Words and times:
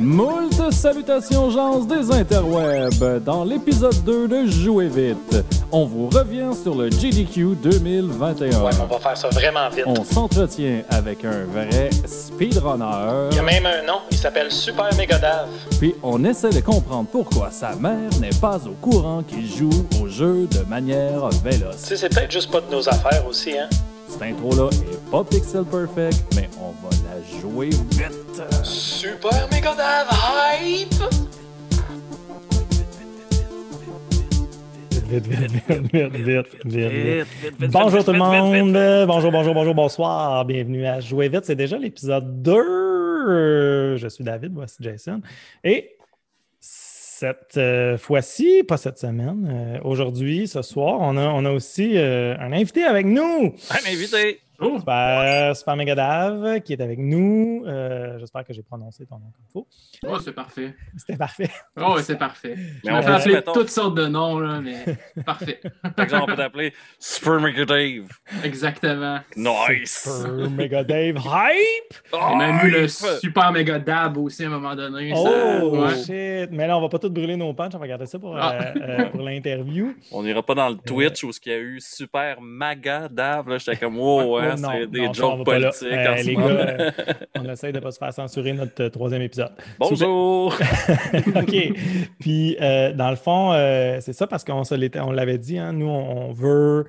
Moult 0.00 0.72
salutations 0.72 1.50
gens 1.50 1.80
des 1.80 2.10
interwebs. 2.10 3.22
Dans 3.22 3.44
l'épisode 3.44 4.02
2 4.04 4.28
de 4.28 4.46
Jouer 4.46 4.88
vite, 4.88 5.44
on 5.70 5.84
vous 5.84 6.08
revient 6.08 6.52
sur 6.60 6.74
le 6.74 6.88
GDQ 6.88 7.54
2021. 7.62 8.62
Ouais, 8.62 8.70
mais 8.72 8.80
on 8.82 8.86
va 8.94 8.98
faire 8.98 9.14
ça 9.18 9.28
vraiment 9.28 9.68
vite. 9.68 9.84
On 9.86 10.02
s'entretient 10.02 10.80
avec 10.88 11.22
un 11.26 11.44
vrai 11.44 11.90
speedrunner. 12.06 13.28
Il 13.32 13.36
y 13.36 13.40
a 13.40 13.42
même 13.42 13.66
un 13.66 13.86
nom, 13.86 13.98
il 14.10 14.16
s'appelle 14.16 14.50
Super 14.50 14.88
Megadave. 14.96 15.48
Puis 15.78 15.94
on 16.02 16.24
essaie 16.24 16.48
de 16.50 16.60
comprendre 16.60 17.08
pourquoi 17.12 17.50
sa 17.50 17.74
mère 17.76 18.08
n'est 18.22 18.30
pas 18.40 18.58
au 18.66 18.72
courant 18.80 19.22
qu'il 19.22 19.46
joue 19.46 19.84
au 20.02 20.08
jeu 20.08 20.46
de 20.50 20.60
manière 20.66 21.28
Tu 21.28 21.36
véloce. 21.50 21.76
sais, 21.76 21.96
c'est 21.98 22.08
peut-être 22.08 22.32
juste 22.32 22.50
pas 22.50 22.62
de 22.62 22.70
nos 22.70 22.88
affaires 22.88 23.26
aussi, 23.28 23.50
hein? 23.58 23.68
Cette 24.08 24.22
intro-là 24.22 24.70
est 24.90 25.10
pas 25.10 25.22
pixel 25.24 25.62
perfect, 25.64 26.18
mais 26.34 26.48
on 26.58 26.70
va 26.84 26.90
la 27.06 27.40
jouer 27.40 27.68
vite. 27.68 28.42
Super 29.00 29.48
Megadave 29.50 30.10
hype! 30.12 30.92
Vite, 35.08 35.26
vite, 35.26 35.50
vite, 35.50 35.90
vite, 35.90 36.12
vite, 36.12 36.46
vite, 36.66 37.26
vite. 37.58 37.70
Bonjour 37.72 38.04
tout 38.04 38.12
le 38.12 38.18
monde. 38.18 39.06
Bonjour, 39.06 39.32
bonjour, 39.32 39.54
bonjour, 39.54 39.74
bonsoir. 39.74 40.44
Bienvenue 40.44 40.84
à 40.84 41.00
Jouer 41.00 41.30
vite. 41.30 41.46
C'est 41.46 41.56
déjà 41.56 41.78
l'épisode 41.78 42.42
2. 42.42 42.52
Euh, 42.52 43.96
Je 43.96 44.06
suis 44.06 44.22
David, 44.22 44.52
voici 44.52 44.76
Jason. 44.80 45.22
Et 45.64 45.96
cette 46.60 47.56
euh, 47.56 47.96
fois-ci, 47.96 48.64
pas 48.68 48.76
cette 48.76 48.98
semaine, 48.98 49.48
euh, 49.50 49.78
aujourd'hui, 49.82 50.46
ce 50.46 50.60
soir, 50.60 50.98
on 51.00 51.16
a, 51.16 51.26
on 51.28 51.46
a 51.46 51.52
aussi 51.52 51.96
euh, 51.96 52.36
un 52.38 52.52
invité 52.52 52.84
avec 52.84 53.06
nous. 53.06 53.54
Un 53.70 53.90
invité! 53.90 54.40
Super, 54.60 55.56
Super 55.56 55.76
Megadave 55.76 56.60
qui 56.60 56.72
est 56.74 56.80
avec 56.80 56.98
nous. 56.98 57.64
Euh, 57.66 58.18
J'espère 58.18 58.44
que 58.44 58.52
j'ai 58.52 58.62
prononcé 58.62 59.06
ton 59.06 59.16
nom 59.16 59.30
comme 59.32 59.44
il 59.48 59.52
faut. 59.52 59.66
Oh, 60.06 60.18
c'est 60.18 60.32
parfait. 60.32 60.74
C'était 60.96 61.16
parfait. 61.16 61.50
Oh, 61.80 61.94
ouais, 61.94 62.02
c'est 62.02 62.16
parfait. 62.18 62.56
Mais 62.84 62.92
on 62.92 63.00
peut- 63.02 63.12
appeler 63.12 63.34
mettons- 63.34 63.52
toutes 63.52 63.70
sortes 63.70 63.94
de 63.96 64.06
noms, 64.06 64.38
là, 64.38 64.60
mais 64.60 64.84
parfait. 65.24 65.60
Par 65.96 66.04
exemple, 66.04 66.22
on 66.24 66.26
peut 66.26 66.36
t'appeler 66.36 66.72
Super 66.98 67.40
Mega 67.40 67.64
Dave. 67.64 68.08
Exactement. 68.44 69.18
Nice! 69.36 70.08
Super 70.22 70.50
Megadave 70.50 71.16
Hype! 71.16 71.94
J'ai 72.12 72.36
même 72.36 72.58
eu 72.66 72.70
le 72.70 72.88
super 72.88 73.52
méga 73.52 73.78
dab 73.78 74.16
aussi 74.18 74.44
à 74.44 74.46
un 74.46 74.50
moment 74.50 74.74
donné. 74.74 75.12
Oh 75.14 75.24
ça- 75.24 75.64
ouais. 75.66 75.96
shit! 76.44 76.50
Mais 76.52 76.66
là, 76.66 76.76
on 76.76 76.80
va 76.80 76.88
pas 76.88 76.98
tout 76.98 77.10
brûler 77.10 77.36
nos 77.36 77.52
punchs, 77.54 77.74
on 77.74 77.78
va 77.78 77.86
garder 77.88 78.06
ça 78.06 78.18
pour, 78.18 78.36
Ah. 78.36 78.54
euh, 78.54 78.72
euh, 78.80 79.04
pour 79.10 79.22
l'interview. 79.22 79.94
On 80.12 80.22
n'ira 80.22 80.42
pas 80.42 80.54
dans 80.54 80.68
le 80.68 80.76
Twitch 80.76 81.24
où 81.24 81.30
il 81.44 81.52
y 81.52 81.54
a 81.54 81.58
eu 81.58 81.80
Super 81.80 82.40
Maga 82.40 83.08
Dave. 83.08 83.48
Là, 83.48 83.58
j'étais 83.58 83.76
comme, 83.76 83.98
wow, 83.98 84.36
hein, 84.38 84.49
Non, 84.58 84.68
c'est 84.72 84.86
des 84.86 85.06
non, 85.06 85.12
jokes 85.12 85.44
politiques 85.44 85.82
Euh, 85.92 86.12
en 86.12 86.14
les 86.14 86.32
moment. 86.36 86.48
gars, 86.48 86.54
euh, 86.80 86.90
on 87.38 87.44
essaie 87.48 87.72
de 87.72 87.80
pas 87.80 87.90
se 87.90 87.98
faire 87.98 88.12
censurer 88.12 88.52
notre 88.52 88.82
euh, 88.84 88.88
troisième 88.88 89.22
épisode. 89.22 89.52
Bonjour! 89.78 90.54
OK. 91.36 91.72
Puis, 92.18 92.56
euh, 92.60 92.92
dans 92.92 93.10
le 93.10 93.16
fond, 93.16 93.52
euh, 93.52 93.98
c'est 94.00 94.12
ça 94.12 94.26
parce 94.26 94.44
qu'on 94.44 94.62
on 94.62 95.12
l'avait 95.12 95.38
dit, 95.38 95.58
hein, 95.58 95.72
nous, 95.72 95.88
on, 95.88 96.32
veut. 96.32 96.86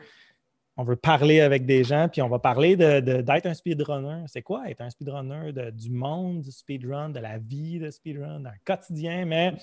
On 0.78 0.84
veut 0.84 0.96
parler 0.96 1.42
avec 1.42 1.66
des 1.66 1.84
gens, 1.84 2.08
puis 2.12 2.22
on 2.22 2.30
va 2.30 2.40
parler 2.40 2.76
de- 2.78 3.02
de- 3.02 3.22
d'être 3.22 3.46
un 3.46 3.54
speedrunner. 3.54 4.24
C'est 4.28 4.42
quoi 4.42 4.64
être 4.70 4.82
un 4.82 4.90
speedrunner 4.90 5.52
de- 5.52 5.70
du 5.70 5.92
monde 5.92 6.42
du 6.42 6.52
speedrun, 6.52 7.10
de 7.10 7.20
la 7.20 7.38
vie 7.38 7.78
de 7.78 7.92
speedrun, 7.92 8.40
d'un 8.40 8.54
quotidien, 8.66 9.26
mais 9.26 9.54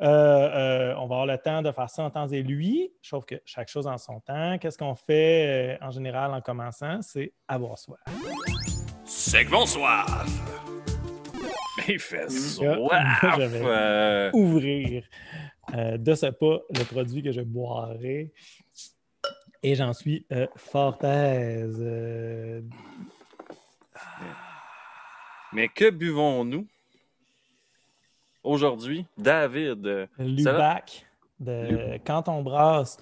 euh, 0.00 0.04
euh, 0.06 0.94
on 0.96 1.06
va 1.06 1.16
avoir 1.16 1.26
le 1.26 1.38
temps 1.38 1.62
de 1.62 1.70
faire 1.70 1.88
ça 1.90 2.02
en 2.04 2.10
temps 2.10 2.26
et 2.28 2.42
lui. 2.42 2.92
Je 3.02 3.10
trouve 3.10 3.24
que 3.24 3.36
chaque 3.44 3.68
chose 3.68 3.86
en 3.86 3.98
son 3.98 4.20
temps. 4.20 4.58
Qu'est-ce 4.58 4.78
qu'on 4.78 4.94
fait 4.94 5.76
euh, 5.80 5.86
en 5.86 5.90
général 5.90 6.32
en 6.32 6.40
commençant? 6.40 7.00
C'est 7.02 7.32
avoir 7.46 7.78
soif. 7.78 8.00
Segment 9.04 9.66
soif! 9.66 10.26
Il 11.88 11.98
fait 11.98 12.30
soif! 12.30 13.24
J'avais- 13.36 13.60
Euh, 13.64 14.30
ouvrir 14.32 15.04
de 15.72 16.14
ce 16.14 16.26
pas 16.26 16.58
le 16.76 16.84
produit 16.84 17.22
que 17.22 17.30
je 17.32 17.40
boirai. 17.42 18.32
Et 19.62 19.74
j'en 19.76 19.92
suis 19.92 20.26
fort 20.56 20.98
aise. 21.04 21.80
Mais 25.52 25.68
que 25.68 25.90
buvons-nous? 25.90 26.66
Aujourd'hui? 28.42 29.06
David, 29.18 29.86
euh, 29.86 30.06
Lubac 30.18 31.04
de 31.40 31.98
Quand 32.04 32.28
on 32.28 32.42
brasse, 32.42 32.98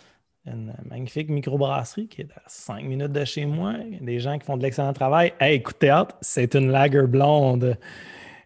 une 0.47 0.75
magnifique 0.89 1.29
microbrasserie 1.29 2.09
qui 2.09 2.23
est 2.23 2.33
à 2.33 2.43
5 2.47 2.83
minutes 2.85 3.13
de 3.13 3.25
chez 3.25 3.45
moi. 3.45 3.75
Des 4.01 4.19
gens 4.21 4.39
qui 4.39 4.47
font 4.47 4.57
de 4.57 4.63
l'excellent 4.63 4.93
travail. 4.93 5.33
Hey, 5.39 5.57
écoute 5.57 5.79
théâtre, 5.79 6.17
c'est 6.21 6.55
une 6.55 6.71
lager 6.71 7.07
blonde. 7.07 7.77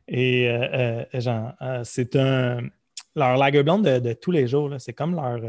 Et 0.08 0.48
euh, 0.48 1.04
euh, 1.14 1.20
genre, 1.20 1.52
euh, 1.62 1.82
c'est 1.84 2.16
un. 2.16 2.68
Leur 3.16 3.36
lager 3.36 3.62
blonde 3.62 3.84
de, 3.84 3.98
de 4.00 4.12
tous 4.12 4.32
les 4.32 4.46
jours, 4.48 4.70
c'est 4.78 4.92
comme 4.92 5.14
leur. 5.14 5.40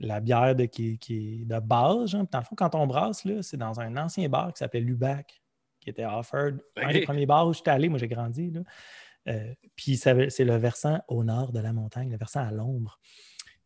la 0.00 0.20
bière 0.20 0.56
de, 0.56 0.64
qui, 0.64 1.44
de 1.46 1.60
base. 1.60 2.10
genre. 2.10 2.22
Puis 2.22 2.30
Dans 2.32 2.38
le 2.38 2.44
fond, 2.44 2.54
quand 2.56 2.74
on 2.74 2.86
brasse, 2.86 3.24
là, 3.24 3.42
c'est 3.42 3.58
dans 3.58 3.78
un 3.78 3.96
ancien 3.98 4.28
bar 4.28 4.52
qui 4.52 4.58
s'appelait 4.58 4.80
Lubac, 4.80 5.42
qui 5.80 5.90
était 5.90 6.06
Offord. 6.06 6.52
Un 6.76 6.86
Ok. 6.86 6.92
des 6.92 7.00
premiers 7.02 7.26
bars 7.26 7.46
où 7.46 7.52
j'étais 7.52 7.70
allé, 7.70 7.88
moi 7.90 7.98
j'ai 7.98 8.08
grandi. 8.08 8.50
Là. 8.50 8.60
Euh, 9.28 9.54
puis 9.76 9.96
c'est 9.96 10.44
le 10.44 10.56
versant 10.56 11.00
au 11.08 11.24
nord 11.24 11.52
de 11.52 11.60
la 11.60 11.72
montagne, 11.72 12.10
le 12.10 12.16
versant 12.16 12.40
à 12.46 12.50
l'ombre. 12.50 12.98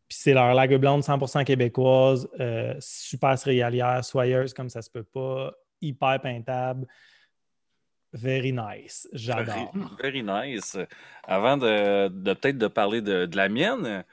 Puis 0.07 0.17
c'est 0.21 0.33
leur 0.33 0.53
lager 0.53 0.77
blonde 0.77 1.01
100% 1.03 1.43
québécoise, 1.43 2.29
euh, 2.39 2.75
super 2.79 3.37
céréalière, 3.37 4.05
soyeuse 4.05 4.53
comme 4.53 4.69
ça 4.69 4.81
se 4.81 4.89
peut 4.89 5.03
pas, 5.03 5.53
hyper 5.81 6.21
peintable. 6.21 6.87
Very 8.13 8.53
nice. 8.53 9.07
J'adore. 9.11 9.71
Very, 10.01 10.23
very 10.23 10.53
nice. 10.53 10.77
Avant 11.27 11.57
de, 11.57 12.07
de 12.07 12.33
peut-être 12.33 12.57
de 12.57 12.67
parler 12.67 13.01
de, 13.01 13.25
de 13.25 13.35
la 13.35 13.49
mienne, 13.49 14.03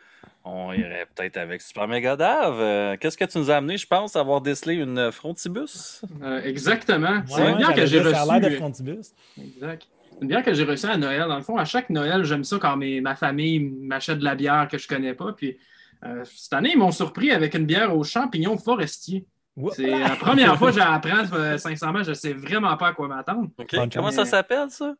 on 0.44 0.72
irait 0.72 1.06
peut-être 1.14 1.36
avec 1.36 1.62
Super 1.62 1.86
Mega 1.86 2.16
Dave. 2.16 2.58
Euh, 2.60 2.96
Qu'est-ce 2.98 3.16
que 3.16 3.24
tu 3.24 3.38
nous 3.38 3.50
as 3.50 3.56
amené, 3.56 3.78
je 3.78 3.86
pense, 3.86 4.16
avoir 4.16 4.40
décelé 4.40 4.74
une 4.74 5.12
Frontibus? 5.12 6.02
Euh, 6.22 6.42
exactement. 6.42 7.22
c'est 7.26 7.40
Ouais, 7.40 7.54
bière 7.54 7.72
que 7.74 7.86
j'ai 7.86 8.00
a 8.00 8.02
l'air 8.02 8.40
de 8.40 8.46
reçue. 8.46 8.56
frontibus. 8.56 9.12
Exact. 9.40 9.86
Une 10.22 10.28
bière 10.28 10.42
que 10.42 10.54
j'ai 10.54 10.64
reçue 10.64 10.86
à 10.86 10.96
Noël. 10.96 11.26
Dans 11.28 11.36
le 11.36 11.42
fond, 11.42 11.56
à 11.56 11.64
chaque 11.64 11.90
Noël, 11.90 12.24
j'aime 12.24 12.44
ça 12.44 12.58
quand 12.58 12.76
mes- 12.76 13.00
ma 13.00 13.14
famille 13.16 13.60
m'achète 13.60 14.18
de 14.18 14.24
la 14.24 14.34
bière 14.34 14.68
que 14.68 14.78
je 14.78 14.86
connais 14.88 15.14
pas. 15.14 15.32
Puis 15.32 15.58
euh, 16.04 16.22
cette 16.24 16.52
année, 16.52 16.70
ils 16.72 16.78
m'ont 16.78 16.92
surpris 16.92 17.30
avec 17.30 17.54
une 17.54 17.66
bière 17.66 17.96
aux 17.96 18.04
champignons 18.04 18.56
forestiers. 18.58 19.26
C'est 19.72 19.86
la 19.90 20.16
première 20.16 20.58
fois 20.58 20.72
que 20.72 20.78
j'apprends, 20.78 21.32
euh, 21.34 21.58
sincèrement, 21.58 22.02
je 22.02 22.12
sais 22.12 22.32
vraiment 22.32 22.76
pas 22.76 22.88
à 22.88 22.92
quoi 22.92 23.06
m'attendre. 23.08 23.48
Comment 23.92 24.10
ça 24.10 24.24
s'appelle, 24.24 24.70
ça? 24.70 24.94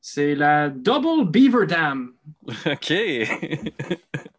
C'est 0.00 0.34
la 0.34 0.68
Double 0.70 1.30
Beaver 1.30 1.66
Dam. 1.66 2.12
OK. 2.66 2.92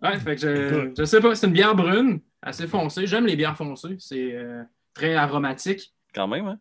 Ouais, 0.04 0.18
fait 0.20 0.36
que 0.36 0.42
je, 0.42 0.92
je 0.98 1.04
sais 1.06 1.20
pas, 1.22 1.36
c'est 1.36 1.46
une 1.46 1.54
bière 1.54 1.76
brune, 1.76 2.22
assez 2.42 2.66
foncée. 2.66 3.06
J'aime 3.06 3.28
les 3.28 3.36
bières 3.36 3.56
foncées, 3.56 3.98
c'est 4.00 4.34
euh, 4.34 4.64
très 4.96 5.14
aromatique. 5.14 5.94
Quand 6.16 6.28
même, 6.28 6.48
hein? 6.48 6.58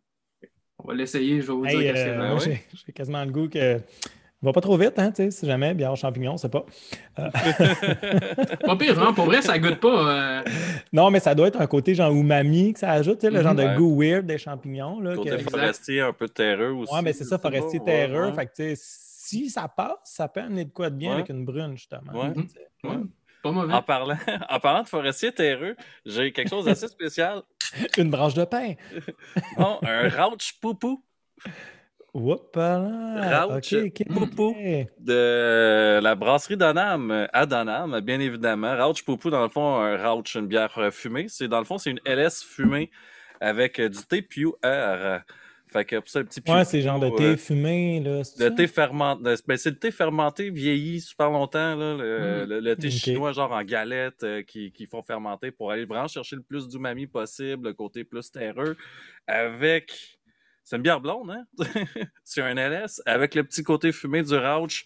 On 0.84 0.88
va 0.88 0.94
l'essayer, 0.94 1.40
je 1.40 1.46
vais 1.48 1.52
vous 1.52 1.64
Hey, 1.66 1.78
dire 1.78 1.94
euh, 1.96 2.38
ouais. 2.38 2.62
j'ai 2.86 2.92
quasiment 2.92 3.24
le 3.24 3.30
goût 3.30 3.48
que. 3.48 3.80
Va 4.42 4.52
pas 4.54 4.62
trop 4.62 4.78
vite, 4.78 4.94
hein, 4.96 5.10
tu 5.10 5.16
sais, 5.24 5.30
si 5.30 5.44
jamais, 5.44 5.74
bière 5.74 5.92
aux 5.92 5.96
champignons, 5.96 6.38
c'est 6.38 6.48
pas. 6.48 6.64
c'est. 7.14 7.20
Pas 8.64 8.76
pire, 8.76 8.98
non? 8.98 9.12
Pour 9.12 9.26
vrai, 9.26 9.42
ça 9.42 9.58
goûte 9.58 9.80
pas. 9.80 10.08
euh, 10.38 10.42
Non, 10.94 11.10
mais 11.10 11.20
ça 11.20 11.34
doit 11.34 11.48
être 11.48 11.60
un 11.60 11.66
côté 11.66 11.94
genre 11.94 12.10
umami 12.10 12.72
que 12.72 12.78
ça 12.78 12.92
ajoute, 12.92 13.18
tu 13.18 13.26
sais, 13.26 13.30
le 13.30 13.38
Mhm. 13.40 13.44
genre 13.44 13.54
de 13.54 13.62
Ouais. 13.64 13.76
goût 13.76 14.00
weird 14.00 14.24
des 14.24 14.38
champignons. 14.38 14.98
Là, 15.00 15.14
Côté 15.14 15.30
que- 15.30 15.38
forestier, 15.50 16.00
un 16.00 16.14
peu 16.14 16.26
terreux 16.26 16.70
aussi. 16.70 16.94
Ouais, 16.94 17.02
mais 17.02 17.12
c'est 17.12 17.24
ça, 17.24 17.36
forestier 17.38 17.80
terreux. 17.80 18.28
ouais, 18.28 18.32
Fait 18.32 18.46
que, 18.46 18.52
tu 18.56 18.74
sais, 18.76 18.82
si 18.82 19.50
ça 19.50 19.68
passe, 19.68 19.98
ça 20.04 20.26
peut 20.28 20.40
amener 20.40 20.64
de 20.64 20.70
quoi 20.72 20.88
de 20.88 20.96
bien 20.96 21.10
Ouais. 21.10 21.14
avec 21.16 21.28
une 21.28 21.44
brune, 21.44 21.72
justement. 21.76 22.10
Pas 23.42 23.52
mauvais. 23.52 23.72
En 23.72 23.82
parlant, 23.82 24.18
en 24.48 24.60
parlant 24.60 24.82
de 24.82 24.88
forestier 24.88 25.32
terreux, 25.32 25.76
j'ai 26.04 26.32
quelque 26.32 26.50
chose 26.50 26.64
d'assez 26.64 26.88
spécial. 26.88 27.42
Une 27.96 28.10
branche 28.10 28.34
de 28.34 28.44
pain. 28.44 28.74
Non, 29.58 29.78
un 29.82 30.08
Rauch 30.08 30.54
Poupou 30.60 31.02
Oups 32.12 32.56
là. 32.56 33.44
Rauch. 33.44 33.74
Poupou. 34.08 34.56
De 34.98 36.00
la 36.02 36.14
brasserie 36.16 36.56
Donham 36.56 37.28
à 37.32 37.46
Donham, 37.46 38.00
bien 38.00 38.18
évidemment. 38.18 38.76
Rauch 38.76 39.04
Poupou, 39.04 39.30
dans 39.30 39.42
le 39.42 39.48
fond, 39.48 39.76
un 39.76 39.96
Rauch, 39.96 40.34
une 40.34 40.48
bière 40.48 40.88
fumée. 40.92 41.26
C'est, 41.28 41.46
dans 41.46 41.60
le 41.60 41.64
fond, 41.64 41.78
c'est 41.78 41.90
une 41.90 42.00
LS 42.04 42.42
fumée 42.42 42.90
avec 43.40 43.80
du 43.80 44.02
thé 44.08 44.22
pure. 44.22 44.56
Fait 45.72 45.84
que 45.84 45.96
pour 45.96 46.08
ça, 46.08 46.18
le 46.18 46.24
petit 46.26 46.42
Ouais, 46.48 46.64
c'est 46.64 46.80
genre 46.82 46.98
de 46.98 47.08
Pew, 47.10 47.16
thé 47.16 47.24
euh, 47.24 47.36
fumé, 47.36 48.00
là. 48.00 48.22
Le 48.38 48.54
thé 48.54 48.66
fermenté, 48.66 49.34
ben, 49.46 49.56
c'est 49.56 49.70
le 49.70 49.78
thé 49.78 49.90
fermenté 49.92 50.50
vieilli 50.50 51.00
super 51.00 51.30
longtemps, 51.30 51.76
là, 51.76 51.94
le, 51.96 52.44
Mm. 52.44 52.48
le- 52.48 52.60
le 52.60 52.76
thé 52.76 52.88
chinois, 52.90 53.32
genre 53.32 53.52
en 53.52 53.62
galette, 53.62 54.22
euh, 54.24 54.42
qui, 54.42 54.72
qui 54.72 54.86
font 54.86 55.02
fermenter 55.02 55.50
pour 55.52 55.70
aller 55.70 55.84
vraiment 55.84 56.08
chercher 56.08 56.34
le 56.36 56.42
plus 56.42 56.66
d'umami 56.68 57.06
possible, 57.06 57.68
le 57.68 57.74
côté 57.74 58.02
plus 58.04 58.30
terreux, 58.32 58.76
avec. 59.26 60.18
C'est 60.64 60.76
une 60.76 60.82
bière 60.82 61.00
blonde, 61.00 61.30
hein? 61.30 61.44
c'est 62.24 62.42
un 62.42 62.56
LS, 62.56 63.00
avec 63.06 63.34
le 63.34 63.44
petit 63.44 63.62
côté 63.62 63.92
fumé 63.92 64.22
du 64.22 64.36
Rauch. 64.36 64.84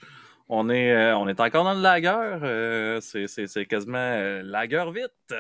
On 0.49 0.69
est, 0.69 0.93
euh, 0.93 1.17
on 1.17 1.27
est 1.27 1.41
encore 1.41 1.65
dans 1.65 1.73
le 1.73 1.81
lager. 1.81 2.09
euh, 2.43 3.01
c'est- 3.01 3.65
quasiment 3.67 3.97
euh, 3.99 4.43
lager 4.45 4.85
vite. 4.95 5.39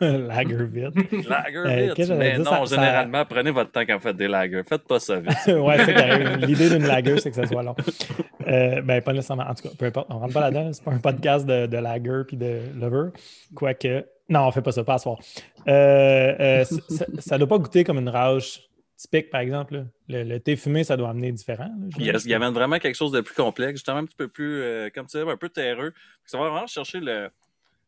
Lager 0.00 0.66
vite. 0.66 1.28
Lager 1.28 1.56
Euh, 1.58 1.94
vite. 1.94 1.94
que 2.08 2.12
Mais 2.12 2.36
non, 2.38 2.66
ça- 2.66 2.76
généralement, 2.76 3.24
prenez 3.24 3.50
votre 3.50 3.72
temps 3.72 3.80
quand 3.86 3.94
vous 3.94 4.02
faites 4.02 4.16
des 4.18 4.28
lagers. 4.28 4.62
Faites 4.68 4.86
pas 4.86 5.00
ça 5.00 5.18
vite. 5.18 5.34
ouais, 5.46 5.78
c'est 5.86 5.94
carré. 5.94 6.36
L'idée 6.36 6.68
d'une 6.68 6.86
lager, 6.86 7.18
c'est 7.20 7.30
que 7.30 7.36
ça 7.36 7.46
soit 7.46 7.62
long. 7.62 7.74
Ben, 8.46 9.00
pas 9.00 9.12
nécessairement. 9.14 9.44
En 9.48 9.54
tout 9.54 9.62
cas, 9.68 9.74
peu 9.78 9.86
importe. 9.86 10.08
On 10.10 10.18
rentre 10.18 10.34
pas 10.34 10.40
là-dedans. 10.40 10.70
C'est 10.74 10.84
pas 10.84 10.92
un 10.92 10.98
podcast 10.98 11.46
de, 11.46 11.64
de 11.66 11.76
lager 11.78 12.22
puis 12.28 12.36
de 12.36 12.58
lover. 12.78 13.10
Quoique. 13.54 14.04
Non, 14.28 14.40
on 14.46 14.50
fait 14.52 14.60
pas 14.62 14.72
ça, 14.72 14.84
pas 14.84 14.94
à 14.94 14.98
soir. 14.98 15.18
Ça, 15.66 16.64
ça 17.18 17.38
doit 17.38 17.48
pas 17.48 17.58
goûter 17.58 17.82
comme 17.84 17.98
une 17.98 18.08
rage 18.10 18.60
typique, 19.08 19.30
par 19.30 19.40
exemple. 19.40 19.74
là. 19.74 19.84
Le, 20.08 20.22
le 20.24 20.40
thé 20.40 20.56
fumé, 20.56 20.84
ça 20.84 20.96
doit 20.96 21.10
amener 21.10 21.32
différent. 21.32 21.64
là, 21.64 21.86
Il 21.98 22.04
y, 22.04 22.08
a- 22.08 22.12
j'imagine. 22.12 22.28
il 22.28 22.30
y 22.30 22.34
avait 22.34 22.50
vraiment 22.50 22.78
quelque 22.78 22.96
chose 22.96 23.12
de 23.12 23.20
plus 23.20 23.34
complexe, 23.34 23.74
justement 23.78 23.98
un 23.98 24.04
petit 24.04 24.16
peu 24.16 24.28
plus, 24.28 24.60
euh, 24.62 24.90
comme 24.94 25.06
tu 25.06 25.16
disais, 25.18 25.30
un 25.30 25.36
peu 25.36 25.48
terreux. 25.48 25.92
Ça 26.26 26.38
va 26.38 26.48
vraiment 26.50 26.66
chercher 26.66 27.00
le, 27.00 27.30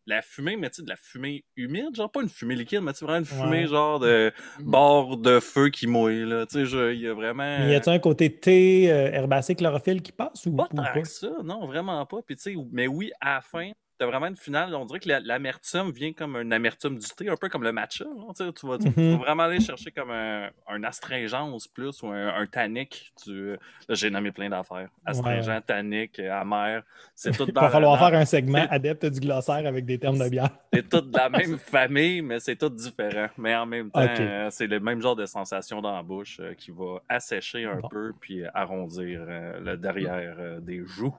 la 0.07 0.23
fumée, 0.23 0.57
mais 0.57 0.71
tu 0.71 0.77
sais, 0.77 0.83
de 0.83 0.89
la 0.89 0.97
fumée 0.97 1.45
humide, 1.57 1.95
genre 1.97 2.11
pas 2.11 2.23
une 2.23 2.29
fumée 2.29 2.55
liquide, 2.55 2.81
mais 2.81 2.93
tu 2.93 3.01
sais, 3.01 3.05
vraiment 3.05 3.19
une 3.21 3.25
fumée 3.25 3.63
Ouais. 3.63 3.67
genre 3.67 3.99
de 3.99 4.33
bord 4.61 5.17
de 5.17 5.41
feu 5.41 5.69
qui 5.69 5.87
mouille, 5.87 6.25
là. 6.25 6.47
Tu 6.47 6.67
sais, 6.67 6.95
il 6.95 7.01
y 7.01 7.09
a 7.09 7.15
vraiment... 7.15 7.43
Mais 7.59 7.73
y 7.73 7.75
a-t-il 7.75 7.95
un 7.95 7.99
côté 7.99 8.33
thé, 8.33 8.93
euh, 8.93 9.11
herbacé, 9.13 9.55
chlorophylle 9.55 10.03
qui 10.03 10.13
passe 10.13 10.47
ou, 10.47 10.55
Pas 10.55 10.69
ou 10.73 10.77
tant 10.77 10.85
pas? 10.85 11.01
que 11.03 11.09
ça, 11.09 11.31
non, 11.43 11.67
vraiment 11.67 12.05
pas. 12.07 12.19
Puis, 12.25 12.37
tu 12.37 12.43
sais, 12.43 12.55
mais 12.71 12.87
oui, 12.87 13.11
à 13.21 13.35
la 13.37 13.41
fin, 13.41 13.73
t'as 13.99 14.07
vraiment 14.07 14.27
une 14.27 14.37
finale. 14.37 14.75
On 14.75 14.85
dirait 14.85 15.01
que 15.01 15.09
la- 15.09 15.21
l'amertume 15.21 15.91
vient 15.91 16.13
comme 16.13 16.37
une 16.37 16.53
amertume 16.53 16.99
du 16.99 17.07
thé, 17.09 17.29
un 17.29 17.37
peu 17.37 17.49
comme 17.49 17.63
le 17.63 17.73
matcha. 17.73 18.05
là, 18.05 18.33
tu 18.53 18.67
vas, 18.67 18.79
tu 18.79 18.89
Mhm. 18.89 19.13
vas 19.13 19.17
vraiment 19.17 19.43
aller 19.45 19.61
chercher 19.61 19.91
comme 19.91 20.11
un, 20.11 20.51
un 20.69 20.85
astringence 20.85 21.67
plus 21.69 22.03
ou 22.03 22.09
un, 22.09 22.29
un 22.35 22.47
tannique. 22.47 23.13
Du, 23.27 23.57
j'ai 23.89 24.11
nommé 24.11 24.33
plein 24.33 24.49
d'affaires. 24.49 24.89
Astringent, 25.05 25.61
tannique, 25.67 26.19
euh, 26.19 26.33
amer. 26.33 26.83
C'est 27.15 27.37
tout 27.37 27.45
Il 27.47 27.53
dans 27.53 27.61
va 27.63 27.67
la- 27.69 27.73
falloir 27.73 27.99
faire 27.99 28.19
un 28.19 28.25
segment 28.25 28.67
adepte 28.71 29.07
du 29.07 29.21
glossaire 29.21 29.67
avec 29.67 29.85
des 29.87 29.99
termes 29.99 30.19
de 30.19 30.29
bière. 30.29 30.51
C'est 30.73 30.89
tout 30.89 31.01
de 31.01 31.17
la 31.17 31.29
même 31.31 31.59
famille, 31.59 32.21
mais 32.23 32.41
c'est 32.41 32.57
tout 32.57 32.69
différent. 32.69 33.29
Mais 33.39 33.55
en 33.55 33.67
même 33.67 33.91
temps, 33.91 34.01
euh, 34.01 34.49
c'est 34.51 34.67
le 34.67 34.81
même 34.81 35.01
genre 35.01 35.17
de 35.17 35.27
sensation 35.27 35.81
dans 35.81 35.95
la 35.97 36.03
bouche 36.03 36.39
euh, 36.41 36.55
qui 36.55 36.71
va 36.71 37.01
assécher 37.09 37.65
un 37.65 37.81
Bon. 37.81 37.89
peu 37.89 38.13
puis 38.21 38.45
arrondir 38.53 39.25
euh, 39.29 39.61
le 39.61 39.77
derrière 39.77 40.61
des 40.61 40.85
joues. 40.85 41.15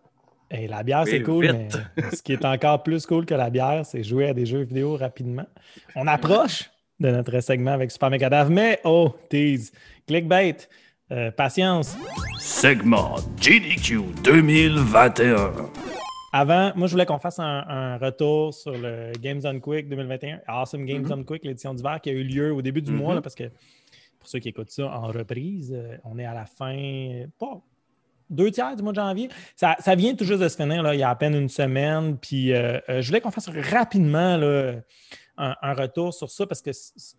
Et 0.50 0.68
la 0.68 0.82
bière, 0.84 1.04
c'est 1.06 1.22
cool, 1.24 1.52
mais 1.52 1.68
ce 2.14 2.22
qui 2.22 2.34
est 2.34 2.46
encore 2.46 2.82
plus 2.84 3.06
cool 3.06 3.26
que 3.26 3.34
la 3.36 3.50
bière, 3.50 3.86
c'est 3.86 4.04
jouer 4.04 4.30
à 4.30 4.34
des 4.34 4.46
jeux 4.46 4.62
vidéo 4.62 4.96
rapidement. 4.96 5.46
On 5.96 6.08
approche 6.08 6.70
de 7.00 7.10
notre 7.12 7.40
segment 7.42 7.72
avec 7.72 7.92
Super 7.92 8.10
Megadave, 8.10 8.50
mais 8.50 8.80
oh, 8.86 9.14
tease, 9.30 9.72
clickbait, 10.08 10.56
euh, 11.12 11.32
patience. 11.32 11.98
Segment 12.40 13.16
GDQ 13.42 14.00
2021. 14.24 15.52
Avant, 16.34 16.72
moi, 16.76 16.88
je 16.88 16.92
voulais 16.94 17.06
qu'on 17.06 17.20
fasse 17.20 17.40
un, 17.40 17.64
un 17.68 17.98
retour 17.98 18.54
sur 18.54 18.72
le 18.72 19.12
Games 19.22 19.42
on 19.44 19.60
Quick 19.60 19.90
2021, 19.90 20.42
Awesome 20.48 20.86
Games 20.86 21.04
Mhm. 21.04 21.12
on 21.12 21.24
Quick, 21.24 21.44
l'édition 21.46 21.74
d'hiver 21.74 22.00
qui 22.02 22.10
a 22.10 22.14
eu 22.14 22.24
lieu 22.24 22.54
au 22.54 22.62
début 22.62 22.82
du 22.82 22.92
mois, 22.92 23.16
là, 23.16 23.22
parce 23.22 23.36
que 23.36 23.46
pour 24.20 24.28
ceux 24.30 24.40
qui 24.40 24.50
écoutent 24.50 24.72
ça 24.72 24.88
en 24.88 25.08
reprise, 25.08 25.74
euh, 25.76 25.98
on 26.04 26.18
est 26.20 26.26
à 26.26 26.34
la 26.34 26.46
fin, 26.46 26.76
pas 27.40 27.62
deux 28.30 28.52
tiers 28.52 28.76
du 28.76 28.84
mois 28.84 28.92
de 28.92 28.98
janvier. 28.98 29.30
Ça, 29.56 29.76
ça 29.80 29.96
vient 29.96 30.16
tout 30.16 30.26
juste 30.26 30.42
de 30.42 30.48
se 30.48 30.56
finir, 30.58 30.84
là, 30.84 30.94
il 30.96 31.00
y 31.00 31.04
a 31.04 31.10
à 31.10 31.16
peine 31.16 31.36
une 31.36 31.50
semaine. 31.50 32.18
Puis 32.18 32.54
euh, 32.54 32.80
euh, 32.90 33.02
je 33.02 33.08
voulais 33.08 33.22
qu'on 33.22 33.32
fasse 33.32 33.50
rapidement 33.50 34.38
là, 34.38 34.74
un, 35.38 35.56
un 35.62 35.74
retour 35.74 36.14
sur 36.14 36.30
ça 36.30 36.46
parce 36.46 36.62
que 36.62 36.72
c'est- 36.74 37.16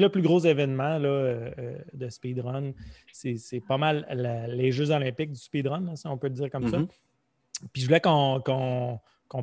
le 0.00 0.08
plus 0.08 0.22
gros 0.22 0.38
événement 0.40 0.96
là, 0.98 1.08
euh, 1.08 1.78
de 1.92 2.08
speedrun. 2.08 2.72
C'est 3.12 3.60
pas 3.66 3.76
mal 3.76 4.06
la- 4.10 4.46
les 4.46 4.72
Jeux 4.72 4.90
olympiques 4.90 5.32
du 5.32 5.40
speedrun, 5.40 5.80
là, 5.80 5.96
si 5.96 6.06
on 6.06 6.16
peut 6.16 6.28
le 6.28 6.34
dire 6.34 6.50
comme 6.50 6.68
ça. 6.68 6.78
Mhm. 6.78 6.86
Puis 7.72 7.82
je 7.82 7.86
voulais 7.86 8.00
qu'on 8.00 8.90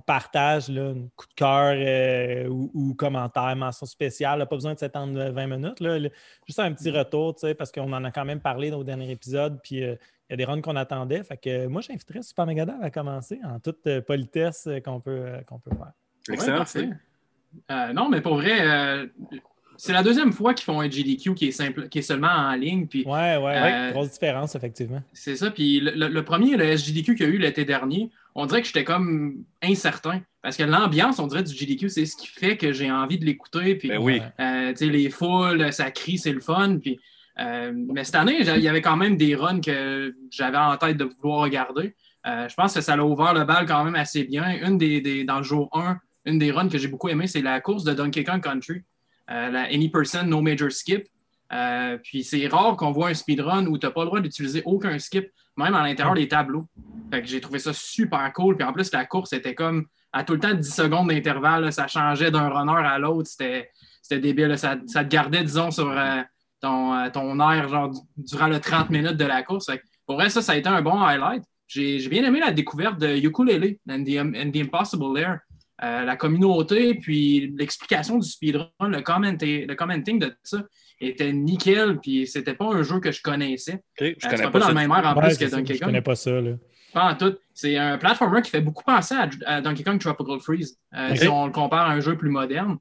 partage 0.05 0.69
là, 0.69 0.89
un 0.91 1.07
coup 1.15 1.27
de 1.27 1.33
cœur 1.35 1.73
euh, 1.75 2.47
ou, 2.47 2.71
ou 2.73 2.93
commentaire, 2.95 3.55
mention 3.55 3.85
spéciale. 3.85 4.39
là, 4.39 4.45
pas 4.45 4.55
besoin 4.55 4.73
de 4.73 4.79
s'étendre 4.79 5.19
20 5.31 5.47
minutes. 5.47 5.79
là. 5.81 5.99
Juste 6.47 6.59
un 6.59 6.71
petit 6.73 6.89
retour, 6.91 7.35
tu 7.35 7.41
sais, 7.41 7.53
parce 7.55 7.71
qu'on 7.71 7.91
en 7.91 8.03
a 8.03 8.11
quand 8.11 8.25
même 8.25 8.39
parlé 8.39 8.69
dans 8.71 8.77
le 8.79 8.83
dernier 8.85 9.11
épisode. 9.11 9.59
Puis 9.63 9.83
euh, 9.83 9.95
il 10.31 10.33
y 10.33 10.35
a 10.35 10.37
des 10.37 10.45
runs 10.45 10.61
qu'on 10.61 10.77
attendait. 10.77 11.23
Fait 11.23 11.37
que 11.37 11.67
moi, 11.67 11.81
j'inviterais 11.81 12.21
Super 12.23 12.45
Megadave 12.45 12.81
à 12.81 12.89
commencer 12.89 13.39
en 13.43 13.59
toute 13.59 13.85
euh, 13.87 14.01
politesse 14.01 14.65
euh, 14.67 14.79
qu'on 14.79 14.99
peut, 15.01 15.11
euh, 15.11 15.41
qu'on 15.41 15.59
peut 15.59 15.71
faire. 15.75 15.91
Excellent. 16.31 16.63
Ouais. 16.75 16.89
Euh, 17.69 17.93
non, 17.93 18.07
mais 18.09 18.21
pour 18.21 18.35
vrai, 18.35 18.59
euh, 18.61 19.07
c'est 19.75 19.91
la 19.93 20.03
deuxième 20.03 20.31
fois 20.31 20.53
qu'ils 20.53 20.63
font 20.63 20.79
un 20.79 20.89
GDQ 20.89 21.33
qui 21.35 21.47
est, 21.47 21.51
simple, 21.51 21.89
qui 21.89 21.99
est 21.99 22.03
seulement 22.03 22.29
en 22.29 22.53
ligne. 22.53 22.87
Puis 22.87 23.03
Ouais, 23.05 23.37
ouais, 23.37 23.57
Euh, 23.57 23.87
ouais. 23.87 23.91
Grosse 23.91 24.11
différence, 24.11 24.55
effectivement. 24.55 25.01
c'est 25.11 25.35
ça. 25.35 25.51
Puis 25.51 25.79
le, 25.81 25.91
le- 25.91 26.07
le 26.07 26.23
premier, 26.23 26.55
le 26.55 26.63
SGDQ 26.63 27.15
qu'il 27.15 27.25
y 27.27 27.29
a 27.29 27.33
eu 27.33 27.37
l'été 27.37 27.65
dernier, 27.65 28.09
on 28.35 28.45
dirait 28.45 28.61
que 28.61 28.67
j'étais 28.67 28.85
comme 28.85 29.43
incertain. 29.61 30.21
Parce 30.41 30.55
que 30.57 30.63
l'ambiance, 30.63 31.19
on 31.19 31.27
dirait, 31.27 31.43
du 31.43 31.53
GDQ, 31.53 31.89
c'est 31.89 32.05
ce 32.05 32.15
qui 32.15 32.27
fait 32.27 32.55
que 32.57 32.71
j'ai 32.71 32.89
envie 32.89 33.19
de 33.19 33.25
l'écouter. 33.25 33.75
Puis 33.75 33.89
Ben 33.89 33.99
oui. 34.01 34.19
Ouais. 34.19 34.43
Euh, 34.45 34.69
tu 34.71 34.77
sais, 34.77 34.85
les 34.85 35.09
foules, 35.09 35.71
ça 35.73 35.91
crie, 35.91 36.17
c'est 36.17 36.31
le 36.31 36.39
fun. 36.39 36.77
Puis, 36.81 36.99
euh, 37.39 37.71
mais 37.73 38.03
cette 38.03 38.15
année, 38.15 38.41
il 38.41 38.61
y 38.61 38.67
avait 38.67 38.81
quand 38.81 38.97
même 38.97 39.17
des 39.17 39.35
runs 39.35 39.61
que 39.61 40.13
j'avais 40.29 40.57
en 40.57 40.75
tête 40.77 40.97
de 40.97 41.05
vouloir 41.05 41.41
regarder. 41.41 41.95
Euh, 42.27 42.47
je 42.47 42.55
pense 42.55 42.73
que 42.73 42.81
ça 42.81 42.95
l'a 42.95 43.05
ouvert 43.05 43.33
le 43.33 43.45
bal 43.45 43.65
quand 43.65 43.83
même 43.83 43.95
assez 43.95 44.23
bien. 44.23 44.57
Une 44.61 44.77
des, 44.77 45.23
dans 45.23 45.37
le 45.37 45.43
jour 45.43 45.69
1, 45.73 45.97
une 46.25 46.37
des 46.37 46.51
runs 46.51 46.69
que 46.69 46.77
j'ai 46.77 46.87
beaucoup 46.87 47.09
aimé, 47.09 47.27
c'est 47.27 47.41
la 47.41 47.61
course 47.61 47.83
de 47.83 47.93
Donkey 47.93 48.23
Kong 48.23 48.41
Country. 48.41 48.83
Euh, 49.29 49.49
la 49.49 49.61
Any 49.63 49.89
Person 49.89 50.25
No 50.25 50.41
Major 50.41 50.71
Skip. 50.71 51.07
Puis 52.03 52.23
c'est 52.23 52.47
rare 52.47 52.75
qu'on 52.77 52.91
voit 52.91 53.09
un 53.09 53.13
speedrun 53.13 53.65
où 53.67 53.77
tu 53.77 53.85
n'as 53.85 53.91
pas 53.91 54.01
le 54.01 54.07
droit 54.07 54.19
d'utiliser 54.21 54.61
aucun 54.65 54.97
skip, 54.99 55.29
même 55.57 55.73
à 55.73 55.83
l'intérieur 55.83 56.15
des 56.15 56.27
tableaux. 56.27 56.65
Fait 57.11 57.21
que 57.21 57.27
j'ai 57.27 57.41
trouvé 57.41 57.59
ça 57.59 57.73
super 57.73 58.31
cool. 58.33 58.55
Puis 58.55 58.65
en 58.65 58.71
plus, 58.71 58.91
la 58.93 59.05
course 59.05 59.33
était 59.33 59.55
comme 59.55 59.85
à 60.13 60.23
tout 60.23 60.33
le 60.33 60.39
temps 60.39 60.53
10 60.53 60.73
secondes 60.73 61.09
d'intervalle. 61.09 61.71
Ça 61.73 61.87
changeait 61.87 62.31
d'un 62.31 62.47
runner 62.47 62.87
à 62.87 62.99
l'autre. 62.99 63.29
C'était 63.29 63.69
débile. 64.09 64.57
Ça, 64.57 64.77
te 64.77 65.03
gardait, 65.03 65.43
disons, 65.43 65.71
sur 65.71 65.91
ton, 66.61 66.93
euh, 66.93 67.09
ton 67.09 67.39
air 67.51 67.67
genre, 67.67 67.89
du- 67.89 67.99
durant 68.17 68.47
le 68.47 68.59
30 68.59 68.89
minutes 68.89 69.17
de 69.17 69.25
la 69.25 69.43
course. 69.43 69.69
Pour 70.05 70.15
vrai, 70.15 70.29
ça, 70.29 70.41
ça 70.41 70.53
a 70.53 70.55
été 70.57 70.69
un 70.69 70.81
bon 70.81 70.99
highlight. 71.01 71.43
J'ai 71.67 71.99
j'ai 71.99 72.09
bien 72.09 72.23
aimé 72.25 72.39
la 72.39 72.51
découverte 72.51 72.99
de 72.99 73.15
Ukulele 73.25 73.77
and 73.89 74.03
the, 74.03 74.17
and 74.17 74.51
the 74.51 74.57
Impossible 74.57 75.13
Lair. 75.15 75.39
Euh, 75.83 76.03
la 76.05 76.15
communauté, 76.15 76.93
puis 76.93 77.51
l'explication 77.57 78.19
du 78.19 78.27
speedrun, 78.29 78.69
le, 78.81 79.01
commenté- 79.01 79.65
le 79.65 79.73
commenting 79.73 80.19
de 80.19 80.31
ça 80.43 80.63
était 80.99 81.33
nickel, 81.33 81.97
puis 81.99 82.27
c'était 82.27 82.53
pas 82.53 82.65
un 82.67 82.83
jeu 82.83 82.99
que 82.99 83.11
je 83.11 83.19
connaissais. 83.23 83.81
Je 83.99 84.05
Euh, 84.05 84.13
c'est 84.19 84.29
connais 84.29 84.43
un 84.43 84.51
peu 84.51 84.59
pas 84.59 84.65
dans 84.65 84.67
le 84.67 84.73
même 84.75 84.91
air 84.91 85.03
en 85.07 85.15
Ouais, 85.15 85.27
plus 85.29 85.35
c'est 85.37 85.45
que 85.45 85.49
Donkey 85.55 85.73
je 85.73 85.79
Kong. 85.79 85.87
connais 85.87 86.01
pas 86.03 86.13
ça. 86.15 86.39
Là. 86.39 86.51
Pas 86.93 87.11
en 87.11 87.15
tout. 87.15 87.35
C'est 87.55 87.77
un 87.77 87.97
platformer 87.97 88.43
qui 88.43 88.51
fait 88.51 88.61
beaucoup 88.61 88.83
penser 88.83 89.15
à, 89.15 89.27
à 89.47 89.61
Donkey 89.61 89.83
Kong 89.83 89.99
Tropical 89.99 90.39
Freeze, 90.39 90.77
euh, 90.95 91.15
si 91.15 91.27
on 91.27 91.47
le 91.47 91.51
compare 91.51 91.87
à 91.87 91.93
un 91.93 91.99
jeu 91.99 92.15
plus 92.15 92.29
moderne. 92.29 92.77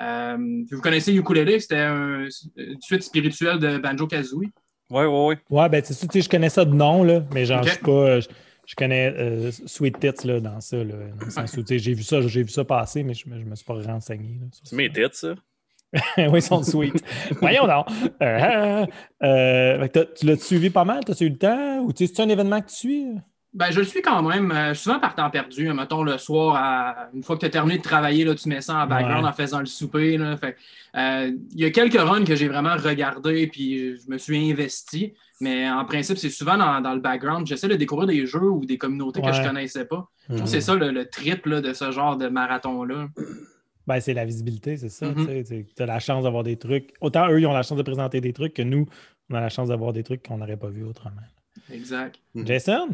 Euh, 0.00 0.36
vous 0.70 0.80
connaissez 0.80 1.14
Ukulele, 1.14 1.60
c'était 1.60 1.76
un- 1.76 2.26
une 2.56 2.80
suite 2.80 3.02
spirituelle 3.02 3.58
de 3.58 3.78
Banjo-Kazooie. 3.78 4.48
Ouais, 4.90 5.06
ouais, 5.06 5.26
ouais. 5.26 5.38
Ouais, 5.50 5.68
ben 5.68 5.82
c'est 5.84 5.94
ça, 5.94 6.06
tu 6.06 6.12
sais, 6.14 6.22
je 6.22 6.28
connais 6.28 6.50
ça 6.50 6.64
de 6.64 6.74
nom, 6.74 7.02
là, 7.04 7.24
mais 7.32 7.44
genre, 7.46 7.60
Ok. 7.60 7.66
je 7.68 7.70
suis 7.72 7.80
pas. 7.84 8.20
Je, 8.20 8.28
je 8.66 8.74
connais 8.74 9.12
euh, 9.16 9.50
Sweet 9.50 9.98
Tits 10.00 10.26
là, 10.26 10.40
dans 10.40 10.60
ça, 10.60 10.76
là, 10.78 10.94
dans 11.16 11.24
le 11.24 11.30
sens 11.30 11.52
où, 11.56 11.62
tu 11.62 11.68
sais, 11.68 11.78
j'ai 11.78 11.94
vu 11.94 12.02
ça, 12.02 12.20
j'ai 12.20 12.42
vu 12.42 12.48
ça 12.50 12.64
passer, 12.64 13.02
mais 13.02 13.14
je, 13.14 13.28
me- 13.28 13.38
je 13.38 13.44
me 13.44 13.54
suis 13.54 13.64
pas 13.64 13.74
renseigné. 13.74 14.38
là, 14.40 14.46
sur 14.52 14.66
C'est 14.66 14.70
ça. 14.70 14.76
mes 14.76 14.90
têtes, 14.90 15.14
ça. 15.14 15.34
oui, 16.18 16.38
ils 16.38 16.42
sont 16.42 16.62
sweet. 16.62 17.04
Voyons 17.40 17.66
donc. 17.66 17.86
Euh, 18.20 18.86
euh, 19.22 19.88
t'as- 19.88 20.06
tu 20.06 20.26
l'as 20.26 20.36
suivi 20.36 20.70
pas 20.70 20.84
mal? 20.84 21.04
T'as-tu 21.04 21.24
eu 21.26 21.28
le 21.30 21.38
temps? 21.38 21.80
Ou 21.80 21.92
tu 21.92 22.06
sais, 22.06 22.12
c'est 22.14 22.22
un 22.22 22.28
événement 22.28 22.60
que 22.60 22.68
tu 22.68 22.74
suis? 22.76 23.06
Ben, 23.54 23.70
je 23.70 23.78
le 23.78 23.84
suis 23.86 24.02
quand 24.02 24.20
même, 24.22 24.50
euh, 24.50 24.74
souvent 24.74 24.98
par 24.98 25.14
temps 25.14 25.30
perdu. 25.30 25.68
hein, 25.68 25.74
mettons 25.74 26.02
le 26.02 26.18
soir, 26.18 26.56
à- 26.56 27.08
une 27.14 27.22
fois 27.22 27.36
que 27.36 27.40
tu 27.40 27.46
as 27.46 27.50
terminé 27.50 27.78
de 27.78 27.82
travailler, 27.84 28.24
là, 28.24 28.34
tu 28.34 28.48
mets 28.48 28.60
ça 28.60 28.78
en 28.82 28.86
background 28.88 29.22
Ouais. 29.24 29.30
en 29.30 29.32
faisant 29.32 29.60
le 29.60 29.66
souper. 29.66 30.18
euh, 30.96 31.32
Il 31.52 31.60
y 31.60 31.64
a 31.64 31.70
quelques 31.70 31.98
runs 31.98 32.24
que 32.24 32.34
j'ai 32.34 32.48
vraiment 32.48 32.74
regardé 32.76 33.46
puis 33.46 33.96
je 33.96 34.10
me 34.10 34.18
suis 34.18 34.50
investi. 34.50 35.14
Mais 35.40 35.68
en 35.70 35.84
principe, 35.84 36.16
c'est 36.18 36.30
souvent 36.30 36.56
dans, 36.56 36.80
dans 36.80 36.94
le 36.94 37.00
background. 37.00 37.46
J'essaie 37.46 37.68
de 37.68 37.74
découvrir 37.76 38.06
des 38.08 38.26
jeux 38.26 38.50
ou 38.50 38.64
des 38.64 38.78
communautés 38.78 39.20
que 39.20 39.32
je 39.32 39.40
Ouais. 39.40 39.46
connaissais 39.46 39.84
pas. 39.84 40.08
Je 40.22 40.24
trouve 40.26 40.38
Mhm. 40.38 40.44
que 40.44 40.50
c'est 40.50 40.60
ça 40.60 40.74
le, 40.74 40.90
le 40.90 41.06
trip 41.08 41.46
là, 41.46 41.60
de 41.60 41.72
ce 41.72 41.90
genre 41.90 42.16
de 42.16 42.28
marathon-là. 42.28 43.08
Ben, 43.86 44.00
c'est 44.00 44.14
la 44.14 44.24
visibilité, 44.24 44.76
c'est 44.76 44.88
ça. 44.88 45.06
Mhm. 45.10 45.44
Tu 45.44 45.82
as 45.82 45.86
la 45.86 45.98
chance 46.00 46.24
d'avoir 46.24 46.42
des 46.44 46.56
trucs. 46.56 46.92
Autant 47.00 47.28
eux, 47.30 47.40
ils 47.40 47.46
ont 47.46 47.52
la 47.52 47.62
chance 47.62 47.76
de 47.78 47.82
présenter 47.82 48.20
des 48.20 48.32
trucs 48.32 48.54
que 48.54 48.62
nous, 48.62 48.86
on 49.30 49.34
a 49.34 49.40
la 49.40 49.48
chance 49.48 49.68
d'avoir 49.68 49.92
des 49.92 50.02
trucs 50.02 50.26
qu'on 50.26 50.38
n'aurait 50.38 50.56
pas 50.56 50.68
vus 50.70 50.84
autrement. 50.84 51.20
Exact. 51.72 52.16
Mhm. 52.34 52.46
Jason? 52.46 52.88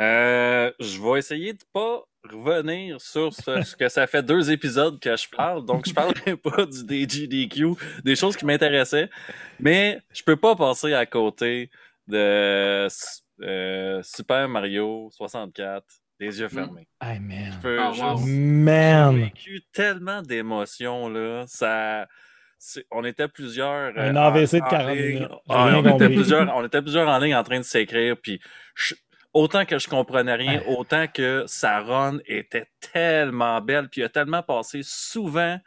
Euh, 0.00 0.70
je 0.80 1.00
vais 1.02 1.18
essayer 1.18 1.52
de 1.52 1.62
pas 1.72 2.02
revenir 2.30 3.00
sur 3.00 3.32
ce, 3.32 3.62
ce 3.62 3.76
que 3.76 3.88
ça 3.88 4.06
fait 4.06 4.22
deux 4.22 4.50
épisodes 4.50 4.98
que 5.00 5.16
je 5.16 5.28
parle, 5.28 5.64
donc 5.66 5.86
je 5.88 5.92
parlerai 5.92 6.36
pas 6.42 6.64
du 6.66 6.86
DGDQ, 6.86 7.74
des 8.04 8.16
choses 8.16 8.36
qui 8.36 8.46
m'intéressaient, 8.46 9.10
mais 9.60 9.98
je 10.12 10.22
peux 10.22 10.36
pas 10.36 10.54
passer 10.56 10.94
à 10.94 11.04
côté 11.04 11.70
de 12.06 12.88
euh, 13.42 14.02
Super 14.02 14.48
Mario 14.48 15.08
64, 15.12 15.84
les 16.20 16.38
yeux 16.40 16.46
Mm. 16.46 16.50
fermés. 16.50 16.88
Hey, 17.00 17.18
man. 17.20 17.52
Je 17.52 17.58
peux- 17.58 17.78
je- 17.92 18.02
wow. 18.02 18.16
J'ai 18.18 18.32
Man! 18.32 19.16
vécu 19.16 19.62
tellement 19.72 20.22
d'émotions, 20.22 21.08
là. 21.08 21.44
Ça. 21.48 22.06
On 22.92 23.04
était 23.04 23.26
plusieurs. 23.26 23.92
Un 23.98 24.14
euh, 24.14 24.20
AVC 24.20 24.58
de 24.58 24.62
en- 24.62 24.66
en 24.66 24.70
40 24.70 24.94
ligne. 24.96 25.04
minutes. 25.14 25.28
J'ai 25.30 25.36
Ah, 25.48 25.66
on, 25.74 25.96
était 25.96 26.08
plusieurs, 26.08 26.56
on 26.56 26.64
était 26.64 26.80
plusieurs 26.82 27.08
en 27.08 27.18
ligne 27.18 27.34
en 27.34 27.42
train 27.42 27.58
de 27.58 27.64
s'écrire. 27.64 28.16
Puis 28.22 28.40
je- 28.76 28.94
autant 29.32 29.64
que 29.64 29.78
je 29.78 29.88
comprenais 29.88 30.34
rien, 30.34 30.60
autant 30.66 31.06
que 31.08 31.44
sa 31.46 31.80
run 31.80 32.18
était 32.26 32.66
tellement 32.92 33.60
belle, 33.60 33.88
puis 33.88 34.00
il 34.02 34.04
a 34.04 34.08
tellement 34.08 34.42
passé 34.42 34.82
souvent. 34.84 35.58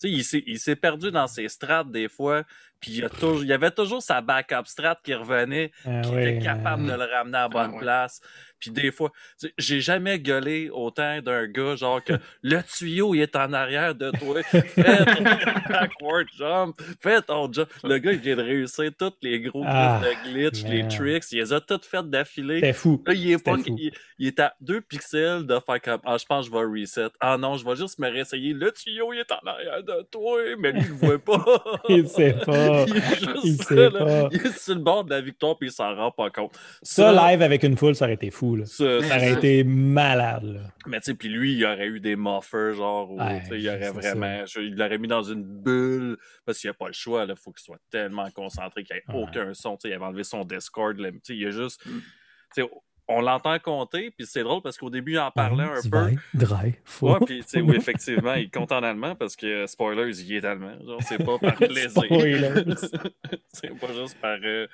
Tu 0.00 0.08
sais, 0.08 0.10
il 0.12 0.24
s'est- 0.24 0.44
il 0.46 0.58
s'est 0.60 0.76
perdu 0.76 1.10
dans 1.10 1.26
ses 1.26 1.48
strates 1.48 1.90
des 1.90 2.08
fois, 2.08 2.44
puis 2.80 2.92
il, 2.92 2.98
y 2.98 3.04
a 3.04 3.08
toujours, 3.10 3.42
il 3.42 3.48
y 3.48 3.52
avait 3.52 3.70
toujours 3.70 4.02
sa 4.02 4.20
backup 4.20 4.64
strat 4.66 4.98
qui 5.02 5.14
revenait, 5.14 5.72
Ah 5.84 5.88
qui 6.02 6.14
oui, 6.14 6.16
était 6.16 6.36
capable 6.36 6.84
euh, 6.84 6.86
de 6.86 6.92
le 6.92 7.04
ramener 7.04 7.38
à 7.38 7.42
la 7.42 7.48
bonne 7.48 7.74
ouais. 7.74 7.76
place. 7.76 8.20
Puis 8.58 8.70
des 8.70 8.90
fois, 8.90 9.12
j'ai 9.58 9.80
jamais 9.80 10.18
gueulé 10.18 10.70
autant 10.72 11.20
d'un 11.20 11.46
gars, 11.46 11.76
genre 11.76 12.02
que 12.02 12.14
le 12.42 12.60
tuyau, 12.62 13.14
il 13.14 13.20
est 13.20 13.36
en 13.36 13.52
arrière 13.52 13.94
de 13.94 14.10
toi. 14.12 14.42
Fais 14.42 15.04
ton 15.04 15.22
backward 15.70 16.26
jump. 16.36 16.80
Fais 17.00 17.22
ton 17.22 17.52
jump. 17.52 17.68
Le 17.84 17.98
gars, 17.98 18.12
il 18.12 18.18
vient 18.18 18.36
de 18.36 18.42
réussir 18.42 18.90
tous 18.98 19.12
les 19.22 19.40
gros 19.40 19.62
Ah, 19.66 20.00
de 20.02 20.30
glitch, 20.30 20.64
les 20.64 20.86
tricks. 20.88 21.24
Il 21.32 21.38
les 21.38 21.52
a 21.52 21.60
toutes 21.60 21.84
faites 21.84 22.08
d'affilée. 22.10 22.56
C'était 22.56 22.72
fou. 22.72 23.02
Là, 23.06 23.14
il 23.14 23.30
est, 23.32 23.44
pas, 23.44 23.56
fou. 23.56 23.64
il, 23.66 23.92
il 24.18 24.26
est 24.28 24.40
à 24.40 24.54
deux 24.60 24.80
pixels 24.80 25.46
de 25.46 25.58
faire 25.64 25.80
comme 25.82 26.00
Ah, 26.04 26.16
je 26.18 26.24
pense 26.24 26.48
que 26.48 26.54
je 26.54 26.58
vais 26.58 26.80
reset. 26.80 27.08
Ah 27.20 27.36
non, 27.38 27.56
je 27.56 27.64
vais 27.64 27.76
juste 27.76 27.98
me 27.98 28.08
réessayer. 28.08 28.52
Le 28.52 28.72
tuyau, 28.72 29.12
il 29.12 29.18
est 29.20 29.32
en 29.32 29.46
arrière 29.46 29.82
de 29.82 30.02
toi, 30.10 30.38
mais 30.58 30.72
lui, 30.72 30.80
il 30.82 30.88
le 30.88 30.94
voit 30.94 31.18
pas. 31.18 31.44
Il 31.88 32.08
sait 32.08 32.34
pas. 32.44 32.84
Il 32.86 32.96
est 32.96 33.18
juste 33.18 33.44
Il 33.44 33.62
sait 33.62 33.90
là. 33.90 33.90
pas. 33.90 34.28
Il 34.32 34.40
est 34.46 34.58
sur 34.58 34.74
le 34.74 34.80
bord 34.80 35.04
de 35.04 35.10
la 35.10 35.20
victoire, 35.20 35.56
puis 35.58 35.68
il 35.68 35.72
s'en 35.72 35.94
rend 35.94 36.10
pas 36.10 36.30
compte. 36.30 36.52
Ça, 36.82 37.12
live 37.12 37.42
avec 37.42 37.62
une 37.62 37.76
foule, 37.76 37.94
ça 37.94 38.04
aurait 38.04 38.14
été 38.14 38.30
fou. 38.30 38.45
Là. 38.54 38.66
Ça, 38.66 38.84
aurait 38.98 39.32
été 39.32 39.64
malade. 39.64 40.44
Là. 40.44 40.60
Mais 40.86 41.00
tu 41.00 41.06
sais, 41.06 41.14
puis 41.14 41.28
lui, 41.28 41.54
il 41.54 41.64
aurait 41.64 41.86
eu 41.88 41.98
des 41.98 42.14
muffers, 42.14 42.74
genre, 42.74 43.10
Ouais, 43.12 43.42
sais, 43.48 43.58
il 43.58 43.68
aurait 43.68 43.90
vraiment. 43.90 44.46
je- 44.46 44.60
il 44.60 44.76
l'aurait 44.76 44.98
mis 44.98 45.08
dans 45.08 45.22
une 45.22 45.42
bulle, 45.42 46.16
parce 46.44 46.58
qu'il 46.60 46.68
n'y 46.68 46.72
a 46.72 46.78
pas 46.78 46.86
le 46.86 46.92
choix, 46.92 47.24
il 47.28 47.34
faut 47.36 47.50
qu'il 47.50 47.64
soit 47.64 47.80
tellement 47.90 48.30
concentré 48.30 48.84
qu'il 48.84 48.94
n'y 48.94 49.00
ait 49.00 49.18
Ouais. 49.18 49.24
aucun 49.28 49.52
son. 49.54 49.76
Il 49.84 49.92
avait 49.92 50.04
enlevé 50.04 50.22
son 50.22 50.44
Discord, 50.44 50.96
là, 50.98 51.08
il 51.30 51.36
y 51.36 51.46
a 51.46 51.50
juste. 51.50 51.84
Mm. 51.86 52.62
on 53.08 53.20
l'entend 53.20 53.56
compter, 53.60 54.10
puis 54.10 54.26
c'est 54.26 54.42
drôle 54.42 54.62
parce 54.62 54.76
qu'au 54.76 54.90
début, 54.90 55.12
il 55.12 55.18
en 55.20 55.30
parlait 55.30 55.62
un 55.62 55.76
Zwei, 55.80 56.14
peu. 56.34 56.44
vier. 56.44 56.74
Ouais, 57.02 57.18
puis 57.24 57.44
oui, 57.62 57.76
effectivement, 57.76 58.34
il 58.34 58.50
compte 58.50 58.72
en 58.72 58.82
allemand 58.82 59.14
parce 59.14 59.36
que, 59.36 59.64
spoilers, 59.68 60.10
il 60.22 60.32
est 60.34 60.44
allemand. 60.44 60.76
Genre, 60.84 61.00
c'est 61.04 61.24
pas 61.24 61.38
par 61.38 61.54
plaisir. 61.56 62.02
C'est 63.52 63.78
pas 63.78 63.92
juste 63.92 64.18
par. 64.20 64.38
Euh, 64.42 64.66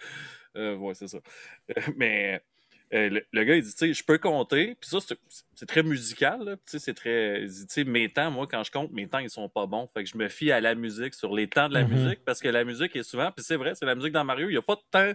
euh, 0.57 0.77
ouais, 0.77 0.95
c'est 0.95 1.09
ça. 1.09 1.19
Euh, 1.77 1.81
mais 1.97 2.41
euh, 2.95 3.09
le, 3.09 3.27
le 3.33 3.45
gars, 3.45 3.57
il 3.57 3.63
dit, 3.63 3.71
tu 3.73 3.79
sais, 3.79 3.95
je 3.95 4.05
peux 4.05 4.19
compter. 4.19 4.77
Puis 4.81 4.91
ça, 4.91 4.99
c'est- 5.01 5.67
très 5.67 5.83
musical. 5.83 6.43
là. 6.45 6.57
Tu 6.57 6.63
sais, 6.67 6.79
c'est 6.79 6.95
très. 6.95 7.43
Il 7.43 7.49
dit, 7.49 7.67
tu 7.67 7.73
sais, 7.73 7.85
mes 7.85 8.09
temps, 8.13 8.31
moi, 8.31 8.47
quand 8.47 8.63
je 8.65 8.71
compte, 8.71 8.91
mes 8.93 9.09
temps, 9.09 9.19
ils 9.21 9.31
sont 9.31 9.49
pas 9.49 9.67
bons. 9.67 9.89
Fait 9.95 10.03
que 10.05 10.11
je 10.11 10.17
me 10.19 10.29
fie 10.29 10.51
à 10.53 10.61
la 10.61 10.75
musique, 10.75 11.15
sur 11.15 11.35
les 11.35 11.49
temps 11.49 11.69
de 11.69 11.75
la 11.75 11.85
Mhm. 11.85 11.91
musique, 11.95 12.25
parce 12.25 12.41
que 12.41 12.49
la 12.49 12.65
musique 12.65 12.95
est 12.97 13.03
souvent. 13.05 13.31
Puis 13.31 13.45
c'est 13.45 13.57
vrai, 13.57 13.75
c'est 13.75 13.87
la 13.87 13.95
musique 13.95 14.13
dans 14.13 14.25
Mario. 14.25 14.49
Il 14.49 14.53
n'y 14.53 14.59
a 14.59 14.63
pas 14.63 14.75
de 14.77 14.83
temps 14.91 15.13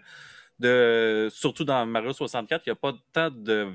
de. 0.59 1.27
Surtout 1.31 1.63
dans 1.65 1.85
Mario 1.85 2.13
64, 2.13 2.63
il 2.65 2.69
n'y 2.69 2.73
a 2.73 2.75
pas 2.75 2.91
de 2.93 2.99
temps 3.13 3.29
de 3.31 3.67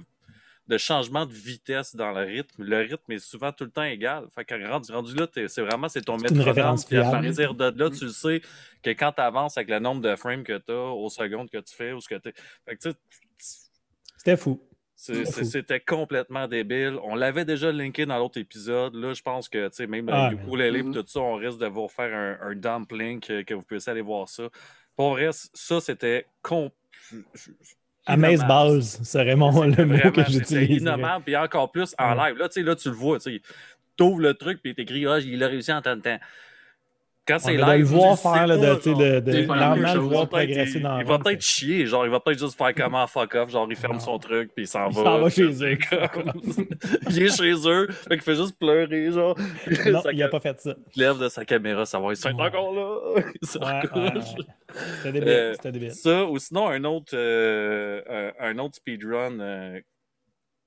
de 0.69 0.79
changement 0.79 1.27
de 1.27 1.33
vitesse 1.35 1.97
dans 1.97 2.13
le 2.13 2.21
rythme. 2.25 2.63
Le 2.63 2.79
rythme 2.79 3.11
est 3.13 3.19
souvent 3.19 3.51
tout 3.51 3.65
le 3.65 3.71
temps 3.73 3.83
égal. 3.83 4.27
Fait 4.33 4.45
que 4.45 4.55
rendu, 4.67 4.93
rendu 4.93 5.15
là, 5.15 5.27
c'est 5.49 5.61
vraiment 5.61 5.89
c'est 5.89 6.03
ton 6.03 6.17
métronome. 6.17 6.45
référence 6.47 6.85
Puis 6.87 6.97
à 6.99 7.03
partir 7.11 7.55
de 7.55 7.79
là, 7.79 7.91
tu 7.91 8.05
le 8.05 8.11
sais 8.11 8.41
que 8.83 8.91
quand 8.91 9.11
tu 9.13 9.21
avances 9.21 9.59
avec 9.59 9.69
le 9.71 9.81
nombre 9.81 10.01
de 10.01 10.15
frames 10.15 10.45
que 10.45 10.57
tu 10.59 10.71
as 10.73 10.75
aux 10.93 11.11
secondes 11.11 11.51
que 11.51 11.59
tu 11.59 11.75
fais 11.75 11.93
ou 11.93 12.01
ce 12.01 12.09
que 12.09 12.15
tu 12.15 12.33
Fait 12.65 12.77
que 12.77 12.81
tu 12.81 12.91
sais, 12.91 12.97
C'était 14.25 14.37
fou. 14.37 14.61
c'était 14.95 15.81
complètement 15.81 16.47
débile. 16.47 16.97
On 17.03 17.17
l'avait 17.17 17.45
déjà 17.45 17.73
linké 17.73 18.07
dans 18.07 18.19
l'autre 18.19 18.39
épisode. 18.39 18.95
Là, 18.95 19.15
je 19.15 19.23
pense 19.23 19.49
que 19.49 19.67
tu 19.69 19.75
sais, 19.75 19.87
même 19.89 20.09
Ah, 20.13 20.31
le 20.31 20.37
ukulélé 20.37 20.79
et 20.79 20.83
Mhm. 20.85 20.95
tout 20.95 21.05
ça, 21.07 21.19
on 21.21 21.35
risque 21.35 21.59
de 21.59 21.67
vous 21.67 21.89
faire 21.89 22.15
un, 22.15 22.51
un 22.51 22.55
dump 22.55 22.93
link 22.93 23.29
euh, 23.31 23.43
que 23.43 23.53
vous 23.55 23.63
puissiez 23.63 23.91
aller 23.91 24.01
voir 24.01 24.29
ça. 24.29 24.45
Pour 24.95 25.11
vrai, 25.11 25.31
ça, 25.33 25.81
c'était 25.81 26.27
com- 26.41 26.71
Amaze. 28.07 28.45
Balls 28.47 28.83
serait 28.83 29.37
mon, 29.37 29.63
le 29.65 29.85
mot 29.87 30.11
que 30.13 30.25
j'utilise. 30.29 30.83
innommable, 30.83 31.25
puis 31.25 31.37
encore 31.37 31.71
plus 31.73 31.95
en 31.99 32.15
live. 32.15 32.37
Là, 32.37 32.49
tu 32.49 32.55
sais, 32.55 32.63
là, 32.63 32.75
tu 32.77 32.89
le 32.89 32.95
vois, 32.95 33.19
tu 33.19 33.33
sais, 33.37 33.43
t'ouvres 33.97 34.21
le 34.21 34.35
truc, 34.35 34.61
puis 34.63 34.75
t'écris, 34.75 35.07
ah, 35.07 35.19
il 35.21 35.43
a 35.43 35.49
réussi 35.49 35.73
en 35.73 35.83
temps 35.83 35.97
de 35.97 36.03
temps. 36.03 36.19
Quand 37.33 37.39
c'est 37.41 37.57
live, 37.57 37.79
le 37.79 37.85
voir 37.85 38.19
faire, 38.19 38.47
là, 38.47 38.57
de, 38.57 38.61
de, 38.63 39.21
de 39.21 39.33
le 39.33 39.45
voir 39.47 39.77
Il 39.77 39.83
va 39.83 39.99
peut-être- 40.09 40.29
progresser 40.29 40.81
dans 40.81 40.91
il, 40.93 40.97
la 40.97 41.01
il 41.03 41.07
va 41.07 41.17
run, 41.17 41.23
peut-être 41.23 41.43
c'est- 41.43 41.49
chier, 41.65 41.87
genre, 41.87 42.05
il 42.05 42.11
va 42.11 42.21
peut-être 42.21 42.39
juste 42.39 42.57
faire 42.59 42.75
comment 42.75 43.07
fuck 43.07 43.35
off, 43.35 43.51
genre, 43.51 43.67
il 43.71 43.77
ferme 43.77 44.01
son 44.01 44.19
truc, 44.19 44.51
puis 44.55 44.65
il 44.65 44.69
s'en 44.69 44.89
Il 44.91 44.97
va. 44.97 45.03
s'en 45.05 45.19
va 45.21 45.31
chez 45.31 45.43
eux. 45.45 45.79
il 47.11 47.23
est 47.23 47.37
chez 47.37 47.69
eux, 47.69 47.89
fait 47.91 48.09
qu'il 48.11 48.21
fait 48.23 48.35
juste 48.37 48.59
pleurer, 48.59 49.11
genre. 49.13 49.37
Non, 49.87 50.03
il 50.13 50.23
a 50.23 50.29
pas 50.29 50.41
fait 50.41 50.61
ça. 50.61 50.75
Il 50.95 51.03
lève 51.03 51.19
de 51.19 51.29
sa 51.29 51.45
caméra, 51.45 51.85
savoir, 51.87 52.13
ils 52.13 52.17
sont 52.17 52.29
encore 52.39 52.73
là. 52.75 53.23
Il 53.43 53.49
se 53.49 53.59
recouche. 53.59 54.45
C'était 54.97 55.13
débile. 55.13 55.29
Euh, 55.29 55.53
C'était 55.55 55.73
débile. 55.73 55.93
Ça, 55.93 56.25
ou 56.25 56.39
sinon, 56.39 56.69
un 56.69 56.85
autre, 56.85 57.13
euh, 57.15 58.31
un, 58.41 58.51
un 58.51 58.59
autre 58.59 58.77
speedrun 58.77 59.39
euh, 59.41 59.81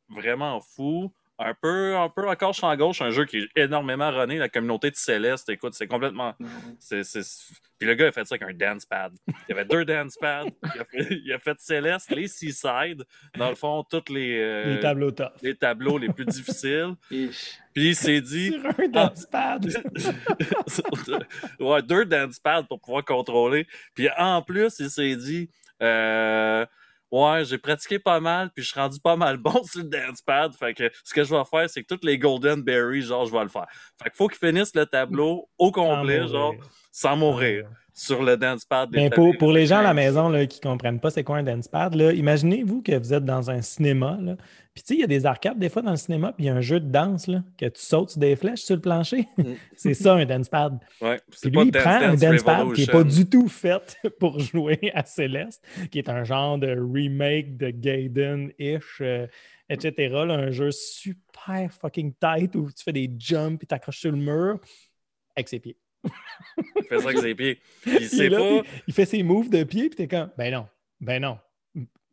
vraiment 0.09 0.59
fou. 0.61 1.11
Un 1.37 1.53
peu, 1.53 1.97
un 1.97 2.07
peu 2.07 2.29
encore 2.29 2.53
champ 2.53 2.73
gauche, 2.77 3.01
un 3.01 3.11
jeu 3.11 3.25
qui 3.25 3.39
est 3.39 3.49
énormément 3.57 4.09
runné, 4.09 4.37
la 4.37 4.47
communauté 4.47 4.89
de 4.89 4.95
Céleste. 4.95 5.49
Écoute, 5.49 5.73
c'est 5.73 5.85
complètement. 5.87 6.33
c'est 6.79 7.03
c'est- 7.03 7.53
Puis 7.77 7.85
le 7.87 7.93
gars 7.95 8.07
a 8.07 8.11
fait 8.13 8.23
ça 8.25 8.35
avec 8.35 8.47
un 8.49 8.53
dance 8.53 8.85
pad. 8.85 9.11
Il 9.27 9.33
y 9.49 9.51
avait 9.51 9.65
deux 9.65 9.83
dance 9.83 10.15
pads. 10.15 10.45
Il 10.75 10.79
a 10.81 10.85
fait, 10.85 11.07
il 11.25 11.33
a 11.33 11.39
fait 11.39 11.59
Céleste, 11.59 12.09
les 12.11 12.29
Seaside, 12.29 13.03
dans 13.37 13.49
le 13.49 13.55
fond, 13.55 13.83
tous 13.83 14.13
les, 14.13 14.39
euh, 14.41 14.75
Les 14.75 14.79
tableaux 14.79 15.11
tough. 15.11 15.31
les 15.41 15.55
tableaux 15.55 15.97
les 15.97 16.07
plus 16.07 16.25
difficiles. 16.25 16.93
Puis 17.09 17.29
il 17.75 17.95
s'est 17.97 18.21
dit. 18.21 18.51
Sur 18.53 18.65
un 18.67 18.87
dancepad. 18.87 19.65
ouais, 21.59 21.81
deux 21.81 22.05
dance 22.05 22.39
pads 22.39 22.63
pour 22.63 22.79
pouvoir 22.79 23.03
contrôler. 23.03 23.67
Puis 23.93 24.07
en 24.17 24.41
plus, 24.41 24.79
il 24.79 24.89
s'est 24.89 25.15
dit 25.17 25.49
euh, 25.81 26.65
Ouais, 27.15 27.45
j'ai 27.45 27.57
pratiqué 27.57 27.97
pas 27.97 28.19
mal, 28.19 28.49
puis 28.53 28.61
je 28.63 28.69
suis 28.71 28.79
rendu 28.79 28.99
pas 28.99 29.15
mal 29.15 29.37
bon 29.37 29.63
sur 29.71 29.81
le 29.83 29.87
dance 29.89 30.21
pad. 30.21 30.53
Fait 30.53 30.73
que 30.73 30.91
ce 31.03 31.13
que 31.13 31.23
je 31.23 31.33
vais 31.33 31.43
faire, 31.45 31.69
c'est 31.69 31.81
que 31.81 31.87
toutes 31.87 32.03
les 32.03 32.17
Golden 32.17 32.61
Berries, 32.61 33.03
genre, 33.03 33.25
je 33.25 33.31
vais 33.31 33.43
le 33.43 33.47
faire. 33.47 33.67
Fait 34.01 34.09
qu'il 34.09 34.17
faut 34.17 34.27
qu'il 34.27 34.37
finisse 34.45 34.75
le 34.75 34.85
tableau 34.85 35.47
au 35.57 35.71
complet, 35.71 36.19
Sans 36.21 36.27
genre, 36.27 36.53
mourir. 36.53 36.69
sans 36.91 37.15
mourir, 37.15 37.69
sur 37.97 38.23
le 38.23 38.35
dance 38.35 38.65
pad. 38.65 38.89
Mais 38.91 39.09
pour, 39.09 39.35
pour 39.37 39.53
le 39.53 39.59
les 39.59 39.67
gens 39.67 39.77
à 39.77 39.83
la 39.83 39.93
maison 39.93 40.27
là, 40.27 40.45
qui 40.45 40.59
ne 40.59 40.69
comprennent 40.69 40.99
pas 40.99 41.09
c'est 41.09 41.23
quoi 41.23 41.37
un 41.37 41.43
dance 41.43 41.69
pad, 41.69 41.95
imaginez-vous 41.95 42.81
que 42.81 42.95
vous 42.97 43.13
êtes 43.13 43.23
dans 43.23 43.49
un 43.49 43.61
cinéma. 43.61 44.17
Là, 44.21 44.35
puis 44.73 44.83
tu 44.83 44.87
sais, 44.87 44.93
il 44.95 44.99
y 44.99 45.03
a 45.03 45.07
des 45.07 45.25
arcades 45.25 45.57
des 45.57 45.69
fois 45.69 45.81
dans 45.81 45.91
le 45.91 45.97
cinéma, 45.97 46.33
puis 46.33 46.43
il 46.43 46.47
y 46.47 46.49
a 46.49 46.55
un 46.55 46.61
jeu 46.61 46.81
de 46.81 46.91
danse 46.91 47.27
là, 47.27 47.41
que 47.57 47.65
tu 47.67 47.81
sautes 47.81 48.09
sur 48.09 48.19
des 48.19 48.35
flèches 48.35 48.63
sur 48.63 48.75
le 48.75 48.81
plancher. 48.81 49.25
Mm. 49.37 49.43
c'est 49.77 49.93
ça 49.93 50.15
un 50.15 50.25
dance 50.25 50.49
pad. 50.49 50.77
Ouais, 51.01 51.21
Puis 51.41 51.49
lui, 51.49 51.61
il 51.61 51.71
Dance 51.71 51.83
prend 51.83 52.01
un 52.01 52.15
Dance 52.15 52.43
pad 52.43 52.73
qui 52.73 52.81
n'est 52.81 52.91
pas 52.91 53.03
du 53.05 53.29
tout 53.29 53.47
fait 53.47 53.97
pour 54.19 54.39
jouer 54.41 54.91
à 54.93 55.05
Céleste, 55.05 55.65
qui 55.89 55.99
est 55.99 56.09
un 56.09 56.25
genre 56.25 56.57
de 56.57 56.77
remake 56.77 57.55
de 57.55 57.69
Gaiden-ish, 57.69 58.97
euh, 58.99 59.25
etc. 59.69 59.93
là, 60.09 60.33
un 60.33 60.51
jeu 60.51 60.71
super 60.71 61.71
fucking 61.71 62.13
tight 62.19 62.53
où 62.57 62.69
tu 62.69 62.83
fais 62.83 62.93
des 62.93 63.09
jumps 63.17 63.63
et 63.63 63.65
t'accroches 63.65 63.99
sur 63.99 64.11
le 64.11 64.17
mur 64.17 64.59
avec 65.37 65.47
ses 65.47 65.59
pieds. 65.59 65.77
Il 66.77 66.83
fait 66.83 66.99
ça 66.99 67.05
avec 67.05 67.17
ses 67.19 67.35
pieds. 67.35 67.59
Il 67.85 68.07
sait 68.07 68.29
là, 68.29 68.37
pas. 68.37 68.61
il 68.87 68.93
fait 68.93 69.05
ses 69.05 69.23
moves 69.23 69.49
de 69.49 69.63
pied, 69.63 69.89
puis 69.89 69.95
t'es 69.97 70.07
comme, 70.07 70.29
ben 70.37 70.53
non, 70.53 70.67
ben 71.01 71.21
non, 71.21 71.37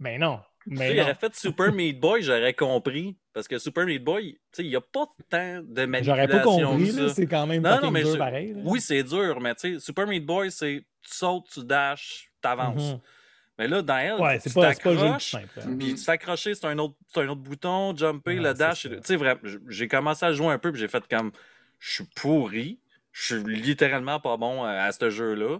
ben 0.00 0.20
non, 0.20 0.40
Tu 0.68 0.72
sais, 0.76 0.78
ben 0.78 0.90
il 0.90 0.96
non. 0.96 1.02
aurait 1.02 1.14
fait 1.14 1.34
Super 1.36 1.72
Meat 1.72 2.00
Boy, 2.00 2.22
j'aurais 2.22 2.54
compris. 2.54 3.16
Parce 3.34 3.48
que 3.48 3.58
Super 3.58 3.86
Meat 3.86 4.04
Boy, 4.04 4.38
il 4.58 4.68
n'y 4.68 4.76
a 4.76 4.80
pas 4.82 5.06
tant 5.30 5.62
de 5.62 5.86
manipulation 5.86 6.02
J'aurais 6.04 6.28
pas 6.28 6.42
compris, 6.42 6.92
c'est 7.14 7.26
quand 7.26 7.46
même 7.46 7.62
Non, 7.62 7.80
non, 7.80 7.90
mais 7.90 8.02
dur 8.02 8.12
je- 8.12 8.18
pareil. 8.18 8.52
là. 8.52 8.60
Oui, 8.64 8.80
c'est 8.80 9.02
dur, 9.02 9.40
mais 9.40 9.54
tu 9.54 9.74
sais, 9.74 9.80
Super 9.80 10.06
Meat 10.06 10.26
Boy, 10.26 10.50
c'est 10.50 10.84
tu 11.02 11.10
sautes, 11.16 11.46
tu 11.52 11.64
dashes, 11.64 12.30
tu 12.42 12.48
avances. 12.48 12.92
Mhm. 12.92 13.00
Mais 13.58 13.68
là, 13.68 13.80
dans 13.82 13.96
elle, 13.98 14.20
Ouais, 14.20 14.38
tu 14.40 14.50
t'accroches. 14.52 15.34
Mhm. 15.66 15.78
puis 15.78 15.94
tu 15.94 16.04
t'accrocher, 16.04 16.54
c'est 16.54 16.66
un 16.66 16.78
autre, 16.78 16.94
c'est 17.06 17.20
un 17.20 17.28
autre 17.28 17.40
bouton, 17.40 17.96
jumper, 17.96 18.34
Ouais, 18.38 18.42
le 18.48 18.54
dash. 18.54 18.82
Tu 18.82 18.96
sais, 19.02 19.16
j'ai 19.68 19.88
commencé 19.88 20.26
à 20.26 20.32
jouer 20.32 20.48
un 20.48 20.58
peu, 20.58 20.70
puis 20.72 20.80
j'ai 20.80 20.88
fait 20.88 21.04
comme, 21.08 21.30
je 21.78 21.92
suis 21.92 22.04
pourri, 22.16 22.80
je 23.12 23.34
suis 23.36 23.44
littéralement 23.44 24.18
pas 24.20 24.36
bon 24.36 24.64
à, 24.64 24.70
à 24.72 24.92
ce 24.92 25.10
jeu-là. 25.10 25.58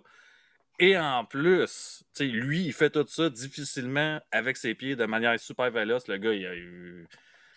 Et 0.78 0.98
en 0.98 1.24
plus, 1.24 2.02
tu 2.14 2.24
sais, 2.24 2.26
lui, 2.26 2.64
il 2.64 2.72
fait 2.72 2.90
tout 2.90 3.06
ça 3.06 3.28
difficilement 3.30 4.20
avec 4.32 4.56
ses 4.56 4.74
pieds 4.74 4.96
de 4.96 5.04
manière 5.04 5.38
super 5.38 5.70
véloce. 5.70 6.08
Le 6.08 6.16
gars, 6.16 6.32
il 6.32 6.46
a 6.46 6.54
eu. 6.54 7.06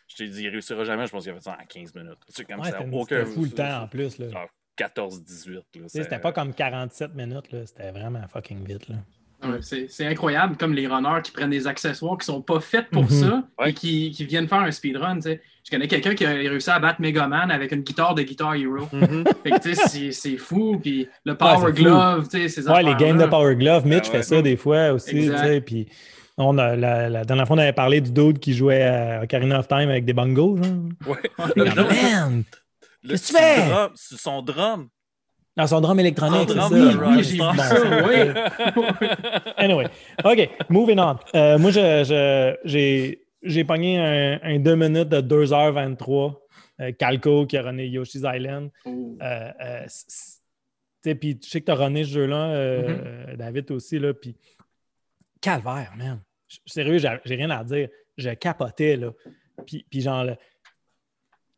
Je 0.08 0.18
t'ai 0.18 0.28
dit, 0.28 0.44
il 0.44 0.50
réussira 0.50 0.84
jamais. 0.84 1.08
Je 1.08 1.12
pense 1.12 1.24
qu'il 1.24 1.32
a 1.32 1.36
fait 1.36 1.42
ça 1.42 1.58
en 1.60 1.66
15 1.66 1.96
minutes. 1.96 2.20
Sais, 2.30 2.46
comme 2.46 2.60
Ouais, 2.60 2.70
ça, 2.70 2.82
aucun. 2.92 3.26
fou 3.26 3.46
le 3.46 3.50
temps 3.52 3.82
en 3.84 3.88
plus. 3.88 4.20
là. 4.20 4.30
Genre 4.30 4.50
14-18. 4.78 5.54
là, 5.56 5.62
Tu 5.72 5.80
sais, 5.82 5.88
c'est- 5.90 6.04
C'était 6.04 6.20
pas 6.20 6.34
comme 6.34 6.54
47 6.54 7.16
minutes, 7.16 7.48
c'était 7.66 7.92
vraiment 7.92 8.28
fucking 8.28 8.64
vite. 8.68 8.90
Là. 8.90 8.98
Ouais, 9.52 9.86
c'est 9.90 10.06
incroyable, 10.08 10.58
comme 10.58 10.74
les 10.74 10.88
runners 10.88 11.22
qui 11.24 11.32
prennent 11.32 11.50
des 11.50 11.68
accessoires 11.68 12.18
qui 12.18 12.26
sont 12.26 12.42
pas 12.42 12.60
faits 12.60 12.90
pour 12.92 13.04
Mhm. 13.04 13.10
ça 13.10 13.44
Ouais. 13.60 13.70
et 13.70 13.74
qui, 13.74 14.12
qui 14.12 14.26
viennent 14.26 14.48
faire 14.48 14.60
un 14.60 14.72
speedrun. 14.72 15.16
tu 15.16 15.22
sais. 15.24 15.42
Je 15.64 15.72
connais 15.72 15.88
quelqu'un 15.88 16.14
qui 16.14 16.26
a 16.26 16.30
réussi 16.30 16.70
à 16.70 16.78
battre 16.80 17.02
Megaman 17.02 17.50
avec 17.50 17.72
une 17.72 17.82
guitare 17.82 18.14
de 18.14 18.22
Guitar 18.22 18.54
Hero. 18.56 18.88
Mhm. 18.92 19.24
Fait 19.44 19.50
que, 19.52 19.60
tu 19.62 19.76
sais, 19.76 20.12
c'est- 20.12 20.38
fou. 20.38 20.78
Puis 20.82 21.08
le 21.26 21.36
Power 21.36 21.58
c'est 21.74 21.78
fou. 21.78 21.84
Glove, 21.84 22.28
tu 22.30 22.42
sais, 22.42 22.50
ces 22.50 22.70
Ouais, 22.70 22.84
les 22.84 22.94
games 22.96 23.18
de 23.18 23.26
Power 23.26 23.56
Glove, 23.56 23.86
Mitch 23.88 24.04
Ah 24.06 24.12
ouais. 24.12 24.18
fait 24.18 24.24
ça 24.24 24.42
des 24.42 24.58
fois 24.58 24.92
aussi. 24.92 25.30
Puis 25.66 25.88
on 26.38 26.58
a, 26.58 26.76
la, 26.76 27.10
la 27.10 27.46
fois, 27.46 27.56
on 27.56 27.60
avait 27.60 27.74
parlé 27.74 28.02
du 28.02 28.12
dude 28.12 28.40
qui 28.40 28.54
jouait 28.54 28.84
à 28.84 29.22
Ocarina 29.24 29.60
of 29.60 29.68
Time 29.68 29.90
avec 29.90 30.06
des 30.06 30.14
bongos. 30.14 30.58
Genre. 30.58 30.76
Ouais. 31.08 31.66
Man! 31.66 32.44
Qu'est-ce 33.08 33.32
que 33.34 33.38
tu 33.38 33.44
fais? 33.44 33.68
drum- 33.70 33.92
son 33.96 34.42
drum. 34.42 34.88
Dans 35.58 35.68
son 35.68 35.80
drum 35.80 35.98
électronique, 36.00 36.50
Son 36.50 36.68
c'est 36.70 36.92
ça. 36.92 37.08
Oui, 37.08 37.24
j'ai 37.24 37.32
vu 37.34 37.38
Bon, 37.38 37.54
ça, 37.54 38.08
oui. 38.08 39.52
Anyway, 39.58 39.86
OK, 40.24 40.50
moving 40.70 41.00
on. 41.00 41.16
Euh, 41.34 41.58
moi, 41.58 41.72
je, 41.72 42.04
je- 42.04 42.56
j'ai, 42.66 43.26
j'ai 43.42 43.64
pogné 43.64 43.98
un, 44.44 44.60
2 44.60 44.76
minutes 44.76 45.10
de 45.10 45.22
2h23. 45.22 46.36
Euh, 46.82 46.92
Calco 46.92 47.46
qui 47.46 47.56
a 47.56 47.62
runné 47.62 47.88
Yoshi's 47.88 48.24
Island. 48.26 48.70
Oh. 48.86 49.18
Euh, 49.22 49.52
euh, 49.62 51.16
puis 51.16 51.40
je 51.42 51.50
sais 51.50 51.62
que 51.62 51.66
tu 51.66 51.72
as 51.72 51.76
runné 51.76 52.04
ce 52.04 52.10
jeu-là, 52.10 52.82
Mm-hmm. 52.82 53.36
David 53.38 53.72
aussi. 53.72 53.98
Là, 53.98 54.14
puis 54.14 54.36
calvaire, 55.40 55.94
man. 55.98 56.20
Sérieux, 56.66 56.98
j'ai 56.98 57.36
rien 57.36 57.50
à 57.52 57.64
dire. 57.64 57.88
Je 58.18 58.30
capotais. 58.32 58.98
Là. 58.98 59.12
Puis, 59.66 59.86
puis 59.90 60.02
genre, 60.02 60.26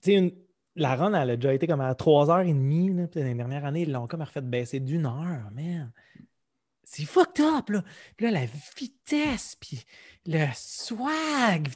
tu 0.03 0.11
sais, 0.11 0.33
la 0.77 0.95
run, 0.95 1.13
elle 1.13 1.31
a 1.31 1.35
déjà 1.35 1.53
été 1.53 1.67
comme 1.67 1.81
à 1.81 1.93
3h30. 1.93 2.95
Là, 2.95 3.07
puis 3.07 3.23
les 3.23 3.33
dernières 3.33 3.65
années, 3.65 3.81
ils 3.81 3.91
l'ont 3.91 4.07
comme 4.07 4.21
refait 4.21 4.41
baisser 4.41 4.79
d'une 4.79 5.05
heure, 5.05 5.49
man. 5.53 5.91
C'est 6.83 7.03
fucked 7.03 7.43
up, 7.43 7.69
là. 7.69 7.83
Puis 8.15 8.27
là, 8.27 8.39
la 8.39 8.45
vitesse, 8.77 9.57
puis 9.59 9.83
le 10.25 10.45
swag. 10.53 11.67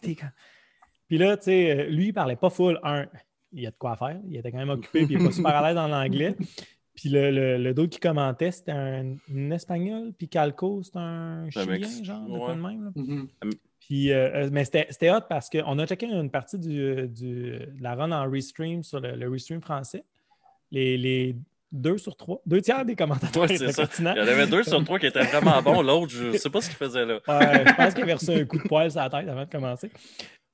Puis 1.07 1.17
là, 1.17 1.35
tu 1.35 1.43
sais, 1.43 1.87
lui, 1.89 2.07
il 2.07 2.13
parlait 2.13 2.37
pas 2.37 2.49
full. 2.49 2.79
Un, 2.83 3.07
il 3.51 3.63
y 3.63 3.67
a 3.67 3.71
de 3.71 3.75
quoi 3.77 3.97
faire. 3.97 4.19
Il 4.25 4.37
était 4.37 4.51
quand 4.51 4.59
même 4.59 4.69
occupé, 4.69 5.05
puis 5.05 5.15
il 5.15 5.17
n'est 5.19 5.25
pas 5.25 5.33
super 5.33 5.55
à 5.55 5.67
l'aise 5.67 5.77
en 5.77 5.91
anglais. 5.91 6.35
Puis 6.93 7.07
le, 7.07 7.31
le, 7.31 7.57
le 7.57 7.73
dos 7.73 7.87
qui 7.87 7.99
commentait, 7.99 8.51
c'était 8.51 8.73
un, 8.73 9.15
Espagnol, 9.51 10.11
puis 10.13 10.27
Calco, 10.27 10.83
c'est 10.83 10.97
un 10.97 11.49
Chilien, 11.49 12.03
genre, 12.03 12.27
de 12.27 12.37
quoi 12.37 12.53
de 12.53 12.61
même. 12.61 12.91
Mm-hmm. 12.95 13.53
Puis, 13.91 14.13
euh, 14.13 14.47
mais 14.53 14.63
c'était 14.63 15.11
hot 15.11 15.19
parce 15.27 15.49
qu'on 15.49 15.77
a 15.77 15.85
checké 15.85 16.05
une 16.05 16.31
partie 16.31 16.57
du, 16.57 17.09
du, 17.09 17.59
de 17.59 17.83
la 17.83 17.93
run 17.93 18.13
en 18.13 18.31
restream 18.31 18.83
sur 18.83 19.01
le, 19.01 19.29
restream 19.29 19.59
français. 19.59 20.05
Les, 20.71 20.97
les, 20.97 21.35
deux 21.73 21.97
sur 21.97 22.15
trois, 22.15 22.41
deux 22.45 22.61
tiers 22.61 22.85
des 22.85 22.95
commentateurs 22.95 23.43
ouais, 23.43 23.53
étaient 23.53 23.73
pertinents. 23.73 24.13
Il 24.15 24.19
y 24.19 24.21
en 24.21 24.27
avait 24.29 24.47
deux 24.47 24.63
sur 24.63 24.81
trois 24.85 24.97
qui 24.97 25.07
étaient 25.07 25.25
vraiment 25.25 25.61
bons. 25.65 25.81
L'autre, 25.81 26.13
je 26.13 26.27
ne 26.27 26.37
sais 26.37 26.49
pas 26.49 26.61
ce 26.61 26.69
qu'il 26.69 26.77
faisait 26.77 27.05
là. 27.05 27.15
Ouais, 27.27 27.65
je 27.67 27.73
pense 27.75 27.93
qu'il 27.93 28.03
avait 28.03 28.13
reçu 28.13 28.31
un 28.31 28.45
coup 28.45 28.59
de 28.59 28.63
poil 28.63 28.89
sur 28.89 29.01
la 29.01 29.09
tête 29.09 29.27
avant 29.27 29.43
de 29.43 29.51
commencer. 29.51 29.91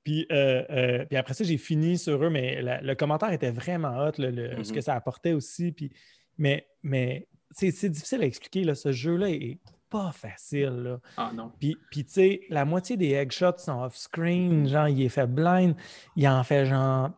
Puis, 0.03 0.25
euh, 0.31 0.63
euh, 0.71 1.05
puis 1.05 1.15
après 1.15 1.35
ça, 1.35 1.43
j'ai 1.43 1.59
fini 1.59 1.99
sur 1.99 2.23
eux, 2.23 2.31
mais 2.31 2.59
le 2.81 2.95
commentaire 2.95 3.31
était 3.31 3.51
vraiment 3.51 4.03
hot, 4.03 4.13
le, 4.17 4.31
ce 4.31 4.71
Mm-hmm. 4.71 4.73
que 4.73 4.81
ça 4.81 4.95
apportait 4.95 5.33
aussi. 5.33 5.71
Puis, 5.73 5.91
mais 6.39 6.65
mais 6.81 7.27
c'est 7.51 7.89
difficile 7.89 8.23
à 8.23 8.25
expliquer. 8.25 8.63
Là, 8.63 8.73
ce 8.73 8.91
jeu-là 8.91 9.29
est 9.29 9.59
pas 9.97 10.11
facile. 10.11 10.69
Là. 10.83 10.99
Ah 11.17 11.31
non. 11.33 11.51
Puis, 11.59 11.77
puis 11.91 12.05
tu 12.05 12.11
sais, 12.13 12.41
la 12.49 12.65
moitié 12.65 12.97
des 12.97 13.11
eggshots 13.13 13.57
sont 13.57 13.81
off-screen. 13.83 14.67
Genre, 14.67 14.87
il 14.89 15.01
est 15.03 15.09
fait 15.09 15.27
blind. 15.27 15.75
Il 16.15 16.27
en 16.27 16.43
fait 16.43 16.65
genre 16.65 17.09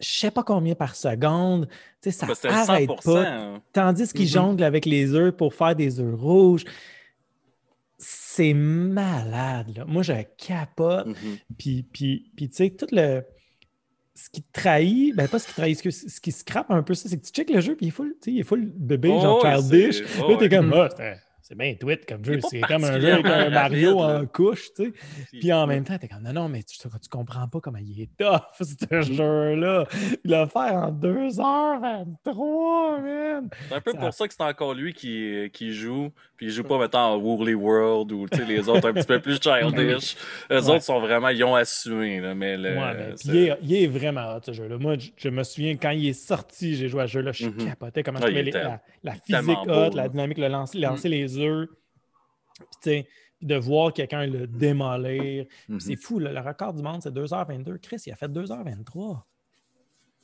je 0.00 0.08
sais 0.08 0.30
pas 0.32 0.42
combien 0.42 0.74
par 0.74 0.96
seconde. 0.96 1.68
Tu 2.02 2.10
sais, 2.10 2.26
ça 2.26 2.26
c'était 2.34 2.48
arrête 2.48 2.90
100%, 2.90 3.12
pas. 3.14 3.28
hein. 3.28 3.62
Tandis 3.72 4.12
qu'il 4.12 4.22
Mhm. 4.22 4.28
jongle 4.28 4.64
avec 4.64 4.86
les 4.86 5.14
œufs 5.14 5.32
pour 5.36 5.54
faire 5.54 5.76
des 5.76 6.00
œufs 6.00 6.18
rouges. 6.20 6.64
C'est 7.98 8.54
malade. 8.54 9.76
Là. 9.76 9.84
Moi, 9.86 10.02
je 10.02 10.12
capote. 10.36 11.06
Mhm. 11.06 11.38
Puis, 11.56 11.82
puis, 11.84 12.30
puis 12.36 12.48
tu 12.48 12.56
sais, 12.56 12.70
tout 12.70 12.88
le. 12.92 13.22
Ce 14.16 14.30
qui 14.30 14.42
trahit, 14.52 15.12
ben 15.16 15.26
pas 15.26 15.38
ce 15.40 15.48
qui 15.48 15.54
trahit, 15.54 15.76
ce, 15.76 15.82
que- 15.82 15.90
ce 15.90 16.20
qui 16.20 16.30
scrape 16.30 16.70
un 16.70 16.82
peu 16.84 16.94
ça, 16.94 17.08
c'est 17.08 17.18
que 17.18 17.24
tu 17.26 17.32
checkes 17.32 17.50
le 17.50 17.60
jeu, 17.60 17.74
puis 17.74 17.86
il 17.86 17.88
est 17.88 17.92
full, 17.92 18.14
tu 18.20 18.24
sais, 18.26 18.32
il 18.32 18.40
est 18.40 18.44
full 18.44 18.64
bébé, 18.66 19.10
Oh, 19.12 19.20
genre 19.20 19.40
childish. 19.42 20.02
oh, 20.22 20.30
là, 20.30 20.36
t'es 20.36 20.48
comme, 20.48 20.66
Mhm. 20.68 20.72
ah, 20.74 21.14
c'est- 21.44 21.54
bien 21.54 21.74
tweet 21.74 22.06
comme 22.06 22.24
jeu. 22.24 22.40
C'est 22.48 22.60
comme 22.60 22.84
un 22.84 22.98
jeu 23.00 23.12
avec 23.12 23.26
un 23.26 23.50
Mario 23.50 23.98
rapide, 23.98 24.22
en 24.22 24.26
couche, 24.26 24.72
tu 24.74 24.84
sais. 24.86 24.92
Puis 25.38 25.52
en 25.52 25.66
même 25.66 25.84
temps, 25.84 25.98
t'es 25.98 26.08
comme, 26.08 26.22
non, 26.22 26.32
non, 26.32 26.48
mais 26.48 26.62
tu, 26.62 26.78
tu 26.78 26.88
comprends 27.10 27.46
pas 27.48 27.60
comment 27.60 27.78
il 27.80 28.00
est 28.02 28.10
tough, 28.18 28.40
ce 28.60 29.02
jeu-là. 29.12 29.84
Il 30.24 30.30
l'a 30.30 30.46
fait 30.46 30.58
en 30.58 30.90
2h23, 30.90 33.00
man. 33.02 33.48
C'est 33.68 33.74
un 33.74 33.80
peu 33.80 33.92
Ça- 33.92 33.98
pour 33.98 34.14
ça 34.14 34.28
que 34.28 34.34
c'est 34.34 34.42
encore 34.42 34.74
lui 34.74 34.92
qui, 34.92 35.50
qui 35.52 35.72
joue, 35.72 36.10
puis 36.36 36.46
il 36.46 36.52
joue 36.52 36.64
pas, 36.64 36.78
mettons, 36.78 36.98
en 36.98 37.16
Woolly 37.16 37.54
World 37.54 38.12
ou 38.12 38.28
tu 38.28 38.38
sais, 38.38 38.44
les 38.44 38.68
autres 38.68 38.88
un 38.88 38.92
petit 38.92 39.06
peu 39.06 39.20
plus 39.20 39.40
childish. 39.40 40.16
Eux 40.50 40.60
Ouais. 40.60 40.70
autres 40.70 40.82
sont 40.84 41.00
vraiment, 41.00 41.28
ils 41.28 41.42
ont 41.44 41.54
assumé, 41.54 42.20
là, 42.20 42.34
mais 42.34 42.56
le. 42.56 42.76
Ouais, 42.76 42.94
mais 42.96 43.04
puis 43.08 43.14
c'est- 43.18 43.28
il, 43.32 43.36
est, 43.48 43.58
il 43.62 43.74
est 43.74 43.86
vraiment 43.86 44.34
hot, 44.36 44.40
ce 44.44 44.52
jeu-là. 44.52 44.78
Moi, 44.78 44.96
je, 44.98 45.10
je 45.16 45.28
me 45.28 45.42
souviens, 45.42 45.76
quand 45.76 45.90
il 45.90 46.08
est 46.08 46.12
sorti, 46.12 46.74
j'ai 46.76 46.88
joué 46.88 47.02
à 47.02 47.06
ce 47.06 47.12
jeu-là, 47.12 47.32
je 47.32 47.46
Mhm. 47.46 47.66
capotais 47.68 48.02
comment 48.02 48.18
je 48.18 48.24
Ah, 48.24 48.26
trouvais 48.28 48.42
les- 48.42 48.48
était 48.50 48.62
la, 48.62 48.80
la 49.02 49.12
physique 49.12 49.58
hot, 49.66 49.90
beau, 49.90 49.96
la 49.96 50.08
dynamique, 50.08 50.38
le 50.38 50.48
lancer, 50.48 50.78
lancer 50.78 51.08
les 51.08 51.24
œufs. 51.24 51.33
Puis, 51.33 51.33
puis 52.82 53.06
de 53.42 53.56
voir 53.56 53.92
quelqu'un 53.92 54.26
le 54.26 54.46
démolir. 54.46 55.44
Mhm. 55.68 55.80
C'est 55.80 55.96
fou, 55.96 56.18
là, 56.18 56.32
le 56.32 56.40
record 56.40 56.72
du 56.72 56.82
monde, 56.82 57.02
c'est 57.02 57.12
2h22. 57.12 57.78
Chris, 57.78 58.02
il 58.06 58.12
a 58.12 58.16
fait 58.16 58.28
2h23. 58.28 59.24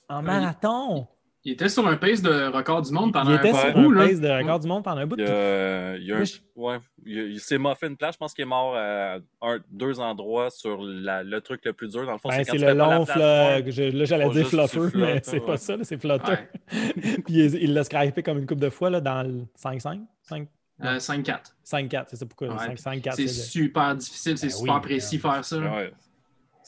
En 0.09 0.21
il- 0.21 0.25
marathon. 0.25 1.07
Il 1.43 1.53
était 1.53 1.71
sur 1.71 1.87
un 1.87 1.97
pace 1.97 2.21
de 2.21 2.49
record 2.55 2.83
du 2.83 2.93
monde 2.93 3.15
pendant 3.15 3.31
il 3.31 3.37
était 3.37 3.49
un 3.49 3.55
sur 3.55 3.73
bout, 3.73 3.93
un 3.93 3.95
là. 3.95 4.07
pace 4.09 4.21
de 4.21 4.29
record 4.29 4.61
du 4.61 4.69
monde 4.69 4.85
pendant 4.85 5.01
un 5.01 5.07
bout 5.07 5.17
de 5.17 5.23
Il 5.23 5.29
a, 5.31 5.97
il 5.97 6.13
un, 6.13 6.25
je- 6.25 6.39
ouais, 6.55 7.39
s'est 7.39 7.57
moffé 7.57 7.87
une 7.87 7.97
place. 7.97 8.15
Je 8.15 8.19
pense 8.19 8.35
qu'il 8.35 8.43
est 8.43 8.47
mort 8.47 8.77
à 8.77 9.17
un, 9.41 9.59
deux 9.71 10.01
endroits 10.01 10.51
sur 10.51 10.83
la- 10.83 11.23
le 11.23 11.41
truc 11.41 11.63
le 11.65 11.73
plus 11.73 11.93
dur. 11.93 12.05
Dans 12.05 12.13
le 12.13 12.19
fond, 12.19 12.29
Ben, 12.29 12.45
quand 12.45 12.53
c'est 12.53 12.59
le 12.59 12.75
long 12.75 13.05
je- 13.07 13.97
Là, 13.97 14.05
j'allais 14.05 14.29
dire 14.29 14.49
fluffer, 14.49 14.91
mais 14.99 15.21
c'est 15.23 15.41
ouais. 15.41 15.47
pas 15.47 15.57
ça, 15.57 15.77
c'est 15.83 15.99
flutter. 15.99 16.31
Ouais. 16.33 16.49
Puis 17.25 17.35
il 17.35 17.55
il 17.63 17.73
l'a 17.75 17.85
scrapé 17.85 18.23
comme 18.23 18.39
une 18.39 18.47
coupe 18.47 18.61
de 18.61 18.69
fois 18.71 18.91
là, 18.91 19.01
dans 19.01 19.23
le 19.27 19.47
5-5. 19.57 20.03
5 20.23 20.47
Euh, 20.83 20.99
5-4. 20.99 21.39
5-4, 21.65 22.05
c'est 22.09 22.17
ça 22.17 22.27
pourquoi? 22.27 22.49
Ouais, 22.49 22.75
5-5-4. 22.75 23.15
C'est 23.15 23.29
super 23.29 23.95
difficile, 23.97 24.39
c'est 24.39 24.47
Ben 24.49 24.57
super 24.57 24.75
oui, 24.77 24.81
précis 24.81 25.19
ben, 25.19 25.33
faire 25.33 25.45
ça. 25.45 25.59
Ouais. 25.59 25.93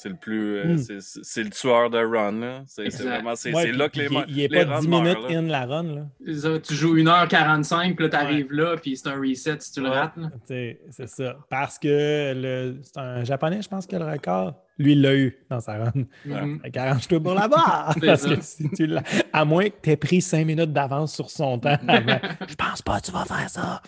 C'est 0.02 0.08
le 0.08 0.16
plus. 0.16 0.56
euh, 0.56 0.64
Mm. 0.74 0.78
c'est- 1.00 1.42
le 1.44 1.50
tueur 1.50 1.88
de 1.90 1.98
run. 1.98 2.32
là. 2.40 2.62
C'est 2.66 2.90
c'est 2.90 3.04
vraiment. 3.04 3.34
Ouais, 3.54 3.70
là 3.70 3.88
que 3.88 4.00
les 4.00 4.08
Il 4.28 4.36
n'est 4.36 4.48
pas 4.48 4.64
runs 4.74 4.80
10 4.80 4.88
meurent, 4.88 5.02
minutes 5.02 5.30
in 5.30 5.42
la 5.42 5.64
run. 5.66 5.82
Là. 5.94 6.34
Ça, 6.34 6.58
Tu 6.58 6.74
joues 6.74 6.96
1h45, 6.96 7.94
puis 7.94 8.04
là, 8.04 8.08
t'arrives 8.10 8.52
là, 8.52 8.76
puis 8.76 8.96
c'est 8.96 9.08
un 9.08 9.20
reset 9.20 9.56
si 9.60 9.70
tu 9.72 9.80
le 9.80 9.90
Ouais. 9.90 9.96
rates. 9.98 10.14
Tu 10.48 10.76
C'est 10.90 11.08
ça. 11.08 11.36
Parce 11.48 11.78
que 11.78 12.32
le- 12.34 12.80
c'est 12.82 12.98
un 12.98 13.22
japonais, 13.22 13.62
je 13.62 13.68
pense, 13.68 13.86
qui 13.86 13.94
a 13.94 14.00
le 14.00 14.06
record. 14.06 14.54
Lui, 14.78 14.92
il 14.92 15.02
l'a 15.02 15.14
eu 15.14 15.38
dans 15.48 15.60
sa 15.60 15.76
run. 15.78 15.92
Mhm. 16.24 16.60
Fait 16.62 16.70
qu'arrange-toi 16.72 17.20
pour 17.20 17.34
la 17.34 17.46
barre. 17.46 17.94
Parce 18.04 18.26
que 18.26 18.40
si 18.40 18.68
tu 18.70 18.88
À 19.32 19.44
moins 19.44 19.68
que 19.68 19.76
tu 19.82 19.90
aies 19.90 19.96
pris 19.96 20.20
5 20.20 20.44
minutes 20.46 20.72
d'avance 20.72 21.14
sur 21.14 21.30
son 21.30 21.58
temps 21.60 21.76
avant. 21.88 22.18
Je 22.48 22.54
pense 22.56 22.82
pas 22.82 22.98
que 23.00 23.06
tu 23.06 23.12
vas 23.12 23.24
faire 23.24 23.48
ça. 23.48 23.82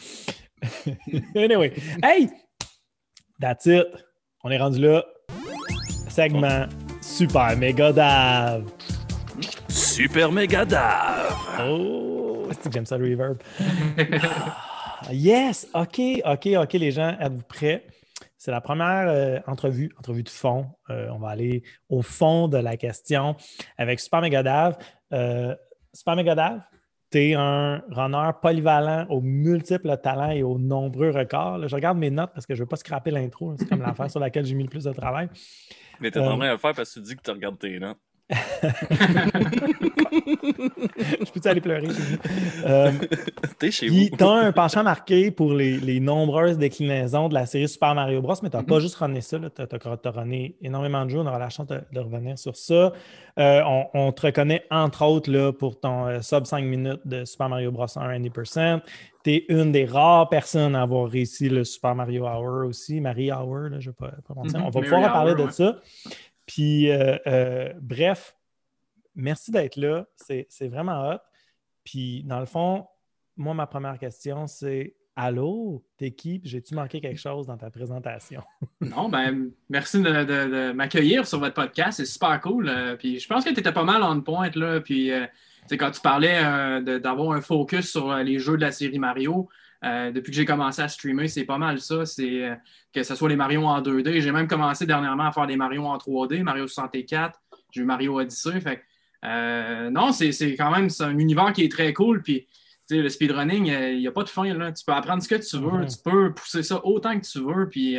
anyway. 1.35 1.73
Hey! 2.03 2.29
That's 3.41 3.67
it. 3.67 3.87
On 4.45 4.51
est 4.51 4.59
rendu 4.59 4.79
là. 4.81 5.05
Segment 6.15 6.69
Super 7.01 7.57
Méga 7.57 7.93
Dave. 7.93 8.71
Super 9.69 10.31
méga 10.31 10.65
dave. 10.65 11.35
Oh, 11.69 12.47
c'est 12.53 12.69
que 12.69 12.73
j'aime 12.73 12.87
ça 12.87 12.97
le 12.97 13.11
reverb? 13.11 13.39
Ah, 13.99 15.13
yes, 15.13 15.67
OK, 15.75 16.01
OK, 16.25 16.49
OK, 16.57 16.73
les 16.75 16.93
gens, 16.93 17.17
êtes-vous 17.19 17.43
prêts? 17.49 17.85
C'est 18.39 18.53
la 18.53 18.61
première 18.61 19.09
euh, 19.09 19.41
entrevue, 19.49 19.91
entrevue 19.99 20.23
de 20.23 20.29
fond. 20.29 20.67
Euh, 20.89 21.09
on 21.13 21.19
va 21.19 21.31
aller 21.31 21.65
au 21.89 22.01
fond 22.01 22.47
de 22.47 22.59
la 22.59 22.77
question 22.77 23.35
avec 23.77 23.99
Super 23.99 24.21
Megadave. 24.21 24.77
Euh, 25.13 25.57
Super 25.93 26.15
Megadave, 26.15 26.61
tu 27.11 27.31
es 27.31 27.35
un 27.35 27.83
runner 27.91 28.31
polyvalent 28.41 29.07
aux 29.11 29.21
multiples 29.21 29.97
talents 30.01 30.31
et 30.31 30.45
aux 30.45 30.61
nombreux 30.61 31.11
records. 31.11 31.59
Là, 31.59 31.67
je 31.67 31.75
regarde 31.75 31.99
mes 31.99 32.11
notes 32.11 32.31
parce 32.33 32.47
que 32.47 32.55
je 32.55 32.61
ne 32.61 32.65
veux 32.67 32.69
pas 32.69 32.77
scraper 32.77 33.11
l'intro. 33.11 33.51
hein. 33.51 33.57
C'est 33.59 33.69
comme 33.69 33.83
l'affaire 33.83 34.09
sur 34.11 34.21
laquelle 34.21 34.45
j'ai 34.45 34.55
mis 34.55 34.63
le 34.63 34.71
plus 34.71 34.85
de 34.85 34.93
travail. 34.93 35.29
Mais 36.01 36.11
t'es 36.11 36.19
Euh, 36.21 36.23
en 36.31 36.37
train 36.39 36.47
de 36.47 36.53
le 36.53 36.59
faire 36.59 36.75
parce 36.75 36.91
que 36.95 37.01
tu 37.01 37.07
dis 37.07 37.17
que 37.17 37.23
tu 37.23 37.31
regardes 37.31 37.59
tes 37.59 37.79
notes. 37.79 37.99
Je 39.85 41.31
peux-tu 41.33 41.49
aller 41.49 41.61
pleurer? 41.61 41.87
chez 41.89 41.93
vous? 41.93 42.17
Euh, 42.67 42.91
T'es 43.59 43.71
chez 43.71 43.89
vous. 43.89 44.17
tu 44.17 44.25
as 44.25 44.29
un 44.31 44.53
penchant 44.53 44.83
marqué 44.83 45.31
pour 45.31 45.53
les, 45.53 45.79
les 45.79 46.01
nombreuses 46.01 46.57
déclinaisons 46.59 47.29
de 47.29 47.35
la 47.35 47.47
série 47.47 47.69
Super 47.69 47.95
Mario 47.95 48.21
Bros, 48.23 48.35
mais 48.43 48.51
tu 48.51 48.57
n'as 48.57 48.63
Mhm. 48.63 48.69
pas 48.69 48.81
juste 48.81 48.97
runné 48.97 49.21
ça. 49.21 49.39
Tu 49.39 49.63
as, 49.63 50.11
runné 50.11 50.57
énormément 50.63 51.05
de 51.05 51.11
jeux. 51.11 51.19
On 51.21 51.27
aura 51.27 51.39
la 51.39 51.51
chance 51.51 51.67
de, 51.67 51.81
de 51.93 52.01
revenir 52.01 52.39
sur 52.39 52.57
ça. 52.57 52.93
Euh, 53.39 53.63
on, 53.67 53.87
on 53.95 54.13
te 54.13 54.23
reconnaît, 54.27 54.65
entre 54.71 55.05
autres, 55.05 55.31
là, 55.31 55.53
pour 55.53 55.79
ton 55.79 56.07
euh, 56.07 56.21
sub 56.21 56.47
5 56.47 56.65
minutes 56.65 57.01
de 57.05 57.25
Super 57.25 57.49
Mario 57.49 57.71
Bros 57.73 57.87
1 57.97 58.19
90%. 58.21 58.81
Tu 59.25 59.31
es 59.31 59.47
une 59.49 59.73
des 59.73 59.87
rares 59.87 60.29
personnes 60.29 60.77
à 60.77 60.83
avoir 60.83 61.09
réussi 61.11 61.49
le 61.49 61.65
Super 61.65 61.95
Mario 61.95 62.27
Hour 62.27 62.67
aussi. 62.69 63.01
Marie 63.01 63.33
Hour, 63.33 63.71
là, 63.71 63.81
je 63.81 63.89
ne 63.89 63.93
vais 63.93 63.97
pas, 63.99 64.13
pas 64.27 64.35
mentir. 64.35 64.61
Mhm. 64.61 64.67
On 64.67 64.71
va 64.71 64.81
Mary 64.81 64.91
pouvoir 64.93 65.11
en 65.11 65.13
parler 65.13 65.35
de 65.45 65.51
ça. 65.51 65.81
Puis, 66.47 66.91
euh, 66.91 67.17
euh, 67.27 67.73
bref, 67.81 68.37
merci 69.15 69.51
d'être 69.51 69.77
là. 69.77 70.07
C'est 70.15 70.47
c'est 70.51 70.69
vraiment 70.69 71.11
hot. 71.11 71.19
Puis, 71.85 72.23
dans 72.25 72.41
le 72.41 72.47
fond, 72.47 72.87
moi, 73.37 73.55
ma 73.55 73.67
première 73.67 73.99
question, 73.99 74.47
c'est 74.47 74.95
Allô, 75.17 75.85
t'es 75.97 76.11
qui? 76.11 76.41
J'ai-tu 76.43 76.75
manqué 76.75 77.01
quelque 77.01 77.21
chose 77.21 77.47
dans 77.47 77.57
ta 77.57 77.71
présentation? 77.71 78.43
Non, 78.81 79.09
ben, 79.09 79.51
merci 79.71 80.03
de, 80.03 80.11
de- 80.11 80.25
de 80.25 80.73
m'accueillir 80.73 81.27
sur 81.27 81.39
votre 81.39 81.55
podcast. 81.55 81.99
C'est 81.99 82.05
super 82.05 82.41
cool. 82.41 82.69
Euh, 82.69 82.97
puis 82.97 83.21
je 83.21 83.29
pense 83.29 83.45
que 83.45 83.51
tu 83.51 83.61
étais 83.61 83.73
pas 83.73 83.85
mal 83.85 84.03
on 84.03 84.21
point. 84.21 84.51
Là, 84.57 84.81
puis 84.81 85.13
euh, 85.65 85.69
tu 85.69 85.75
sais, 85.75 85.79
quand 85.79 85.91
tu 85.91 86.01
parlais 86.01 86.41
euh, 86.43 86.99
d'avoir 86.99 87.33
un 87.33 87.41
focus 87.41 87.91
sur 87.91 88.11
euh, 88.11 88.23
les 88.23 88.39
jeux 88.39 88.57
de 88.57 88.63
la 88.63 88.73
série 88.73 88.99
Mario, 88.99 89.49
euh, 89.85 90.11
depuis 90.13 90.31
que 90.31 90.37
j'ai 90.37 90.45
commencé 90.45 90.83
à 90.83 90.89
streamer, 90.89 91.29
c'est 91.29 91.45
pas 91.45 91.59
mal 91.59 91.81
ça. 91.81 92.07
C'est 92.07 92.59
que 92.93 93.03
ce 93.03 93.15
soit 93.15 93.29
les 93.29 93.37
Mario 93.37 93.65
en 93.65 93.83
2D. 93.83 94.21
J'ai 94.21 94.33
même 94.33 94.49
commencé 94.49 94.87
dernièrement 94.87 95.27
à 95.27 95.33
faire 95.33 95.47
des 95.47 95.57
Mario 95.57 95.85
en 95.85 95.99
3D, 95.99 96.43
Mario 96.43 96.67
64. 96.67 97.39
J'ai 97.71 97.83
eu 97.83 97.85
Mario 97.85 98.19
Odyssey. 98.19 98.61
Fait 98.61 98.83
non, 99.91 100.13
c'est 100.13 100.57
quand 100.57 100.71
même 100.71 100.89
un 101.01 101.19
univers 101.19 101.53
qui 101.53 101.65
est 101.65 101.71
très 101.71 101.93
cool. 101.93 102.23
Puis 102.23 102.47
le 102.89 103.09
speedrunning, 103.11 103.67
il 103.67 103.99
n'y 103.99 104.07
a 104.07 104.13
pas 104.13 104.23
de 104.23 104.31
fin. 104.31 104.55
Là. 104.55 104.73
Tu 104.73 104.85
peux 104.87 104.93
apprendre 104.93 105.23
ce 105.23 105.29
que 105.29 105.35
tu 105.35 105.59
veux. 105.59 105.81
Mhm. 105.81 105.87
Tu 105.87 105.97
peux 106.03 106.33
pousser 106.33 106.63
ça 106.63 106.81
autant 106.85 107.19
que 107.19 107.27
tu 107.27 107.41
veux. 107.41 107.69
Puis. 107.69 107.99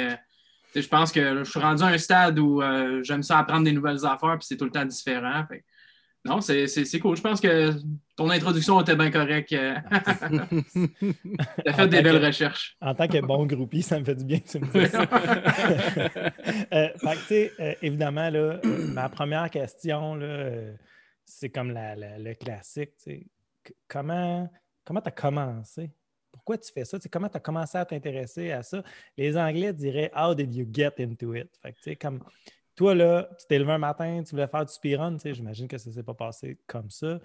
je 0.75 0.87
pense 0.87 1.11
que 1.11 1.43
je 1.43 1.49
suis 1.49 1.59
rendu 1.59 1.83
à 1.83 1.87
un 1.87 1.97
stade 1.99 2.39
où 2.39 2.63
j'aime 3.03 3.21
ça 3.21 3.37
apprendre 3.37 3.63
des 3.63 3.73
nouvelles 3.73 4.03
affaires, 4.07 4.37
puis 4.39 4.47
c'est 4.47 4.57
tout 4.57 4.65
le 4.65 4.71
temps 4.71 4.85
différent. 4.85 5.45
Non, 6.25 6.41
c'est 6.41 6.99
cool. 6.99 7.15
Je 7.15 7.21
pense 7.21 7.39
que 7.39 7.71
ton 8.15 8.29
introduction 8.31 8.81
était 8.81 8.95
bien 8.95 9.11
correcte. 9.11 9.49
tu 9.49 9.57
as 11.67 11.73
fait 11.73 11.87
des 11.87 12.01
belles 12.01 12.25
recherches. 12.25 12.75
En 12.81 12.95
tant 12.95 13.07
que 13.07 13.19
bon 13.19 13.45
groupie, 13.45 13.83
ça 13.83 13.99
me 13.99 14.05
fait 14.05 14.15
du 14.15 14.25
bien 14.25 14.39
que 14.41 14.47
tu 14.49 14.59
me 14.59 14.65
dises 14.65 14.89
ça. 14.89 15.05
Euh, 16.71 17.73
évidemment, 17.81 18.29
là, 18.29 18.59
ma 18.63 19.07
première 19.07 19.49
question, 19.51 20.19
c'est 21.23 21.49
comme 21.49 21.71
le 21.75 22.33
classique. 22.33 22.93
Comment 23.87 24.49
tu 24.87 25.07
as 25.07 25.11
commencé? 25.11 25.91
pourquoi 26.45 26.57
tu 26.57 26.71
fais 26.71 26.85
ça? 26.85 26.99
comment 27.11 27.29
tu 27.29 27.37
as 27.37 27.39
commencé 27.39 27.77
à 27.77 27.85
t'intéresser 27.85 28.51
à 28.51 28.61
ça? 28.61 28.83
Les 29.17 29.37
Anglais 29.37 29.73
diraient 29.73 30.11
How 30.15 30.35
did 30.35 30.53
you 30.53 30.67
get 30.71 30.93
into 30.99 31.33
it? 31.33 31.49
Fait 31.81 31.95
comme 31.95 32.23
toi, 32.75 32.95
là, 32.95 33.29
tu 33.39 33.45
t'es 33.47 33.59
levé 33.59 33.71
un 33.71 33.77
matin, 33.77 34.21
tu 34.23 34.31
voulais 34.31 34.47
faire 34.47 34.65
du 34.65 34.73
speedrun, 34.73 35.17
j'imagine 35.23 35.67
que 35.67 35.77
ça 35.77 35.89
ne 35.89 35.95
s'est 35.95 36.03
pas 36.03 36.13
passé 36.13 36.57
comme 36.67 36.89
ça. 36.89 37.19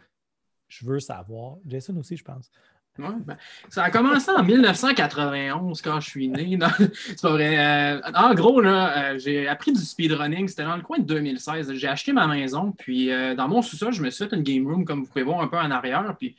Je 0.69 0.87
veux 0.87 1.01
savoir. 1.01 1.57
Jason 1.67 1.97
aussi, 1.97 2.17
je 2.17 2.25
pense. 2.25 2.51
Ben, 2.99 3.37
ça 3.69 3.85
a 3.85 3.91
commencé 3.91 4.31
en 4.31 4.43
1991 4.43 5.81
quand 5.81 6.01
je 6.01 6.09
suis 6.09 6.29
né. 6.29 6.59
C'est 7.07 7.21
pas 7.23 7.31
vrai. 7.31 7.59
Euh, 7.59 8.01
en 8.15 8.35
gros, 8.35 8.61
euh, 8.61 9.19
j'ai 9.19 9.49
appris 9.49 9.73
du 9.73 9.81
speedrunning. 9.81 10.49
C'était 10.49 10.65
dans 10.65 10.77
le 10.77 10.83
coin 10.83 10.99
de 10.99 11.05
2016. 11.05 11.73
J'ai 11.75 11.89
acheté 11.89 12.13
ma 12.13 12.27
maison, 12.27 12.73
puis 12.73 13.11
euh, 13.11 13.35
dans 13.35 13.49
mon 13.49 13.63
sous-sol, 13.63 13.93
je 13.93 14.03
me 14.03 14.11
suis 14.11 14.29
fait 14.29 14.37
une 14.37 14.43
game 14.43 14.67
room, 14.67 14.85
comme 14.85 15.03
vous 15.03 15.07
pouvez 15.07 15.23
voir 15.23 15.41
un 15.41 15.49
peu 15.49 15.57
en 15.57 15.71
arrière. 15.71 16.15
Puis 16.19 16.37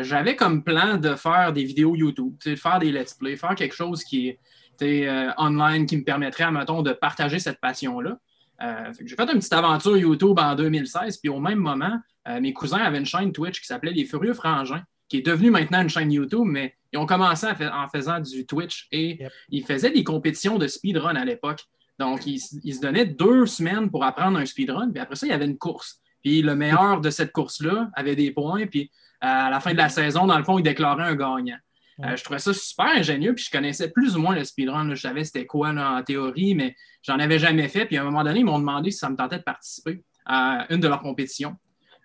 j'avais 0.00 0.34
comme 0.34 0.64
plan 0.64 0.96
de 0.96 1.14
faire 1.14 1.52
des 1.52 1.62
vidéos 1.62 1.94
YouTube, 1.94 2.34
de 2.44 2.56
faire 2.56 2.80
des 2.80 2.90
let's 2.90 3.14
play, 3.14 3.36
faire 3.36 3.54
quelque 3.54 3.74
chose 3.74 4.02
qui 4.02 4.36
était 4.74 5.08
online 5.36 5.86
qui 5.86 5.96
me 5.96 6.02
permettrait, 6.02 6.50
mettons, 6.50 6.82
de 6.82 6.92
partager 6.92 7.38
cette 7.38 7.60
passion-là. 7.60 8.18
Euh, 8.60 8.92
j'ai 9.04 9.14
fait 9.14 9.32
une 9.32 9.38
petite 9.38 9.52
aventure 9.52 9.96
YouTube 9.96 10.38
en 10.38 10.54
2016, 10.54 11.18
puis 11.18 11.28
au 11.28 11.40
même 11.40 11.58
moment, 11.58 11.98
mes 12.42 12.52
cousins 12.52 12.78
avaient 12.78 12.98
une 12.98 13.06
chaîne 13.06 13.32
Twitch 13.32 13.58
qui 13.60 13.66
s'appelait 13.66 13.92
Les 13.92 14.04
Furieux 14.04 14.34
Frangins, 14.34 14.82
qui 15.08 15.18
est 15.18 15.26
devenue 15.26 15.50
maintenant 15.50 15.80
une 15.80 15.88
chaîne 15.88 16.12
YouTube, 16.12 16.44
mais 16.44 16.74
ils 16.92 16.98
ont 16.98 17.06
commencé 17.06 17.46
en 17.46 17.88
faisant 17.88 18.20
du 18.20 18.44
Twitch 18.44 18.86
et 18.92 19.24
ils 19.48 19.64
faisaient 19.64 19.90
des 19.90 20.04
compétitions 20.04 20.58
de 20.58 20.66
speedrun 20.66 21.16
à 21.16 21.24
l'époque. 21.24 21.64
Donc, 21.98 22.26
ils, 22.26 22.38
ils, 22.64 22.74
se 22.74 22.80
donnaient 22.80 23.06
deux 23.06 23.46
semaines 23.46 23.90
pour 23.90 24.04
apprendre 24.04 24.38
un 24.38 24.44
speedrun, 24.44 24.90
puis 24.90 25.00
après 25.00 25.16
ça, 25.16 25.26
il 25.26 25.30
y 25.30 25.32
avait 25.32 25.46
une 25.46 25.56
course. 25.56 26.02
Puis 26.22 26.42
le 26.42 26.54
meilleur 26.54 27.00
de 27.00 27.10
cette 27.10 27.32
course-là 27.32 27.90
avait 27.94 28.16
des 28.16 28.30
points, 28.30 28.66
puis 28.66 28.90
à 29.20 29.50
la 29.50 29.60
fin 29.60 29.72
de 29.72 29.78
la 29.78 29.88
saison, 29.88 30.26
dans 30.26 30.38
le 30.38 30.44
fond, 30.44 30.58
il 30.58 30.62
déclarait 30.62 31.04
un 31.04 31.14
gagnant. 31.14 31.58
Euh, 32.04 32.16
je 32.16 32.22
trouvais 32.22 32.38
ça 32.38 32.54
super 32.54 32.86
ingénieux, 32.86 33.34
puis 33.34 33.44
je 33.44 33.50
connaissais 33.50 33.90
plus 33.90 34.16
ou 34.16 34.20
moins 34.20 34.34
le 34.34 34.44
speedrun. 34.44 34.94
Je 34.94 35.00
savais 35.00 35.24
c'était 35.24 35.46
quoi 35.46 35.70
en 35.70 36.02
théorie, 36.02 36.54
mais 36.54 36.76
j'en 37.02 37.18
avais 37.18 37.38
jamais 37.38 37.68
fait. 37.68 37.86
Puis 37.86 37.96
à 37.96 38.02
un 38.02 38.04
moment 38.04 38.22
donné, 38.22 38.40
ils 38.40 38.44
m'ont 38.44 38.58
demandé 38.58 38.90
si 38.90 38.98
ça 38.98 39.10
me 39.10 39.16
tentait 39.16 39.38
de 39.38 39.42
participer 39.42 40.02
à 40.24 40.66
une 40.70 40.80
de 40.80 40.86
leurs 40.86 41.02
compétitions. 41.02 41.56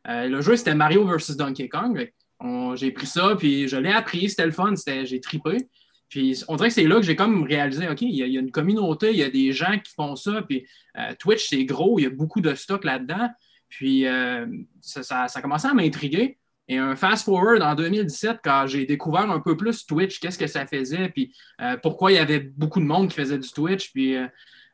Euh, 0.07 0.27
le 0.27 0.41
jeu, 0.41 0.55
c'était 0.55 0.73
Mario 0.73 1.05
vs. 1.05 1.35
Donkey 1.37 1.69
Kong. 1.69 2.11
J'ai 2.75 2.91
pris 2.91 3.07
ça, 3.07 3.35
puis 3.37 3.69
je 3.69 3.77
l'ai 3.77 3.91
appris, 3.91 4.29
c'était 4.29 4.45
le 4.45 4.51
fun, 4.51 4.73
j'ai 4.85 5.21
tripé. 5.21 5.69
Puis 6.09 6.43
on 6.49 6.57
dirait 6.57 6.67
que 6.67 6.75
c'est 6.75 6.83
là 6.83 6.97
que 6.97 7.03
j'ai 7.03 7.15
comme 7.15 7.43
réalisé, 7.43 7.87
OK, 7.87 8.01
il 8.01 8.15
y, 8.15 8.37
a, 8.37 8.39
une 8.39 8.51
communauté, 8.51 9.11
il 9.11 9.17
y 9.17 9.23
a 9.23 9.29
des 9.29 9.53
gens 9.53 9.79
qui 9.79 9.93
font 9.93 10.17
ça, 10.17 10.41
puis 10.41 10.67
euh, 10.97 11.13
Twitch, 11.17 11.47
c'est 11.47 11.63
gros, 11.63 11.99
il 11.99 12.03
y 12.03 12.05
a 12.05 12.09
beaucoup 12.09 12.41
de 12.41 12.53
stock 12.53 12.83
là-dedans. 12.83 13.29
Puis 13.69 14.05
ça, 14.81 15.03
ça, 15.03 15.25
a 15.33 15.41
commencé 15.41 15.67
à 15.67 15.73
m'intriguer. 15.73 16.37
Et 16.67 16.77
un 16.77 16.95
fast-forward 16.95 17.61
en 17.61 17.75
2017, 17.75 18.39
quand 18.43 18.65
j'ai 18.67 18.85
découvert 18.85 19.29
un 19.29 19.39
peu 19.39 19.57
plus 19.57 19.85
Twitch, 19.85 20.19
qu'est-ce 20.19 20.37
que 20.37 20.47
ça 20.47 20.65
faisait, 20.65 21.09
puis 21.09 21.35
euh, 21.61 21.75
pourquoi 21.81 22.11
il 22.11 22.15
y 22.15 22.19
avait 22.19 22.39
beaucoup 22.39 22.79
de 22.79 22.85
monde 22.85 23.09
qui 23.09 23.15
faisait 23.15 23.37
du 23.37 23.49
Twitch, 23.49 23.91
puis 23.91 24.15
euh, 24.15 24.27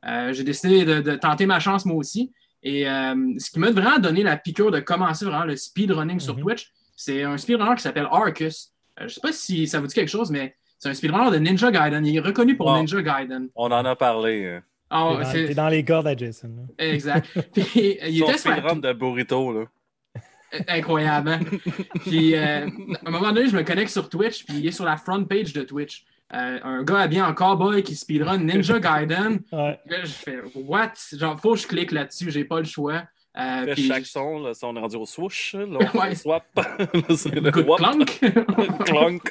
euh, 0.06 0.32
j'ai 0.32 0.44
décidé 0.44 0.86
de, 0.86 1.16
tenter 1.16 1.48
ma 1.48 1.60
chance 1.60 1.86
moi 1.86 1.96
aussi. 1.96 2.32
Et 2.62 2.84
ce 2.84 3.52
qui 3.52 3.60
m'a 3.60 3.72
vraiment 3.72 4.00
donné 4.00 4.22
la 4.22 4.36
piqûre 4.36 4.70
de 4.70 4.82
commencer 4.82 5.24
vraiment 5.24 5.46
le 5.46 5.56
speedrunning 5.56 6.20
sur 6.20 6.36
mhm. 6.36 6.42
Twitch, 6.42 6.74
c'est 6.96 7.24
un 7.24 7.38
speedrunner 7.38 7.76
qui 7.76 7.82
s'appelle 7.82 8.08
Arcus. 8.12 8.74
je 8.98 9.04
ne 9.06 9.08
sais 9.08 9.22
pas 9.22 9.32
si 9.32 9.66
ça 9.66 9.80
vous 9.80 9.88
dit 9.88 9.96
quelque 9.96 10.10
chose, 10.10 10.30
mais 10.30 10.56
c'est 10.78 10.90
un 10.90 10.94
speedrunner 10.94 11.32
de 11.32 11.38
Ninja 11.38 11.72
Gaiden. 11.72 12.06
Il 12.06 12.18
est 12.18 12.20
reconnu 12.20 12.58
pour 12.58 12.74
Ninja 12.74 13.02
Gaiden. 13.02 13.48
On 13.56 13.72
en 13.72 13.86
a 13.86 13.96
parlé. 13.96 14.60
Oh, 14.92 15.20
c'est 15.24 15.54
dans, 15.54 15.70
les 15.70 15.86
cordes 15.86 16.08
à 16.08 16.18
Jason. 16.18 16.52
Exact. 16.78 17.28
Puis, 17.54 17.98
il 18.06 18.24
était 18.24 18.38
speedrun 18.38 18.76
de 18.76 18.92
Burrito. 18.92 19.54
Là. 19.54 19.66
Incroyable. 20.68 21.30
Hein? 21.30 21.40
puis, 22.02 22.36
euh, 22.36 22.68
à 23.04 23.08
un 23.08 23.12
moment 23.12 23.32
donné, 23.32 23.50
je 23.50 23.56
me 23.56 23.64
connecte 23.64 23.92
sur 23.92 24.10
Twitch, 24.10 24.46
puis 24.46 24.58
il 24.58 24.68
est 24.68 24.72
sur 24.72 24.86
la 24.86 24.98
front 24.98 25.24
page 25.24 25.54
de 25.54 25.64
Twitch. 25.64 26.06
Euh, 26.34 26.60
un 26.64 26.84
gars 26.84 27.00
habillé 27.00 27.22
en 27.22 27.34
cowboy 27.34 27.82
qui 27.82 27.96
speedrun 27.96 28.38
Ninja 28.38 28.80
Gaiden. 28.80 29.40
Là, 29.52 29.78
je 30.04 30.08
fais 30.08 30.40
What? 30.56 30.94
Genre, 31.14 31.40
faut 31.40 31.54
que 31.54 31.60
je 31.60 31.68
clique 31.68 31.92
là-dessus, 31.92 32.30
j'ai 32.30 32.44
pas 32.44 32.60
le 32.60 32.66
choix. 32.66 33.04
Euh, 33.38 33.76
chaque 33.76 34.08
son, 34.08 34.40
là, 34.40 34.52
on 34.64 34.76
est 34.76 34.80
rendu 34.80 34.96
au 34.96 35.06
swoosh, 35.06 35.54
là, 35.54 35.78
ouais. 35.94 36.16
swap. 36.16 36.46
le 36.58 37.52
clunk. 37.52 38.20
clunk. 38.86 39.30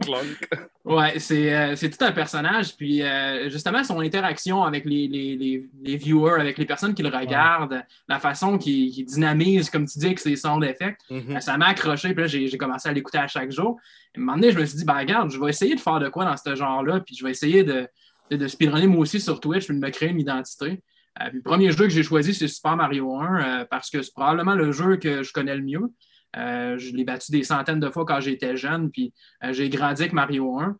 clunk. 0.00 0.50
Ouais, 0.84 1.14
euh, 1.30 1.76
c'est 1.76 1.90
tout 1.90 2.04
un 2.04 2.10
personnage. 2.10 2.76
Puis 2.76 3.02
euh, 3.02 3.48
justement, 3.48 3.84
son 3.84 4.00
interaction 4.00 4.64
avec 4.64 4.84
les, 4.84 5.06
les, 5.06 5.64
les, 5.82 5.96
viewers, 5.96 6.40
avec 6.40 6.58
les 6.58 6.66
personnes 6.66 6.94
qui 6.94 7.02
le 7.02 7.16
regardent, 7.16 7.84
la 8.08 8.18
façon 8.18 8.58
qu'il 8.58 9.04
dynamise, 9.04 9.70
comme 9.70 9.86
tu 9.86 10.00
dis, 10.00 10.06
avec 10.06 10.18
ses 10.18 10.34
sons 10.34 10.58
d'effet, 10.58 10.96
mm-hmm. 11.08 11.40
ça 11.40 11.56
m'a 11.56 11.68
accroché. 11.68 12.14
Puis 12.14 12.22
là, 12.22 12.26
j'ai 12.26 12.58
commencé 12.58 12.88
à 12.88 12.92
l'écouter 12.92 13.18
à 13.18 13.28
chaque 13.28 13.52
jour. 13.52 13.78
Et 14.14 14.18
à 14.18 14.20
un 14.20 14.24
moment 14.24 14.36
donné, 14.36 14.50
je 14.50 14.58
me 14.58 14.66
suis 14.66 14.78
dit, 14.78 14.84
ben 14.84 14.98
regarde, 14.98 15.30
je 15.30 15.38
vais 15.38 15.50
essayer 15.50 15.76
de 15.76 15.80
faire 15.80 16.00
de 16.00 16.08
quoi 16.08 16.24
dans 16.24 16.36
ce 16.36 16.56
genre-là. 16.56 17.00
Puis 17.00 17.14
je 17.14 17.24
vais 17.24 17.30
essayer 17.30 17.62
de, 17.62 17.86
de, 18.32 18.36
de 18.36 18.48
speedrunner 18.48 18.88
moi 18.88 19.02
aussi 19.02 19.20
sur 19.20 19.38
Twitch, 19.38 19.66
puis 19.66 19.76
de 19.76 19.80
me 19.80 19.90
créer 19.90 20.08
une 20.08 20.20
identité. 20.20 20.82
Euh, 21.20 21.30
le 21.32 21.42
premier 21.42 21.70
jeu 21.72 21.84
que 21.84 21.90
j'ai 21.90 22.02
choisi, 22.02 22.34
c'est 22.34 22.48
Super 22.48 22.76
Mario 22.76 23.14
1 23.16 23.40
euh, 23.40 23.64
parce 23.64 23.90
que 23.90 24.02
c'est 24.02 24.12
probablement 24.12 24.54
le 24.54 24.72
jeu 24.72 24.96
que 24.96 25.22
je 25.22 25.32
connais 25.32 25.56
le 25.56 25.62
mieux. 25.62 25.92
Euh, 26.36 26.78
je 26.78 26.92
l'ai 26.92 27.04
battu 27.04 27.32
des 27.32 27.42
centaines 27.42 27.80
de 27.80 27.90
fois 27.90 28.04
quand 28.04 28.20
j'étais 28.20 28.56
jeune, 28.56 28.90
puis 28.90 29.12
j'ai 29.50 29.68
grandi 29.70 30.02
avec 30.02 30.12
Mario 30.12 30.58
1. 30.58 30.76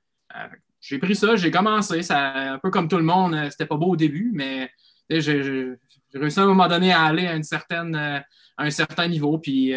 j'ai 0.80 0.98
pris 0.98 1.16
ça, 1.16 1.36
j'ai 1.36 1.50
commencé, 1.50 2.02
ça, 2.02 2.52
un 2.52 2.58
peu 2.58 2.70
comme 2.70 2.86
tout 2.86 2.98
le 2.98 3.02
monde, 3.02 3.34
c'était 3.50 3.66
pas 3.66 3.76
beau 3.76 3.92
au 3.92 3.96
début, 3.96 4.30
mais 4.34 4.70
j'ai 5.08 5.74
réussi 6.14 6.38
à 6.38 6.42
un 6.42 6.46
moment 6.46 6.68
donné 6.68 6.92
à 6.92 7.04
aller 7.04 7.26
à, 7.26 7.34
une 7.34 7.42
certaine, 7.44 8.22
un 8.58 8.70
certain 8.70 9.08
niveau, 9.08 9.38
puis 9.38 9.72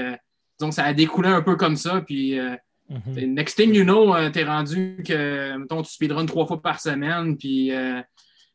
donc 0.60 0.74
ça 0.74 0.84
a 0.84 0.94
découlé 0.94 1.30
un 1.30 1.42
peu 1.42 1.56
comme 1.56 1.78
ça, 1.78 2.02
puis 2.02 2.34
mm-hmm. 2.34 3.34
next 3.34 3.56
thing 3.56 3.74
you 3.74 3.86
know, 3.86 4.14
t'es 4.32 4.44
rendu 4.44 5.02
que, 5.08 5.56
mettons, 5.56 5.84
tu 5.84 5.94
speedruns 5.94 6.26
trois 6.26 6.46
fois 6.46 6.62
par 6.62 6.82
semaine, 6.82 7.38
puis 7.38 7.72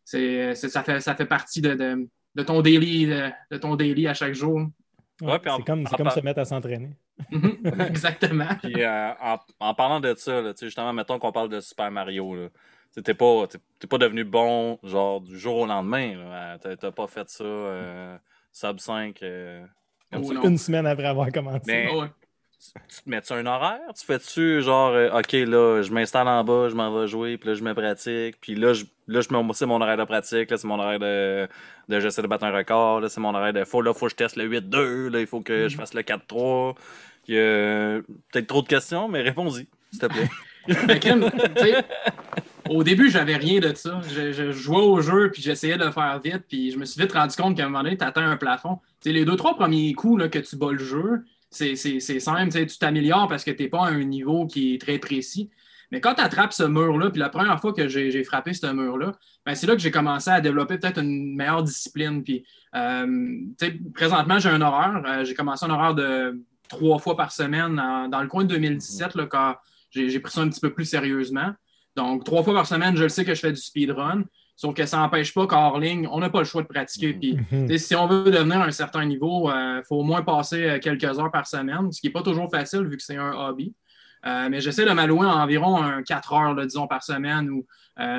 c'est, 0.06 0.54
ça, 0.54 0.82
fait, 0.84 1.00
ça 1.00 1.16
fait 1.16 1.26
partie 1.26 1.60
de, 1.60 1.74
de, 2.34 2.42
ton 2.42 2.62
daily, 2.62 3.06
de, 3.06 3.56
ton 3.58 3.74
daily 3.74 4.06
à 4.06 4.14
chaque 4.14 4.34
jour. 4.34 4.60
c'est 5.18 5.42
comme, 5.42 5.84
comme 5.84 6.10
se 6.10 6.20
mettre 6.20 6.40
à 6.40 6.44
s'entraîner. 6.44 6.96
Mhm, 7.30 7.58
exactement. 7.88 8.48
Puis, 8.62 8.84
euh, 8.84 9.10
en, 9.58 9.74
parlant 9.74 9.98
de 10.00 10.14
ça, 10.16 10.42
justement, 10.60 10.92
mettons 10.92 11.18
qu'on 11.18 11.32
parle 11.32 11.48
de 11.48 11.60
Super 11.60 11.90
Mario. 11.90 12.48
Tu 12.94 13.02
n'es 13.06 13.14
pas, 13.14 13.46
pas 13.90 13.98
devenu 13.98 14.24
bon 14.24 14.78
genre 14.84 15.20
du 15.20 15.38
jour 15.38 15.56
au 15.56 15.66
lendemain. 15.66 16.56
Tu 16.62 16.68
n'as 16.68 16.92
pas 16.92 17.06
fait 17.08 17.28
ça 17.28 17.44
euh, 17.44 18.16
sub 18.52 18.78
5. 18.78 19.22
Euh, 19.22 19.66
une 20.12 20.56
semaine 20.56 20.86
après 20.86 21.06
avoir 21.06 21.32
commencé 21.32 21.88
tu 22.58 23.02
te 23.02 23.10
mets-tu 23.10 23.32
un 23.32 23.46
horaire? 23.46 23.80
Tu 23.98 24.04
fais-tu 24.04 24.62
genre, 24.62 24.90
euh, 24.90 25.18
OK, 25.18 25.32
là, 25.32 25.82
je 25.82 25.92
m'installe 25.92 26.28
en 26.28 26.42
bas, 26.44 26.68
je 26.68 26.74
m'en 26.74 26.98
vais 26.98 27.06
jouer, 27.06 27.36
puis 27.36 27.50
là, 27.50 27.54
je 27.54 27.62
me 27.62 27.74
pratique, 27.74 28.36
puis 28.40 28.54
là, 28.54 28.72
je, 28.72 28.84
là, 29.06 29.20
je 29.20 29.28
c'est 29.52 29.66
mon 29.66 29.80
horaire 29.80 29.96
de 29.96 30.04
pratique, 30.04 30.50
là, 30.50 30.56
c'est 30.56 30.66
mon 30.66 30.78
horaire 30.78 30.98
de, 30.98 31.48
de 31.88 32.00
j'essaie 32.00 32.22
de 32.22 32.26
battre 32.26 32.44
un 32.44 32.52
record, 32.52 33.00
là, 33.00 33.08
c'est 33.08 33.20
mon 33.20 33.34
horaire 33.34 33.52
de, 33.52 33.64
faut, 33.64 33.82
là, 33.82 33.92
faut 33.92 34.06
que 34.06 34.12
je 34.12 34.16
teste 34.16 34.36
le 34.36 34.48
8-2, 34.48 35.08
là, 35.08 35.20
il 35.20 35.26
faut 35.26 35.40
que 35.40 35.68
je 35.68 35.74
mm. 35.74 35.78
fasse 35.78 35.94
le 35.94 36.02
4-3. 36.02 36.74
Il 37.28 37.34
y 37.34 37.38
a 37.38 38.00
peut-être 38.32 38.46
trop 38.46 38.62
de 38.62 38.68
questions, 38.68 39.08
mais 39.08 39.20
réponds-y, 39.20 39.66
s'il 39.90 40.00
te 40.00 40.06
plaît. 40.06 40.28
Ben, 40.68 40.98
au 42.68 42.82
début, 42.82 43.08
j'avais 43.08 43.36
rien 43.36 43.60
de 43.60 43.72
ça. 43.74 44.00
Je, 44.12 44.50
jouais 44.50 44.80
au 44.82 45.00
jeu, 45.00 45.30
puis 45.30 45.42
j'essayais 45.42 45.76
de 45.76 45.84
le 45.84 45.92
faire 45.92 46.18
vite, 46.18 46.42
puis 46.48 46.72
je 46.72 46.78
me 46.78 46.84
suis 46.84 47.00
vite 47.00 47.12
rendu 47.12 47.36
compte 47.36 47.56
qu'à 47.56 47.64
un 47.64 47.68
moment 47.68 47.84
donné, 47.84 47.96
tu 47.96 48.04
atteins 48.04 48.28
un 48.28 48.36
plafond. 48.36 48.80
sais 49.00 49.12
les 49.12 49.24
deux, 49.24 49.36
trois 49.36 49.54
premiers 49.54 49.92
coups 49.94 50.22
là, 50.22 50.28
que 50.28 50.40
tu 50.40 50.56
bats 50.56 50.72
le 50.72 50.78
jeu, 50.78 51.24
c'est 51.56 52.20
simple, 52.20 52.66
tu 52.66 52.78
t'améliores 52.78 53.28
parce 53.28 53.44
que 53.44 53.50
tu 53.50 53.62
n'es 53.62 53.68
pas 53.68 53.86
à 53.86 53.88
un 53.88 54.04
niveau 54.04 54.46
qui 54.46 54.74
est 54.74 54.80
très 54.80 54.98
précis. 54.98 55.50
Mais 55.92 56.00
quand 56.00 56.14
tu 56.14 56.22
attrapes 56.22 56.52
ce 56.52 56.64
mur-là, 56.64 57.10
puis 57.10 57.20
la 57.20 57.28
première 57.28 57.60
fois 57.60 57.72
que 57.72 57.86
j'ai 57.88 58.24
frappé 58.24 58.52
ce 58.52 58.66
mur-là, 58.66 59.12
ben 59.44 59.54
c'est 59.54 59.66
là 59.66 59.74
que 59.74 59.80
j'ai 59.80 59.90
commencé 59.90 60.30
à 60.30 60.40
développer 60.40 60.78
peut-être 60.78 61.00
une 61.00 61.36
meilleure 61.36 61.62
discipline. 61.62 62.24
Puis, 62.24 62.44
euh, 62.74 63.40
présentement, 63.94 64.38
j'ai 64.38 64.48
un 64.48 64.60
horaire. 64.60 65.02
Euh, 65.06 65.24
j'ai 65.24 65.34
commencé 65.34 65.64
un 65.64 65.70
horaire 65.70 65.94
de 65.94 66.42
trois 66.68 66.98
fois 66.98 67.16
par 67.16 67.30
semaine 67.30 67.76
dans 68.10 68.20
le 68.20 68.26
coin 68.26 68.44
de 68.44 68.48
2017, 68.48 69.14
là, 69.14 69.26
quand 69.26 69.54
j'ai 69.90 70.20
pris 70.20 70.32
ça 70.32 70.40
un 70.40 70.48
petit 70.48 70.60
peu 70.60 70.72
plus 70.72 70.84
sérieusement. 70.84 71.52
Donc, 71.94 72.24
trois 72.24 72.42
fois 72.42 72.52
par 72.52 72.66
semaine, 72.66 72.96
je 72.96 73.04
le 73.04 73.08
sais 73.08 73.24
que 73.24 73.34
je 73.34 73.40
fais 73.40 73.52
du 73.52 73.60
speedrun. 73.60 74.24
Sauf 74.56 74.74
que 74.74 74.86
ça 74.86 74.96
n'empêche 74.96 75.34
pas 75.34 75.46
qu'en 75.46 75.76
ligne, 75.76 76.08
on 76.10 76.18
n'a 76.18 76.30
pas 76.30 76.38
le 76.38 76.46
choix 76.46 76.62
de 76.62 76.66
pratiquer. 76.66 77.12
Puis, 77.12 77.38
mhm. 77.52 77.76
si 77.76 77.94
on 77.94 78.06
veut 78.06 78.30
devenir 78.30 78.62
à 78.62 78.64
un 78.64 78.70
certain 78.70 79.04
niveau, 79.04 79.50
il 79.50 79.54
euh, 79.54 79.82
faut 79.82 79.96
au 79.96 80.02
moins 80.02 80.22
passer 80.22 80.64
euh, 80.64 80.78
quelques 80.78 81.04
heures 81.04 81.30
par 81.30 81.46
semaine, 81.46 81.92
ce 81.92 82.00
qui 82.00 82.06
n'est 82.06 82.12
pas 82.12 82.22
toujours 82.22 82.50
facile 82.50 82.86
vu 82.86 82.96
que 82.96 83.02
c'est 83.02 83.18
un 83.18 83.32
hobby. 83.32 83.74
Euh, 84.24 84.48
mais 84.50 84.60
j'essaie 84.60 84.86
de 84.86 84.90
m'allouer 84.92 85.26
environ 85.26 85.76
un 85.82 86.02
4 86.02 86.32
heures, 86.32 86.66
disons, 86.66 86.86
par 86.86 87.02
semaine. 87.02 87.50
Ou, 87.50 87.66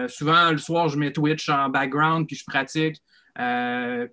souvent, 0.07 0.51
le 0.51 0.59
soir, 0.59 0.89
je 0.89 0.99
mets 0.99 1.11
Twitch 1.11 1.49
en 1.49 1.69
background, 1.69 2.27
puis 2.27 2.35
je 2.35 2.45
pratique. 2.45 3.01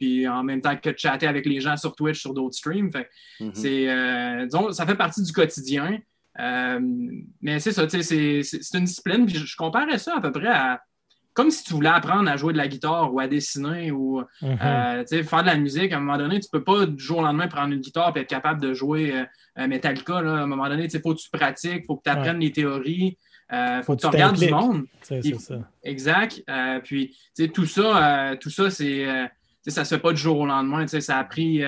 puis 0.00 0.26
en 0.26 0.42
même 0.42 0.62
temps 0.62 0.76
que 0.76 0.90
de 0.90 0.98
chatter 0.98 1.26
avec 1.26 1.44
les 1.44 1.60
gens 1.60 1.76
sur 1.76 1.94
Twitch, 1.94 2.20
sur 2.20 2.32
d'autres 2.32 2.56
streams. 2.56 2.90
Mhm. 3.38 3.50
c'est, 3.52 4.46
disons, 4.46 4.72
ça 4.72 4.86
fait 4.86 4.96
partie 4.96 5.22
du 5.22 5.30
quotidien. 5.30 5.98
mais 6.38 7.60
c'est 7.60 7.72
ça, 7.72 7.86
c'est, 7.86 8.02
c'est 8.42 8.78
une 8.78 8.86
discipline. 8.86 9.26
Puis 9.26 9.36
je 9.36 9.56
comparais 9.56 9.98
ça 9.98 10.16
à 10.16 10.20
peu 10.22 10.32
près 10.32 10.48
à 10.48 10.80
comme 11.34 11.50
si 11.50 11.64
tu 11.64 11.74
voulais 11.74 11.90
apprendre 11.90 12.30
à 12.30 12.36
jouer 12.36 12.52
de 12.52 12.58
la 12.58 12.68
guitare 12.68 13.12
ou 13.12 13.18
à 13.18 13.26
dessiner 13.26 13.90
ou 13.90 14.22
mhm. 14.40 14.58
euh, 14.62 15.04
faire 15.04 15.42
de 15.42 15.46
la 15.46 15.56
musique, 15.56 15.92
à 15.92 15.96
un 15.96 16.00
moment 16.00 16.16
donné, 16.16 16.38
tu 16.38 16.46
ne 16.46 16.58
peux 16.58 16.64
pas 16.64 16.86
du 16.86 17.02
jour 17.02 17.18
au 17.18 17.22
lendemain 17.22 17.48
prendre 17.48 17.74
une 17.74 17.80
guitare 17.80 18.12
et 18.16 18.20
être 18.20 18.28
capable 18.28 18.60
de 18.60 18.72
jouer 18.72 19.12
euh, 19.12 19.24
euh, 19.58 19.66
Metallica. 19.66 20.18
À 20.18 20.20
un 20.20 20.46
moment 20.46 20.68
donné, 20.68 20.84
il 20.84 21.00
faut 21.00 21.12
que 21.12 21.20
tu 21.20 21.28
pratiques, 21.30 21.82
il 21.82 21.84
faut 21.84 21.96
que 21.96 22.04
tu 22.04 22.10
apprennes 22.10 22.38
les 22.38 22.52
théories, 22.52 23.18
il 23.52 23.80
faut, 23.84 23.96
que 23.96 24.00
tu 24.00 24.06
regardes 24.06 24.38
du 24.38 24.48
monde. 24.48 24.84
C'est 25.02 25.22
ça. 25.34 25.56
Exact. 25.82 26.42
puis 26.84 27.16
tout 27.52 27.66
ça, 27.66 28.36
tout 28.40 28.50
ça, 28.50 28.70
c'est 28.70 29.04
ça 29.66 29.80
ne 29.80 29.84
se 29.84 29.94
fait 29.94 30.00
pas 30.00 30.12
du 30.12 30.20
jour 30.20 30.38
au 30.38 30.46
lendemain. 30.46 30.86
Ça 30.86 31.18
a 31.18 31.24
pris. 31.24 31.62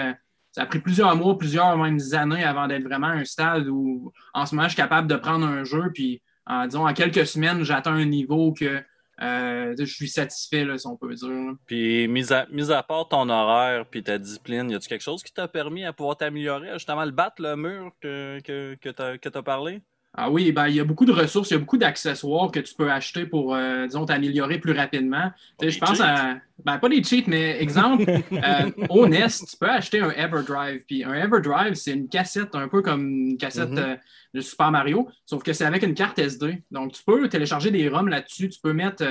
ça 0.53 0.63
a 0.63 0.67
pris 0.67 0.79
plusieurs 0.79 1.15
mois, 1.17 1.37
plusieurs 1.37 1.77
même 1.77 1.99
années 2.13 2.45
avant 2.45 2.69
d'être 2.69 2.85
vraiment 2.85 3.09
à 3.09 3.15
un 3.15 3.25
stade 3.25 3.67
où 3.69 4.13
en 4.33 4.47
ce 4.47 4.55
moment 4.55 4.69
je 4.69 4.75
suis 4.75 4.83
capable 4.83 5.09
de 5.09 5.17
prendre 5.17 5.45
un 5.45 5.65
jeu, 5.65 5.91
puis 5.93 6.23
en, 6.47 6.67
disons, 6.67 6.87
en 6.87 6.95
quelques 6.95 7.27
semaines, 7.27 7.65
j'atteins 7.65 7.95
un 7.95 8.05
niveau 8.05 8.53
que 8.53 8.81
euh, 9.23 9.75
je 9.79 9.85
suis 9.85 10.09
satisfait, 10.09 10.65
là, 10.65 10.77
si 10.79 10.87
on 10.87 10.97
peut 10.97 11.15
dire. 11.15 11.55
Puis, 11.67 12.09
mis 12.09 12.33
à, 12.33 12.83
part 12.83 13.09
ton 13.09 13.29
horaire 13.29 13.87
puis 13.89 14.03
ta 14.03 14.19
discipline, 14.19 14.71
y 14.71 14.75
a-tu 14.75 14.89
quelque 14.89 15.03
chose 15.03 15.23
qui 15.23 15.33
t'a 15.33 15.49
permis 15.49 15.85
à 15.85 15.93
pouvoir 15.93 16.17
t'améliorer, 16.17 16.73
justement 16.75 17.05
le 17.05 17.13
battre, 17.13 17.41
le 17.41 17.57
mur 17.57 17.93
que, 18.01 18.41
que, 18.45 18.75
que 18.75 19.29
tu 19.29 19.39
as 19.39 19.43
parlé? 19.43 19.83
Ah 20.19 20.31
oui, 20.31 20.51
ben, 20.51 20.67
il 20.69 20.75
y 20.75 20.81
a 20.81 20.85
beaucoup 20.85 21.05
de 21.05 21.13
ressources, 21.13 21.51
il 21.51 21.55
y 21.55 21.57
a 21.57 21.59
beaucoup 21.59 21.77
d'accessoires 21.77 22.51
que 22.51 22.61
tu 22.61 22.75
peux 22.75 22.91
acheter 22.91 23.27
pour, 23.27 23.55
euh, 23.55 23.85
disons, 23.87 24.07
t'améliorer 24.07 24.59
plus 24.59 24.73
rapidement. 24.73 25.31
Je 25.61 25.79
pense 25.79 26.01
à. 26.01 26.39
Ben, 26.65 26.79
pas 26.79 26.89
des 26.89 27.05
cheats, 27.05 27.25
mais 27.27 27.61
exemple, 27.61 28.07
euh, 28.33 28.71
au 28.89 29.07
Nest, 29.07 29.47
tu 29.51 29.57
peux 29.59 29.69
acheter 29.69 30.01
un 30.01 30.11
EverDrive. 30.11 30.85
Puis 30.87 31.05
un 31.05 31.13
EverDrive, 31.13 31.75
c'est 31.75 31.93
une 31.93 32.09
cassette, 32.09 32.55
un 32.55 32.67
peu 32.67 32.81
comme 32.81 33.07
une 33.07 33.37
cassette 33.37 33.69
mm-hmm. 33.69 33.91
euh, 33.91 33.97
de 34.33 34.41
Super 34.41 34.71
Mario, 34.71 35.07
sauf 35.27 35.43
que 35.43 35.53
c'est 35.53 35.67
avec 35.67 35.83
une 35.83 35.95
carte 35.95 36.19
SD. 36.19 36.63
Donc, 36.71 36.93
tu 36.93 37.03
peux 37.05 37.29
télécharger 37.29 37.71
des 37.71 37.87
ROM 37.87 38.09
là-dessus, 38.09 38.49
tu 38.49 38.59
peux 38.59 38.73
mettre 38.73 39.05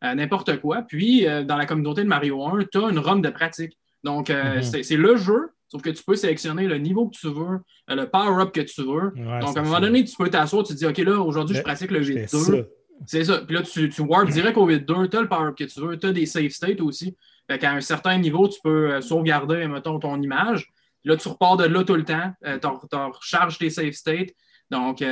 n'importe 0.00 0.60
quoi. 0.60 0.82
Puis, 0.82 1.26
dans 1.44 1.56
la 1.56 1.66
communauté 1.66 2.02
de 2.02 2.08
Mario 2.08 2.44
1, 2.44 2.64
tu 2.70 2.78
as 2.78 2.88
une 2.88 2.98
ROM 2.98 3.20
de 3.20 3.30
pratique. 3.30 3.76
Donc, 4.04 4.30
mm-hmm. 4.30 4.82
c'est 4.82 4.96
le 4.96 5.16
jeu 5.16 5.50
Sauf 5.72 5.80
que 5.80 5.88
tu 5.88 6.04
peux 6.04 6.16
sélectionner 6.16 6.66
le 6.66 6.76
niveau 6.76 7.08
que 7.08 7.16
tu 7.16 7.28
veux, 7.28 7.60
euh, 7.88 7.94
le 7.94 8.06
power-up 8.06 8.52
que 8.52 8.60
tu 8.60 8.82
veux. 8.82 9.10
Donc, 9.40 9.56
à 9.56 9.60
un 9.60 9.62
moment 9.62 9.80
donné, 9.80 10.04
tu 10.04 10.14
peux 10.14 10.28
t'asseoir, 10.28 10.64
tu 10.64 10.74
te 10.74 10.78
dis, 10.78 10.84
OK, 10.84 10.98
là, 10.98 11.18
aujourd'hui, 11.18 11.56
je 11.56 11.62
pratique 11.62 11.90
le 11.90 12.04
8-2. 12.04 12.66
C'est 13.06 13.24
ça. 13.24 13.38
Puis 13.38 13.56
là, 13.56 13.62
tu, 13.62 13.88
tu 13.88 14.02
warp 14.02 14.28
direct 14.28 14.58
au 14.58 14.68
8-2, 14.68 15.08
tu 15.08 15.16
as 15.16 15.22
le 15.22 15.28
power-up 15.28 15.56
que 15.56 15.64
tu 15.64 15.80
veux, 15.80 15.98
tu 15.98 16.08
as 16.08 16.12
des 16.12 16.26
save 16.26 16.50
states 16.50 16.82
aussi. 16.82 17.16
Fait 17.50 17.58
qu'à 17.58 17.72
un 17.72 17.80
certain 17.80 18.18
niveau, 18.18 18.48
tu 18.48 18.60
peux 18.62 18.92
euh, 18.92 19.00
sauvegarder, 19.00 19.66
mettons, 19.66 19.98
ton 19.98 20.20
image. 20.20 20.70
là, 21.04 21.16
tu 21.16 21.26
repars 21.28 21.56
de 21.56 21.64
là 21.64 21.84
tout 21.84 21.96
le 21.96 22.04
temps. 22.04 22.34
Euh, 22.44 22.58
tu 22.58 22.66
recharges 22.96 23.56
tes 23.56 23.70
save 23.70 23.92
states. 23.92 24.34
Donc, 24.70 25.02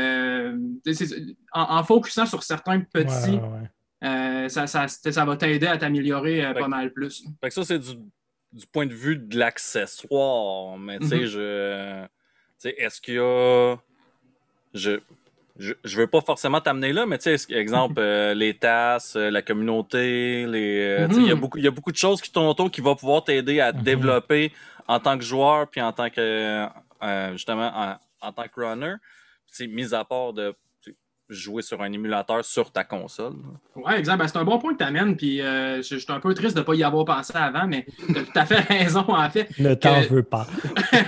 en, 1.55 1.85
focusant 1.85 2.27
sur 2.27 2.42
certains 2.42 2.81
petits, 2.81 3.40
ça, 4.03 4.66
ça, 4.66 4.88
ça, 4.88 5.25
va 5.25 5.37
t'aider 5.38 5.68
à 5.68 5.79
t'améliorer 5.79 6.53
pas 6.53 6.68
mal 6.68 6.92
plus. 6.92 7.25
Fait 7.40 7.49
que 7.49 7.55
ça, 7.55 7.64
c'est 7.64 7.79
du 7.79 7.96
du 8.53 8.67
point 8.67 8.87
de 8.87 8.95
vue 8.95 9.17
de 9.17 9.39
l'accessoire, 9.39 10.77
mais 10.79 10.99
tu 10.99 11.09
sais, 11.09 11.21
mhm. 11.21 11.27
je. 11.27 12.03
Tu 12.03 12.09
sais, 12.59 12.75
est-ce 12.79 13.01
qu'il 13.01 13.15
y 13.15 13.19
a. 13.19 13.77
Je, 14.75 15.01
je, 15.59 15.75
je 15.85 15.97
veux 15.97 16.07
pas 16.07 16.21
forcément 16.21 16.61
t'amener 16.61 16.93
là, 16.93 17.07
mais 17.07 17.19
tu 17.19 17.37
sais, 17.37 17.55
exemple, 17.55 17.95
euh, 17.99 18.35
les 18.35 18.55
tasses, 18.55 19.17
euh, 19.17 19.31
la 19.31 19.43
communauté, 19.43 20.47
les. 20.47 20.81
Euh, 20.81 21.09
il 21.11 21.27
y, 21.27 21.31
a 21.31 21.35
mhm. 21.35 21.41
beaucoup, 21.41 21.59
y 21.59 21.67
a 21.67 21.71
beaucoup 21.71 21.93
de 21.93 21.97
choses 21.97 22.21
qui 22.21 22.31
tournent 22.33 22.49
autour 22.49 22.71
qui 22.71 22.81
vont 22.81 22.97
pouvoir 22.97 23.25
t'aider 23.25 23.61
à 23.61 23.73
te 23.73 23.79
mhm. 23.79 23.85
développer 23.85 24.53
en 24.89 24.99
tant 24.99 25.17
que 25.17 25.25
joueur, 25.25 25.69
puis 25.69 25.81
en 25.81 25.93
tant 25.93 26.11
que. 26.11 26.67
justement, 27.33 27.71
en, 27.75 27.97
en, 28.21 28.33
tant 28.33 28.45
que 28.45 28.61
runner. 28.61 28.95
Tu 29.49 29.65
sais, 29.65 29.67
mis 29.67 29.95
à 29.95 30.05
part 30.05 30.33
de 30.33 30.55
jouer 31.31 31.62
sur 31.62 31.81
un 31.81 31.90
émulateur 31.93 32.45
sur 32.45 32.71
ta 32.71 32.85
console. 32.85 33.35
Oui, 33.77 33.93
exact. 33.97 34.16
Ben, 34.16 34.29
c'est 34.29 34.37
un 34.37 34.45
bon 34.45 34.59
point 34.59 34.73
que 34.73 34.79
tu 34.79 34.85
amènes. 34.85 35.16
Puis 35.16 35.40
euh, 35.40 35.81
je, 35.83 35.97
suis 35.97 36.12
un 36.12 36.21
peu 36.21 36.35
triste 36.35 36.55
de 36.55 36.61
ne 36.61 36.64
pas 36.64 36.75
y 36.75 36.83
avoir 36.83 37.05
pensé 37.05 37.33
avant, 37.37 37.66
mais 37.66 37.87
tu 38.07 38.19
as 38.19 38.23
tout 38.23 38.33
à 38.38 38.45
fait 38.45 38.61
raison, 38.69 39.05
en 39.09 39.31
fait. 39.31 39.49
Ne 39.59 39.75
t'en 39.75 40.01
veux 40.03 40.23
pas. 40.23 40.47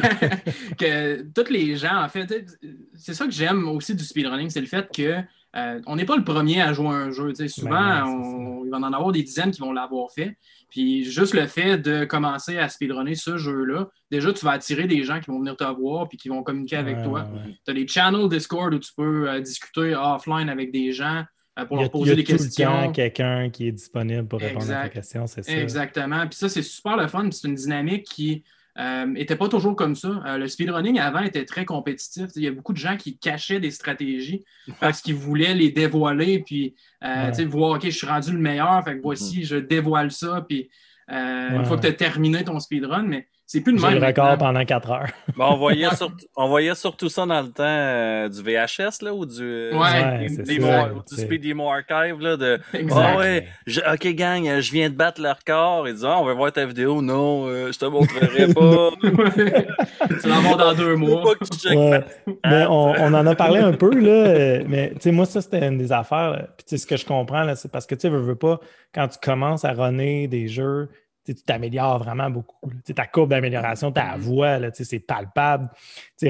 que 0.79 1.23
tous 1.23 1.51
les 1.51 1.77
gens, 1.77 2.03
en 2.03 2.09
fait, 2.09 2.47
c'est 2.95 3.15
ça 3.15 3.27
que 3.27 3.33
j'aime 3.33 3.69
aussi 3.69 3.95
du 3.95 4.05
speedrunning, 4.05 4.49
c'est 4.49 4.61
le 4.61 4.67
fait 4.67 4.89
que 4.95 5.21
euh, 5.55 5.81
on 5.87 5.97
n'est 5.97 6.07
pas 6.07 6.17
le 6.17 6.25
premier 6.25 6.63
à 6.63 6.73
jouer 6.73 6.89
un 6.89 7.11
jeu. 7.11 7.35
souvent, 7.49 7.71
ben 7.73 8.63
il 8.65 8.71
va 8.71 8.79
en 8.79 8.93
avoir 8.93 9.13
des 9.13 9.23
dizaines 9.23 9.51
qui 9.51 9.61
vont 9.61 9.73
l'avoir 9.73 10.11
fait. 10.11 10.37
Puis 10.73 11.05
juste 11.05 11.35
le 11.35 11.47
fait 11.47 11.77
de 11.77 12.07
commencer 12.07 12.57
à 12.57 12.67
speedrunner 12.71 13.15
ce 13.15 13.37
jeu-là, 13.37 13.91
déjà, 14.11 14.33
tu 14.33 14.43
vas 14.43 14.53
attirer 14.53 14.87
des 14.87 15.05
gens 15.05 15.21
qui 15.21 15.31
vont 15.31 15.39
venir 15.39 15.55
te 15.55 15.65
voir 15.65 16.09
puis 16.09 16.17
qui 16.17 16.31
vont 16.31 16.43
communiquer 16.43 16.77
avec 16.77 17.03
toi. 17.03 17.29
Tu 17.67 17.71
as 17.71 17.75
des 17.75 17.87
channels 17.87 18.27
Discord 18.31 18.73
où 18.73 18.79
tu 18.79 18.91
peux 18.97 19.29
euh, 19.29 19.41
discuter 19.41 19.95
offline 19.95 20.49
avec 20.49 20.73
des 20.73 20.93
gens 20.93 21.25
euh, 21.59 21.67
pour 21.67 21.77
leur 21.77 21.91
poser 21.91 22.17
des 22.17 22.25
questions. 22.25 22.81
Il 22.81 22.85
y 22.85 22.89
a 22.89 22.89
quelqu'un 22.89 23.51
qui 23.51 23.69
est 23.69 23.73
disponible 23.73 24.27
pour 24.27 24.41
répondre 24.41 24.73
à 24.73 24.85
tes 24.85 24.95
questions, 24.95 25.27
c'est 25.27 25.43
ça. 25.43 25.53
Exactement. 25.53 26.27
Puis 26.27 26.39
ça, 26.39 26.49
c'est 26.49 26.63
super 26.63 26.97
le 26.97 27.07
fun. 27.07 27.29
C'est 27.31 27.49
une 27.49 27.55
dynamique 27.55 28.05
qui 28.05 28.43
n'était 28.79 29.35
euh, 29.35 29.37
pas 29.37 29.49
toujours 29.49 29.77
comme 29.77 29.95
ça. 29.95 30.23
Euh, 30.27 30.39
le 30.39 30.49
speedrunning 30.49 30.99
avant 30.99 31.21
était 31.21 31.45
très 31.45 31.65
compétitif. 31.65 32.29
Il 32.37 32.43
y 32.43 32.49
a 32.49 32.53
beaucoup 32.53 32.73
de 32.73 32.79
gens 32.79 32.97
qui 32.97 33.19
cachaient 33.19 33.61
des 33.61 33.71
stratégies 33.71 34.45
parce 34.81 35.03
qu'ils 35.03 35.15
voulaient 35.15 35.55
les 35.55 35.71
dévoiler, 35.71 36.39
puis 36.41 36.75
euh, 37.05 37.31
voir, 37.47 37.73
OK, 37.73 37.85
je 37.85 37.91
suis 37.91 38.07
rendu 38.07 38.33
le 38.33 38.39
meilleur, 38.39 38.83
fait 38.85 38.97
que 38.97 39.03
voici, 39.03 39.41
mm-hmm. 39.41 39.47
je 39.47 39.57
dévoile 39.57 40.11
ça, 40.11 40.45
puis 40.49 40.71
une 41.09 41.65
fois 41.67 41.77
que 41.77 41.83
tu 41.83 41.89
as 41.89 41.93
terminé 41.93 42.43
ton 42.43 42.59
speedrun, 42.59 43.03
mais 43.03 43.29
c'est 43.53 43.61
plus 43.61 43.75
le 43.75 43.83
même. 43.83 43.99
le 44.01 44.07
record 44.07 44.39
pendant 44.39 44.65
4 44.65 44.91
heures. 44.91 45.09
on, 45.39 45.57
voyait 45.57 45.87
on 46.37 46.49
voyait 46.49 46.75
surtout 46.75 47.11
ça 47.11 47.27
dans 47.27 47.43
le 47.43 47.49
temps 47.49 47.65
euh, 47.67 48.27
du 48.31 48.41
VHS 48.43 49.03
là, 49.03 49.13
ou 49.13 49.27
du, 49.27 49.43
euh, 49.43 49.79
ouais, 49.79 50.27
du 50.27 51.17
Speed 51.23 51.43
Demo 51.43 51.69
Archive. 51.69 52.19
Là, 52.19 52.39
de, 52.39 52.59
oh, 52.73 53.19
ouais, 53.19 53.47
ok, 53.93 54.07
gang, 54.15 54.49
euh, 54.49 54.63
je 54.63 54.73
viens 54.73 54.89
de 54.89 54.95
battre 54.95 55.21
le 55.21 55.29
record. 55.29 55.87
Ils 55.87 55.93
disent 55.97 56.07
ah, 56.07 56.19
on 56.19 56.25
va 56.25 56.33
voir 56.33 56.51
ta 56.51 56.65
vidéo. 56.65 57.03
Non, 57.03 57.47
je 57.49 57.79
te 57.79 57.85
montrerai 57.85 58.55
pas. 58.55 58.91
tu 60.23 60.29
vas 60.29 60.41
voir 60.41 60.57
dans 60.57 60.73
deux 60.73 60.97
mois. 60.97 61.35
mais 62.47 62.65
on, 62.71 62.95
on, 63.01 63.13
en 63.13 63.27
a 63.27 63.35
parlé 63.35 63.61
un 63.61 63.73
peu. 63.75 63.91
Là, 63.91 64.63
mais 64.67 64.95
moi, 65.13 65.27
ça, 65.27 65.43
c'était 65.43 65.69
une 65.69 65.77
des 65.77 65.93
affaires. 65.93 66.47
Puis 66.57 66.79
ce 66.79 66.87
que 66.87 66.97
je 66.97 67.05
comprends, 67.05 67.55
c'est 67.55 67.71
parce 67.71 67.85
que 67.85 67.97
tu 67.97 68.09
ne 68.09 68.17
veux 68.17 68.35
pas, 68.35 68.61
quand 68.95 69.09
tu 69.09 69.19
commences 69.23 69.67
à 69.67 69.73
runner 69.73 70.27
des 70.27 70.49
jeux 70.49 70.89
tu 71.25 71.35
t'améliores 71.35 71.99
vraiment 71.99 72.31
beaucoup. 72.31 72.71
Ta 72.95 73.07
courbe 73.07 73.31
d'amélioration, 73.31 73.93
ta 73.93 74.17
mm-hmm. 74.17 74.21
voix, 74.21 74.59
c'est 74.73 74.99
palpable. 74.99 75.71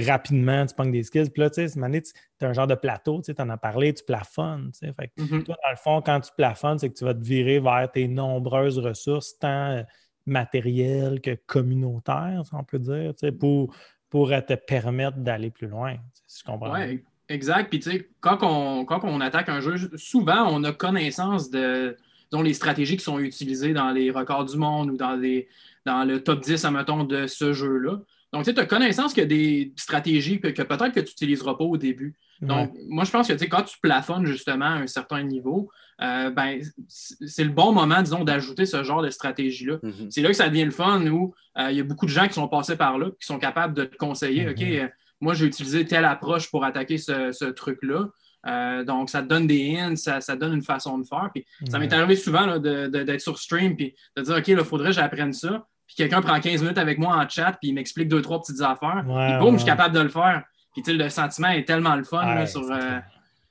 rapidement, 0.07 0.67
tu 0.67 0.75
pognes 0.75 0.93
des 0.93 1.03
skills. 1.03 1.31
Puis 1.31 1.41
là, 1.41 1.51
tu 1.51 1.61
as 1.63 2.47
un 2.47 2.53
genre 2.53 2.67
de 2.67 2.75
plateau, 2.75 3.23
tu 3.23 3.33
en 3.39 3.49
as 3.49 3.57
parlé, 3.57 3.95
tu 3.95 4.05
plafonnes. 4.05 4.71
Fait 4.79 4.93
mm-hmm. 4.93 5.45
Toi, 5.45 5.57
dans 5.63 5.71
le 5.71 5.77
fond, 5.77 6.03
quand 6.03 6.21
tu 6.21 6.31
plafonnes, 6.37 6.79
c'est 6.79 6.91
que 6.91 6.95
tu 6.95 7.05
vas 7.05 7.15
te 7.15 7.25
virer 7.25 7.59
vers 7.59 7.91
tes 7.91 8.09
nombreuses 8.09 8.79
ressources, 8.79 9.39
tant 9.39 9.71
euh, 9.71 9.83
matérielles 10.27 11.21
que 11.21 11.37
communautaires, 11.47 12.43
si 12.45 12.55
on 12.55 12.65
peut 12.65 12.79
dire, 12.79 13.13
pour, 13.39 13.75
pour 14.11 14.29
te 14.29 14.55
permettre 14.55 15.19
d'aller 15.19 15.51
plus 15.51 15.69
loin. 15.69 15.97
Si 16.27 16.41
je 16.41 16.45
comprends. 16.45 16.73
Oui, 16.73 17.03
exact. 17.29 17.71
Puis, 17.71 18.07
quand 18.21 18.39
on, 18.43 18.85
quand 18.85 19.01
on 19.05 19.21
attaque 19.21 19.49
un 19.49 19.61
jeu, 19.61 19.77
souvent, 19.97 20.47
on 20.49 20.63
a 20.65 20.73
connaissance 20.73 21.51
de 21.51 21.97
dont 22.33 22.43
les 22.43 22.55
stratégies 22.55 22.97
qui 22.97 23.05
sont 23.05 23.19
utilisées 23.19 23.75
dans 23.75 23.91
les 23.91 24.11
records 24.11 24.47
du 24.47 24.57
monde 24.57 24.91
ou 24.91 24.97
dans, 24.97 25.15
les, 25.15 25.49
dans 25.85 26.05
le 26.05 26.23
top 26.25 26.41
10, 26.41 26.65
admettons, 26.65 27.05
de 27.05 27.27
ce 27.27 27.53
jeu-là. 27.53 28.01
Donc, 28.33 28.45
tu 28.45 28.59
as 28.59 28.65
connaissance 28.65 29.13
qu'il 29.13 29.23
y 29.23 29.27
a 29.27 29.29
des 29.29 29.73
stratégies 29.77 30.41
que, 30.41 30.49
peut-être 30.49 30.93
que 30.93 31.01
tu 31.01 31.11
n'utiliseras 31.11 31.55
pas 31.55 31.65
au 31.65 31.77
début. 31.77 32.15
Donc, 32.41 32.73
moi, 32.89 33.05
je 33.05 33.11
pense 33.13 33.29
que 33.29 33.45
quand 33.45 33.63
tu 33.63 33.79
plafonnes 33.81 34.27
justement 34.27 34.65
à 34.65 34.79
un 34.79 34.87
certain 34.89 35.23
niveau, 35.23 35.71
euh, 36.01 36.31
ben, 36.31 36.61
c'est 36.89 37.45
le 37.45 37.51
bon 37.51 37.73
moment, 37.73 38.03
disons, 38.03 38.25
d'ajouter 38.25 38.67
ce 38.67 38.83
genre 38.83 39.01
de 39.01 39.11
stratégie-là. 39.11 39.77
Mm-hmm. 39.77 40.11
C'est 40.11 40.23
là 40.23 40.29
que 40.31 40.35
ça 40.35 40.49
devient 40.49 40.65
le 40.65 40.73
fun 40.73 41.07
où 41.07 41.35
euh, 41.59 41.71
il 41.71 41.77
y 41.77 41.81
a 41.81 41.85
beaucoup 41.85 42.07
de 42.07 42.11
gens 42.11 42.27
qui 42.27 42.35
sont 42.35 42.49
passés 42.49 42.75
par 42.75 42.99
là, 42.99 43.11
qui 43.21 43.27
sont 43.27 43.39
capables 43.39 43.75
de 43.75 43.85
te 43.85 43.97
conseiller, 43.97 44.47
mm-hmm. 44.47 44.51
OK, 44.51 44.63
euh, 44.63 44.89
moi, 45.21 45.35
j'ai 45.35 45.47
utilisé 45.47 45.85
telle 45.85 46.05
approche 46.05 46.51
pour 46.51 46.65
attaquer 46.65 46.99
ce 46.99 47.45
truc-là. 47.51 48.09
Euh, 48.47 48.85
donc, 48.85 49.11
ça 49.11 49.23
te 49.23 49.29
donne 49.29 49.47
des 49.47 49.77
hints, 49.79 49.97
ça, 49.97 50.21
ça 50.21 50.37
donne 50.37 50.55
une 50.55 50.63
façon 50.63 50.99
de 50.99 51.07
faire. 51.07 51.31
Puis, 51.33 51.45
ça 51.71 51.79
m'est 51.79 51.93
arrivé 51.93 52.17
souvent 52.17 52.59
d'être 52.59 53.21
sur 53.21 53.39
stream 53.39 53.77
puis 53.77 53.95
de 54.17 54.23
dire 54.23 54.37
OK, 54.37 54.49
il 54.49 54.59
faudrait 54.65 54.89
que 54.89 54.95
j'apprenne 54.95 55.33
ça. 55.33 55.67
Puis 55.87 55.97
quelqu'un 55.97 56.23
prend 56.23 56.41
15 56.41 56.63
minutes 56.63 56.79
avec 56.79 56.99
moi 56.99 57.17
en 57.17 57.29
chat, 57.29 57.53
puis 57.61 57.69
il 57.69 57.75
m'explique 57.75 58.09
deux, 58.09 58.23
trois 58.23 58.41
petites 58.41 58.61
affaires. 58.63 59.05
puis 59.05 59.39
boum, 59.39 59.55
je 59.55 59.59
suis 59.59 59.67
capable 59.67 59.95
de 59.95 60.01
le 60.01 60.09
faire. 60.09 60.43
Puis 60.73 60.83
le 60.93 61.09
sentiment 61.11 61.49
est 61.49 61.65
tellement 61.65 61.97
le 61.97 62.05
fun 62.05 62.47
sur, 62.47 62.71
euh, 62.71 62.99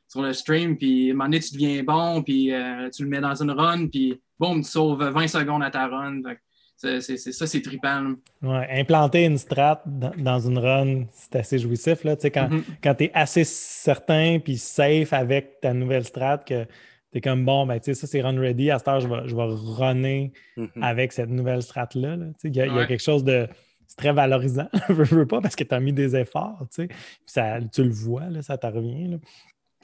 sur 0.07 0.21
le 0.21 0.33
stream. 0.33 0.77
Puis 0.77 1.09
à 1.09 1.11
un 1.11 1.13
moment 1.13 1.25
donné, 1.25 1.39
tu 1.39 1.53
deviens 1.53 1.83
bon, 1.83 2.23
puis 2.23 2.51
euh, 2.51 2.89
tu 2.89 3.03
le 3.03 3.09
mets 3.09 3.21
dans 3.21 3.35
une 3.35 3.51
run, 3.51 3.87
puis 3.87 4.19
boum, 4.39 4.61
tu 4.61 4.69
sauves 4.69 5.03
20 5.03 5.27
secondes 5.27 5.63
à 5.63 5.69
ta 5.69 5.87
run. 5.87 6.21
C'est- 7.01 7.17
ça, 7.17 7.47
c'est 7.47 7.61
trippant. 7.61 8.13
Ouais, 8.41 8.67
implanter 8.71 9.25
une 9.25 9.37
strat 9.37 9.81
dans, 9.85 10.11
dans 10.17 10.39
une 10.39 10.57
run, 10.57 11.03
c'est 11.13 11.35
assez 11.35 11.59
jouissif. 11.59 12.03
Là. 12.03 12.15
Tu 12.15 12.23
sais, 12.23 12.31
Quand, 12.31 12.49
Mhm. 12.49 12.63
quand 12.83 12.95
tu 12.95 13.03
es 13.05 13.11
assez 13.13 13.43
certain 13.43 14.39
puis 14.43 14.57
safe 14.57 15.13
avec 15.13 15.59
ta 15.61 15.73
nouvelle 15.73 16.03
strat, 16.05 16.39
que 16.39 16.63
tu 16.65 17.17
es 17.17 17.21
comme 17.21 17.45
bon, 17.45 17.65
ben, 17.65 17.79
tu 17.79 17.85
sais, 17.85 17.93
ça 17.93 18.07
c'est 18.07 18.21
run 18.21 18.39
ready. 18.39 18.71
À 18.71 18.79
cette 18.79 18.87
heure, 18.87 18.99
je 18.99 19.07
vais, 19.07 19.27
je 19.27 19.35
vais 19.35 19.43
runner 19.45 20.31
Mhm. 20.57 20.69
avec 20.81 21.11
cette 21.11 21.29
nouvelle 21.29 21.61
strat-là. 21.61 22.15
là. 22.15 22.25
Tu 22.27 22.33
sais, 22.37 22.47
Il 22.49 22.55
y, 22.55 22.61
a- 22.61 22.65
il 22.65 22.71
y 22.73 22.75
a 22.75 22.77
Ouais. 22.81 22.87
quelque 22.87 23.03
chose 23.03 23.23
de. 23.23 23.47
C'est 23.87 23.97
très 23.97 24.13
valorisant, 24.13 24.69
je 24.89 24.93
veux, 24.93 25.03
veux 25.03 25.25
pas, 25.27 25.41
parce 25.41 25.53
que 25.57 25.65
tu 25.65 25.75
as 25.75 25.79
mis 25.81 25.91
des 25.91 26.15
efforts. 26.15 26.65
Tu, 26.73 26.83
sais. 26.83 26.87
Ça, 27.25 27.59
tu 27.73 27.83
le 27.83 27.89
vois, 27.89 28.29
là, 28.29 28.41
ça 28.41 28.57
t'en 28.57 28.71
revient. 28.71 29.09
là. 29.09 29.17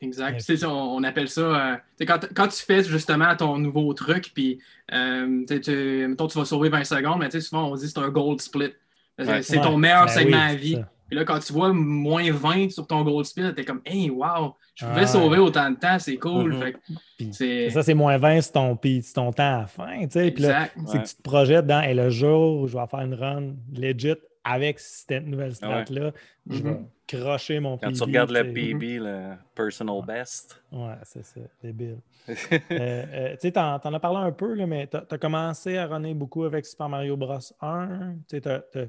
Exact. 0.02 0.42
On, 0.66 0.68
on 0.70 1.04
appelle 1.04 1.28
ça. 1.28 1.42
euh, 1.42 1.76
tu 1.76 1.82
sais, 2.00 2.06
quand, 2.06 2.20
quand 2.36 2.48
tu 2.48 2.64
fais 2.64 2.84
justement 2.84 3.36
ton 3.36 3.58
nouveau 3.58 3.94
truc, 3.94 4.32
puis 4.34 4.60
euh, 4.94 5.44
tu 5.48 6.08
mettons, 6.08 6.28
tu 6.28 6.38
vas 6.38 6.46
sauver 6.46 6.70
20 6.70 6.84
secondes, 6.84 7.20
mais 7.20 7.30
tu 7.30 7.40
sais, 7.40 7.48
souvent 7.48 7.70
on 7.72 7.76
dit 7.76 7.84
que 7.84 7.88
c'est 7.90 8.00
un 8.00 8.10
gold 8.10 8.40
split. 8.42 8.74
Ouais. 9.20 9.42
C'est 9.42 9.58
Ouais. 9.58 9.64
ton 9.64 9.78
meilleur 9.78 10.06
Ben 10.06 10.12
segment 10.12 10.38
oui, 10.38 10.44
à 10.44 10.50
c'est 10.50 10.56
vie. 10.58 10.74
ça. 10.76 10.90
Puis 11.08 11.16
là, 11.18 11.24
quand 11.24 11.40
tu 11.40 11.54
vois 11.54 11.72
moins 11.74 12.30
20 12.32 12.70
sur 12.70 12.86
ton 12.86 13.02
gold 13.04 13.26
split, 13.26 13.54
t'es 13.56 13.64
comme, 13.64 13.80
hey, 13.86 14.10
wow, 14.10 14.56
je 14.76 14.86
pouvais 14.86 15.08
sauver 15.08 15.38
autant 15.40 15.72
de 15.72 15.78
temps, 15.78 15.98
c'est 16.00 16.18
cool. 16.18 16.54
Mhm. 16.54 16.62
Fait 16.62 16.74
que 16.74 16.78
Puis 17.18 17.30
c'est 17.32 17.70
Ça, 17.70 17.82
c'est 17.82 17.94
moins 17.94 18.18
20 18.18 18.42
sur 18.42 18.52
ton, 18.52 18.76
ton 18.76 19.32
temps 19.32 19.56
à 19.56 19.60
la 19.62 19.66
fin. 19.68 20.00
tu 20.02 20.08
sais. 20.12 20.32
Puis 20.32 20.44
là, 20.44 20.64
exact. 20.66 20.78
c'est 20.86 20.98
que 21.02 21.08
tu 21.08 21.16
te 21.16 21.22
projettes 21.24 21.66
dans 21.66 21.82
et 21.82 21.94
le 21.94 22.10
jour 22.10 22.60
où 22.62 22.68
je 22.68 22.78
vais 22.78 22.86
faire 22.92 23.00
une 23.00 23.14
run 23.16 23.54
legit 23.74 24.14
avec 24.44 24.80
cette 24.80 25.26
nouvelle 25.26 25.56
strat-là, 25.56 26.12
je 26.50 26.62
vais 26.62 26.70
Mhm. 26.72 26.88
Crocher 27.08 27.60
mon 27.60 27.78
Quand 27.78 27.88
PB. 27.88 27.96
tu 27.98 28.04
regardes 28.04 28.32
le 28.32 28.42
tu 28.44 28.48
sais. 28.48 28.54
PB, 28.74 29.00
le 29.00 29.34
personal 29.56 30.02
best. 30.06 30.62
Ouais, 30.72 30.96
c'est 31.04 31.24
ça, 31.26 31.40
débile. 31.64 32.00
Euh, 32.30 32.36
euh, 32.72 33.32
tu 33.34 33.38
sais, 33.42 33.52
t'en, 33.54 33.80
t'en 33.80 33.94
as 33.94 34.00
parlé 34.02 34.20
un 34.20 34.32
peu, 34.34 34.54
là, 34.54 34.68
mais 34.68 34.86
t'as, 34.88 35.02
t'as 35.02 35.18
commencé 35.18 35.78
à 35.78 35.88
runner 35.88 36.14
beaucoup 36.14 36.44
avec 36.44 36.66
Super 36.66 36.90
Mario 36.90 37.16
Bros. 37.16 37.38
1. 37.62 37.88
Tu 37.88 38.18
sais, 38.28 38.42
t'as, 38.42 38.60
t'as- 38.60 38.86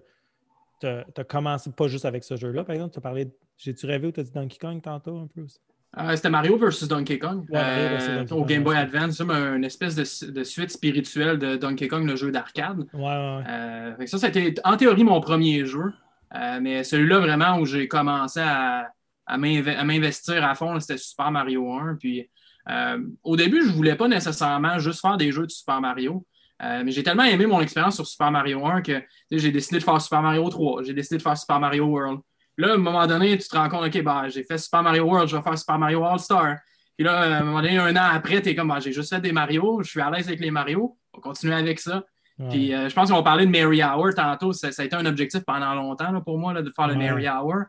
t'as- 0.81 1.05
t'as 1.15 1.25
commencé 1.25 1.71
pas 1.71 1.87
juste 1.89 2.05
avec 2.05 2.25
ce 2.25 2.37
jeu-là, 2.37 2.65
par 2.65 2.75
exemple. 2.75 2.93
Tu 2.93 2.99
as 2.99 3.03
parlé. 3.03 3.29
J'ai-tu 3.57 3.87
rêvé 3.87 4.09
ou 4.09 4.11
t'as 4.13 4.23
dit 4.25 4.33
Donkey 4.33 4.59
Kong 4.61 4.81
tantôt 4.83 5.19
un 5.19 5.27
peu 5.33 5.43
aussi? 5.43 5.59
Euh, 5.99 6.15
C'était 6.17 6.31
Mario 6.31 6.57
versus 6.59 6.87
Donkey 6.87 7.19
Kong 7.19 7.45
Ouais, 7.49 7.59
euh, 7.61 8.19
Donkey 8.25 8.35
au 8.35 8.45
Game 8.45 8.63
Boy. 8.65 8.77
Advance, 8.77 9.17
c'est 9.17 9.27
comme 9.27 9.37
une 9.37 9.65
espèce 9.65 9.95
de, 9.95 10.31
de 10.33 10.45
suite 10.45 10.71
spirituelle 10.71 11.39
de 11.39 11.57
Donkey 11.57 11.89
Kong, 11.89 12.07
le 12.07 12.15
jeu 12.17 12.31
d'arcade. 12.31 12.81
Ouais, 12.93 13.01
ouais. 13.03 13.43
Euh, 13.49 14.07
ça, 14.07 14.19
ça 14.19 14.27
a 14.27 14.29
été 14.31 14.55
en 14.65 14.77
théorie 14.77 15.05
mon 15.05 15.21
premier 15.21 15.65
jeu. 15.65 15.93
Euh, 16.35 16.59
mais 16.61 16.85
celui-là, 16.85 17.19
vraiment, 17.21 17.59
où 17.59 17.65
j'ai 17.67 17.89
commencé 17.89 18.41
à, 18.41 18.91
à 19.27 19.39
m'inve- 19.39 19.69
à 19.77 19.85
m'investir 19.85 20.45
à 20.45 20.55
fond, 20.55 20.79
c'était 20.81 20.99
Super 20.99 21.31
Mario 21.31 21.73
1. 21.73 21.97
Puis, 21.97 22.29
euh, 22.69 22.99
au 23.25 23.37
début, 23.37 23.63
je 23.67 23.73
voulais 23.73 23.97
pas 23.97 24.09
nécessairement 24.09 24.79
juste 24.79 25.01
faire 25.01 25.17
des 25.17 25.33
jeux 25.33 25.47
de 25.47 25.51
Super 25.51 25.81
Mario. 25.81 26.27
Euh, 26.63 26.83
mais 26.85 26.91
j'ai 26.91 27.03
tellement 27.05 27.23
aimé 27.25 27.47
mon 27.47 27.61
expérience 27.61 27.95
sur 27.95 28.07
Super 28.07 28.31
Mario 28.33 28.67
1 28.67 28.83
que 28.83 29.01
j'ai 29.31 29.53
décidé 29.53 29.79
de 29.79 29.85
faire 29.85 30.01
Super 30.01 30.23
Mario 30.23 30.49
3. 30.49 30.83
J'ai 30.83 30.93
décidé 30.93 31.17
de 31.19 31.23
faire 31.23 31.37
Super 31.39 31.61
Mario 31.61 31.85
World. 31.87 32.21
Là, 32.57 32.73
à 32.73 32.75
un 32.75 32.79
moment 32.79 33.07
donné, 33.07 33.39
tu 33.39 33.47
te 33.49 33.57
rends 33.57 33.69
compte, 33.69 33.87
OK, 33.87 34.03
bah, 34.03 34.29
j'ai 34.29 34.43
fait 34.43 34.59
Super 34.59 34.83
Mario 34.83 35.05
World, 35.05 35.29
je 35.29 35.37
vais 35.37 35.43
faire 35.43 35.57
Super 35.57 35.79
Mario 35.79 36.05
All-Star. 36.05 36.57
Puis 36.97 37.05
là, 37.07 37.21
à 37.21 37.39
un 37.39 37.45
moment 37.45 37.63
donné, 37.63 37.79
un 37.79 37.95
an 37.95 38.09
après, 38.13 38.43
tu 38.43 38.49
es 38.49 38.55
comme, 38.57 38.67
bah, 38.69 38.81
j'ai 38.81 38.91
juste 38.93 39.11
fait 39.15 39.21
des 39.21 39.31
Mario, 39.31 39.81
je 39.85 39.89
suis 39.91 40.01
à 40.01 40.11
l'aise 40.11 40.27
avec 40.27 40.41
les 40.41 40.51
Mario, 40.51 40.99
on 41.13 41.19
va 41.19 41.23
continuer 41.23 41.55
avec 41.55 41.79
ça. 41.79 42.03
Ouais. 42.39 42.49
Puis 42.51 42.75
euh, 42.75 42.89
je 42.89 42.95
pense 42.95 43.11
qu'on 43.11 43.23
parlait 43.23 43.47
de 43.47 43.51
Mary 43.51 43.83
Hour 43.83 44.15
tantôt. 44.15 44.53
Ça, 44.53 44.71
ça 44.73 44.83
a 44.83 44.85
été 44.85 44.95
un 44.97 45.07
objectif 45.07 45.41
pendant 45.41 45.75
longtemps 45.75 46.13
là, 46.13 46.21
pour 46.21 46.39
moi 46.39 46.53
là, 46.53 46.63
de 46.63 46.71
faire 46.75 46.87
le 46.89 46.95
Ouais. 46.95 47.09
Mary 47.11 47.29
Hour. 47.29 47.65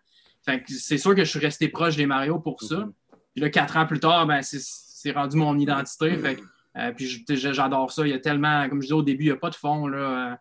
Fait 0.46 0.62
que 0.62 0.72
c'est 0.74 0.98
sûr 0.98 1.16
que 1.16 1.24
je 1.24 1.30
suis 1.30 1.40
resté 1.40 1.68
proche 1.70 1.96
des 1.96 2.06
Mario 2.06 2.40
pour 2.40 2.62
ça. 2.62 2.78
Mhm. 2.78 2.92
Puis 3.34 3.42
là, 3.42 3.50
quatre 3.50 3.78
ans 3.78 3.86
plus 3.86 4.00
tard, 4.00 4.26
ben, 4.28 4.42
c'est- 4.42 4.62
c'est 4.64 5.12
rendu 5.12 5.38
mon 5.38 5.58
identité. 5.58 6.16
Fait 6.18 6.36
que, 6.36 6.42
euh, 6.78 6.92
puis 6.96 7.08
j'adore 7.30 7.92
ça. 7.92 8.06
Il 8.06 8.12
y 8.12 8.14
a 8.14 8.20
tellement, 8.20 8.68
comme 8.70 8.80
je 8.82 8.88
disais 8.88 8.94
au 8.94 9.04
début, 9.04 9.24
il 9.24 9.28
n'y 9.28 9.32
a 9.34 9.38
pas 9.38 9.50
de 9.50 9.56
fond. 9.56 9.88
Là, 9.88 9.98
euh, 9.98 10.36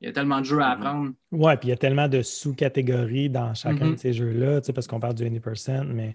il 0.00 0.06
y 0.06 0.08
a 0.08 0.12
tellement 0.12 0.40
de 0.40 0.44
jeux 0.44 0.60
à 0.60 0.74
Mhm. 0.76 0.82
apprendre. 0.82 1.10
Ouais, 1.32 1.56
puis 1.56 1.68
il 1.68 1.70
y 1.70 1.74
a 1.74 1.76
tellement 1.76 2.08
de 2.08 2.20
sous-catégories 2.22 3.30
dans 3.30 3.54
chacun 3.54 3.86
Mhm. 3.86 3.94
de 3.94 3.98
ces 3.98 4.12
jeux-là, 4.12 4.60
tu 4.60 4.66
sais, 4.66 4.72
parce 4.72 4.86
qu'on 4.86 5.00
parle 5.00 5.14
du 5.14 5.24
20%, 5.24 5.84
mais 5.84 6.12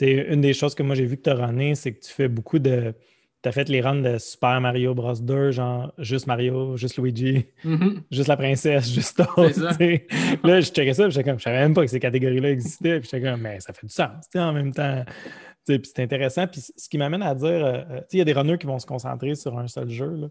une 0.00 0.40
des 0.40 0.52
choses 0.54 0.74
que 0.74 0.82
moi 0.82 0.94
j'ai 0.94 1.06
vu 1.06 1.16
que 1.16 1.22
tu 1.22 1.30
as 1.30 1.34
runné, 1.46 1.74
c'est 1.74 1.92
que 1.94 2.00
tu 2.04 2.12
fais 2.12 2.28
beaucoup 2.28 2.58
de. 2.58 2.94
Tu 3.44 3.48
as 3.50 3.52
fait 3.52 3.68
les 3.68 3.82
runs 3.82 4.00
de 4.00 4.16
Super 4.16 4.58
Mario 4.60 4.94
Bros. 4.94 5.12
2, 5.14 5.50
genre 5.50 5.92
juste 5.98 6.26
Mario, 6.26 6.78
juste 6.78 6.96
Luigi, 6.96 7.44
Mhm. 7.62 8.02
juste 8.10 8.28
la 8.28 8.38
princesse, 8.38 8.90
juste 8.90 9.18
Toad. 9.18 9.54
Là, 10.42 10.60
je 10.62 10.70
checkais 10.70 10.94
ça, 10.94 11.04
puis 11.04 11.12
j'étais 11.12 11.28
comme, 11.28 11.38
je 11.38 11.44
savais 11.44 11.58
même 11.60 11.74
pas 11.74 11.82
que 11.82 11.90
ces 11.90 12.00
catégories-là 12.00 12.50
existaient, 12.50 13.00
puis 13.00 13.08
j'étais 13.12 13.22
comme, 13.30 13.42
mais 13.42 13.60
ça 13.60 13.74
fait 13.74 13.86
du 13.86 13.92
sens, 13.92 14.24
en 14.34 14.52
même 14.54 14.72
temps. 14.72 15.04
Puis 15.66 15.80
c'est 15.84 16.02
intéressant. 16.02 16.46
Puis 16.46 16.60
ce 16.76 16.88
qui 16.88 16.96
m'amène 16.98 17.22
à 17.22 17.34
dire, 17.34 17.48
euh, 17.48 17.82
euh, 17.90 17.96
tu 18.00 18.00
sais, 18.00 18.06
il 18.14 18.18
y 18.18 18.20
a 18.22 18.24
des 18.24 18.32
runners 18.34 18.58
qui 18.58 18.66
vont 18.66 18.78
se 18.78 18.86
concentrer 18.86 19.34
sur 19.34 19.58
un 19.58 19.66
seul 19.66 19.88
jeu. 19.90 20.30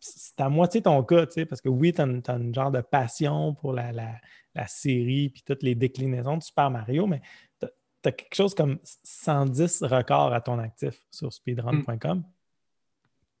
C'est 0.00 0.40
à 0.40 0.48
moitié 0.48 0.80
ton 0.82 1.02
cas, 1.02 1.26
parce 1.48 1.60
que 1.60 1.68
oui, 1.68 1.92
tu 1.92 2.00
as, 2.00 2.04
une 2.04 2.54
genre 2.54 2.70
de 2.70 2.80
passion 2.80 3.54
pour 3.54 3.72
la, 3.74 3.92
la- 3.92 4.20
la 4.54 4.66
série 4.68 5.28
puis 5.30 5.42
toutes 5.46 5.62
les 5.62 5.74
déclinaisons 5.74 6.36
de 6.38 6.42
Super 6.42 6.70
Mario, 6.70 7.06
mais 7.06 7.20
tu 7.60 7.66
as, 8.08 8.12
quelque 8.12 8.34
chose 8.34 8.54
comme 8.54 8.78
110 9.02 9.82
records 9.82 10.32
à 10.32 10.40
ton 10.40 10.58
actif 10.58 10.94
sur 11.10 11.32
speedrun.com. 11.32 12.22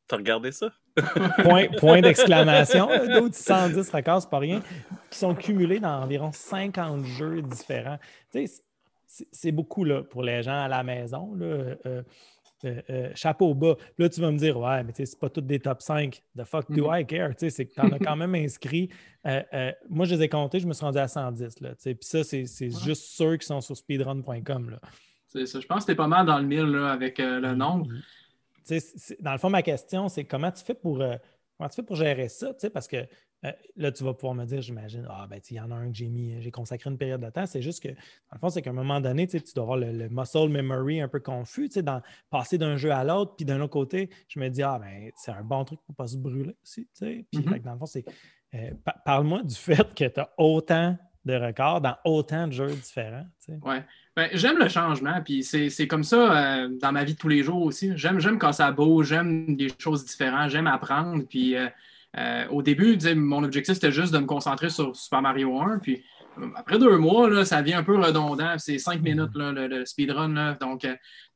T'as 0.06 0.16
regardé 0.16 0.52
ça? 0.52 0.70
Point, 1.42 1.68
point 1.78 2.00
d'exclamation. 2.00 2.86
D'autres 3.08 3.34
110 3.34 3.90
records, 3.90 4.22
c'est 4.22 4.30
pas 4.30 4.38
rien, 4.38 4.60
qui 5.10 5.18
sont 5.18 5.34
cumulés 5.34 5.80
dans 5.80 6.02
environ 6.02 6.30
50 6.32 7.04
jeux 7.04 7.42
différents. 7.42 7.98
Tu 8.30 8.46
sais, 8.46 8.62
c'est- 9.32 9.52
beaucoup 9.52 9.84
là, 9.84 10.02
pour 10.02 10.22
les 10.22 10.42
gens 10.42 10.62
à 10.64 10.68
la 10.68 10.82
maison. 10.82 11.34
Là, 11.34 11.46
euh, 11.46 11.74
euh, 11.86 12.02
euh, 12.90 13.10
chapeau 13.14 13.54
bas. 13.54 13.74
Puis 13.76 13.86
Là, 14.04 14.08
tu 14.08 14.20
vas 14.20 14.30
me 14.30 14.38
dire, 14.38 14.58
ouais, 14.58 14.82
mais 14.84 14.92
tu 14.92 14.98
sais, 14.98 15.06
c'est 15.06 15.18
pas 15.18 15.28
toutes 15.30 15.46
des 15.46 15.58
top 15.60 15.82
5. 15.82 16.22
The 16.36 16.44
fuck 16.44 16.70
do 16.70 16.88
Mhm. 16.90 17.00
I 17.00 17.06
care? 17.06 17.28
Tu 17.30 17.34
sais, 17.40 17.50
C'est 17.50 17.66
que 17.66 17.74
tu 17.74 17.80
en 17.80 17.90
as 17.92 17.98
quand 17.98 18.16
même 18.16 18.34
inscrit. 18.34 18.88
Euh, 19.26 19.42
euh, 19.52 19.72
moi, 19.88 20.06
je 20.06 20.14
les 20.14 20.22
ai 20.24 20.28
comptés, 20.28 20.60
je 20.60 20.66
me 20.66 20.72
suis 20.74 20.84
rendu 20.84 20.98
à 20.98 21.08
110. 21.08 21.60
Là, 21.60 21.70
tu 21.70 21.74
sais. 21.78 21.94
Puis 21.94 22.06
ça, 22.08 22.22
c'est 22.24 22.44
juste 22.70 23.04
ceux 23.16 23.36
qui 23.36 23.46
sont 23.46 23.60
sur 23.60 23.76
speedrun.com. 23.76 24.70
là. 24.70 24.78
C'est 25.28 25.46
ça. 25.46 25.60
Je 25.60 25.66
pense 25.66 25.84
que 25.84 25.92
t'es 25.92 25.96
pas 25.96 26.06
mal 26.06 26.24
dans 26.26 26.38
le 26.38 26.44
mille 26.46 26.62
là, 26.66 26.92
avec 26.92 27.18
euh, 27.20 27.40
le 27.40 27.54
nombre. 27.54 27.86
Dans 29.20 29.32
le 29.32 29.38
fond, 29.38 29.50
ma 29.50 29.62
question, 29.62 30.08
c'est 30.08 30.24
comment 30.24 30.50
tu 30.50 30.64
fais 30.64 30.74
pour, 30.74 31.00
euh, 31.00 31.16
comment 31.58 31.68
tu 31.68 31.76
fais 31.76 31.82
pour 31.82 31.96
gérer 31.96 32.28
ça? 32.28 32.52
Parce 32.72 32.86
que 32.88 32.96
euh, 33.44 33.52
là, 33.76 33.92
tu 33.92 34.02
vas 34.04 34.14
pouvoir 34.14 34.34
me 34.34 34.46
dire, 34.46 34.62
j'imagine, 34.62 35.06
ah 35.10 35.26
ben, 35.28 35.38
il 35.50 35.54
y 35.56 35.60
en 35.60 35.70
a 35.70 35.74
un 35.74 35.90
que 35.90 35.96
j'ai 35.96 36.08
mis, 36.08 36.40
j'ai 36.40 36.50
consacré 36.50 36.88
une 36.88 36.96
période 36.96 37.20
de 37.20 37.28
temps. 37.28 37.44
C'est 37.44 37.60
juste 37.60 37.82
que, 37.82 37.88
dans 37.90 37.96
le 38.32 38.38
fond, 38.38 38.48
c'est 38.48 38.62
qu'à 38.62 38.70
un 38.70 38.74
moment 38.74 39.00
donné, 39.02 39.26
tu 39.26 39.38
dois 39.54 39.64
avoir 39.64 39.76
le, 39.76 39.92
le 39.92 40.08
muscle 40.08 40.48
memory 40.48 41.02
un 41.02 41.08
peu 41.08 41.20
confus, 41.20 41.68
dans, 41.82 42.00
passer 42.30 42.56
d'un 42.56 42.76
jeu 42.78 42.90
à 42.90 43.04
l'autre. 43.04 43.36
Puis 43.36 43.44
d'un 43.44 43.60
autre 43.60 43.72
côté, 43.74 44.08
je 44.28 44.40
me 44.40 44.48
dis, 44.48 44.62
ah 44.62 44.78
ben, 44.78 45.10
c'est 45.16 45.30
un 45.32 45.42
bon 45.44 45.62
truc 45.66 45.78
pour 45.82 45.92
ne 45.92 45.96
pas 45.96 46.06
se 46.06 46.16
brûler 46.16 46.56
aussi. 46.62 46.88
Puis 46.98 47.26
Mhm. 47.34 47.58
que 47.60 47.64
dans 47.64 47.72
le 47.74 47.78
fond, 47.78 47.86
c'est. 47.86 48.04
euh, 48.54 48.70
pa- 48.82 48.96
Parle-moi 49.04 49.42
du 49.42 49.54
fait 49.56 49.94
que 49.94 50.04
tu 50.08 50.20
as 50.20 50.30
autant 50.38 50.96
de 51.26 51.34
records 51.34 51.80
dans 51.82 51.96
autant 52.06 52.46
de 52.46 52.52
jeux 52.52 52.74
différents. 52.74 53.26
Ouais. 53.62 53.84
Ben, 54.16 54.30
j'aime 54.32 54.58
le 54.58 54.68
changement, 54.68 55.20
puis 55.24 55.42
c'est 55.42 55.88
comme 55.88 56.04
ça 56.04 56.62
euh, 56.62 56.68
dans 56.80 56.92
ma 56.92 57.02
vie 57.02 57.14
de 57.14 57.18
tous 57.18 57.28
les 57.28 57.42
jours 57.42 57.62
aussi. 57.62 57.90
J'aime 57.96 58.38
quand 58.38 58.52
ça 58.52 58.70
bouge, 58.70 59.08
j'aime 59.08 59.56
des 59.56 59.72
choses 59.76 60.04
différentes, 60.04 60.50
j'aime 60.50 60.68
apprendre. 60.68 61.24
Puis 61.28 61.56
euh, 61.56 61.66
euh, 62.16 62.46
au 62.50 62.62
début, 62.62 62.96
mon 63.16 63.42
objectif 63.42 63.74
c'était 63.74 63.90
juste 63.90 64.12
de 64.12 64.18
me 64.18 64.26
concentrer 64.26 64.70
sur 64.70 64.94
Super 64.94 65.20
Mario 65.20 65.58
1. 65.58 65.80
Puis 65.80 66.04
après 66.54 66.78
deux 66.78 66.96
mois, 66.96 67.28
là, 67.28 67.44
ça 67.44 67.60
devient 67.60 67.74
un 67.74 67.82
peu 67.82 67.96
redondant. 67.98 68.56
C'est 68.56 68.78
cinq 68.78 69.02
minutes 69.02 69.34
là, 69.34 69.50
le, 69.50 69.66
le 69.66 69.84
speedrun. 69.84 70.32
là. 70.32 70.56
Donc 70.60 70.86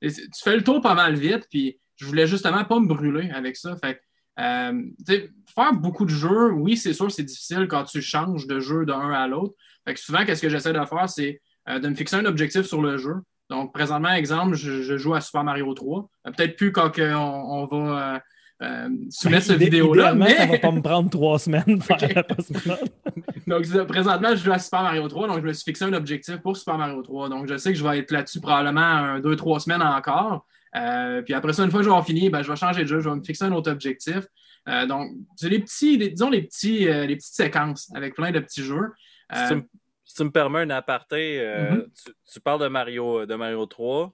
tu 0.00 0.10
fais 0.44 0.56
le 0.56 0.62
tour 0.62 0.80
pas 0.80 0.94
mal 0.94 1.16
vite. 1.16 1.48
Puis 1.50 1.80
je 1.96 2.06
voulais 2.06 2.28
justement 2.28 2.64
pas 2.64 2.78
me 2.78 2.86
brûler 2.86 3.28
avec 3.32 3.56
ça. 3.56 3.76
Fait 3.82 4.00
faire 4.36 5.72
beaucoup 5.72 6.04
de 6.04 6.10
jeux, 6.10 6.52
oui, 6.52 6.76
c'est 6.76 6.92
sûr, 6.92 7.10
c'est 7.10 7.24
difficile 7.24 7.66
quand 7.68 7.82
tu 7.82 8.00
changes 8.00 8.46
de 8.46 8.60
jeu 8.60 8.86
d'un 8.86 9.10
à 9.10 9.26
l'autre. 9.26 9.54
Fait 9.84 9.94
que 9.94 10.00
souvent, 10.00 10.24
qu'est-ce 10.24 10.42
que 10.42 10.48
j'essaie 10.48 10.72
de 10.72 10.84
faire, 10.84 11.08
c'est 11.08 11.40
euh, 11.68 11.78
de 11.78 11.88
me 11.88 11.94
fixer 11.94 12.16
un 12.16 12.24
objectif 12.24 12.62
sur 12.62 12.81
le 12.83 12.96
jeu. 12.98 13.14
Donc, 13.50 13.72
présentement, 13.72 14.12
exemple, 14.12 14.54
je, 14.57 14.83
je 14.83 14.96
joue 14.98 15.14
à 15.14 15.20
Super 15.20 15.44
Mario 15.44 15.72
3. 15.72 16.09
Euh, 16.26 16.31
Peut-être 16.33 16.57
plus 16.57 16.70
quand 16.72 16.90
on, 16.98 17.07
on 17.14 17.66
va 17.66 18.22
euh, 18.62 18.88
soumettre 19.11 19.46
cette 19.46 19.57
Idé- 19.57 19.64
vidéo-là. 19.66 20.12
idéalement, 20.12 20.26
ça 20.26 20.46
va 20.46 20.52
Mais... 20.52 20.59
pas 20.59 20.70
me 20.72 20.83
prendre 20.83 21.09
trois 21.11 21.38
semaines 21.38 21.78
donc, 23.46 23.87
présentement, 23.87 24.31
je 24.31 24.44
joue 24.44 24.52
à 24.52 24.59
Super 24.59 24.83
Mario 24.83 25.09
3. 25.09 25.28
Donc, 25.28 25.40
je 25.40 25.46
me 25.46 25.52
suis 25.52 25.64
fixé 25.64 25.85
un 25.85 25.92
objectif 25.92 26.37
pour 26.38 26.57
Super 26.57 26.76
Mario 26.78 27.02
3. 27.02 27.28
Donc, 27.28 27.48
je 27.48 27.57
sais 27.57 27.72
que 27.72 27.78
je 27.78 27.85
vais 27.85 27.98
être 27.98 28.11
là-dessus 28.11 28.40
probablement 28.40 28.81
un, 28.81 29.20
deux, 29.20 29.37
trois 29.37 29.61
semaines 29.61 29.83
encore. 29.83 30.46
Euh, 30.76 31.22
puis 31.22 31.33
après 31.35 31.52
ça, 31.54 31.64
une 31.64 31.70
fois 31.70 31.81
que 31.81 31.85
je 31.85 31.90
vais 31.90 31.96
en 31.96 32.02
finir, 32.02 32.31
ben, 32.31 32.42
je 32.42 32.50
vais 32.50 32.57
changer 32.57 32.83
de 32.83 32.88
jeu. 32.88 33.00
Je 33.00 33.09
vais 33.09 33.16
me 33.16 33.22
fixer 33.22 33.44
un 33.44 33.52
autre 33.52 33.70
objectif. 33.70 34.26
Euh, 34.68 34.87
donc, 34.87 35.11
c'est 35.37 35.48
les 35.48 35.61
petits, 35.61 35.96
les- 35.96 36.11
disons 36.11 36.28
les, 36.28 36.42
petits, 36.42 36.88
euh, 36.88 37.07
les 37.07 37.16
petites 37.16 37.35
séquences 37.35 37.90
avec 37.94 38.14
plein 38.14 38.31
de 38.33 38.40
petits 38.40 38.62
jeux. 38.62 38.90
Si, 39.33 39.48
tu, 39.48 39.54
me- 39.57 39.62
si 40.09 40.14
tu 40.16 40.25
me 40.25 40.31
permets 40.31 40.61
un 40.62 40.71
aparté, 40.71 41.38
euh, 41.40 41.71
Mhm. 41.73 41.87
tu, 42.05 42.12
tu 42.33 42.40
parles 42.40 42.62
de 42.62 42.68
Mario, 42.68 43.27
de 43.27 43.35
Mario 43.35 43.66
3. 43.66 44.11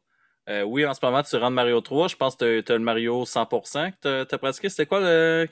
Euh, 0.50 0.62
oui, 0.62 0.84
en 0.84 0.92
ce 0.92 0.98
moment, 1.02 1.22
tu 1.22 1.36
rentres 1.36 1.52
Mario 1.52 1.80
3. 1.80 2.08
Je 2.08 2.16
pense 2.16 2.34
que 2.36 2.60
tu 2.60 2.72
as 2.72 2.74
le 2.76 2.82
Mario 2.82 3.24
100% 3.24 3.92
que 3.92 4.24
tu 4.24 4.34
as, 4.34 4.38
pratiqué. 4.38 4.68
C'était 4.68 4.86
quoi 4.86 5.00
le. 5.00 5.46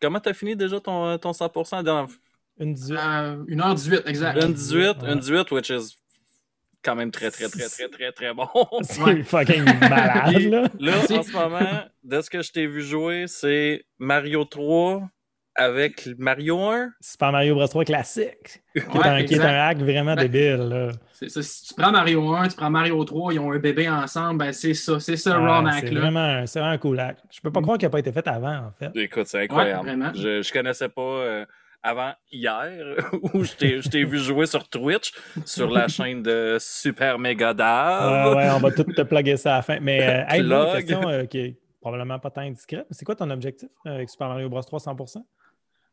comment 0.00 0.20
tu 0.20 0.28
as 0.28 0.34
fini 0.34 0.54
déjà 0.54 0.78
ton, 0.78 1.16
ton 1.18 1.32
100% 1.32 1.82
dans 1.82 2.06
Une 2.60 2.74
18. 2.74 2.96
euh, 2.98 3.44
1h18, 3.48 4.02
exact. 4.06 4.44
une 4.44 4.52
18, 4.52 5.02
Ouais. 5.02 5.12
une 5.12 5.18
18, 5.20 5.50
which 5.50 5.70
is 5.70 5.96
quand 6.84 6.94
même 6.94 7.10
très, 7.10 7.30
très, 7.30 7.48
très, 7.48 7.68
très, 7.68 7.88
très, 7.88 8.12
très 8.12 8.34
bon. 8.34 8.46
C'est 8.82 9.02
Ouais. 9.02 9.22
fucking 9.24 9.64
malade, 9.80 10.42
là. 10.42 10.68
Là, 10.78 10.98
en 11.18 11.22
ce 11.22 11.32
moment, 11.32 11.84
de 12.04 12.20
ce 12.20 12.28
que 12.30 12.42
je 12.42 12.52
t'ai 12.52 12.66
vu 12.66 12.82
jouer, 12.82 13.26
c'est 13.26 13.84
Mario 13.98 14.44
3 14.44 15.02
avec 15.58 16.08
Mario 16.18 16.58
1. 16.62 16.90
Super 17.00 17.32
Mario 17.32 17.54
Bros 17.56 17.66
3 17.66 17.84
classique. 17.84 18.62
qui, 18.74 18.78
est 18.80 19.06
un, 19.06 19.24
qui 19.24 19.34
est 19.34 19.40
un 19.40 19.66
hack 19.68 19.78
vraiment 19.78 20.14
Ben, 20.14 20.22
débile. 20.28 20.68
Là. 20.68 20.88
C'est 21.12 21.28
ça. 21.28 21.42
Si 21.42 21.66
tu 21.66 21.74
prends 21.74 21.90
Mario 21.90 22.32
1, 22.34 22.48
tu 22.48 22.56
prends 22.56 22.70
Mario 22.70 23.04
3, 23.04 23.32
ils 23.34 23.40
ont 23.40 23.52
un 23.52 23.58
bébé 23.58 23.88
ensemble, 23.88 24.38
ben 24.38 24.52
c'est 24.52 24.74
ça. 24.74 25.00
C'est 25.00 25.16
ça, 25.16 25.38
Ouais, 25.40 25.46
Raw 25.48 25.66
c'est 25.80 25.90
vraiment, 25.94 26.44
vraiment 26.44 26.66
un 26.68 26.78
cool 26.78 27.00
hack. 27.00 27.18
Je 27.30 27.40
peux 27.40 27.50
pas 27.50 27.60
croire 27.60 27.76
qu'il 27.76 27.86
n'a 27.86 27.90
pas 27.90 27.98
été 27.98 28.12
fait 28.12 28.26
avant, 28.28 28.56
en 28.56 28.72
fait. 28.78 28.90
Écoute, 28.94 29.26
c'est 29.26 29.42
incroyable. 29.42 29.80
Ouais, 29.88 29.96
vraiment. 29.96 30.12
je, 30.14 30.40
je 30.42 30.52
connaissais 30.52 30.88
pas 30.88 31.02
euh, 31.02 31.44
avant 31.82 32.12
hier 32.30 32.96
où 33.34 33.42
je 33.42 33.52
t'ai- 33.54 33.80
je 33.82 33.88
t'ai 33.88 34.04
vu 34.04 34.18
jouer 34.18 34.46
sur 34.46 34.68
Twitch 34.68 35.12
sur 35.44 35.70
la 35.70 35.88
chaîne 35.88 36.22
de 36.22 36.56
Super 36.60 37.18
Mega 37.18 37.52
Dave. 37.54 38.36
ouais, 38.36 38.48
on 38.54 38.58
va 38.60 38.70
tout 38.70 38.84
te 38.84 39.02
plugger 39.02 39.36
ça 39.36 39.54
à 39.54 39.56
la 39.56 39.62
fin. 39.62 39.78
Mais, 39.80 40.00
euh, 40.02 40.24
hey, 40.28 40.40
une 40.42 40.72
question 40.72 41.08
euh, 41.08 41.24
qui 41.24 41.38
est 41.38 41.58
probablement 41.80 42.18
pas 42.18 42.30
tant 42.30 42.40
indiscrète. 42.42 42.86
mais 42.90 42.96
C'est 42.96 43.04
quoi 43.04 43.14
ton 43.16 43.30
objectif 43.30 43.68
euh, 43.86 43.94
avec 43.96 44.08
Super 44.10 44.28
Mario 44.28 44.48
Bros 44.48 44.62
3 44.62 44.78
100%? 44.78 45.16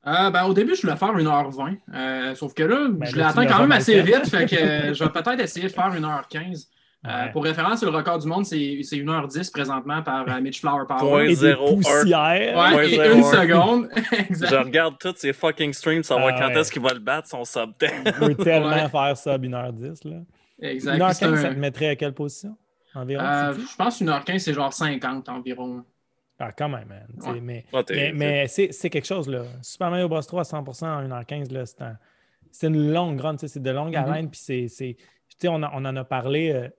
Euh, 0.07 0.29
ben, 0.29 0.45
au 0.45 0.53
début, 0.53 0.75
je 0.75 0.81
voulais 0.83 0.95
faire 0.97 1.13
1h20. 1.15 1.77
euh, 1.93 2.35
sauf 2.35 2.53
que 2.53 2.63
là, 2.63 2.87
Ben, 2.91 3.07
je 3.07 3.15
l'as 3.17 3.33
quand 3.33 3.59
même 3.59 3.71
assez 3.71 4.01
vite. 4.01 4.29
Fait 4.29 4.45
que 4.45 4.55
euh, 4.55 4.93
je 4.93 5.03
vais 5.03 5.09
peut-être 5.09 5.39
essayer 5.39 5.67
de 5.67 5.71
faire 5.73 5.91
1h15. 5.93 6.67
Euh, 7.07 7.09
Ouais. 7.25 7.31
pour 7.33 7.43
référence, 7.43 7.83
le 7.83 7.89
record 7.89 8.17
du 8.17 8.27
monde, 8.27 8.45
c'est 8.45 8.79
c'est 8.81 8.95
1h10 8.97 9.51
présentement 9.51 10.01
par 10.01 10.25
Mitch 10.41 10.59
Flower 10.61 10.85
Power. 10.87 10.99
Point 11.07 11.23
Et 11.25 11.27
des 11.27 11.35
zéro 11.35 11.73
un. 11.73 11.75
poussières. 11.75 12.57
Ouais, 12.57 12.71
Point 12.71 12.81
et 12.81 12.89
zéro 12.89 13.13
une 13.15 13.23
un. 13.23 13.31
seconde. 13.31 13.89
Je 14.49 14.55
regarde 14.55 14.95
tous 14.99 15.13
ces 15.17 15.31
fucking 15.31 15.71
streams, 15.73 16.01
savoir 16.03 16.33
Ah 16.35 16.39
quand 16.39 16.47
ouais. 16.55 16.59
est-ce 16.61 16.71
qu'il 16.71 16.81
va 16.81 16.93
le 16.93 16.99
battre, 16.99 17.27
son 17.27 17.45
sub 17.45 17.69
10. 17.79 17.87
Je 18.05 18.25
veux 18.25 18.35
tellement 18.35 18.69
Ouais. 18.69 18.89
faire 18.89 19.15
ça 19.17 19.33
à 19.33 19.37
1h10. 19.37 20.03
Là. 20.09 20.17
exact. 20.61 20.97
1h15, 20.97 21.13
C'est 21.13 21.25
un- 21.25 21.35
ça 21.37 21.49
te 21.49 21.59
mettrait 21.59 21.89
à 21.89 21.95
quelle 21.95 22.13
position? 22.13 22.57
Environ? 22.95 23.23
Euh, 23.23 23.53
je 23.53 23.75
pense 23.75 24.01
1h15, 24.01 24.39
c'est 24.39 24.53
genre 24.53 24.73
50 24.73 25.29
environ. 25.29 25.83
Ah, 26.39 26.51
quand 26.51 26.67
même, 26.69 26.87
man. 26.87 27.07
Ouais. 27.33 27.39
Mais, 27.39 27.65
Ah, 27.71 27.81
mais, 27.89 28.11
mais 28.13 28.47
c'est 28.47 28.89
quelque 28.89 29.05
chose, 29.07 29.27
là. 29.29 29.43
Super 29.61 29.89
Mario 29.89 30.09
Bros. 30.09 30.21
3 30.21 30.41
à 30.41 30.43
100% 30.43 30.85
en 30.87 31.01
1h15, 31.07 31.51
là, 31.51 31.65
c'est 31.65 31.81
un- 31.81 31.97
une 32.63 32.91
longue 32.91 33.19
run, 33.21 33.37
c'est 33.37 33.61
de 33.61 33.71
longue 33.71 33.95
Mhm. 33.95 34.03
haleine, 34.03 34.29
puis 34.29 34.39
c'est... 34.39 34.97
on, 35.47 35.63
a- 35.63 35.71
on 35.73 35.85
en 35.85 35.95
a 35.95 36.03
parlé 36.03 36.51
euh, 36.51 36.69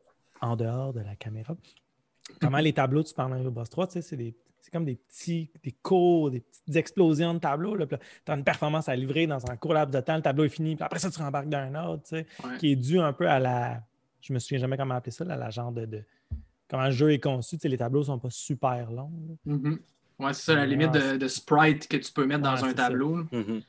en 0.43 0.57
dehors 0.57 0.93
de 0.93 1.01
la 1.01 1.15
caméra. 1.17 1.57
Comment 2.41 2.59
les 2.59 2.73
tableaux 2.73 3.03
de 3.03 3.09
Super 3.09 3.29
Mario 3.29 3.51
Bros. 3.51 3.65
3, 3.65 3.87
tu 3.87 3.93
sais, 3.95 4.03
c'est 4.03 4.17
des... 4.17 4.35
C'est 4.61 4.73
comme 4.73 4.85
des 4.85 4.97
petits, 4.97 5.49
des 5.63 5.71
cours, 5.71 6.29
des 6.33 6.41
petites 6.41 6.75
explosions 6.75 7.35
de 7.35 7.39
tableaux. 7.39 7.77
Tu 7.87 7.95
as 8.27 8.35
une 8.35 8.43
performance 8.43 8.89
à 8.89 8.97
livrer 8.97 9.29
dans 9.29 9.49
un 9.49 9.57
court 9.57 9.73
laps 9.75 9.95
de 9.95 10.05
temps, 10.05 10.17
le 10.17 10.23
tableau 10.23 10.43
est 10.43 10.49
fini, 10.49 10.75
puis 10.75 10.85
après 10.85 10.99
ça, 10.99 11.09
tu 11.09 11.23
rembarques 11.23 11.49
dans 11.49 11.59
un 11.59 11.87
autre, 11.89 12.03
tu 12.03 12.17
sais, 12.17 12.27
Ouais. 12.45 12.57
qui 12.59 12.73
est 12.73 12.77
dû 12.77 12.99
un 12.99 13.13
peu 13.13 13.29
à 13.31 13.39
la. 13.39 13.81
Je 14.23 14.33
me 14.33 14.41
souviens 14.41 14.59
jamais 14.59 14.77
comment 14.77 14.97
appeler 14.97 15.13
ça, 15.13 15.25
là, 15.25 15.37
la 15.37 15.51
genre 15.51 15.71
de, 15.71 15.87
de- 15.87 16.03
Comment 16.69 16.87
le 16.87 16.91
jeu 16.91 17.13
est 17.13 17.21
conçu. 17.21 17.57
Les 17.65 17.77
tableaux 17.79 18.03
sont 18.03 18.19
pas 18.19 18.31
super 18.31 18.91
longs. 18.91 19.11
là. 19.47 19.55
Mhm. 19.55 19.79
Ouais, 20.19 20.33
c'est 20.33 20.43
ça, 20.47 20.55
la 20.55 20.63
Ouais, 20.63 20.67
limite 20.69 20.93
de, 20.93 21.29
sprite 21.29 21.89
que 21.89 21.97
tu 21.99 22.11
peux 22.13 22.25
mettre 22.27 22.41
dans 22.43 22.65
un 22.65 22.73
tableau. 22.73 23.19
là. 23.19 23.25
Mhm. 23.33 23.61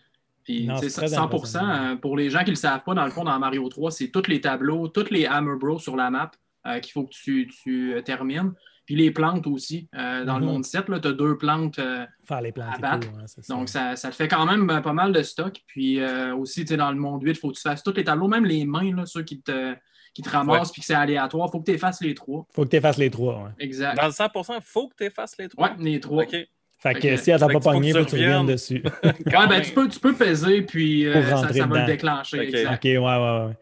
Puis, 0.43 0.65
Non, 0.65 0.75
tu 0.75 0.83
sais, 0.83 0.89
c'est 0.89 1.01
très 1.01 1.07
100%, 1.09 1.59
impressionnant. 1.59 1.91
euh, 1.91 1.95
pour 1.97 2.15
les 2.15 2.29
gens 2.29 2.39
qui 2.39 2.45
ne 2.45 2.51
le 2.51 2.55
savent 2.55 2.83
pas, 2.85 2.93
dans 2.93 3.03
le 3.03 3.11
fond, 3.11 3.25
dans 3.25 3.37
Mario 3.37 3.67
3, 3.67 3.91
c'est 3.91 4.07
tous 4.09 4.27
les 4.29 4.39
tableaux, 4.39 4.87
tous 4.87 5.09
les 5.11 5.25
Hammer 5.25 5.57
Bros 5.59 5.77
sur 5.79 5.97
la 5.97 6.09
map 6.09 6.31
euh, 6.65 6.79
qu'il 6.79 6.93
faut 6.93 7.03
que 7.03 7.11
tu, 7.13 7.47
tu, 7.47 7.93
euh, 7.93 8.01
termines. 8.01 8.53
Puis 8.85 8.95
les 8.95 9.11
plantes 9.11 9.45
aussi. 9.47 9.89
Euh, 9.95 10.23
dans 10.23 10.39
le 10.39 10.45
Mhm. 10.45 10.51
monde 10.53 10.63
7, 10.65 10.85
tu 10.85 10.93
as 10.93 11.11
deux 11.11 11.37
plantes. 11.37 11.77
euh, 11.79 12.05
Faire 12.23 12.39
les 12.39 12.53
plantes 12.53 12.75
À 12.75 12.77
battre. 12.77 13.09
tout, 13.09 13.15
hein, 13.17 13.23
c'est 13.25 13.43
ça. 13.43 13.53
donc, 13.53 13.67
ça, 13.67 13.97
ça 13.97 14.09
te 14.09 14.15
fait 14.15 14.29
quand 14.29 14.45
même 14.45 14.65
pas 14.81 14.93
mal 14.93 15.11
de 15.11 15.21
stock. 15.23 15.61
Puis 15.67 15.99
euh, 15.99 16.33
aussi, 16.33 16.61
tu 16.61 16.67
sais, 16.69 16.77
dans 16.77 16.91
le 16.91 16.97
monde 16.97 17.21
8, 17.23 17.31
il 17.31 17.35
faut 17.35 17.49
que 17.51 17.55
tu 17.57 17.61
fasses 17.61 17.83
tous 17.83 17.93
les 17.93 18.05
tableaux, 18.05 18.29
même 18.29 18.45
les 18.45 18.63
mains, 18.63 18.95
là, 18.95 19.05
ceux 19.05 19.23
qui 19.23 19.41
te, 19.41 19.75
qui 20.17 20.23
te 20.23 20.29
ramassent 20.29 20.71
puis 20.71 20.81
que 20.81 20.87
c'est 20.87 20.95
aléatoire. 20.95 21.51
Faut 21.51 21.59
que 21.59 21.65
tu 21.65 21.71
effaces 21.75 22.01
les 22.01 22.15
trois. 22.15 22.43
Faut 22.51 22.63
que 22.65 22.69
tu 22.69 22.81
fasses 22.81 22.97
les 22.97 23.11
trois. 23.11 23.35
Ouais. 23.43 23.49
Exact. 23.59 23.95
Dans 23.95 24.07
le 24.07 24.11
100%, 24.11 24.55
il 24.55 24.61
faut 24.63 24.87
que 24.87 24.95
tu 24.97 25.03
effaces 25.05 25.35
les 25.37 25.47
trois? 25.47 25.67
Ouais, 25.69 25.75
les 25.79 25.99
trois. 25.99 26.23
OK. 26.23 26.35
Fait 26.79 26.93
que 26.95 27.15
si 27.17 27.29
elle 27.31 27.39
t'a 27.39 27.47
pas 27.47 27.59
pogné, 27.59 27.93
tu 27.93 28.05
tu 28.05 28.15
reviennes 28.15 28.47
dessus. 28.47 28.81
Ouais, 29.03 29.47
ben, 29.47 29.61
tu, 29.61 29.71
peux, 29.73 29.87
tu 29.87 29.99
peux 29.99 30.13
peser, 30.15 30.63
puis 30.63 31.05
euh, 31.05 31.21
ça, 31.23 31.47
va 31.65 31.81
le 31.81 31.85
déclencher. 31.85 32.39
Ok. 32.39 32.43
Exact. 32.45 32.73
OK, 32.75 32.83
ouais, 32.83 32.97
ouais, 32.97 33.45
ouais. 33.47 33.53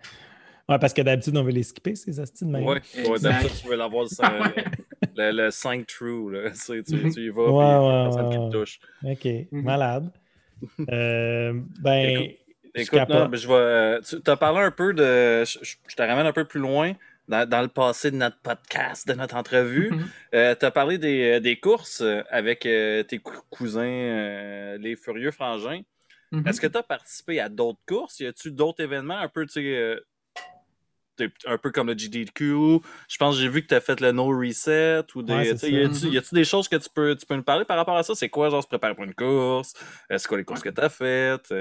Ouais, 0.70 0.80
parce 0.80 0.93
que 0.93 1.01
d'habitude, 1.01 1.36
on 1.38 1.43
veut 1.43 1.51
les 1.51 1.64
skipper, 1.64 1.95
ces 1.95 2.18
astuces 2.20 2.43
de 2.47 2.51
même. 2.51 2.64
Ouais, 2.66 2.82
ouais 3.06 3.20
d'habitude, 3.20 3.51
tu 3.62 3.68
veux 3.68 3.76
l'avoir 3.76 4.03
le, 4.03 4.10
cin- 4.10 4.53
le, 5.16 5.32
le 5.32 5.51
5 5.51 5.86
true. 5.88 6.32
Là. 6.32 6.49
Tu, 6.51 6.56
sais, 6.58 6.84
tu, 6.84 6.95
Mhm. 6.95 7.14
tu 7.14 7.20
y 7.26 7.30
vas, 7.30 7.51
Ouais, 7.51 7.76
puis 7.76 7.86
ouais, 7.88 8.03
personne 8.06 8.30
qui 8.30 8.38
ouais, 8.38 8.49
te 8.49 8.58
touche. 8.58 8.80
OK, 9.03 9.47
Mhm. 9.51 9.62
malade. 9.64 10.12
Euh, 10.89 11.53
ben, 11.82 12.30
Écoute, 12.76 13.02
je 13.08 13.14
non, 13.14 13.30
vais. 13.30 13.54
euh, 13.54 14.02
Tu 14.02 14.30
as 14.30 14.36
parlé 14.38 14.60
un 14.60 14.72
peu 14.72 14.94
de. 14.94 15.44
Je, 15.46 15.96
te 15.96 16.02
ramène 16.02 16.26
un 16.26 16.34
peu 16.34 16.46
plus 16.46 16.60
loin 16.60 16.94
dans, 17.28 17.48
dans 17.48 17.62
le 17.62 17.70
passé 17.70 18.12
de 18.12 18.18
notre 18.18 18.38
podcast, 18.40 19.08
de 19.08 19.14
notre 19.14 19.36
entrevue. 19.36 19.92
Mhm. 19.92 20.56
tu 20.60 20.66
as 20.66 20.72
parlé 20.72 20.98
des, 20.98 21.40
des 21.40 21.60
courses 21.60 22.02
euh, 22.02 22.22
avec 22.30 22.66
euh, 22.66 23.04
tes 23.04 23.20
cou- 23.20 23.42
cousins, 23.50 23.82
euh, 23.84 24.78
les 24.78 24.96
Furieux 24.96 25.32
Frangins. 25.32 25.82
Mhm. 26.32 26.48
Est-ce 26.48 26.60
que 26.60 26.68
tu 26.68 26.78
as 26.78 26.84
participé 26.84 27.40
à 27.40 27.50
d'autres 27.50 27.80
courses? 27.88 28.20
Y 28.20 28.28
a-tu 28.28 28.52
d'autres 28.52 28.84
événements 28.84 29.20
un 29.20 29.30
peu, 29.30 29.46
tu 29.46 29.54
sais, 29.54 29.64
euh, 29.64 30.00
un 31.46 31.58
peu 31.58 31.72
comme 31.72 31.88
le 31.88 31.98
GDQ? 31.98 32.82
Je 33.08 33.18
pense 33.18 33.36
que 33.36 33.42
j'ai 33.42 33.48
vu 33.48 33.62
que 33.62 33.68
tu 33.68 33.76
as 33.76 33.80
fait 33.80 34.02
le 34.02 34.12
No 34.12 34.28
Reset 34.28 35.06
ou 35.16 35.24
des. 35.24 35.34
Ouais, 35.34 35.46
y 35.54 36.18
a-tu 36.18 36.36
des 36.36 36.44
choses 36.44 36.68
que 36.68 36.76
tu 36.76 36.90
peux, 36.94 37.16
tu 37.16 37.26
peux 37.26 37.36
nous 37.36 37.44
parler 37.44 37.64
par 37.64 37.78
rapport 37.78 37.96
à 37.96 38.04
ça? 38.04 38.16
C'est 38.16 38.30
quoi, 38.30 38.50
genre, 38.50 38.62
se 38.64 38.68
préparer 38.68 38.96
pour 38.96 39.06
une 39.06 39.14
course? 39.14 39.74
Euh, 40.12 40.18
C'est 40.18 40.28
quoi 40.28 40.38
les 40.38 40.44
courses 40.44 40.62
que 40.62 40.70
tu 40.70 40.82
as 40.82 40.90
faites? 40.90 41.54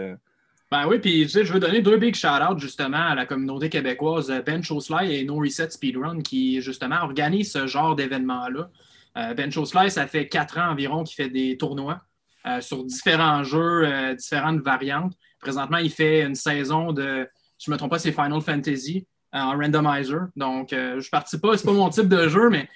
Ben 0.70 0.88
oui, 0.88 0.98
puis 0.98 1.22
tu 1.22 1.28
sais, 1.28 1.44
je 1.44 1.52
veux 1.52 1.60
donner 1.60 1.82
deux 1.82 1.98
big 1.98 2.14
shout-outs 2.14 2.58
justement 2.58 3.08
à 3.08 3.14
la 3.14 3.26
communauté 3.26 3.68
québécoise, 3.68 4.30
euh, 4.30 4.42
Ben 4.42 4.62
Sly 4.62 5.14
et 5.14 5.24
No 5.24 5.36
Reset 5.36 5.70
Speedrun, 5.70 6.20
qui 6.20 6.60
justement 6.60 7.02
organisent 7.02 7.52
ce 7.52 7.66
genre 7.66 7.94
d'événement-là. 7.94 8.70
Euh, 9.16 9.34
ben 9.34 9.50
ça 9.88 10.06
fait 10.06 10.26
quatre 10.26 10.58
ans 10.58 10.70
environ 10.70 11.04
qu'il 11.04 11.14
fait 11.14 11.30
des 11.30 11.56
tournois 11.56 12.00
euh, 12.46 12.60
sur 12.60 12.82
différents 12.84 13.44
jeux, 13.44 13.82
euh, 13.84 14.14
différentes 14.14 14.60
variantes. 14.60 15.12
Présentement, 15.40 15.78
il 15.78 15.90
fait 15.90 16.22
une 16.22 16.34
saison 16.34 16.92
de, 16.92 17.28
je 17.58 17.70
ne 17.70 17.74
me 17.74 17.78
trompe 17.78 17.90
pas, 17.90 17.98
c'est 17.98 18.12
Final 18.12 18.40
Fantasy 18.40 19.06
en 19.32 19.52
randomizer. 19.56 20.28
Donc, 20.36 20.68
je 20.70 20.96
ne 20.96 21.10
participe 21.10 21.42
pas, 21.42 21.56
c'est 21.56 21.66
pas 21.66 21.72
mon 21.72 21.90
type 21.90 22.08
de 22.08 22.28
jeu, 22.28 22.50
mais 22.50 22.68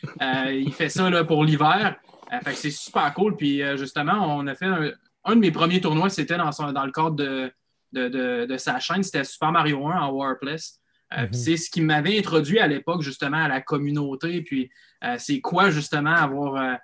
il 0.52 0.72
fait 0.72 0.88
ça 0.88 1.08
là, 1.08 1.24
pour 1.24 1.44
l'hiver. 1.44 1.96
Fait 2.44 2.50
que 2.50 2.56
c'est 2.56 2.70
super 2.70 3.14
cool. 3.14 3.36
Puis 3.36 3.62
justement, 3.76 4.36
on 4.36 4.46
a 4.48 4.54
fait 4.56 4.66
un, 4.66 4.90
un 5.24 5.36
de 5.36 5.40
mes 5.40 5.52
premiers 5.52 5.80
tournois, 5.80 6.10
c'était 6.10 6.36
dans, 6.36 6.50
dans 6.50 6.84
le 6.84 6.90
cadre 6.90 7.12
de, 7.12 7.50
de, 7.92 8.08
de- 8.08 8.46
de 8.46 8.56
sa 8.56 8.78
chaîne, 8.80 9.02
c'était 9.02 9.24
Super 9.24 9.52
Mario 9.52 9.86
1 9.86 10.00
en 10.00 10.10
Warpless. 10.12 10.80
Euh, 11.16 11.22
Mhm. 11.26 11.32
C'est 11.32 11.56
ce 11.56 11.70
qui 11.70 11.80
m'avait 11.80 12.18
introduit 12.18 12.58
à 12.58 12.66
l'époque 12.66 13.00
justement 13.02 13.38
à 13.44 13.48
la 13.48 13.60
communauté. 13.62 14.42
Puis 14.42 14.70
euh, 15.04 15.16
c'est 15.18 15.40
quoi 15.40 15.70
justement 15.70 16.12
avoir 16.14 16.56
euh, 16.56 16.74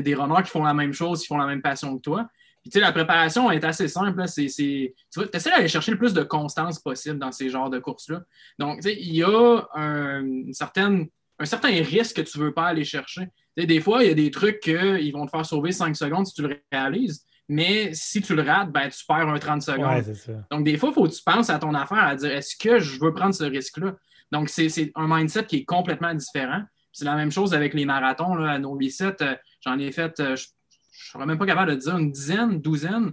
des 0.00 0.14
runners 0.14 0.42
qui 0.44 0.50
font 0.50 0.64
la 0.64 0.72
même 0.74 0.92
chose, 0.94 1.20
qui 1.20 1.26
font 1.26 1.36
la 1.38 1.46
même 1.46 1.60
passion 1.62 1.94
que 1.96 2.00
toi? 2.02 2.28
Puis 2.62 2.70
tu 2.70 2.78
sais, 2.78 2.80
la 2.80 2.92
préparation 2.92 3.50
est 3.50 3.62
assez 3.62 3.88
simple. 3.88 4.18
là. 4.18 4.24
Tu 4.26 4.44
essaies 4.46 5.50
d'aller 5.50 5.68
chercher 5.68 5.90
le 5.92 5.98
plus 5.98 6.14
de 6.14 6.22
constance 6.22 6.78
possible 6.78 7.18
dans 7.18 7.30
ces 7.30 7.50
genres 7.50 7.68
de 7.68 7.78
courses-là. 7.78 8.22
Donc, 8.58 8.76
tu 8.80 8.88
sais, 8.88 8.96
il 8.98 9.14
y 9.14 9.22
a 9.22 9.68
un, 9.74 10.24
une 10.24 10.54
certaine, 10.54 11.06
un 11.38 11.44
certain 11.44 11.68
risque 11.68 12.16
que 12.16 12.22
tu 12.22 12.38
ne 12.38 12.44
veux 12.44 12.54
pas 12.54 12.64
aller 12.68 12.84
chercher. 12.84 13.28
Des 13.54 13.80
fois, 13.82 14.02
il 14.02 14.08
y 14.08 14.10
a 14.12 14.14
des 14.14 14.30
trucs 14.30 14.60
qu'ils 14.60 15.12
vont 15.12 15.26
te 15.26 15.30
faire 15.30 15.44
sauver 15.44 15.72
5 15.72 15.94
secondes 15.94 16.26
si 16.26 16.32
tu 16.32 16.40
le 16.40 16.58
réalises. 16.72 17.26
Mais 17.48 17.92
si 17.92 18.22
tu 18.22 18.34
le 18.34 18.42
rates, 18.42 18.70
ben, 18.70 18.88
tu 18.88 19.04
perds 19.06 19.28
un 19.28 19.38
30 19.38 19.62
secondes. 19.62 19.86
Ouais, 19.86 20.02
c'est 20.02 20.14
ça. 20.14 20.32
Donc, 20.50 20.64
des 20.64 20.78
fois, 20.78 20.90
il 20.90 20.94
faut 20.94 21.04
que 21.04 21.14
tu 21.14 21.22
penses 21.22 21.50
à 21.50 21.58
ton 21.58 21.74
affaire, 21.74 22.04
à 22.04 22.14
dire 22.14 22.30
est-ce 22.30 22.56
que 22.56 22.78
je 22.78 22.98
veux 22.98 23.12
prendre 23.12 23.34
ce 23.34 23.44
risque-là? 23.44 23.94
Donc, 24.32 24.48
c'est 24.48 24.92
un 24.94 25.06
mindset 25.06 25.44
qui 25.44 25.56
est 25.56 25.64
complètement 25.64 26.14
différent. 26.14 26.62
C'est 26.92 27.04
la 27.04 27.16
même 27.16 27.30
chose 27.30 27.52
avec 27.54 27.74
les 27.74 27.84
marathons. 27.84 28.34
Là, 28.34 28.52
à 28.52 28.58
nos 28.58 28.78
euh, 28.78 29.34
j'en 29.60 29.78
ai 29.78 29.92
fait, 29.92 30.20
euh, 30.20 30.36
je 30.36 30.46
ne 30.46 31.10
serais 31.12 31.26
même 31.26 31.38
pas 31.38 31.46
capable 31.46 31.72
de 31.72 31.76
dire 31.76 31.96
une 31.96 32.10
dizaine, 32.10 32.60
douzaine, 32.60 33.12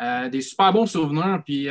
euh, 0.00 0.28
des 0.28 0.42
super 0.42 0.72
bons 0.72 0.86
souvenirs. 0.86 1.42
Puis, 1.44 1.68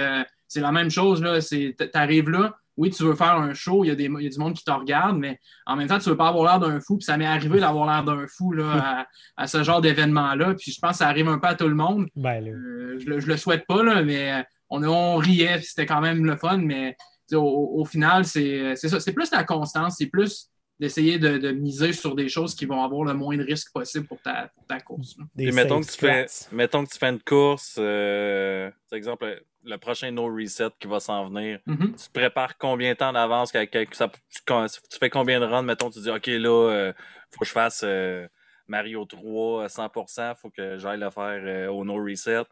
c'est 0.47 0.61
la 0.61 0.71
même 0.71 0.89
chose. 0.89 1.23
Tu 1.41 1.75
arrives 1.93 2.29
là, 2.29 2.57
oui, 2.81 2.89
tu 2.89 3.03
veux 3.03 3.13
faire 3.13 3.35
un 3.35 3.53
show, 3.53 3.83
il 3.83 3.89
y, 3.89 3.91
a 3.91 3.95
des, 3.95 4.05
il 4.05 4.23
y 4.23 4.25
a 4.25 4.29
du 4.29 4.39
monde 4.39 4.55
qui 4.55 4.63
te 4.63 4.71
regarde, 4.71 5.15
mais 5.15 5.39
en 5.67 5.75
même 5.75 5.87
temps, 5.87 5.99
tu 5.99 6.09
ne 6.09 6.13
veux 6.13 6.17
pas 6.17 6.29
avoir 6.29 6.45
l'air 6.45 6.67
d'un 6.67 6.81
fou. 6.81 6.97
Puis, 6.97 7.05
ça 7.05 7.15
m'est 7.15 7.27
arrivé 7.27 7.59
d'avoir 7.59 7.85
l'air 7.85 8.03
d'un 8.03 8.25
fou 8.27 8.53
là, 8.53 9.05
à, 9.37 9.43
à 9.43 9.45
ce 9.45 9.61
genre 9.61 9.81
d'événement-là. 9.81 10.55
Puis, 10.55 10.71
je 10.71 10.79
pense 10.81 10.93
que 10.93 10.97
ça 10.97 11.07
arrive 11.07 11.27
un 11.27 11.37
peu 11.37 11.47
à 11.47 11.53
tout 11.53 11.67
le 11.67 11.75
monde. 11.75 12.07
Ben. 12.15 12.43
Euh, 12.43 12.97
je, 12.97 13.05
le, 13.07 13.19
je 13.19 13.27
le 13.27 13.37
souhaite 13.37 13.67
pas, 13.67 13.83
là, 13.83 14.01
mais 14.01 14.33
euh, 14.33 14.43
on, 14.71 14.83
on 14.83 15.17
riait, 15.17 15.61
c'était 15.61 15.85
quand 15.85 16.01
même 16.01 16.25
le 16.25 16.35
fun, 16.37 16.57
mais 16.57 16.95
au, 17.33 17.81
au 17.81 17.85
final, 17.85 18.25
c'est 18.25 18.75
ça. 18.75 18.99
C'est 18.99 19.13
plus 19.13 19.29
la 19.31 19.43
constance, 19.43 19.97
c'est 19.99 20.07
plus 20.07 20.50
d'essayer 20.81 21.19
de, 21.19 21.37
de 21.37 21.51
miser 21.51 21.93
sur 21.93 22.15
des 22.15 22.27
choses 22.27 22.55
qui 22.55 22.65
vont 22.65 22.83
avoir 22.83 23.03
le 23.03 23.13
moins 23.13 23.37
de 23.37 23.43
risques 23.43 23.71
possible 23.71 24.07
pour 24.07 24.19
ta, 24.19 24.49
pour 24.55 24.65
ta 24.65 24.79
course. 24.79 25.15
Puis 25.37 25.51
mettons 25.51 25.79
que, 25.79 25.85
tu 25.85 25.97
fais, 25.99 26.25
mettons 26.51 26.83
que 26.83 26.89
tu 26.89 26.97
fais 26.97 27.09
une 27.09 27.21
course, 27.21 27.75
euh, 27.77 28.71
par 28.89 28.97
exemple, 28.97 29.43
le 29.63 29.77
prochain 29.77 30.09
No 30.09 30.25
Reset 30.25 30.71
qui 30.79 30.87
va 30.87 30.99
s'en 30.99 31.29
venir. 31.29 31.59
Mhm. 31.67 31.93
Tu 31.95 32.07
te 32.07 32.11
prépares 32.11 32.57
combien 32.57 32.93
de 32.93 32.97
temps 32.97 33.13
d'avance? 33.13 33.51
tu 33.51 34.97
fais 34.99 35.09
combien 35.11 35.39
de 35.39 35.45
runs? 35.45 35.61
Mettons, 35.61 35.91
tu 35.91 35.99
dis, 35.99 36.09
OK, 36.09 36.25
là, 36.25 36.71
euh, 36.71 36.93
faut 37.29 37.41
que 37.41 37.45
je 37.45 37.51
fasse 37.51 37.81
euh, 37.83 38.27
Mario 38.67 39.05
3 39.05 39.65
à 39.65 39.67
100%, 39.67 40.35
faut 40.35 40.49
que 40.49 40.79
j'aille 40.79 40.99
le 40.99 41.11
faire 41.11 41.41
euh, 41.45 41.67
au 41.67 41.85
No 41.85 42.03
Reset. 42.03 42.45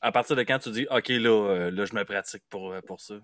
À 0.00 0.12
partir 0.12 0.36
de 0.36 0.44
quand 0.44 0.60
tu 0.60 0.70
dis, 0.70 0.86
OK, 0.92 1.08
là, 1.08 1.50
euh, 1.50 1.70
là 1.72 1.84
je 1.86 1.94
me 1.96 2.04
pratique 2.04 2.44
pour, 2.48 2.72
pour 2.86 3.00
ça? 3.00 3.16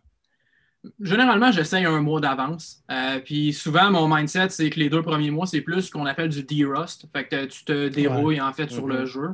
Généralement, 1.00 1.52
j'essaye 1.52 1.84
un 1.84 2.00
mois 2.00 2.20
d'avance. 2.20 2.82
Euh, 2.90 3.20
puis 3.20 3.52
souvent, 3.52 3.90
mon 3.90 4.14
mindset, 4.14 4.50
c'est 4.50 4.70
que 4.70 4.78
les 4.78 4.88
deux 4.88 5.02
premiers 5.02 5.30
mois, 5.30 5.46
c'est 5.46 5.60
plus 5.60 5.82
ce 5.82 5.90
qu'on 5.90 6.06
appelle 6.06 6.28
du 6.28 6.42
de-rust. 6.42 7.06
Fait 7.12 7.26
que 7.26 7.44
tu 7.46 7.64
te 7.64 7.88
dérouilles 7.88 8.40
en 8.40 8.52
fait 8.52 8.70
sur 8.70 8.86
le 8.86 9.06
jeu. 9.06 9.30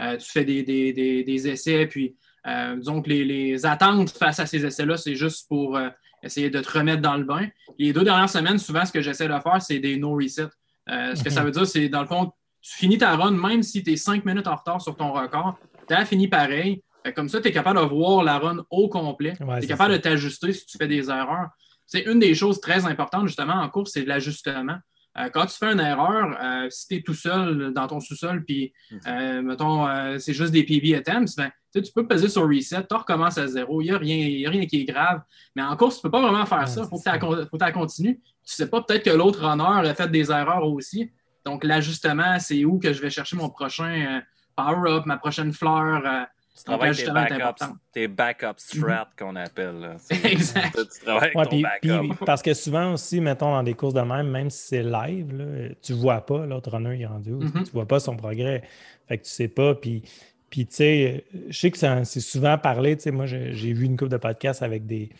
euh, 0.00 0.16
tu 0.16 0.30
fais 0.30 0.44
des, 0.44 0.62
des, 0.62 0.92
des, 0.92 1.22
des 1.22 1.48
essais, 1.48 1.86
puis 1.86 2.16
euh, 2.46 2.76
disons 2.76 3.02
que 3.02 3.10
les, 3.10 3.24
les, 3.24 3.66
attentes 3.66 4.10
face 4.10 4.40
à 4.40 4.46
ces 4.46 4.64
essais-là, 4.64 4.96
c'est 4.96 5.14
juste 5.14 5.48
pour 5.48 5.78
essayer 6.22 6.50
de 6.50 6.60
te 6.60 6.78
remettre 6.78 7.02
dans 7.02 7.16
le 7.16 7.24
bain. 7.24 7.46
Les 7.78 7.92
deux 7.92 8.04
dernières 8.04 8.30
semaines, 8.30 8.58
souvent, 8.58 8.84
ce 8.84 8.92
que 8.92 9.02
j'essaie 9.02 9.28
de 9.28 9.38
faire, 9.38 9.60
c'est 9.60 9.80
des 9.80 9.96
no 9.96 10.14
reset. 10.14 10.48
ce 10.88 11.22
que 11.22 11.30
ça 11.30 11.42
veut 11.44 11.50
dire, 11.50 11.66
c'est 11.66 11.88
dans 11.88 12.00
le 12.00 12.06
fond, 12.06 12.32
tu 12.62 12.76
finis 12.76 12.96
ta 12.96 13.16
run, 13.16 13.32
même 13.32 13.62
si 13.62 13.82
tu 13.82 13.92
es 13.92 13.96
cinq 13.96 14.24
minutes 14.24 14.46
en 14.46 14.56
retard 14.56 14.80
sur 14.80 14.96
ton 14.96 15.12
record, 15.12 15.58
tu 15.86 15.94
as 15.94 16.04
fini 16.04 16.28
pareil. 16.28 16.82
Comme 17.14 17.28
ça, 17.28 17.40
tu 17.40 17.48
es 17.48 17.52
capable 17.52 17.80
de 17.80 17.84
voir 17.84 18.22
la 18.22 18.38
run 18.38 18.64
au 18.70 18.88
complet. 18.88 19.34
tu 19.36 19.64
es 19.64 19.66
capable 19.66 19.92
de 19.94 19.98
t'ajuster 19.98 20.52
si 20.52 20.66
tu 20.66 20.78
fais 20.78 20.88
des 20.88 21.10
erreurs. 21.10 21.48
C'est 21.86 22.02
une 22.02 22.18
des 22.18 22.34
choses 22.34 22.60
très 22.60 22.86
importantes, 22.86 23.26
justement, 23.26 23.54
en 23.54 23.68
course, 23.68 23.92
c'est 23.92 24.04
l'ajustement. 24.04 24.78
Euh, 25.18 25.28
quand 25.28 25.44
tu 25.44 25.56
fais 25.58 25.72
une 25.72 25.80
erreur, 25.80 26.38
euh, 26.42 26.68
si 26.70 26.88
tu 26.88 26.94
es 26.96 27.02
tout 27.02 27.14
seul 27.14 27.72
dans 27.74 27.86
ton 27.86 28.00
sous-sol, 28.00 28.44
puis, 28.44 28.72
mhm. 28.90 29.00
euh, 29.06 29.42
mettons, 29.42 29.86
c'est 30.18 30.32
juste 30.32 30.52
des 30.52 30.64
PB 30.64 30.94
attempts, 30.96 31.36
ben, 31.36 31.50
tu 31.74 31.92
peux 31.94 32.06
peser 32.06 32.28
sur 32.28 32.48
reset, 32.48 32.86
tu 32.86 32.94
recommences 32.94 33.38
à 33.38 33.46
zéro, 33.46 33.82
il 33.82 33.86
n'y 33.86 33.90
a, 33.90 33.98
rien, 33.98 34.48
a 34.48 34.50
rien 34.50 34.66
qui 34.66 34.80
est 34.80 34.84
grave. 34.84 35.20
Mais 35.54 35.62
en 35.62 35.76
course, 35.76 35.96
tu 35.96 36.06
ne 36.06 36.10
peux 36.10 36.18
pas 36.18 36.22
vraiment 36.22 36.46
faire 36.46 36.66
ça. 36.68 36.82
Il 36.82 36.88
faut 36.88 36.98
que 36.98 37.64
tu 37.64 37.72
continues. 37.72 38.20
Tu 38.44 38.52
ne 38.52 38.64
sais 38.64 38.68
pas, 38.68 38.82
peut-être 38.82 39.04
que 39.04 39.10
l'autre 39.10 39.46
runner 39.46 39.88
a 39.88 39.94
fait 39.94 40.10
des 40.10 40.30
erreurs 40.30 40.66
aussi. 40.66 41.10
Donc, 41.44 41.64
l'ajustement, 41.64 42.38
c'est 42.38 42.64
où 42.64 42.78
que 42.78 42.92
je 42.92 43.00
vais 43.02 43.10
chercher 43.10 43.36
mon 43.36 43.50
prochain 43.50 44.22
power-up, 44.56 45.06
ma 45.06 45.16
prochaine 45.16 45.52
fleur. 45.52 46.26
Tu 46.54 46.64
travailles 46.64 46.94
tes 46.94 47.10
backups, 47.10 47.64
tes 47.92 48.08
backup 48.08 48.54
strats 48.58 49.08
mhm. 49.08 49.18
qu'on 49.18 49.36
appelle. 49.36 49.96
Exact. 50.24 50.76
Tu 50.76 51.04
travailles 51.04 51.32
avec 51.34 51.48
ton 51.48 51.60
backup. 51.60 52.24
parce 52.26 52.42
que 52.42 52.52
souvent 52.52 52.92
aussi, 52.92 53.20
mettons 53.20 53.52
dans 53.52 53.62
des 53.62 53.74
courses 53.74 53.94
de 53.94 54.02
même, 54.02 54.28
même 54.28 54.50
si 54.50 54.66
c'est 54.68 54.82
live, 54.82 55.34
là, 55.34 55.70
tu 55.80 55.92
ne 55.92 55.98
vois 55.98 56.20
pas 56.20 56.44
l'autre 56.44 56.70
runner 56.70 56.96
il 56.96 57.02
est 57.02 57.06
rendu 57.06 57.32
où. 57.32 57.40
Mhm. 57.40 57.52
Tu 57.52 57.58
ne 57.60 57.70
vois 57.70 57.86
pas 57.86 58.00
son 58.00 58.16
progrès. 58.16 58.62
Fait 59.08 59.18
que 59.18 59.22
tu 59.22 59.28
ne 59.28 59.32
sais 59.32 59.48
pas. 59.48 59.74
Puis, 59.74 60.02
puis 60.50 60.66
tu 60.66 60.74
sais, 60.74 61.24
je 61.48 61.58
sais 61.58 61.70
que 61.70 61.78
c'est 61.78 62.20
souvent 62.20 62.58
parlé. 62.58 62.96
Tu 62.96 63.04
sais, 63.04 63.10
moi, 63.10 63.24
j'ai 63.24 63.72
vu 63.72 63.86
une 63.86 63.96
couple 63.96 64.10
de 64.10 64.18
podcasts 64.18 64.62
avec 64.62 64.86
des 64.86 65.10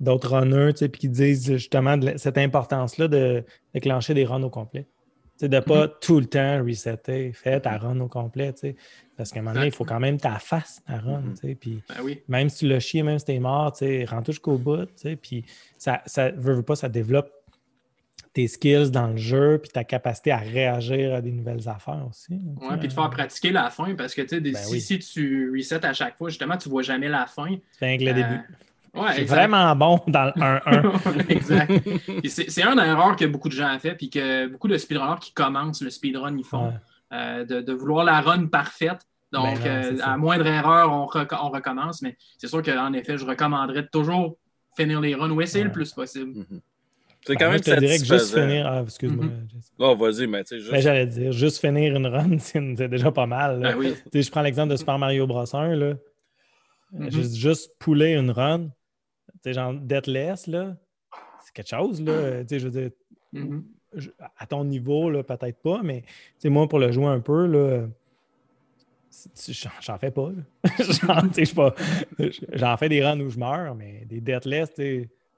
d'autres 0.00 0.38
runners, 0.38 0.72
tu 0.72 0.78
sais, 0.78 0.88
puis 0.88 1.02
qui 1.02 1.08
disent 1.08 1.52
justement 1.52 1.96
de 1.96 2.14
cette 2.16 2.38
importance-là 2.38 3.06
de 3.06 3.44
déclencher 3.74 4.14
des 4.14 4.24
runs 4.24 4.42
au 4.42 4.50
complet. 4.50 4.86
De 5.40 5.48
ne 5.48 5.60
pas 5.60 5.86
mhm. 5.86 5.92
tout 6.00 6.20
le 6.20 6.26
temps 6.26 6.64
resetter, 6.64 7.32
faire 7.32 7.60
ta 7.60 7.76
run 7.76 8.00
au 8.00 8.08
complet. 8.08 8.54
Parce 9.16 9.30
qu'à 9.30 9.40
un 9.40 9.42
moment 9.42 9.54
donné, 9.54 9.66
il 9.66 9.72
faut 9.72 9.84
quand 9.84 10.00
même 10.00 10.18
ta 10.18 10.38
face, 10.38 10.82
ta 10.86 10.98
run. 10.98 11.22
Mhm. 11.42 11.54
Puis 11.56 11.82
ben 11.88 12.16
Même 12.28 12.48
si 12.48 12.58
tu 12.58 12.68
l'as 12.68 12.80
chié, 12.80 13.02
même 13.02 13.18
si 13.18 13.26
tu 13.26 13.32
es 13.32 13.38
mort, 13.38 13.72
rentre 14.08 14.26
jusqu'au 14.26 14.58
bout. 14.58 14.88
Puis 15.22 15.44
ça, 15.78 16.02
ça 16.06 16.30
veut, 16.30 16.62
pas, 16.62 16.76
ça 16.76 16.88
développe 16.88 17.30
tes 18.32 18.48
skills 18.48 18.90
dans 18.90 19.06
le 19.06 19.16
jeu, 19.16 19.58
puis 19.62 19.70
ta 19.70 19.84
capacité 19.84 20.32
à 20.32 20.38
réagir 20.38 21.14
à 21.14 21.20
des 21.20 21.30
nouvelles 21.30 21.68
affaires 21.68 22.04
aussi. 22.10 22.40
Oui, 22.60 22.76
puis 22.80 22.88
de 22.88 22.92
faire 22.92 23.08
pratiquer 23.08 23.52
la 23.52 23.70
fin, 23.70 23.94
parce 23.94 24.12
que 24.12 24.22
ben 24.22 24.56
si, 24.56 24.98
tu 24.98 25.52
resets 25.56 25.84
à 25.86 25.92
chaque 25.92 26.18
fois, 26.18 26.30
justement, 26.30 26.56
tu 26.56 26.68
ne 26.68 26.72
vois 26.72 26.82
jamais 26.82 27.08
la 27.08 27.26
fin. 27.26 27.54
C'est 27.78 27.96
le 27.96 28.12
début. 28.12 28.40
Ouais, 28.92 29.24
vraiment 29.24 29.74
bon 29.74 30.00
dans 30.06 30.24
le 30.24 30.32
1-1. 30.32 31.28
exact. 31.28 31.72
C'est 32.28 32.62
une 32.62 32.78
erreur 32.78 33.16
que 33.16 33.24
beaucoup 33.24 33.48
de 33.48 33.54
gens 33.54 33.74
ont 33.74 33.78
fait, 33.78 33.94
puis 33.94 34.10
que 34.10 34.46
beaucoup 34.48 34.68
de 34.68 34.78
speedrunners 34.78 35.20
qui 35.20 35.32
commencent 35.32 35.82
le 35.82 35.90
speedrun, 35.90 36.36
ils 36.36 36.44
font. 36.44 36.72
Euh, 37.14 37.44
de, 37.44 37.72
vouloir 37.72 38.04
la 38.04 38.20
run 38.20 38.46
parfaite. 38.46 39.00
Donc, 39.32 39.60
ben 39.62 39.98
euh, 39.98 39.98
à 40.02 40.16
moindre 40.16 40.46
erreur, 40.46 40.92
on, 40.92 41.06
recommence. 41.06 42.02
Mais 42.02 42.16
c'est 42.38 42.46
sûr 42.46 42.62
qu'en 42.62 42.92
effet, 42.92 43.18
je 43.18 43.26
recommanderais 43.26 43.82
de 43.82 43.88
toujours 43.88 44.38
finir 44.76 45.00
les 45.00 45.14
runs 45.14 45.30
ou 45.30 45.40
essayer 45.40 45.64
le 45.64 45.72
plus 45.72 45.92
possible. 45.92 46.32
Mm-hmm. 46.32 46.60
C'est 47.26 47.36
quand 47.36 47.50
même 47.50 47.58
je 47.58 47.70
te 47.70 47.78
dirais 47.78 47.98
que 47.98 48.04
juste 48.04 48.34
finir. 48.34 48.66
Ah, 48.66 48.82
excuse-moi. 48.82 49.26
Mm 49.26 49.94
vas-y, 49.96 50.26
mais 50.26 50.44
tu 50.44 50.48
sais. 50.48 50.58
Juste... 50.60 50.72
Ben, 50.72 50.80
J'allais 50.80 51.06
dire, 51.06 51.32
juste 51.32 51.60
finir 51.60 51.96
une 51.96 52.06
run, 52.06 52.38
c'est 52.38 52.88
déjà 52.88 53.10
pas 53.10 53.26
mal. 53.26 53.60
Ben 53.60 53.76
oui. 53.76 53.94
Je 54.12 54.30
prends 54.30 54.42
l'exemple 54.42 54.70
de 54.70 54.76
Super 54.76 54.98
Mario 54.98 55.26
Bros. 55.26 55.44
1. 55.54 55.74
Là. 55.74 55.94
Mm-hmm. 56.92 57.12
juste, 57.12 57.36
juste 57.36 57.72
pouler 57.78 58.12
une 58.12 58.30
run, 58.30 58.68
sais, 59.44 59.52
genre 59.52 59.74
Deathless, 59.74 60.46
là, 60.46 60.76
c'est 61.44 61.52
quelque 61.52 61.68
chose, 61.68 62.00
là. 62.02 62.40
Tu 62.42 62.48
sais, 62.48 62.58
je 62.58 62.68
veux 62.68 62.80
dire, 62.80 62.90
à 64.38 64.46
ton 64.46 64.64
niveau, 64.64 65.10
peut-être 65.22 65.58
pas, 65.62 65.80
mais 65.82 66.04
moi, 66.44 66.68
pour 66.68 66.78
le 66.78 66.92
jouer 66.92 67.06
un 67.06 67.20
peu, 67.20 67.46
là, 67.46 67.86
j'en 69.80 69.98
fais 69.98 70.10
pas. 70.10 70.30
J'en 72.52 72.76
fais 72.76 72.88
des 72.88 73.04
runs 73.04 73.20
où 73.20 73.30
je 73.30 73.38
meurs, 73.38 73.74
mais 73.74 74.04
des 74.06 74.20
Deathless, 74.20 74.70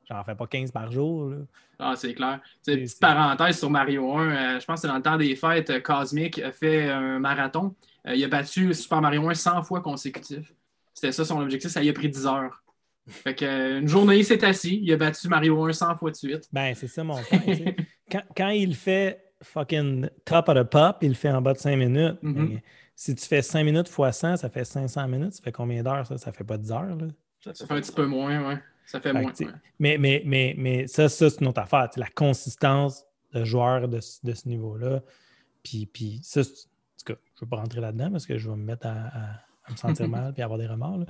j'en 0.08 0.24
fais 0.24 0.34
pas 0.34 0.46
15 0.46 0.70
par 0.70 0.90
jour. 0.90 1.30
Là. 1.30 1.36
Ah, 1.78 1.94
c'est 1.96 2.14
clair. 2.14 2.40
Petite 2.64 3.00
parenthèse 3.00 3.58
sur 3.58 3.70
Mario 3.70 4.16
1, 4.16 4.30
euh, 4.30 4.60
je 4.60 4.64
pense 4.64 4.76
que 4.76 4.80
c'est 4.82 4.88
dans 4.88 4.96
le 4.96 5.02
temps 5.02 5.16
des 5.16 5.36
fêtes, 5.36 5.70
euh, 5.70 5.80
Cosmic 5.80 6.38
a 6.38 6.52
fait 6.52 6.88
un 6.88 7.18
marathon. 7.18 7.74
Euh, 8.06 8.14
il 8.14 8.24
a 8.24 8.28
battu 8.28 8.72
Super 8.72 9.00
Mario 9.02 9.28
1 9.28 9.34
100 9.34 9.62
fois 9.62 9.80
consécutif. 9.80 10.54
C'était 10.94 11.12
ça 11.12 11.24
son 11.24 11.40
objectif, 11.40 11.70
ça 11.70 11.82
y 11.82 11.90
a 11.90 11.92
pris 11.92 12.08
10 12.08 12.26
heures. 12.26 12.62
Fait 13.08 13.34
que, 13.34 13.78
une 13.78 13.88
journée, 13.88 14.18
il 14.18 14.24
s'est 14.24 14.42
assis, 14.44 14.80
il 14.82 14.92
a 14.92 14.96
battu 14.96 15.28
Mario 15.28 15.64
1 15.66 15.72
100 15.72 15.96
fois 15.96 16.10
de 16.10 16.16
suite. 16.16 16.48
Ben, 16.52 16.74
c'est 16.74 16.88
ça 16.88 17.04
mon 17.04 17.22
point. 17.22 17.40
quand, 18.10 18.22
quand, 18.36 18.48
il 18.50 18.74
fait 18.74 19.32
fucking 19.42 20.08
top 20.24 20.48
of 20.48 20.56
the 20.56 20.62
pop, 20.62 20.98
il 21.02 21.14
fait 21.14 21.30
en 21.30 21.42
bas 21.42 21.52
de 21.52 21.58
5 21.58 21.76
minutes. 21.76 22.22
Mm-hmm. 22.22 22.60
si 22.94 23.14
tu 23.14 23.26
fais 23.26 23.42
5 23.42 23.64
minutes 23.64 23.88
fois 23.88 24.12
100, 24.12 24.38
ça 24.38 24.48
fait 24.48 24.64
500 24.64 25.08
minutes. 25.08 25.34
Ça 25.34 25.42
fait 25.42 25.52
combien 25.52 25.82
d'heures, 25.82 26.06
ça? 26.06 26.18
Ça 26.18 26.32
fait 26.32 26.44
pas 26.44 26.58
10 26.58 26.72
heures, 26.72 26.96
là? 26.96 27.06
Ça 27.40 27.66
fait 27.66 27.74
un 27.74 27.80
petit 27.80 27.92
peu 27.92 28.06
moins, 28.06 28.48
ouais. 28.48 28.58
Ça 28.86 29.00
fait, 29.00 29.12
moins. 29.12 29.32
Mais, 29.78 29.98
mais, 29.98 30.22
mais, 30.24 30.54
mais 30.56 30.86
ça, 30.86 31.08
ça 31.08 31.28
c'est 31.28 31.40
une 31.40 31.48
autre 31.48 31.60
affaire. 31.60 31.90
La 31.96 32.08
consistance 32.08 33.04
de 33.32 33.44
joueur 33.44 33.88
de, 33.88 33.98
de 33.98 34.32
ce 34.34 34.48
niveau-là. 34.48 35.02
Puis, 35.62 35.86
puis 35.86 36.20
ça, 36.22 36.40
en 36.40 36.44
tout 36.44 36.50
cas, 37.04 37.14
je 37.34 37.40
ne 37.40 37.40
veux 37.40 37.48
pas 37.48 37.56
rentrer 37.56 37.80
là-dedans 37.80 38.12
parce 38.12 38.26
que 38.26 38.38
je 38.38 38.48
vais 38.48 38.56
me 38.56 38.64
mettre 38.64 38.86
à, 38.86 39.10
à 39.64 39.72
me 39.72 39.76
sentir 39.76 40.08
mal 40.08 40.32
et 40.36 40.42
avoir 40.42 40.58
des 40.58 40.66
remords. 40.66 40.98
Là. 40.98 41.06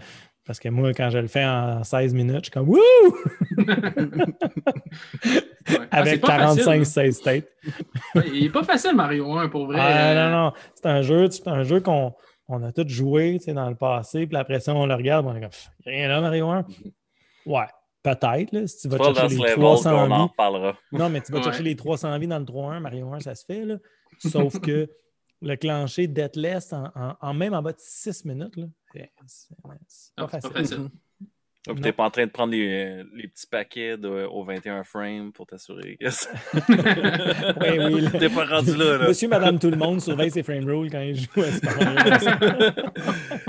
Parce 0.46 0.60
que 0.60 0.68
moi, 0.68 0.92
quand 0.94 1.10
je 1.10 1.18
le 1.18 1.26
fais 1.26 1.44
en 1.44 1.82
16 1.82 2.14
minutes, 2.14 2.36
je 2.36 2.44
suis 2.44 2.50
comme 2.52 2.68
Wouh! 2.68 2.78
Avec 5.90 6.22
45-16 6.22 7.22
têtes. 7.22 7.52
il 8.32 8.44
n'est 8.44 8.50
pas 8.50 8.62
facile, 8.62 8.94
Mario 8.94 9.32
1, 9.32 9.48
pour 9.48 9.66
vrai. 9.66 9.78
Ah, 9.80 10.14
non, 10.14 10.30
non. 10.30 10.52
C'est 10.74 10.86
un 10.86 11.02
jeu, 11.02 11.28
c'est 11.30 11.48
un 11.48 11.64
jeu 11.64 11.80
qu'on 11.80 12.14
on 12.48 12.62
a 12.62 12.70
tous 12.70 12.86
joué 12.88 13.38
dans 13.48 13.68
le 13.68 13.74
passé. 13.74 14.28
Puis 14.28 14.36
après 14.36 14.60
ça, 14.60 14.72
on 14.72 14.86
le 14.86 14.94
regarde. 14.94 15.26
On 15.26 15.34
est 15.34 15.40
comme 15.40 15.50
rien 15.84 16.08
là, 16.08 16.20
Mario 16.20 16.48
1. 16.48 16.64
Ouais. 17.46 17.66
Peut-être, 18.04 18.68
si 18.68 18.82
tu 18.82 18.88
vas 18.88 18.98
chercher 18.98 19.36
les 19.36 19.52
300 19.54 20.06
vies. 20.06 20.30
Non, 20.92 21.08
mais 21.08 21.20
tu 21.22 21.32
vas 21.32 21.42
chercher 21.42 21.64
les 21.64 21.74
300 21.74 22.16
vies 22.20 22.28
dans 22.28 22.38
le 22.38 22.44
3-1, 22.44 22.78
Mario 22.78 23.12
1, 23.12 23.18
ça 23.18 23.34
se 23.34 23.44
fait. 23.44 23.64
Là. 23.64 23.78
Sauf 24.20 24.60
que 24.60 24.88
le 25.42 25.56
clencher 25.56 26.06
Deathless 26.06 26.72
en, 26.72 27.16
en, 27.20 27.34
même 27.34 27.54
en 27.54 27.62
bas 27.62 27.72
de 27.72 27.78
6 27.78 28.24
minutes, 28.24 28.54
c'est 29.26 30.16
pas, 30.16 30.28
facile. 30.28 30.90
Tu 31.66 31.74
n'es 31.74 31.92
pas 31.92 32.04
en 32.04 32.10
train 32.10 32.26
de 32.26 32.30
prendre 32.30 32.52
les, 32.52 33.02
les 33.14 33.26
petits 33.26 33.48
paquets 33.48 33.96
de, 33.96 34.24
au 34.26 34.44
21 34.44 34.84
frames 34.84 35.32
pour 35.32 35.46
t'assurer 35.46 35.96
que 35.96 36.10
ça... 36.10 36.30
oui, 36.54 37.78
oui. 37.92 38.04
T'es 38.18 38.28
pas 38.28 38.44
rendu 38.44 38.76
là, 38.76 38.98
là, 38.98 39.08
Monsieur, 39.08 39.26
madame, 39.26 39.58
tout 39.58 39.70
le 39.70 39.76
monde 39.76 40.00
surveille 40.00 40.30
ses 40.30 40.44
frame 40.44 40.64
rules 40.64 40.90
quand 40.92 41.00
ils 41.00 41.16
jouent 41.16 41.42
à 41.42 41.50
ce 41.50 41.58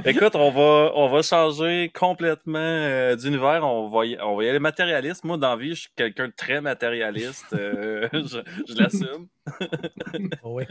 Écoute, 0.10 0.36
on 0.36 0.50
va, 0.50 0.92
on 0.96 1.10
va 1.10 1.22
changer 1.22 1.92
complètement 1.94 2.58
euh, 2.58 3.16
d'univers. 3.16 3.64
On 3.64 3.88
va, 3.90 4.06
y, 4.06 4.18
on 4.20 4.36
va 4.36 4.44
y 4.44 4.50
aller 4.50 4.60
matérialiste. 4.60 5.24
Moi, 5.24 5.38
dans 5.38 5.52
la 5.52 5.58
vie, 5.58 5.76
je 5.76 5.82
suis 5.82 5.92
quelqu'un 5.96 6.28
de 6.28 6.34
très 6.36 6.60
matérialiste. 6.60 7.54
Euh, 7.54 8.10
je, 8.14 8.40
je 8.68 8.82
l'assume. 8.82 9.28
oh 10.44 10.56
oui. 10.56 10.64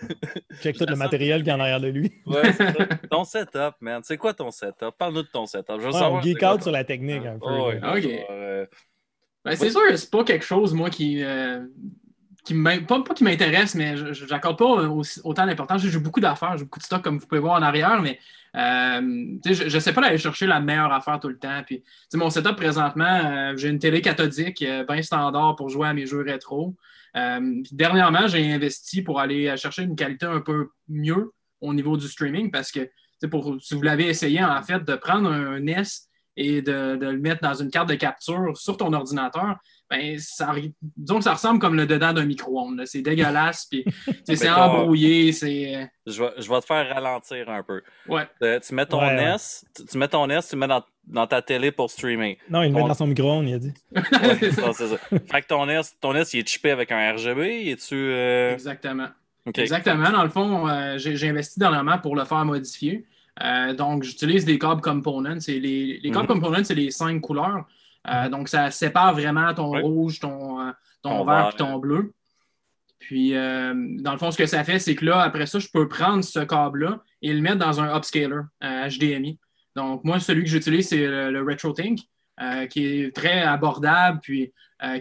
Check 0.62 0.76
tout 0.76 0.86
le 0.88 0.96
matériel 0.96 1.42
qui 1.42 1.50
est 1.50 1.52
en 1.52 1.60
arrière 1.60 1.80
de 1.80 1.88
lui. 1.88 2.12
ouais, 2.26 2.52
ton 3.10 3.24
setup, 3.24 3.74
man. 3.80 4.00
C'est 4.04 4.16
quoi 4.16 4.34
ton 4.34 4.50
setup? 4.50 4.92
Parle-nous 4.98 5.22
de 5.22 5.28
ton 5.28 5.46
setup. 5.46 5.76
Je 5.78 5.86
veux 5.86 5.92
savoir, 5.92 6.12
on 6.12 6.22
geek 6.22 6.42
out 6.42 6.62
sur 6.62 6.72
la 6.72 6.84
technique 6.84 7.24
un 7.24 7.38
peu. 7.38 7.46
Oh, 7.46 7.70
euh, 7.70 8.66
ben, 9.44 9.56
c'est 9.56 9.70
sûr 9.70 9.80
que 9.88 9.96
c'est 9.96 10.10
pas 10.10 10.24
quelque 10.24 10.44
chose, 10.44 10.74
moi, 10.74 10.90
qui. 10.90 11.22
Euh, 11.22 11.64
qui 12.44 12.54
pas, 12.54 13.02
pas 13.02 13.14
qui 13.14 13.24
m'intéresse, 13.24 13.74
mais 13.74 13.96
je 13.96 14.24
n'accorde 14.26 14.56
pas 14.56 14.88
autant 15.24 15.46
d'importance. 15.46 15.82
J'ai 15.82 15.98
beaucoup 15.98 16.20
d'affaires, 16.20 16.56
j'ai 16.56 16.62
beaucoup 16.62 16.78
de 16.78 16.84
stock, 16.84 17.02
comme 17.02 17.18
vous 17.18 17.26
pouvez 17.26 17.40
voir 17.40 17.54
en 17.54 17.62
arrière, 17.62 18.00
mais 18.00 18.20
euh, 18.54 19.00
je 19.44 19.74
ne 19.74 19.80
sais 19.80 19.92
pas 19.92 20.00
d'aller 20.00 20.16
chercher 20.16 20.46
la 20.46 20.60
meilleure 20.60 20.92
affaire 20.92 21.18
tout 21.18 21.28
le 21.28 21.38
temps. 21.38 21.62
Puis, 21.66 21.82
mon 22.14 22.30
setup 22.30 22.54
présentement, 22.54 23.56
j'ai 23.56 23.68
une 23.68 23.80
télé 23.80 24.00
cathodique 24.00 24.64
bien 24.88 25.02
standard 25.02 25.56
pour 25.56 25.70
jouer 25.70 25.88
à 25.88 25.92
mes 25.92 26.06
jeux 26.06 26.22
rétro. 26.22 26.76
Euh, 27.16 27.62
dernièrement, 27.72 28.26
j'ai 28.26 28.52
investi 28.52 29.02
pour 29.02 29.20
aller 29.20 29.56
chercher 29.56 29.82
une 29.82 29.96
qualité 29.96 30.26
un 30.26 30.40
peu 30.40 30.68
mieux 30.88 31.32
au 31.60 31.72
niveau 31.72 31.96
du 31.96 32.08
streaming 32.08 32.50
parce 32.50 32.70
que 32.70 32.90
si 33.60 33.74
vous 33.74 33.82
l'avez 33.82 34.08
essayé, 34.08 34.44
en 34.44 34.62
fait, 34.62 34.84
de 34.84 34.94
prendre 34.94 35.30
un 35.30 35.58
NES 35.60 35.84
et 36.36 36.62
de, 36.62 36.96
le 37.00 37.18
mettre 37.18 37.42
dans 37.42 37.54
une 37.54 37.70
carte 37.70 37.88
de 37.88 37.94
capture 37.94 38.56
sur 38.56 38.76
ton 38.76 38.92
ordinateur, 38.92 39.56
ben, 39.88 40.18
ça, 40.18 40.52
disons 40.96 41.18
que 41.18 41.24
ça 41.24 41.34
ressemble 41.34 41.60
comme 41.60 41.76
le 41.76 41.86
dedans 41.86 42.12
d'un 42.12 42.24
micro-ondes. 42.24 42.82
C'est 42.86 43.02
dégueulasse, 43.02 43.66
puis 43.66 43.84
c'est 44.26 44.50
embrouillé. 44.50 45.32
C'est... 45.32 45.76
Euh, 45.76 45.84
je, 46.06 46.22
vais, 46.22 46.30
je 46.38 46.48
vais 46.48 46.60
te 46.60 46.66
faire 46.66 46.88
ralentir 46.88 47.48
un 47.48 47.62
peu. 47.62 47.82
Ouais. 48.08 48.26
Euh, 48.42 48.58
tu 48.58 48.74
mets 48.74 48.86
ton 48.86 49.00
NES, 49.00 49.36
Tu, 49.88 49.96
mets 49.96 50.08
ton 50.08 50.26
NES, 50.26 50.40
tu 50.48 50.56
le 50.56 50.66
mets 50.66 50.82
dans, 51.06 51.26
ta 51.26 51.40
télé 51.40 51.70
pour 51.70 51.90
streaming. 51.90 52.36
Non, 52.50 52.62
il 52.62 52.72
le 52.72 52.74
met 52.74 52.88
dans 52.88 52.94
son 52.94 53.06
micro-ondes, 53.06 53.48
il 53.48 53.54
a 53.54 53.58
dit. 53.58 53.74
c'est 54.40 54.50
ça, 54.50 54.72
c'est 54.72 54.88
ça. 54.88 54.96
Fait 55.30 55.42
que 55.42 55.46
ton 55.46 55.64
NES, 55.66 55.82
ton 56.00 56.12
NES, 56.12 56.24
il 56.32 56.40
est 56.40 56.48
chippé 56.48 56.70
avec 56.70 56.90
un 56.90 57.12
RGB, 57.12 57.70
es-tu... 57.70 58.12
Exactement. 58.52 59.08
Exactement. 59.54 60.10
Dans 60.10 60.22
le 60.22 60.28
fond, 60.28 60.68
euh, 60.68 60.98
j'ai 60.98 61.28
investi 61.28 61.58
dernièrement 61.58 61.98
pour 61.98 62.16
le 62.16 62.24
faire 62.24 62.44
modifier. 62.44 63.06
Euh, 63.42 63.74
donc, 63.74 64.02
j'utilise 64.02 64.44
des 64.44 64.58
câbles 64.58 64.80
components. 64.80 65.38
Les, 65.46 66.00
les 66.02 66.10
câbles 66.10 66.22
mhm. 66.22 66.40
components, 66.40 66.64
c'est 66.64 66.74
les 66.74 66.90
cinq 66.90 67.20
couleurs. 67.20 67.66
Mhm. 68.08 68.30
donc, 68.30 68.48
ça 68.48 68.70
sépare 68.70 69.14
vraiment 69.14 69.52
ton 69.52 69.70
rouge, 69.80 70.20
ton, 70.20 70.72
ton, 71.02 71.24
vert 71.24 71.50
et 71.52 71.56
ton 71.56 71.78
bleu. 71.78 72.12
Puis, 72.98 73.32
dans 73.32 74.12
le 74.12 74.18
fond, 74.18 74.30
ce 74.30 74.38
que 74.38 74.46
ça 74.46 74.64
fait, 74.64 74.78
c'est 74.78 74.94
que 74.94 75.04
là, 75.04 75.20
après 75.20 75.46
ça, 75.46 75.58
je 75.58 75.68
peux 75.72 75.86
prendre 75.86 76.24
ce 76.24 76.40
câble-là 76.40 77.00
et 77.22 77.32
le 77.32 77.40
mettre 77.40 77.58
dans 77.58 77.80
un 77.80 77.96
upscaler 77.96 78.40
HDMI. 78.62 79.38
Donc, 79.74 80.02
moi, 80.04 80.18
celui 80.18 80.44
que 80.44 80.50
j'utilise, 80.50 80.88
c'est 80.88 81.06
le, 81.06 81.42
RetroTink, 81.42 82.00
qui 82.70 82.86
est 82.86 83.14
très 83.14 83.42
abordable, 83.42 84.20
puis 84.22 84.52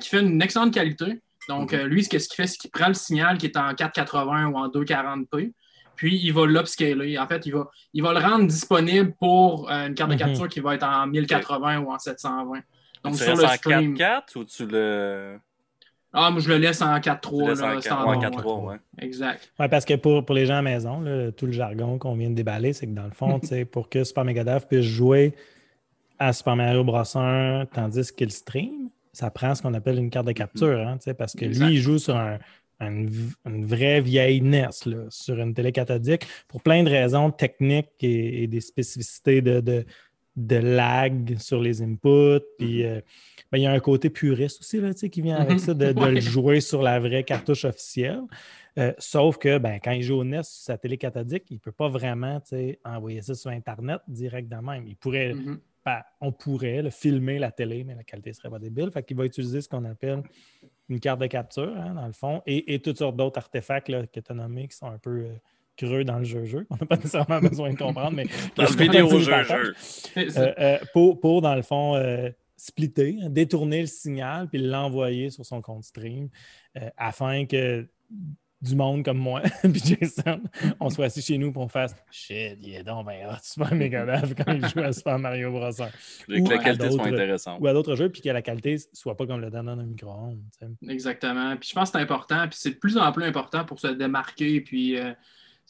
qui 0.02 0.10
fait 0.10 0.22
une 0.22 0.42
excellente 0.42 0.74
qualité. 0.74 1.22
Donc, 1.48 1.74
mhm. 1.74 1.80
euh, 1.80 1.88
lui, 1.88 2.04
ce 2.04 2.10
qu'il 2.10 2.20
fait, 2.20 2.48
c'est 2.48 2.58
qu'il 2.58 2.72
prend 2.72 2.88
le 2.88 2.94
signal 2.94 3.38
qui 3.38 3.48
est 3.48 3.58
en 3.58 3.74
480 3.74 4.48
ou 4.48 4.58
en 4.58 4.70
240p, 4.70 5.54
puis 5.96 6.20
il 6.24 6.34
va 6.34 6.46
l'upscaler. 6.46 7.18
En 7.18 7.28
fait, 7.28 7.46
il 7.46 7.54
va, 7.54 7.70
il 7.94 8.04
va 8.04 8.14
le 8.14 8.20
rendre 8.20 8.48
disponible 8.48 9.14
pour 9.20 9.70
euh, 9.70 9.88
une 9.88 9.96
carte 9.96 10.10
de 10.10 10.16
mhm. 10.16 10.20
capture 10.20 10.48
qui 10.48 10.60
va 10.60 10.76
être 10.76 10.86
en 10.86 11.08
1080 11.08 11.80
ou 11.80 11.92
en 11.92 12.00
720. 12.00 12.60
Donc, 13.04 13.16
tu 13.16 13.24
sur 13.24 13.36
le 13.36 13.48
stream. 13.48 13.94
4 13.96 14.36
ou 14.36 14.44
tu 14.46 14.66
le. 14.66 15.38
Ah, 16.18 16.32
moi, 16.32 16.40
je 16.40 16.48
le 16.48 16.58
laisse 16.58 16.82
en 16.82 16.98
4.3. 16.98 17.82
standard. 17.82 18.22
4.3, 18.22 18.66
ouais. 18.66 18.76
Exact. 19.00 19.52
Ouais, 19.60 19.68
parce 19.68 19.84
que 19.84 19.96
pour, 19.96 20.26
pour 20.26 20.34
les 20.34 20.46
gens 20.46 20.54
à 20.54 20.58
la 20.58 20.62
maison, 20.62 21.04
tout 21.36 21.46
le 21.46 21.52
jargon 21.52 21.98
qu'on 21.98 22.16
vient 22.16 22.30
de 22.30 22.36
déballer, 22.36 22.72
c'est 22.72 22.88
que 22.88 22.94
dans 22.94 23.04
le 23.04 23.12
fond, 23.12 23.42
pour 23.72 23.90
que 23.90 24.04
Super 24.04 24.24
Megadrive 24.24 24.66
puisse 24.66 24.86
jouer 24.86 25.36
à 26.18 26.32
Super 26.32 26.56
Mario 26.56 26.86
Bros. 26.86 27.04
1 27.18 27.66
tandis 27.66 28.14
qu'il 28.14 28.32
stream, 28.32 28.90
ça 29.12 29.30
prend 29.30 29.56
ce 29.56 29.62
qu'on 29.62 29.74
appelle 29.74 29.98
une 29.98 30.10
carte 30.10 30.28
de 30.28 30.32
capture, 30.32 30.80
hein, 30.80 30.98
parce 31.18 31.34
que 31.34 31.46
lui, 31.46 31.76
il 31.76 31.78
joue 31.78 31.98
sur 31.98 32.18
une, 32.80 33.66
vraie 33.66 34.02
vieille 34.02 34.42
NES, 34.42 34.70
sur 35.10 35.40
une 35.40 35.54
télé 35.54 35.72
cathodique, 35.72 36.26
pour 36.48 36.62
plein 36.62 36.84
de 36.84 36.90
raisons 36.90 37.32
techniques 37.32 37.92
et, 38.02 38.48
des 38.48 38.62
spécificités 38.62 39.42
de, 39.42 39.86
de, 40.36 40.56
lag 40.56 41.38
sur 41.38 41.62
les 41.62 41.82
inputs. 41.82 42.44
Puis 42.58 42.82
mm-hmm. 42.82 42.86
euh, 42.86 43.02
ben, 43.52 43.58
il 43.58 43.62
y 43.62 43.68
a 43.68 43.72
un 43.72 43.80
côté 43.80 44.10
puriste 44.10 44.60
aussi 44.62 44.80
là, 44.80 44.94
qui 44.94 45.22
vient 45.22 45.38
avec 45.38 45.60
ça, 45.60 45.74
de, 45.74 45.86
le 45.86 46.20
jouer 46.20 46.62
sur 46.62 46.82
la 46.82 47.00
vraie 47.00 47.24
cartouche 47.24 47.66
officielle. 47.66 48.24
Euh, 48.78 48.92
sauf 48.98 49.38
que 49.38 49.58
ben, 49.58 49.80
quand 49.82 49.92
il 49.92 50.04
joue 50.04 50.16
au 50.16 50.24
NES 50.24 50.44
sur 50.44 50.66
sa 50.66 50.78
télé 50.78 50.98
cathodique, 50.98 51.46
il 51.50 51.56
ne 51.56 51.60
peut 51.60 51.72
pas 51.72 51.88
vraiment 51.88 52.42
envoyer 52.84 53.22
ça 53.22 53.34
sur 53.36 53.52
Internet 53.52 54.02
directement. 54.08 54.74
Il 54.74 54.96
pourrait. 54.96 55.34
Mm-hmm. 55.34 55.58
Ben, 55.86 56.02
on 56.20 56.32
pourrait 56.32 56.90
filmer 56.90 57.38
la 57.38 57.52
télé, 57.52 57.84
mais 57.84 57.94
la 57.94 58.04
qualité 58.04 58.34
serait 58.34 58.50
pas 58.50 58.58
débile. 58.58 58.90
Fait 58.90 59.04
qu'il 59.04 59.16
va 59.16 59.24
utiliser 59.24 59.62
ce 59.62 59.70
qu'on 59.70 59.86
appelle 59.86 60.24
une 60.90 61.00
carte 61.00 61.20
de 61.20 61.28
capture, 61.28 61.76
hein, 61.78 61.94
dans 61.96 62.06
le 62.06 62.14
fond, 62.14 62.42
et, 62.46 62.80
toutes 62.80 62.98
sortes 62.98 63.16
d'autres 63.16 63.40
artefacts 63.40 63.90
là, 63.90 64.06
que 64.06 64.20
tu 64.20 64.32
as 64.32 64.36
nommés 64.36 64.68
qui 64.68 64.78
sont 64.78 64.88
un 64.88 64.98
peu 64.98 65.10
euh, 65.10 65.36
creux 65.78 66.04
dans 66.04 66.20
le 66.20 66.26
jeu-jeu. 66.26 66.68
On 66.70 66.76
n'a 66.76 66.86
pas 66.86 66.98
nécessairement 66.98 67.40
besoin 67.42 67.72
de 67.72 67.78
comprendre, 67.78 68.12
mais. 68.12 68.26
dans 68.56 68.64
le 68.64 68.78
vidéo 68.78 69.20
jeu-jeu. 69.20 69.74
Euh, 70.18 70.54
euh, 70.60 70.78
pour, 70.94 71.42
dans 71.42 71.56
le 71.56 71.64
fond, 71.64 72.00
splitter, 72.56 73.18
hein, 73.22 73.30
détourner 73.30 73.82
le 73.82 73.88
signal, 73.88 74.48
puis 74.48 74.60
l'envoyer 74.60 75.30
sur 75.30 75.46
son 75.46 75.62
compte 75.62 75.84
stream, 75.84 76.30
afin 76.98 77.46
que 77.46 77.88
du 78.66 78.76
monde 78.76 79.04
comme 79.04 79.18
moi, 79.18 79.42
puis 79.62 79.82
Jason, 79.84 80.42
on 80.80 80.90
soit 80.90 81.06
assis 81.06 81.22
chez 81.22 81.38
nous 81.38 81.52
pour 81.52 81.64
on 81.64 81.68
fasse 81.68 81.96
Shit, 82.12 82.58
il 82.62 82.76
est 82.76 82.84
donc 82.84 83.06
ben 83.06 83.28
hot, 83.28 83.38
Super 83.44 83.74
Megadrive 83.76 84.36
quand 84.36 84.54
il 84.54 84.68
joue 84.68 84.80
à 84.80 84.92
Super 84.92 85.20
Mario 85.20 85.52
Bros. 85.52 85.72
que 85.72 86.50
la 86.50 86.58
qualité 86.58 86.92
soit 86.92 87.08
intéressante. 87.08 87.62
Ou 87.62 87.68
à 87.68 87.74
d'autres 87.74 87.96
jeux, 87.96 88.10
puis 88.10 88.22
que 88.22 88.30
la 88.30 88.42
qualité 88.42 88.78
soit 88.94 89.16
pas 89.16 89.26
comme 89.26 89.42
le 89.42 89.50
dans 89.50 89.68
un 89.68 89.84
micro-ondes. 89.84 90.42
Exactement. 90.90 91.56
Puis 91.58 91.70
je 91.70 91.76
pense 91.76 91.92
que 91.92 91.98
c'est 91.98 92.04
important, 92.04 92.48
puis 92.48 92.58
c'est 92.60 92.72
de 92.72 92.78
plus 92.78 92.98
en 92.98 93.12
plus 93.12 93.24
important 93.24 93.64
pour 93.66 93.80
se 93.80 93.88
démarquer, 93.88 94.62
puis. 94.62 94.98
Euh, 94.98 95.14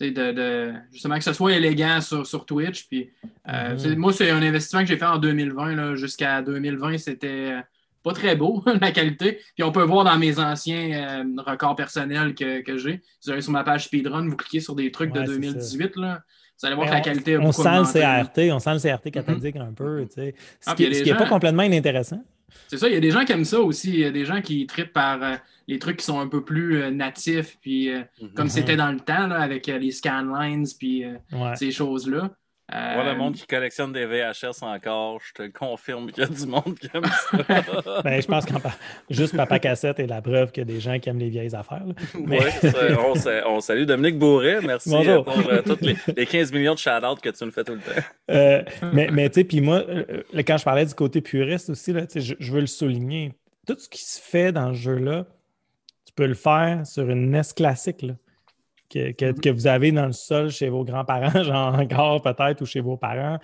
de, 0.02 0.10
de, 0.10 0.74
justement 0.92 1.18
que 1.18 1.24
ce 1.24 1.32
soit 1.32 1.54
élégant 1.54 2.02
sur, 2.02 2.28
sur 2.28 2.46
Twitch. 2.46 2.86
Puis, 2.88 3.10
euh, 3.48 3.76
mm-hmm. 3.76 3.96
Moi, 3.96 4.12
c'est 4.12 4.30
un 4.30 4.42
investissement 4.42 4.82
que 4.82 4.88
j'ai 4.88 4.98
fait 4.98 5.06
en 5.06 5.18
2020. 5.18 5.96
Jusqu'à 5.96 6.42
2020, 6.42 6.98
c'était 6.98 7.64
pas 8.06 8.14
très 8.14 8.36
beau, 8.36 8.64
la 8.82 8.92
qualité. 8.92 9.40
Puis 9.56 9.64
on 9.64 9.72
peut 9.72 9.82
voir 9.82 10.06
dans 10.06 10.18
mes 10.18 10.38
anciens 10.40 11.24
euh, 11.24 11.42
records 11.44 11.76
personnels 11.76 12.36
que, 12.36 12.62
que 12.62 12.78
j'ai. 12.78 13.02
Vous 13.26 13.32
allez 13.32 13.42
sur 13.42 13.52
ma 13.52 13.64
page 13.64 13.86
Speedrun, 13.86 14.30
vous 14.30 14.38
cliquez 14.38 14.60
sur 14.60 14.76
des 14.76 14.92
trucs 14.92 15.12
de 15.12 15.24
2018, 15.24 15.96
là. 15.98 16.22
Vous 16.58 16.68
allez 16.68 16.76
voir 16.76 16.88
que 16.88 16.94
la 16.94 17.02
qualité 17.02 17.36
a 17.36 17.40
on 17.40 17.52
sent 17.52 17.64
le 17.64 17.84
CRT, 17.84 18.54
on 18.54 18.60
sent 18.60 18.74
le 18.76 18.80
CRT 18.80 19.12
cathodique 19.12 19.56
un 19.58 19.74
peu, 19.74 20.06
tu 20.06 20.22
sais. 20.22 20.36
Ce 20.62 20.70
ah, 20.70 20.76
qui 20.76 20.88
n'est 20.88 21.16
pas 21.16 21.28
complètement 21.28 21.64
inintéressant. 21.64 22.24
C'est 22.68 22.78
ça, 22.78 22.88
il 22.88 22.94
y 22.94 22.98
a 22.98 23.02
des 23.02 23.12
gens 23.12 23.26
qui 23.26 23.34
aiment 23.34 23.44
ça 23.44 23.60
aussi. 23.60 23.90
Il 23.90 24.00
y 24.00 24.06
a 24.06 24.12
des 24.12 24.24
gens 24.24 24.42
qui 24.42 24.66
traitent 24.66 24.94
par 24.94 25.22
euh, 25.22 25.36
les 25.68 25.80
trucs 25.80 25.98
qui 25.98 26.06
sont 26.06 26.20
un 26.20 26.28
peu 26.28 26.46
plus 26.46 26.82
euh, 26.82 26.92
natifs, 26.92 27.58
puis 27.60 27.90
comme 28.36 28.50
c'était 28.50 28.78
dans 28.78 28.92
le 28.92 29.00
temps, 29.00 29.28
là, 29.28 29.40
avec 29.42 29.66
les 29.66 29.92
scanlines, 29.92 30.66
puis 30.80 31.04
ces 31.56 31.72
choses-là. 31.72 32.30
Euh... 32.74 33.04
le 33.04 33.16
monde 33.16 33.36
qui 33.36 33.46
collectionne 33.46 33.94
des 33.94 34.08
VHS 34.08 34.64
encore, 34.64 35.22
je 35.22 35.34
te 35.34 35.48
confirme 35.52 36.12
qu'il 36.12 36.24
y 36.24 36.26
a 36.26 36.30
du 36.30 36.48
monde 36.48 36.76
qui 36.80 36.90
aime 36.96 37.06
ça. 37.06 38.02
ben, 38.04 38.20
je 38.20 38.26
pense 38.26 38.44
que 38.46 38.54
juste 39.12 39.38
Papa 39.38 39.60
Cassette 39.60 40.00
est 40.00 40.08
la 40.08 40.20
preuve 40.20 40.52
qu'il 40.52 40.62
y 40.62 40.72
a 40.72 40.74
des 40.74 40.80
gens 40.80 40.98
qui 40.98 41.10
aiment 41.10 41.20
les 41.20 41.30
vieilles 41.30 41.56
affaires. 41.56 41.86
Oui, 42.16 42.40
on, 43.46 43.60
salue 43.62 43.84
Dominique 43.84 44.18
Bourret. 44.18 44.62
Merci 44.62 44.96
euh, 44.96 45.22
pour 45.22 45.38
euh, 45.48 45.62
tous 45.62 45.78
les, 45.82 46.26
15 46.26 46.52
millions 46.54 46.74
de 46.74 46.80
shout-outs 46.80 47.22
que 47.22 47.30
tu 47.30 47.46
nous 47.46 47.52
fais 47.52 47.64
tout 47.64 47.74
le 47.74 47.82
temps. 47.82 48.02
Euh, 48.32 48.64
mais 48.92 49.10
mais 49.12 49.30
tu 49.30 49.42
sais, 49.42 49.44
puis 49.44 49.62
moi, 49.62 49.84
quand 50.34 50.58
je 50.58 50.64
parlais 50.64 50.86
du 50.86 50.96
côté 50.96 51.22
puriste 51.22 51.70
aussi, 51.70 51.94
là, 51.94 52.08
je, 52.16 52.34
je 52.40 52.52
veux 52.52 52.62
le 52.62 52.68
souligner. 52.68 53.34
Tout 53.68 53.78
ce 53.78 53.88
qui 53.88 54.04
se 54.04 54.20
fait 54.20 54.52
dans 54.52 54.74
ce 54.74 54.80
jeu-là, 54.80 55.26
tu 56.06 56.14
peux 56.16 56.26
le 56.26 56.36
faire 56.36 56.86
sur 56.86 57.10
une 57.10 57.30
NES 57.30 57.42
classique. 57.56 58.02
Là. 58.02 58.14
Mm-hmm. 58.96 59.40
que, 59.40 59.50
vous 59.50 59.68
avez 59.68 59.92
dans 59.92 60.06
le 60.06 60.14
sol 60.14 60.50
chez 60.50 60.70
vos 60.70 60.84
grands-parents, 60.84 61.44
genre 61.44 61.76
encore 61.76 62.22
peut-être, 62.22 62.62
ou 62.62 62.66
chez 62.66 62.82
vos 62.82 62.98
parents, 62.98 63.40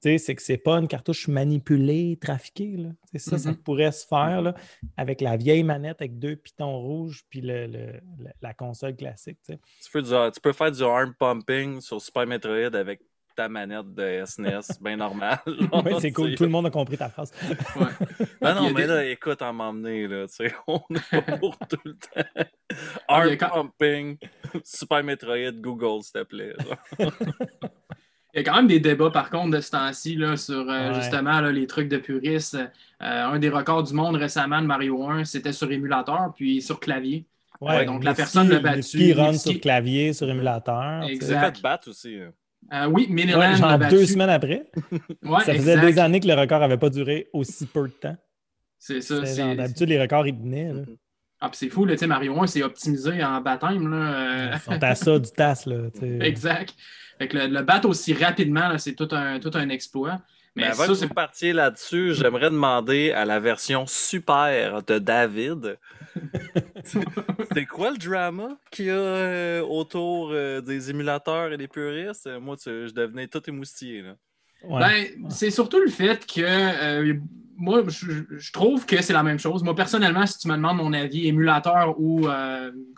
c'est 0.00 0.34
que 0.34 0.42
c'est 0.42 0.58
pas 0.58 0.76
une 0.76 0.86
cartouche 0.86 1.26
manipulée, 1.28 2.18
trafiquée. 2.20 2.76
Là. 2.76 2.90
Ça, 3.16 3.38
ça 3.38 3.50
mm-hmm. 3.50 3.56
pourrait 3.56 3.92
se 3.92 4.06
faire 4.06 4.42
là, 4.42 4.54
avec 4.96 5.20
la 5.20 5.36
vieille 5.36 5.64
manette 5.64 6.00
avec 6.00 6.18
deux 6.18 6.36
pitons 6.36 6.78
rouges 6.78 7.24
puis 7.28 7.40
le, 7.40 8.00
la 8.40 8.54
console 8.54 8.94
classique. 8.94 9.38
Tu, 9.46 9.56
peux, 9.92 10.02
tu 10.02 10.40
peux 10.40 10.52
faire 10.52 10.70
du 10.70 10.82
arm 10.82 11.14
pumping 11.18 11.80
sur 11.80 12.00
Super 12.00 12.26
Metroid 12.26 12.74
avec 12.74 13.00
ta 13.38 13.48
manette 13.48 13.94
de 13.94 14.24
SNES, 14.26 14.80
bien 14.80 14.96
normal. 14.96 15.38
oui, 15.46 15.92
c'est 16.00 16.10
cool. 16.10 16.34
Tout 16.34 16.42
le 16.42 16.48
monde 16.48 16.66
a 16.66 16.70
compris 16.70 16.98
ta 16.98 17.08
phrase. 17.08 17.32
ouais. 17.76 18.26
Ben 18.40 18.54
non, 18.54 18.72
mais 18.72 18.84
là, 18.84 19.04
écoute, 19.04 19.40
en 19.42 19.52
m'emmener, 19.52 20.08
là, 20.08 20.26
tu 20.26 20.34
sais, 20.34 20.54
on 20.66 20.80
est 20.90 21.20
pas 21.24 21.36
pour 21.36 21.56
tout 21.58 21.78
le 21.84 21.94
temps. 21.94 22.44
Arm 23.06 23.36
pumping, 23.78 24.16
Super 24.64 25.04
Metroid, 25.04 25.52
Google, 25.60 26.02
s'il 26.02 26.12
te 26.14 26.22
plaît. 26.24 26.52
Il 26.98 28.38
y 28.38 28.38
a 28.40 28.42
quand 28.42 28.56
même 28.56 28.66
des 28.66 28.80
débats, 28.80 29.10
par 29.10 29.30
contre, 29.30 29.56
de 29.56 29.60
ce 29.60 29.70
temps-ci 29.70 30.18
sur 30.36 30.68
euh, 30.68 30.92
justement 30.94 31.40
les 31.40 31.66
trucs 31.68 31.88
de 31.88 31.98
puristes. 31.98 32.56
Euh, 32.56 32.66
un 33.00 33.38
des 33.38 33.50
records 33.50 33.84
du 33.84 33.94
monde 33.94 34.16
récemment 34.16 34.60
de 34.60 34.66
Mario 34.66 35.08
1, 35.08 35.24
c'était 35.24 35.52
sur 35.52 35.70
émulateur, 35.70 36.32
puis 36.34 36.60
sur 36.60 36.80
clavier. 36.80 37.24
Ouais, 37.60 37.84
donc 37.84 38.02
la 38.02 38.14
personne 38.14 38.48
l'a 38.48 38.58
battu. 38.58 39.12
rentre 39.12 39.38
sur 39.38 39.60
clavier, 39.60 40.12
sur 40.12 40.28
émulateur. 40.28 41.04
Exact. 41.04 41.56
fait 41.56 41.62
battre 41.62 41.90
aussi. 41.90 42.16
Hein. 42.16 42.32
Euh, 42.72 42.86
oui, 42.86 43.06
Miniland. 43.08 43.54
genre 43.54 43.78
deux 43.78 44.06
semaines 44.06 44.30
après. 44.30 44.66
ça 45.44 45.54
faisait 45.54 45.80
des 45.80 45.98
années 45.98 46.20
que 46.20 46.28
le 46.28 46.34
record 46.34 46.60
n'avait 46.60 46.76
pas 46.76 46.90
duré 46.90 47.28
aussi 47.32 47.66
peu 47.66 47.88
de 47.88 47.92
temps. 47.92 48.16
C'est 48.78 49.00
ça. 49.00 49.20
D'habitude, 49.54 49.88
les 49.88 50.00
records, 50.00 50.26
ils 50.26 50.34
venaient. 50.34 50.72
Ah, 51.40 51.48
puis 51.48 51.58
c'est 51.58 51.68
fou, 51.68 51.88
sais, 51.96 52.06
Mario 52.06 52.40
1, 52.40 52.46
c'est 52.48 52.62
optimisé 52.62 53.22
en 53.22 53.40
baptême. 53.40 53.88
Là. 53.88 54.54
Ils 54.54 54.60
sont 54.60 54.82
à 54.82 54.94
ça 54.94 55.18
du 55.18 55.30
TAS. 55.30 55.64
Là, 55.66 55.88
exact. 56.20 56.74
Fait 57.18 57.28
que 57.28 57.36
le, 57.36 57.46
le 57.46 57.62
battre 57.62 57.88
aussi 57.88 58.12
rapidement, 58.12 58.76
c'est 58.78 58.94
tout 58.94 59.08
un, 59.12 59.38
tout 59.38 59.50
un 59.54 59.68
exploit. 59.68 60.20
Mais 60.58 60.64
avant 60.64 60.92
ça, 60.92 61.06
que 61.06 61.46
vous 61.48 61.52
là-dessus, 61.52 62.14
j'aimerais 62.14 62.50
demander 62.50 63.12
à 63.12 63.24
la 63.24 63.38
version 63.38 63.86
super 63.86 64.82
de 64.82 64.98
David. 64.98 65.78
c'est 67.54 67.66
quoi 67.66 67.92
le 67.92 67.96
drama 67.96 68.58
qu'il 68.72 68.86
y 68.86 68.90
a 68.90 68.94
euh, 68.94 69.62
autour 69.62 70.30
euh, 70.32 70.60
des 70.60 70.90
émulateurs 70.90 71.52
et 71.52 71.56
des 71.56 71.68
puristes? 71.68 72.28
Moi, 72.40 72.56
je 72.64 72.92
devenais 72.92 73.28
tout 73.28 73.42
émoustillé. 73.48 74.02
Là. 74.02 74.16
Ben, 74.68 75.06
c'est 75.30 75.52
surtout 75.52 75.78
le 75.78 75.90
fait 75.90 76.26
que 76.26 76.40
euh, 76.42 77.14
moi, 77.56 77.84
je, 77.86 78.52
trouve 78.52 78.84
que 78.84 79.00
c'est 79.00 79.12
la 79.12 79.22
même 79.22 79.38
chose. 79.38 79.62
Moi, 79.62 79.76
personnellement, 79.76 80.26
si 80.26 80.38
tu 80.38 80.48
me 80.48 80.56
demandes 80.56 80.78
mon 80.78 80.92
avis, 80.92 81.28
émulateur 81.28 81.94
ou 82.00 82.26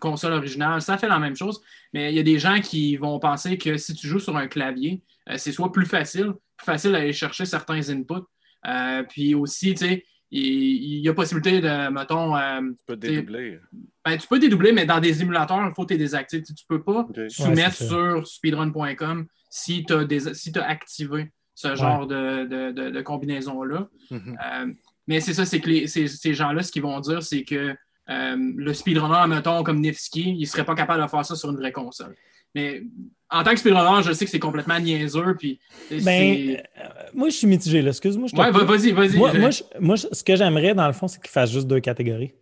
console 0.00 0.32
originale, 0.32 0.80
ça 0.80 0.96
fait 0.96 1.08
la 1.08 1.18
même 1.18 1.36
chose. 1.36 1.60
Mais 1.92 2.10
il 2.10 2.16
y 2.16 2.20
a 2.20 2.22
des 2.22 2.38
gens 2.38 2.60
qui 2.60 2.96
vont 2.96 3.18
penser 3.18 3.58
que 3.58 3.76
si 3.76 3.94
tu 3.94 4.06
joues 4.06 4.18
sur 4.18 4.36
un 4.38 4.48
clavier, 4.48 5.02
c'est 5.36 5.52
soit 5.52 5.70
plus 5.72 5.86
facile, 5.86 6.32
facile 6.64 6.92
d'aller 6.92 7.12
chercher 7.12 7.44
certains 7.44 7.88
inputs. 7.88 8.26
Euh, 8.66 9.02
puis 9.04 9.34
aussi, 9.34 9.74
tu 9.74 9.86
sais, 9.86 10.04
il, 10.30 11.00
y 11.00 11.08
a 11.08 11.14
possibilité 11.14 11.60
de, 11.60 11.90
mettons. 11.90 12.36
Euh, 12.36 12.60
tu 12.60 12.84
peux 12.86 12.96
dédoubler. 12.96 13.58
Ben, 14.04 14.16
tu 14.16 14.28
peux 14.28 14.38
dédoubler, 14.38 14.72
mais 14.72 14.86
dans 14.86 15.00
des 15.00 15.22
émulateurs, 15.22 15.66
il 15.66 15.74
faut 15.74 15.84
que 15.84 15.94
tu 15.94 15.98
désactives. 15.98 16.42
Tu 16.42 16.52
ne 16.52 16.76
peux 16.76 16.82
pas 16.82 17.06
soumettre 17.28 17.76
sur 17.76 18.26
speedrun.com 18.26 19.26
si 19.48 19.84
tu 19.84 19.92
as, 19.92 20.34
si 20.34 20.52
as, 20.56 20.64
activé 20.64 21.32
ce 21.54 21.74
genre 21.74 22.06
de, 22.06 23.00
combinaison-là. 23.02 23.88
Mm-hmm. 24.10 24.36
Euh, 24.44 24.72
mais 25.06 25.20
c'est 25.20 25.34
ça, 25.34 25.44
c'est 25.44 25.60
que 25.60 25.86
ces 25.86 26.34
gens-là, 26.34 26.62
ce 26.62 26.70
qu'ils 26.70 26.82
vont 26.82 27.00
dire, 27.00 27.22
c'est 27.22 27.42
que 27.42 27.74
euh, 28.10 28.52
le 28.56 28.74
speedrunner, 28.74 29.26
mettons, 29.28 29.62
comme 29.62 29.80
Nifsky, 29.80 30.36
il 30.38 30.46
serait 30.46 30.64
pas 30.64 30.74
capable 30.74 31.02
de 31.02 31.08
faire 31.08 31.24
ça 31.24 31.36
sur 31.36 31.50
une 31.50 31.56
vraie 31.56 31.72
console. 31.72 32.16
Mais 32.54 32.82
en 33.30 33.42
tant 33.44 33.50
que 33.52 33.58
speedrunner, 33.60 34.02
je 34.02 34.12
sais 34.12 34.24
que 34.24 34.30
c'est 34.30 34.38
complètement 34.38 34.78
niaiseux. 34.78 35.36
Puis, 35.38 35.60
Ben, 35.90 36.00
c'est- 36.04 36.62
euh, 36.78 36.88
moi, 37.14 37.28
je 37.28 37.34
suis 37.36 37.46
mitigé, 37.46 37.80
là. 37.82 37.90
Excuse-moi. 37.90 38.28
je 38.32 38.36
ouais, 38.36 38.50
vas-y, 38.50 38.92
vas-y. 38.92 39.16
Moi, 39.16 39.30
Je- 39.32 39.38
moi, 39.38 39.50
je- 39.50 39.62
moi, 39.78 39.96
je- 39.96 40.06
ce 40.12 40.24
que 40.24 40.34
j'aimerais, 40.36 40.74
dans 40.74 40.86
le 40.86 40.92
fond, 40.92 41.06
c'est 41.08 41.20
qu'il 41.20 41.30
fasse 41.30 41.50
juste 41.52 41.66
deux 41.66 41.80
catégories. 41.80 42.32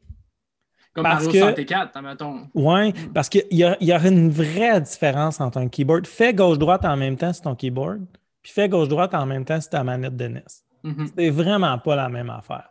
comme 0.95 1.05
parce 1.05 1.26
Mario 1.26 1.30
que- 1.32 1.39
64, 1.47 2.01
mettons. 2.03 2.49
Oui, 2.55 2.93
parce 3.14 3.28
qu'il 3.28 3.45
y, 3.53 3.62
a- 3.62 3.76
y 3.80 3.93
aurait 3.95 4.09
une 4.09 4.30
vraie 4.30 4.80
différence 4.80 5.41
entre 5.41 5.59
un 5.59 5.68
keyboard. 5.68 6.07
Fais 6.09 6.34
gauche-droite 6.34 6.84
en 6.84 6.97
même 6.97 7.16
temps 7.16 7.32
sur 7.32 7.43
ton 7.45 7.55
keyboard, 7.55 8.05
puis 8.43 8.51
fais 8.53 8.68
gauche-droite 8.68 9.14
en 9.14 9.24
même 9.24 9.45
temps 9.45 9.61
sur 9.61 9.70
ta 9.70 9.84
manette 9.84 10.16
de 10.16 10.24
NES. 10.24 10.43
Mhm. 10.82 11.09
C'est 11.16 11.30
vraiment 11.30 11.78
pas 11.78 11.95
la 11.95 12.09
même 12.09 12.30
affaire. 12.30 12.68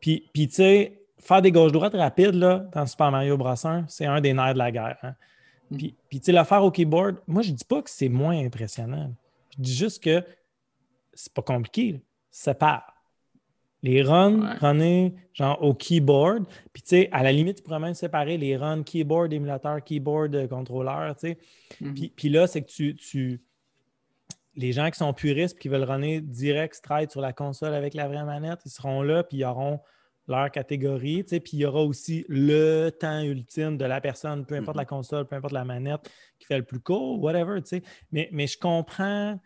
Puis, 0.00 0.24
puis 0.32 0.48
tu 0.48 0.54
sais, 0.54 0.98
faire 1.20 1.40
des 1.42 1.52
gauches-droites 1.52 1.94
rapides 1.94 2.34
là, 2.34 2.64
dans 2.72 2.84
Super 2.86 3.12
Mario 3.12 3.36
Bros. 3.36 3.54
1, 3.64 3.84
c'est 3.86 4.06
un 4.06 4.20
des 4.20 4.32
nerfs 4.32 4.54
de 4.54 4.58
la 4.58 4.72
guerre. 4.72 4.96
hein. 5.04 5.14
Mm. 5.70 5.76
Puis, 5.76 5.94
puis 6.08 6.20
tu 6.20 6.26
sais, 6.26 6.32
le 6.32 6.44
faire 6.44 6.64
au 6.64 6.70
keyboard, 6.70 7.16
moi, 7.26 7.42
je 7.42 7.50
dis 7.52 7.64
pas 7.64 7.82
que 7.82 7.90
c'est 7.90 8.08
moins 8.08 8.38
impressionnant. 8.44 9.12
Je 9.56 9.62
dis 9.62 9.74
juste 9.74 10.02
que 10.02 10.24
c'est 11.12 11.32
pas 11.32 11.42
compliqué. 11.42 11.92
là. 11.92 11.98
Sépare. 12.30 12.94
Les 13.82 14.02
runs, 14.02 14.40
Ouais. 14.42 14.54
runner 14.60 15.14
genre 15.32 15.62
au 15.62 15.72
keyboard. 15.72 16.44
Puis, 16.72 16.82
tu 16.82 16.88
sais, 16.88 17.08
à 17.12 17.22
la 17.22 17.30
limite, 17.32 17.58
tu 17.58 17.62
pourrais 17.62 17.78
même 17.78 17.94
séparer 17.94 18.36
les 18.36 18.56
runs 18.56 18.82
keyboard, 18.82 19.32
émulateur, 19.32 19.82
keyboard, 19.84 20.34
euh, 20.34 20.48
contrôleur, 20.48 21.14
tu 21.16 21.28
sais. 21.28 21.38
Mhm. 21.80 21.94
Puis, 21.94 22.08
puis 22.14 22.28
là, 22.28 22.46
c'est 22.46 22.62
que 22.62 22.66
tu, 22.70 22.96
tu- 22.96 23.40
Les 24.56 24.72
gens 24.72 24.90
qui 24.90 24.98
sont 24.98 25.12
puristes 25.12 25.54
et 25.56 25.60
qui 25.60 25.68
veulent 25.68 25.84
runner 25.84 26.20
direct 26.20 26.74
straight 26.74 27.12
sur 27.12 27.20
la 27.20 27.32
console 27.32 27.74
avec 27.74 27.94
la 27.94 28.08
vraie 28.08 28.24
manette, 28.24 28.58
ils 28.66 28.70
seront 28.70 29.02
là, 29.02 29.22
puis 29.22 29.38
ils 29.38 29.44
auront 29.44 29.78
leur 30.28 30.50
catégorie, 30.50 31.24
tu 31.24 31.30
sais, 31.30 31.40
puis 31.40 31.52
il 31.54 31.60
y 31.60 31.64
aura 31.64 31.82
aussi 31.82 32.24
le 32.28 32.90
temps 32.90 33.20
ultime 33.22 33.76
de 33.78 33.84
la 33.84 34.00
personne, 34.00 34.44
peu 34.46 34.54
importe 34.56 34.76
la 34.76 34.84
console, 34.84 35.26
peu 35.26 35.36
importe 35.36 35.52
la 35.54 35.64
manette, 35.64 36.10
qui 36.38 36.46
fait 36.46 36.58
le 36.58 36.64
plus 36.64 36.80
court, 36.80 37.20
whatever, 37.22 37.60
tu 37.62 37.68
sais. 37.68 37.82
Mais, 38.12 38.28
mais 38.32 38.46
je 38.46 38.58
comprends, 38.58 39.40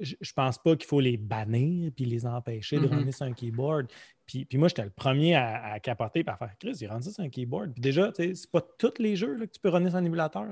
je, 0.00 0.16
je 0.20 0.32
pense 0.32 0.58
pas 0.58 0.76
qu'il 0.76 0.86
faut 0.86 1.00
les 1.00 1.16
bannir 1.16 1.92
puis 1.94 2.04
les 2.04 2.26
empêcher 2.26 2.78
de 2.78 2.86
Mhm. 2.88 2.98
runner 2.98 3.12
sur 3.12 3.26
un 3.26 3.32
keyboard. 3.32 3.86
Puis, 4.26 4.44
puis 4.44 4.58
moi, 4.58 4.68
j'étais 4.68 4.84
le 4.84 4.90
premier 4.90 5.34
à, 5.34 5.72
à 5.72 5.80
capoter 5.80 6.24
par 6.24 6.36
faire 6.38 6.52
Chris, 6.58 6.76
il 6.80 6.88
rend 6.88 7.00
ça 7.00 7.10
sur 7.10 7.22
un 7.24 7.30
keyboard. 7.30 7.72
Puis 7.72 7.80
déjà, 7.80 8.12
c'est 8.14 8.50
pas 8.50 8.60
tous 8.60 8.98
les 8.98 9.16
jeux 9.16 9.34
là, 9.36 9.46
que 9.46 9.52
tu 9.52 9.60
peux 9.60 9.70
runner 9.70 9.88
sur 9.90 9.98
un 9.98 10.04
émulateur. 10.04 10.46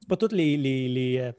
C'est 0.00 0.08
pas 0.08 0.16
tous 0.16 0.32
les, 0.34 0.56
les, 0.56 0.88
les, 0.88 1.18
euh, 1.18 1.32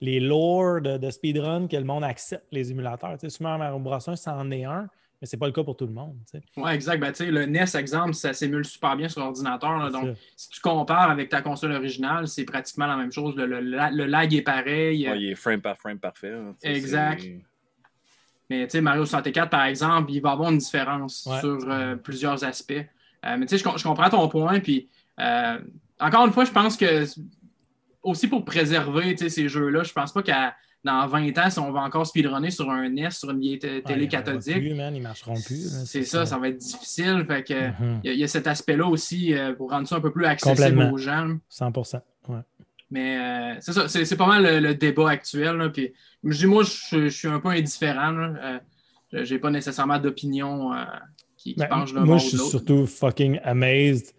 les 0.00 0.20
de, 0.20 0.98
de 0.98 1.10
speedrun 1.10 1.68
que 1.68 1.76
le 1.76 1.84
monde 1.84 2.04
accepte 2.04 2.46
les 2.52 2.70
émulateurs. 2.70 3.12
Tu 3.14 3.20
sais, 3.20 3.30
Super 3.30 3.58
Mario 3.58 3.78
Bros. 3.78 3.96
1, 4.06 4.16
c'en 4.16 4.50
est 4.50 4.64
un, 4.64 4.88
mais 5.20 5.26
c'est 5.26 5.36
pas 5.38 5.46
le 5.46 5.52
cas 5.52 5.62
pour 5.64 5.76
tout 5.76 5.86
le 5.86 5.92
monde. 5.92 6.16
Ouais, 6.56 6.74
exact. 6.74 6.98
Ben, 7.00 7.10
tu 7.12 7.24
sais, 7.24 7.30
le 7.30 7.46
NES, 7.46 7.64
exemple, 7.76 8.14
ça 8.14 8.32
s'émule 8.32 8.64
super 8.64 8.96
bien 8.96 9.08
sur. 9.08 9.32
C'est 9.34 9.42
Donc, 9.44 9.92
ça. 9.92 10.14
si 10.36 10.48
tu 10.50 10.60
compares 10.60 11.10
avec 11.10 11.28
ta 11.30 11.40
console 11.42 11.72
originale, 11.72 12.28
c'est 12.28 12.44
pratiquement 12.44 12.86
la 12.86 12.96
même 12.96 13.10
chose. 13.12 13.34
Le, 13.36 13.46
le- 13.46 13.60
le 13.60 14.04
lag 14.06 14.32
est 14.34 14.42
pareil. 14.42 15.08
Ouais, 15.08 15.20
il 15.20 15.30
est 15.30 15.34
frame 15.34 15.60
par 15.60 15.76
frame 15.78 15.98
parfait. 15.98 16.34
Exact. 16.62 17.22
Mais 18.48 18.64
tu 18.66 18.72
sais, 18.72 18.80
Mario 18.80 19.04
64, 19.04 19.50
par 19.50 19.64
exemple, 19.64 20.12
il 20.12 20.20
va 20.20 20.30
avoir 20.32 20.50
une 20.52 20.58
différence 20.58 21.26
Ouais. 21.26 21.40
sur 21.40 21.58
euh, 21.68 21.96
plusieurs 21.96 22.44
aspects. 22.44 22.72
Euh, 23.24 23.36
mais 23.38 23.46
tu 23.46 23.58
sais, 23.58 23.64
je, 23.64 23.78
je 23.78 23.82
comprends 23.82 24.08
ton 24.08 24.28
point. 24.28 24.60
Puis, 24.60 24.88
euh, 25.18 25.58
encore 25.98 26.26
une 26.26 26.32
fois, 26.32 26.44
je 26.44 26.52
pense 26.52 26.76
que 26.76 27.04
aussi 28.02 28.28
pour 28.28 28.44
préserver 28.44 29.16
ces 29.16 29.48
jeux-là, 29.48 29.82
je 29.82 29.92
pense 29.92 30.12
pas 30.12 30.22
qu'à 30.22 30.54
dans 30.86 31.06
20 31.06 31.36
ans, 31.38 31.50
si 31.50 31.58
on 31.58 31.70
va 31.72 31.80
encore 31.80 32.06
speedrunner 32.06 32.50
sur 32.50 32.70
un 32.70 32.88
NES, 32.88 33.10
sur 33.10 33.30
une 33.30 33.40
vieille 33.40 33.58
Ouais, 33.62 33.82
télé 33.82 34.08
cathodique, 34.08 34.56
plus, 34.58 34.74
man, 34.74 34.94
ils 34.96 35.02
marcheront 35.02 35.34
plus. 35.34 35.84
c'est 35.84 36.02
ça, 36.04 36.24
ça 36.24 36.38
va 36.38 36.48
être 36.48 36.56
difficile. 36.56 37.24
Fait 37.28 37.42
que 37.42 37.68
Mhm. 37.68 38.00
il 38.04 38.08
y, 38.08 38.10
a- 38.10 38.14
il 38.14 38.20
y 38.20 38.24
a 38.24 38.28
cet 38.28 38.46
aspect-là 38.46 38.86
aussi 38.86 39.34
euh, 39.34 39.52
pour 39.52 39.70
rendre 39.70 39.86
ça 39.86 39.96
un 39.96 40.00
peu 40.00 40.10
plus 40.12 40.24
accessible 40.24 40.90
aux 40.92 40.96
gens. 40.96 41.36
100 41.50 41.72
ouais. 42.28 42.38
Mais 42.90 43.18
euh, 43.18 43.56
c'est 43.60 43.72
ça, 43.72 43.88
c'est 43.88 44.16
pas 44.16 44.26
mal 44.28 44.42
le, 44.44 44.60
le 44.60 44.74
débat 44.74 45.10
actuel. 45.10 45.56
là. 45.56 45.68
Puis, 45.68 45.92
je 46.24 46.38
dis, 46.38 46.46
moi, 46.46 46.62
je, 46.62 47.04
je 47.04 47.08
suis 47.08 47.28
un 47.28 47.40
peu 47.40 47.48
indifférent. 47.48 48.14
Euh, 48.16 48.58
j'ai 49.12 49.38
pas 49.38 49.50
nécessairement 49.50 49.98
d'opinion 49.98 50.72
euh, 50.72 50.84
qui, 51.36 51.54
qui 51.54 51.60
Ben, 51.60 51.66
penche 51.66 51.92
d'un 51.92 52.04
moi, 52.04 52.18
je 52.18 52.26
suis 52.28 52.38
surtout 52.38 52.86
fucking 52.86 53.40
amazed 53.42 54.12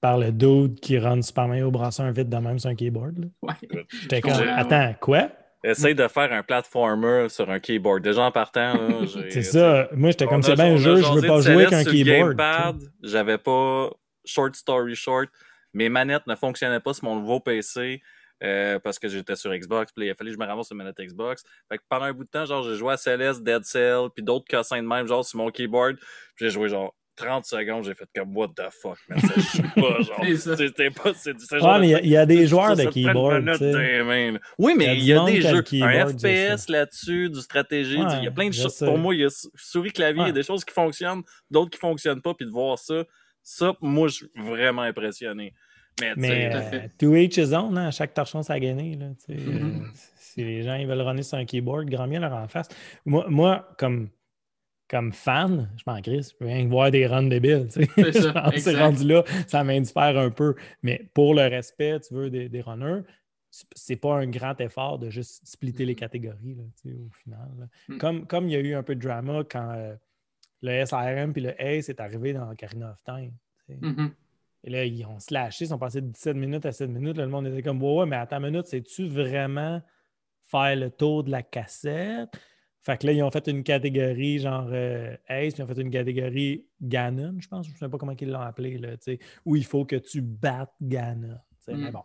par 0.00 0.18
le 0.18 0.30
dude 0.32 0.78
qui 0.80 0.98
run 0.98 1.22
Super 1.22 1.48
Mario. 1.48 1.72
1 1.76 2.10
vite 2.12 2.28
de 2.28 2.36
même 2.36 2.58
sur 2.58 2.70
un 2.70 2.74
keyboard. 2.74 3.18
là. 3.18 3.26
Ouais. 3.42 3.84
J'étais 4.02 4.16
Je 4.16 4.20
comme, 4.22 4.32
comprends, 4.32 4.56
attends, 4.56 4.94
quoi? 5.00 5.28
Essaye 5.64 5.94
de 5.94 6.08
faire 6.08 6.32
un 6.32 6.42
platformer 6.42 7.28
sur 7.28 7.48
un 7.50 7.60
keyboard. 7.60 8.02
Déjà 8.02 8.22
en 8.22 8.32
partant, 8.32 8.74
là, 8.74 9.06
C'est 9.30 9.42
ça. 9.42 9.88
Moi, 9.92 10.10
j'étais 10.10 10.26
comme, 10.26 10.42
c'est 10.42 10.54
bien 10.54 10.74
un 10.74 10.76
jeu, 10.76 10.96
je 10.96 11.12
veux 11.12 11.26
pas 11.26 11.40
jouer 11.40 11.66
avec 11.66 11.72
un 11.72 11.84
keyboard. 11.84 12.36
Gamepad, 12.36 12.82
j'avais 13.02 13.38
pas 13.38 13.90
short 14.24 14.54
story 14.54 14.94
short. 14.94 15.28
Mes 15.72 15.88
manettes 15.88 16.26
ne 16.26 16.34
fonctionnaient 16.34 16.80
pas 16.80 16.92
sur 16.94 17.04
mon 17.04 17.16
nouveau 17.16 17.40
PC 17.40 18.02
euh, 18.42 18.78
parce 18.80 18.98
que 18.98 19.08
j'étais 19.08 19.36
sur 19.36 19.54
Xbox. 19.54 19.92
Puis 19.92 20.06
il 20.06 20.10
a 20.10 20.14
fallu 20.14 20.30
que 20.30 20.34
je 20.34 20.40
me 20.40 20.46
ramasse 20.46 20.66
sur 20.66 20.74
une 20.74 20.78
manette 20.78 20.98
Xbox. 21.00 21.44
Fait 21.68 21.78
que 21.78 21.82
pendant 21.88 22.06
un 22.06 22.12
bout 22.12 22.24
de 22.24 22.30
temps, 22.30 22.44
genre, 22.44 22.62
j'ai 22.64 22.76
joué 22.76 22.92
à 22.92 22.96
Celeste, 22.96 23.42
Dead 23.42 23.64
Cell, 23.64 24.08
puis 24.14 24.24
d'autres 24.24 24.46
cossins 24.50 24.82
de 24.82 24.86
même, 24.86 25.06
genre, 25.06 25.24
sur 25.24 25.38
mon 25.38 25.50
keyboard. 25.50 25.96
Puis 26.34 26.46
j'ai 26.46 26.50
joué 26.50 26.68
genre 26.68 26.94
30 27.16 27.44
secondes, 27.44 27.84
j'ai 27.84 27.94
fait 27.94 28.08
comme 28.16 28.36
what 28.36 28.48
the 28.56 28.62
fuck, 28.70 28.98
man, 29.08 29.18
ça 29.20 29.34
joue 29.38 29.68
pas, 29.74 30.00
genre. 30.02 30.56
C'était 30.56 30.90
pas, 30.90 31.12
c'est 31.14 31.38
c'est 31.40 31.56
Ouais, 31.56 31.60
genre 31.60 31.78
mais 31.78 31.88
il 31.88 32.08
y 32.08 32.16
a- 32.16 32.22
y, 32.22 32.26
des 32.26 32.46
joueurs 32.46 32.74
de 32.76 32.82
ça, 32.82 32.90
keyboard. 32.90 33.44
mains. 33.44 34.38
Oui, 34.58 34.72
Il 34.72 34.74
y 34.74 34.78
mais 34.78 34.88
a 34.88 34.94
il 34.94 35.04
y 35.04 35.12
a 35.12 35.24
des 35.26 35.40
qui 35.40 35.46
a 35.46 35.50
le 35.50 35.56
jeux, 35.56 35.62
keyboard, 35.62 35.94
un 35.94 36.08
FPS 36.08 36.68
là-dessus, 36.68 37.30
du 37.30 37.40
stratégie, 37.40 37.98
Ouais, 37.98 38.18
il 38.18 38.24
y 38.24 38.26
a 38.26 38.30
plein 38.30 38.48
de 38.48 38.54
choses. 38.54 38.78
Pour 38.78 38.98
moi, 38.98 39.14
il 39.14 39.20
y 39.20 39.24
a 39.24 39.28
souris-clavier, 39.54 40.22
il 40.22 40.26
y 40.28 40.30
a 40.30 40.32
des 40.32 40.42
choses 40.42 40.64
qui 40.64 40.72
fonctionnent, 40.72 41.22
d'autres 41.50 41.70
qui 41.70 41.78
fonctionnent 41.78 42.22
pas, 42.22 42.34
puis 42.34 42.46
de 42.46 42.50
voir 42.50 42.78
ça, 42.78 43.04
ça, 43.42 43.74
moi, 43.80 44.08
je 44.08 44.14
suis 44.14 44.30
vraiment 44.36 44.82
impressionné. 44.82 45.52
Mais, 46.00 46.14
tu 46.14 46.20
Mais 46.20 46.50
euh, 46.54 46.88
to 46.98 47.14
each 47.14 47.36
his 47.36 47.52
own, 47.52 47.76
hein, 47.76 47.90
chaque 47.90 48.14
torchon 48.14 48.42
ça 48.42 48.54
a 48.54 48.58
gagné. 48.60 48.96
Là, 48.96 49.08
tu 49.26 49.34
sais, 49.34 49.38
Mhm. 49.38 49.82
euh, 49.82 49.86
si 50.16 50.42
les 50.42 50.62
gens 50.62 50.74
ils 50.76 50.86
veulent 50.86 51.02
runner 51.02 51.22
sur 51.22 51.36
un 51.36 51.44
keyboard, 51.44 51.90
grand 51.90 52.08
bien 52.08 52.18
leur 52.20 52.32
en 52.32 52.48
face. 52.48 52.68
Moi, 53.04 53.26
moi 53.28 53.68
comme, 53.78 54.08
comme 54.92 55.10
fan, 55.12 55.70
je 55.78 55.82
m'en 55.86 56.00
crisse, 56.02 56.32
je 56.32 56.36
peux 56.36 56.44
rien 56.44 56.64
que 56.66 56.70
voir 56.70 56.90
des 56.90 57.06
runs 57.06 57.22
débiles. 57.28 57.66
tu 57.72 57.82
sais. 57.84 58.58
C'est 58.58 58.76
rendu 58.78 59.04
là, 59.08 59.24
ça 59.48 59.64
m'indiffère 59.64 60.18
un 60.18 60.30
peu. 60.30 60.54
Mais 60.82 61.08
pour 61.14 61.34
le 61.34 61.42
respect, 61.48 61.98
tu 62.00 62.12
veux, 62.14 62.28
des, 62.28 62.48
des 62.50 62.60
runners, 62.60 63.00
c'est- 63.50 63.96
pas 63.96 64.16
un 64.16 64.26
grand 64.26 64.60
effort 64.60 64.98
de 64.98 65.08
juste 65.08 65.46
splitter 65.46 65.86
les 65.86 65.94
catégories 65.94 66.54
là, 66.56 66.62
tu 66.82 66.90
sais, 66.90 66.94
au 66.94 67.10
final. 67.22 67.48
là. 67.58 67.66
Mm. 67.88 67.98
Comme, 67.98 68.26
comme 68.26 68.48
il 68.48 68.52
y 68.52 68.56
a 68.56 68.60
eu 68.60 68.74
un 68.74 68.82
peu 68.82 68.94
de 68.94 69.00
drama 69.00 69.42
quand 69.50 69.72
euh, 69.74 69.94
le 70.60 70.84
SRM 70.84 71.32
puis 71.32 71.42
le 71.42 71.60
ACE 71.60 71.88
est 71.88 71.98
arrivé 72.00 72.34
dans 72.34 72.54
Carina 72.54 72.90
of 72.90 73.02
Time. 73.04 73.32
tu 73.66 73.74
sais. 73.74 73.78
Mhm. 73.80 74.12
Et 74.64 74.70
là, 74.70 74.84
ils 74.84 75.04
ont 75.06 75.18
slashé, 75.18 75.64
ils 75.64 75.68
sont 75.68 75.78
passés 75.78 76.00
de 76.02 76.06
17 76.08 76.36
minutes 76.36 76.66
à 76.66 76.72
7 76.72 76.88
minutes. 76.90 77.16
Là, 77.16 77.24
le 77.24 77.30
monde 77.30 77.46
était 77.48 77.62
comme, 77.62 77.82
ouais, 77.82 77.94
ouais, 78.00 78.06
mais 78.06 78.16
attends 78.16 78.36
une 78.38 78.50
minute, 78.52 78.66
sais-tu 78.66 79.08
vraiment 79.08 79.82
faire 80.46 80.76
le 80.76 80.90
tour 80.90 81.24
de 81.24 81.30
la 81.30 81.42
cassette? 81.42 82.30
Fait 82.84 82.98
que 82.98 83.06
là, 83.06 83.12
ils 83.12 83.22
ont 83.22 83.30
fait 83.30 83.46
une 83.46 83.62
catégorie 83.62 84.38
genre 84.40 84.68
euh, 84.72 85.16
Ace, 85.28 85.54
ils 85.56 85.62
ont 85.62 85.66
fait 85.66 85.80
une 85.80 85.90
catégorie 85.90 86.66
Ganon, 86.80 87.36
je 87.38 87.46
pense. 87.48 87.66
Je 87.66 87.72
ne 87.72 87.76
sais 87.76 87.88
pas 87.88 87.98
comment 87.98 88.14
ils 88.20 88.28
l'ont 88.30 88.40
appelé, 88.40 88.76
là, 88.78 88.96
tu 88.96 89.04
sais, 89.04 89.18
où 89.44 89.54
il 89.54 89.64
faut 89.64 89.84
que 89.84 89.96
tu 89.96 90.20
battes 90.20 90.74
Ganon. 90.80 91.38
tu 91.64 91.72
sais, 91.72 91.74
Mm. 91.74 91.84
Mais 91.84 91.90
bon. 91.92 92.02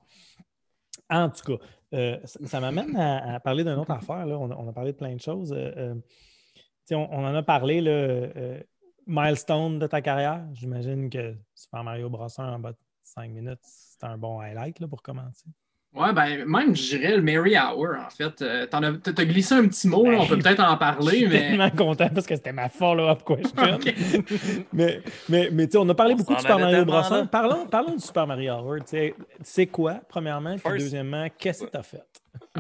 En 1.10 1.30
tout 1.30 1.58
cas, 1.58 1.66
euh, 1.94 2.20
ça, 2.26 2.40
ça 2.46 2.60
m'amène 2.60 2.96
à, 2.98 3.36
à 3.36 3.40
parler 3.40 3.64
d'une 3.64 3.74
autre 3.74 3.92
affaire. 3.92 4.26
Là. 4.26 4.38
On, 4.38 4.52
a, 4.52 4.56
on 4.56 4.68
a 4.68 4.74
parlé 4.74 4.92
de 4.92 4.98
plein 4.98 5.16
de 5.16 5.22
choses. 5.22 5.52
Euh, 5.54 5.72
euh, 5.78 5.96
tu 5.96 6.62
sais, 6.86 6.96
on, 6.96 7.12
on 7.12 7.26
en 7.26 7.34
a 7.34 7.44
parlé, 7.44 7.82
là, 7.82 7.92
euh, 7.92 8.62
milestone 9.08 9.80
de 9.80 9.88
ta 9.88 10.02
carrière. 10.02 10.46
J'imagine 10.54 11.10
que 11.10 11.36
Super 11.56 11.84
Mario 11.84 12.10
Bros. 12.10 12.28
1 12.38 12.54
en 12.54 12.60
bas 12.60 12.74
de 12.74 12.78
5 13.04 13.32
minutes, 13.32 13.60
c'est 13.62 14.04
un 14.04 14.18
bon 14.18 14.40
highlight 14.40 14.80
là, 14.80 14.88
pour 14.88 15.02
commencer. 15.02 15.50
Ouais, 15.96 16.14
ben, 16.14 16.46
même, 16.46 16.76
je 16.76 16.96
dirais 16.98 17.16
le 17.16 17.24
Mary 17.24 17.56
Hour, 17.58 17.96
en 18.06 18.10
fait. 18.10 18.42
Euh, 18.44 18.68
T'en 18.68 18.84
as, 18.84 18.94
t'as 18.94 19.26
glissé 19.26 19.56
un 19.56 19.68
petit 19.68 19.88
mot, 19.88 20.08
là, 20.10 20.20
on 20.20 20.28
peut 20.28 20.36
Ben, 20.36 20.44
peut-être 20.44 20.60
en 20.64 20.74
Je 20.74 20.78
parler, 20.78 21.18
suis 21.18 21.28
mais. 21.28 21.40
tellement 21.50 21.70
content 21.72 22.10
parce 22.14 22.28
que 22.28 22.36
c'était 22.36 22.52
ma 22.52 22.70
follow-up 22.70 23.24
question. 23.80 24.24
Mais 24.74 25.02
mais, 25.28 25.50
mais 25.52 25.66
tu 25.66 25.72
sais, 25.72 25.78
on 25.80 25.90
a 25.90 25.96
parlé 25.96 26.14
On 26.14 26.18
beaucoup 26.18 26.36
de 26.36 26.40
Super 26.40 26.60
Mario 26.60 26.86
Bros. 26.86 26.98
1. 26.98 27.10
là. 27.22 27.26
Parlons, 27.26 27.66
parlons 27.66 27.94
du 27.96 28.00
Super 28.04 28.28
Mario 28.28 28.54
sais, 28.92 29.16
C'est 29.42 29.68
quoi, 29.68 29.96
premièrement? 30.08 30.56
Puis 30.64 30.78
deuxièmement, 30.80 31.28
qu'est-ce 31.38 31.64
que 31.64 31.72
tu 31.72 31.78
as 31.78 31.84
fait? 31.84 32.04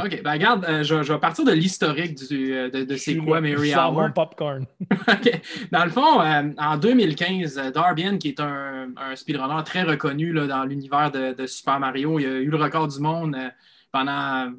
OK, 0.04 0.22
ben 0.24 0.32
regarde, 0.34 0.66
euh, 0.66 0.84
je, 0.84 1.04
je 1.04 1.14
vais 1.14 1.20
partir 1.20 1.44
de 1.46 1.52
l'historique 1.52 2.16
du, 2.30 2.54
euh, 2.54 2.70
de, 2.70 2.84
de 2.84 2.96
c'est 2.96 3.16
quoi 3.18 3.42
Mary 3.42 3.74
Hour. 3.76 4.14
popcorn. 4.14 4.66
OK. 4.92 5.42
Dans 5.72 5.84
le 5.86 5.92
fond, 5.92 6.22
euh, 6.22 6.50
en 6.58 6.78
2015, 6.78 7.58
euh, 7.58 7.72
Darbian, 7.72 8.18
qui 8.18 8.30
est 8.30 8.40
un, 8.40 8.90
un 8.98 9.16
speedrunner 9.16 9.64
très 9.64 9.84
reconnu 9.84 10.34
là, 10.34 10.48
dans 10.48 10.64
l'univers 10.66 11.12
de, 11.12 11.34
de 11.34 11.46
Super 11.48 11.80
Mario, 11.80 12.20
il 12.20 12.26
a 12.26 12.30
eu 12.40 12.50
le 12.50 12.58
record 12.58 12.88
du 12.88 13.00
monde 13.00 13.36
euh, 13.36 13.50
pendant 13.92 14.52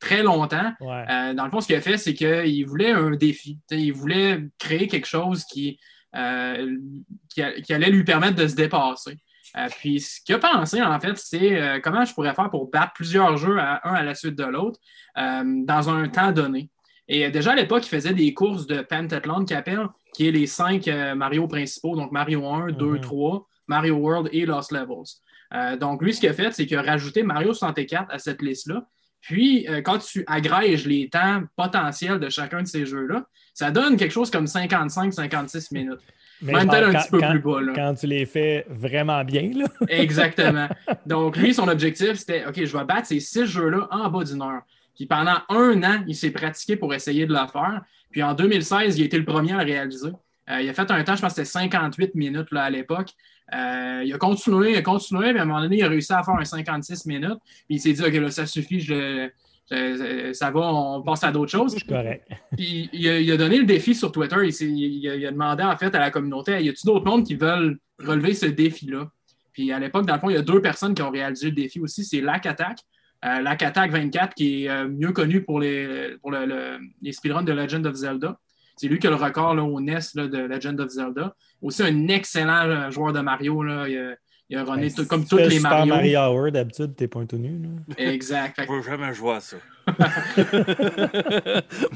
très 0.00 0.22
longtemps. 0.22 0.72
Ouais. 0.80 1.34
Dans 1.34 1.44
le 1.44 1.50
fond, 1.50 1.60
ce 1.60 1.66
qu'il 1.66 1.76
a 1.76 1.80
fait, 1.80 1.96
c'est 1.96 2.12
qu'il 2.14 2.66
voulait 2.66 2.90
un 2.92 3.12
défi. 3.12 3.58
T'sais, 3.66 3.80
il 3.80 3.92
voulait 3.92 4.40
créer 4.58 4.86
quelque 4.86 5.06
chose 5.06 5.44
qui, 5.44 5.78
qui, 6.12 7.42
a- 7.42 7.60
qui 7.60 7.72
allait 7.72 7.90
lui 7.90 8.04
permettre 8.04 8.36
de 8.36 8.46
se 8.46 8.54
dépasser. 8.54 9.16
Euh, 9.56 9.68
puis 9.78 10.00
ce 10.00 10.20
qu'il 10.20 10.34
a 10.34 10.38
pensé, 10.38 10.82
en 10.82 10.98
fait, 10.98 11.16
c'est 11.16 11.60
euh, 11.60 11.80
comment 11.80 12.04
je 12.04 12.12
pourrais 12.12 12.34
faire 12.34 12.50
pour 12.50 12.70
battre 12.70 12.92
plusieurs 12.94 13.36
jeux 13.36 13.58
à, 13.58 13.80
un 13.88 13.94
à 13.94 14.02
la 14.02 14.14
suite 14.14 14.36
de 14.36 14.44
l'autre 14.44 14.80
euh, 15.16 15.42
dans 15.64 15.90
un 15.90 16.08
temps 16.08 16.32
donné. 16.32 16.70
Et 17.06 17.30
déjà 17.30 17.52
à 17.52 17.54
l'époque, 17.54 17.86
il 17.86 17.88
faisait 17.88 18.14
des 18.14 18.32
courses 18.32 18.66
de 18.66 18.80
Pentathlon 18.80 19.44
qu'il 19.44 19.56
appelle, 19.56 19.86
qui 20.14 20.26
est 20.28 20.32
les 20.32 20.46
cinq 20.46 20.88
Mario 21.14 21.46
principaux, 21.46 21.96
donc 21.96 22.12
Mario 22.12 22.46
1, 22.46 22.72
2, 22.72 22.86
Mhm. 22.86 23.00
3, 23.00 23.46
Mario 23.68 23.96
World 23.96 24.30
et 24.32 24.46
Lost 24.46 24.72
Levels. 24.72 25.78
Donc, 25.78 26.02
lui, 26.02 26.14
ce 26.14 26.20
qu'il 26.20 26.30
a 26.30 26.32
fait, 26.32 26.50
c'est 26.52 26.66
qu'il 26.66 26.78
a 26.78 26.82
rajouté 26.82 27.22
Mario 27.22 27.52
64 27.52 28.10
à 28.10 28.18
cette 28.18 28.40
liste-là. 28.40 28.86
Puis, 29.20 29.66
quand 29.84 29.98
tu 29.98 30.24
agrèges 30.26 30.86
les 30.86 31.10
temps 31.10 31.42
potentiels 31.56 32.18
de 32.18 32.30
chacun 32.30 32.62
de 32.62 32.66
ces 32.66 32.86
jeux-là, 32.86 33.26
ça 33.52 33.70
donne 33.70 33.98
quelque 33.98 34.12
chose 34.12 34.30
comme 34.30 34.46
55-56 34.46 35.74
minutes. 35.74 36.00
Mais 36.42 36.52
peut-être 36.52 36.74
un 36.88 36.92
quand- 36.92 36.98
petit 37.02 37.10
peu 37.10 37.20
quand- 37.20 37.30
plus 37.30 37.38
bas. 37.40 37.60
Là. 37.60 37.72
Quand 37.74 37.94
tu 37.94 38.06
les 38.06 38.26
fais 38.26 38.66
vraiment 38.68 39.24
bien, 39.24 39.50
là. 39.54 39.66
Exactement. 39.88 40.68
Donc, 41.06 41.36
lui, 41.36 41.54
son 41.54 41.68
objectif, 41.68 42.14
c'était 42.14 42.44
OK, 42.46 42.64
je 42.64 42.76
vais 42.76 42.84
battre 42.84 43.06
ces 43.06 43.20
six 43.20 43.46
jeux-là 43.46 43.88
en 43.90 44.08
bas 44.10 44.24
d'une 44.24 44.42
heure. 44.42 44.62
Puis 44.94 45.06
pendant 45.06 45.36
un 45.48 45.82
an, 45.82 46.04
il 46.06 46.14
s'est 46.14 46.30
pratiqué 46.30 46.76
pour 46.76 46.92
essayer 46.94 47.26
de 47.26 47.32
le 47.32 47.46
faire. 47.52 47.82
Puis 48.10 48.22
en 48.22 48.34
2016, 48.34 48.98
il 48.98 49.02
a 49.02 49.06
été 49.06 49.18
le 49.18 49.24
premier 49.24 49.52
à 49.52 49.58
le 49.58 49.64
réaliser. 49.64 50.10
Euh, 50.50 50.60
il 50.60 50.68
a 50.68 50.74
fait 50.74 50.90
un 50.90 51.02
temps, 51.02 51.16
je 51.16 51.22
pense 51.22 51.32
que 51.34 51.42
c'était 51.42 51.44
58 51.48 52.14
minutes 52.14 52.50
là, 52.52 52.64
à 52.64 52.70
l'époque. 52.70 53.08
Euh, 53.54 54.02
il 54.04 54.12
a 54.12 54.18
continué, 54.18 54.72
il 54.72 54.76
a 54.76 54.82
continué, 54.82 55.32
mais 55.32 55.40
à 55.40 55.42
un 55.42 55.46
moment 55.46 55.60
donné, 55.62 55.78
il 55.78 55.82
a 55.84 55.88
réussi 55.88 56.12
à 56.12 56.22
faire 56.22 56.34
un 56.34 56.44
56 56.44 57.06
minutes. 57.06 57.38
Puis 57.66 57.76
il 57.76 57.80
s'est 57.80 57.92
dit 57.92 58.02
OK, 58.02 58.12
là, 58.12 58.30
ça 58.30 58.46
suffit, 58.46 58.80
je- 58.80 58.94
je- 58.94 59.30
ça 59.68 60.50
va, 60.50 60.60
on 60.60 61.02
passe 61.02 61.24
à 61.24 61.32
d'autres 61.32 61.50
choses. 61.52 61.76
Correct. 61.88 62.26
Puis 62.56 62.88
il 62.92 63.08
a, 63.08 63.18
il 63.20 63.30
a 63.32 63.36
donné 63.36 63.58
le 63.58 63.64
défi 63.64 63.94
sur 63.94 64.12
Twitter. 64.12 64.36
Il, 64.42 64.78
il 64.78 65.08
a, 65.08 65.14
il 65.16 65.26
a 65.26 65.30
demandé 65.32 65.62
en 65.62 65.76
fait 65.76 65.94
à 65.94 65.98
la 65.98 66.10
communauté 66.10 66.52
y 66.62 66.68
a-t-il 66.68 66.86
d'autres 66.86 67.04
mondes 67.06 67.24
qui 67.26 67.34
veulent 67.34 67.78
relever 67.98 68.34
ce 68.34 68.46
défi-là? 68.46 69.08
Puis 69.52 69.72
à 69.72 69.78
l'époque, 69.78 70.04
dans 70.06 70.14
le 70.14 70.20
fond, 70.20 70.30
il 70.30 70.34
y 70.34 70.38
a 70.38 70.42
deux 70.42 70.60
personnes 70.60 70.94
qui 70.94 71.02
ont 71.02 71.10
réalisé 71.10 71.46
le 71.46 71.52
défi 71.54 71.80
aussi 71.80 72.04
c'est 72.04 72.20
Lac 72.20 72.44
Attack. 72.46 72.78
Euh, 73.24 73.40
Lac 73.40 73.62
Attack 73.62 73.90
24, 73.90 74.34
qui 74.34 74.64
est 74.64 74.68
euh, 74.68 74.86
mieux 74.86 75.12
connu 75.12 75.42
pour 75.42 75.58
les, 75.60 76.16
pour 76.20 76.30
le- 76.30 76.44
le- 76.44 76.78
les 77.00 77.12
speedruns 77.12 77.42
de 77.42 77.52
Legend 77.52 77.86
of 77.86 77.94
Zelda. 77.94 78.38
C'est 78.76 78.86
lui 78.88 78.98
qui 78.98 79.06
a 79.06 79.10
le 79.10 79.16
record 79.16 79.54
là, 79.54 79.62
au 79.62 79.80
NES 79.80 79.98
là, 80.16 80.26
de 80.26 80.38
Legend 80.38 80.78
of 80.80 80.88
Zelda. 80.90 81.34
Aussi 81.62 81.82
un 81.82 82.08
excellent 82.08 82.68
euh, 82.68 82.90
joueur 82.90 83.12
de 83.14 83.20
Mario. 83.20 83.62
Là. 83.62 83.88
Il, 83.88 84.18
il 84.50 84.56
a 84.58 84.64
runné 84.64 84.88
Ben, 84.96 85.06
comme 85.06 85.26
fais 85.26 85.48
les 85.48 85.56
Super 85.56 85.70
Mario. 85.86 85.94
Mario 85.94 86.18
Hour, 86.20 86.52
d'habitude, 86.52 86.94
t'es 86.96 87.08
pas 87.08 87.24
tout 87.24 87.36
nu. 87.38 87.60
là. 87.62 87.68
Exact. 87.98 88.58
Je 88.60 88.66
peux 88.66 88.82
jamais 88.82 89.12
jouer 89.14 89.34
à 89.34 89.40
ça. 89.40 89.56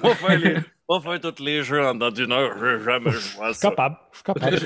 on, 0.03 0.09
va 0.09 0.14
faire 0.14 0.38
les- 0.38 0.55
faire 1.03 1.20
tous 1.20 1.42
les 1.42 1.62
jeux 1.62 1.84
en 1.84 1.94
dedans 1.94 2.11
d'une 2.11 2.32
heure. 2.32 2.53
Je 2.59 2.64
vais 2.64 2.84
jamais 2.84 3.11
jouer 3.11 3.44
à 3.44 3.49
Je 3.49 3.53
suis 3.53 3.61
ça. 3.61 3.68
capable. 3.70 3.96
Je 4.12 4.16
suis 4.16 4.24
capable. 4.24 4.57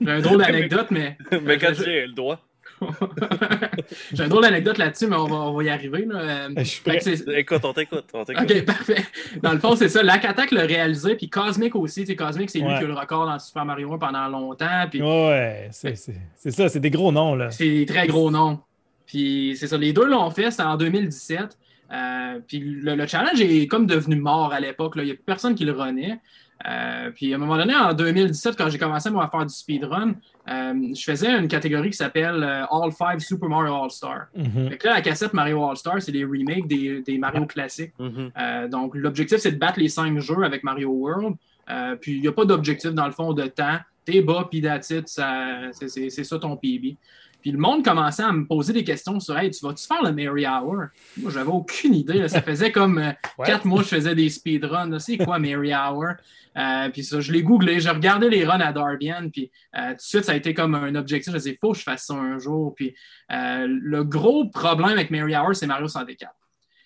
J'ai 0.00 0.10
un 0.10 0.20
drôle 0.20 0.38
d'anecdote, 0.38 0.86
mais 0.90 1.16
Mais 1.42 1.58
quand 1.58 1.72
j'ai 1.74 2.06
le 2.06 2.12
doigt. 2.12 2.38
J'ai 4.12 4.22
un 4.24 4.28
drôle 4.28 4.42
d'anecdote 4.42 4.78
là-dessus, 4.78 5.06
mais 5.06 5.16
on 5.16 5.26
va, 5.26 5.36
on 5.36 5.52
va 5.54 5.62
y 5.64 5.68
arriver. 5.68 6.04
là. 6.06 6.18
Euh, 6.18 6.48
Je 6.56 6.62
suis 6.64 6.82
prêt. 6.82 6.98
que 6.98 7.04
c'est- 7.04 7.28
Écoute, 7.38 7.60
on 7.64 7.72
t'écoute. 7.72 8.04
On 8.14 8.24
t'écoute. 8.24 8.50
OK, 8.50 8.64
parfait. 8.64 9.04
Dans 9.42 9.52
le 9.52 9.58
fond, 9.58 9.76
c'est 9.76 9.88
ça. 9.88 10.02
Lac 10.02 10.24
Attack 10.24 10.50
l'a 10.52 10.62
réalisé, 10.62 11.14
puis 11.16 11.28
Cosmic 11.28 11.74
aussi. 11.76 12.00
Tu 12.02 12.06
sais, 12.08 12.16
Cosmic, 12.16 12.50
c'est 12.50 12.58
lui 12.60 12.66
qui 12.66 12.72
a 12.84 12.86
le 12.86 12.94
record 12.94 13.26
dans 13.26 13.38
Super 13.38 13.64
Mario 13.64 13.92
1 13.92 13.98
pendant 13.98 14.28
longtemps. 14.28 14.86
Puis 14.90 15.02
Ouais, 15.02 15.68
c'est 15.72 15.96
c'est- 15.96 16.14
c'est 16.36 16.50
ça, 16.50 16.68
c'est 16.68 16.80
des 16.80 16.90
gros 16.90 17.12
noms, 17.12 17.34
là. 17.34 17.50
c'est 17.50 17.68
des 17.68 17.86
très 17.86 18.06
gros 18.06 18.30
noms. 18.30 18.60
Puis 19.06 19.56
c'est 19.58 19.66
ça. 19.66 19.76
Les 19.76 19.92
deux 19.92 20.06
l'ont 20.06 20.30
fait, 20.30 20.50
c'était 20.50 20.62
en 20.62 20.76
2017. 20.76 21.56
Euh, 21.92 22.38
puis 22.46 22.60
le, 22.60 22.94
le 22.94 23.06
challenge 23.08 23.40
est 23.40 23.66
comme 23.66 23.86
devenu 23.86 24.14
mort 24.14 24.52
à 24.52 24.60
l'époque. 24.60 24.92
Il 24.96 25.02
n'y 25.02 25.10
a 25.10 25.14
plus 25.14 25.24
personne 25.24 25.56
qui 25.56 25.64
le 25.64 25.72
renait. 25.72 26.20
Euh, 26.68 27.10
puis 27.10 27.32
à 27.32 27.36
un 27.36 27.38
moment 27.38 27.56
donné, 27.56 27.74
en 27.74 27.94
2017, 27.94 28.56
quand 28.56 28.68
j'ai 28.68 28.78
commencé 28.78 29.10
moi, 29.10 29.24
à 29.24 29.28
faire 29.28 29.46
du 29.46 29.54
speedrun, 29.54 30.14
euh, 30.48 30.74
je 30.94 31.02
faisais 31.02 31.30
une 31.30 31.48
catégorie 31.48 31.90
qui 31.90 31.96
s'appelle 31.96 32.42
euh, 32.42 32.64
All 32.70 32.90
Five 32.92 33.20
Super 33.20 33.48
Mario 33.48 33.74
All-Star. 33.74 34.26
Mhm. 34.34 34.70
Fait 34.70 34.78
que 34.78 34.86
là, 34.88 34.94
la 34.94 35.00
cassette 35.00 35.32
Mario 35.32 35.64
All-Star, 35.64 36.02
c'est 36.02 36.12
des 36.12 36.24
remakes 36.24 36.66
des, 36.66 37.02
des 37.02 37.18
Mario 37.18 37.46
classiques. 37.46 37.92
Mhm. 37.98 38.32
Euh, 38.38 38.68
donc, 38.68 38.94
l'objectif, 38.94 39.38
c'est 39.38 39.52
de 39.52 39.58
battre 39.58 39.78
les 39.78 39.88
cinq 39.88 40.18
jeux 40.20 40.42
avec 40.42 40.62
Mario 40.64 40.90
World. 40.90 41.36
Euh, 41.70 41.96
puis, 41.96 42.16
il 42.16 42.20
n'y 42.20 42.28
a 42.28 42.32
pas 42.32 42.44
d'objectif, 42.44 42.90
dans 42.90 43.06
le 43.06 43.12
fond, 43.12 43.32
de 43.32 43.46
temps. 43.46 43.78
T'es 44.04 44.22
bas, 44.22 44.48
puis 44.50 44.60
that's 44.60 44.88
c'est 44.88 46.24
ça 46.24 46.38
ton 46.38 46.56
PB. 46.56 46.96
Puis, 47.40 47.50
le 47.52 47.58
monde 47.58 47.84
commençait 47.84 48.22
à 48.22 48.32
me 48.32 48.46
poser 48.46 48.72
des 48.72 48.84
questions 48.84 49.18
sur 49.20 49.36
Hey, 49.38 49.50
tu 49.50 49.64
vas-tu 49.64 49.86
faire 49.86 50.02
le 50.02 50.12
Mary 50.12 50.46
Hour? 50.46 50.86
Moi, 51.18 51.30
j'avais 51.32 51.50
aucune 51.50 51.94
idée. 51.94 52.14
là. 52.18 52.28
Ça 52.28 52.42
faisait 52.42 52.70
comme 52.72 52.98
euh, 52.98 53.12
Ouais. 53.38 53.46
quatre 53.46 53.64
mois 53.64 53.78
que 53.82 53.88
je 53.88 53.94
faisais 53.94 54.14
des 54.14 54.28
speedruns. 54.28 54.98
C'est 54.98 55.16
quoi 55.18 55.38
Mary 55.38 55.72
Hour? 55.74 56.08
Euh, 56.56 56.88
Puis, 56.90 57.04
ça, 57.04 57.20
je 57.20 57.32
l'ai 57.32 57.42
googlé. 57.42 57.80
J'ai 57.80 57.90
regardé 57.90 58.28
les 58.28 58.44
runs 58.44 58.60
à 58.60 58.72
Darbian. 58.72 59.28
Puis, 59.32 59.50
euh, 59.76 59.90
tout 59.90 59.96
de 59.96 60.00
suite, 60.00 60.24
ça 60.24 60.32
a 60.32 60.36
été 60.36 60.52
comme 60.54 60.74
un 60.74 60.94
objectif. 60.94 61.30
Je 61.32 61.36
me 61.36 61.38
disais, 61.42 61.58
faut 61.60 61.72
que 61.72 61.78
je 61.78 61.82
fasse 61.84 62.06
ça 62.06 62.14
un 62.14 62.38
jour. 62.38 62.74
Puis, 62.74 62.94
le 63.28 64.02
gros 64.02 64.46
problème 64.48 64.90
avec 64.90 65.10
Mary 65.10 65.34
Hour, 65.36 65.54
c'est 65.54 65.66
Mario 65.66 65.88
64. 65.88 66.32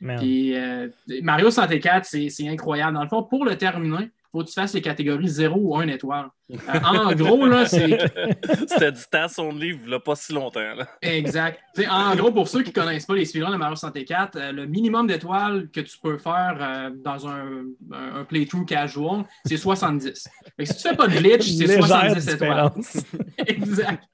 Man. 0.00 0.18
Puis 0.18 0.54
Mario 1.22 1.50
64, 1.50 2.04
c'est 2.04 2.28
c'est 2.28 2.46
incroyable. 2.48 2.94
Dans 2.94 3.02
le 3.04 3.08
fond, 3.08 3.22
pour 3.22 3.44
le 3.44 3.56
terminer, 3.56 4.10
faut 4.34 4.42
que 4.42 4.48
tu 4.48 4.54
fasses 4.54 4.74
les 4.74 4.82
catégories 4.82 5.28
0 5.28 5.56
ou 5.56 5.76
1 5.76 5.86
étoile. 5.88 6.26
Euh, 6.50 6.56
en 6.84 7.12
gros, 7.14 7.46
là, 7.46 7.66
c'est 7.66 7.86
C'était 8.68 8.92
du 8.92 9.02
temps 9.10 9.28
son 9.28 9.52
livre, 9.52 9.94
a 9.94 10.00
pas 10.00 10.16
si 10.16 10.32
longtemps. 10.32 10.74
Là. 10.74 10.88
exact. 11.00 11.60
Tu 11.74 11.82
sais, 11.82 11.88
en 11.88 12.14
gros, 12.16 12.32
pour 12.32 12.48
ceux 12.48 12.62
qui 12.62 12.70
ne 12.70 12.74
connaissent 12.74 13.06
pas 13.06 13.14
les 13.14 13.24
speedruns 13.24 13.52
de 13.52 13.56
Mario 13.56 13.76
64, 13.76 14.36
euh, 14.36 14.52
le 14.52 14.66
minimum 14.66 15.06
d'étoiles 15.06 15.68
que 15.70 15.80
tu 15.80 15.96
peux 16.02 16.18
faire 16.18 16.58
euh, 16.60 16.90
dans 16.92 17.28
un, 17.28 17.64
playthrough 18.28 18.66
casual, 18.66 19.24
c'est 19.44 19.56
70. 19.56 20.28
Fait 20.56 20.64
que 20.64 20.64
si 20.64 20.76
tu 20.76 20.88
fais 20.88 20.96
pas 20.96 21.06
de 21.06 21.16
glitch, 21.16 21.44
c'est 21.44 21.66
Légère 21.66 21.86
70 21.86 22.28
étoiles. 22.28 22.70
exact. 23.46 24.04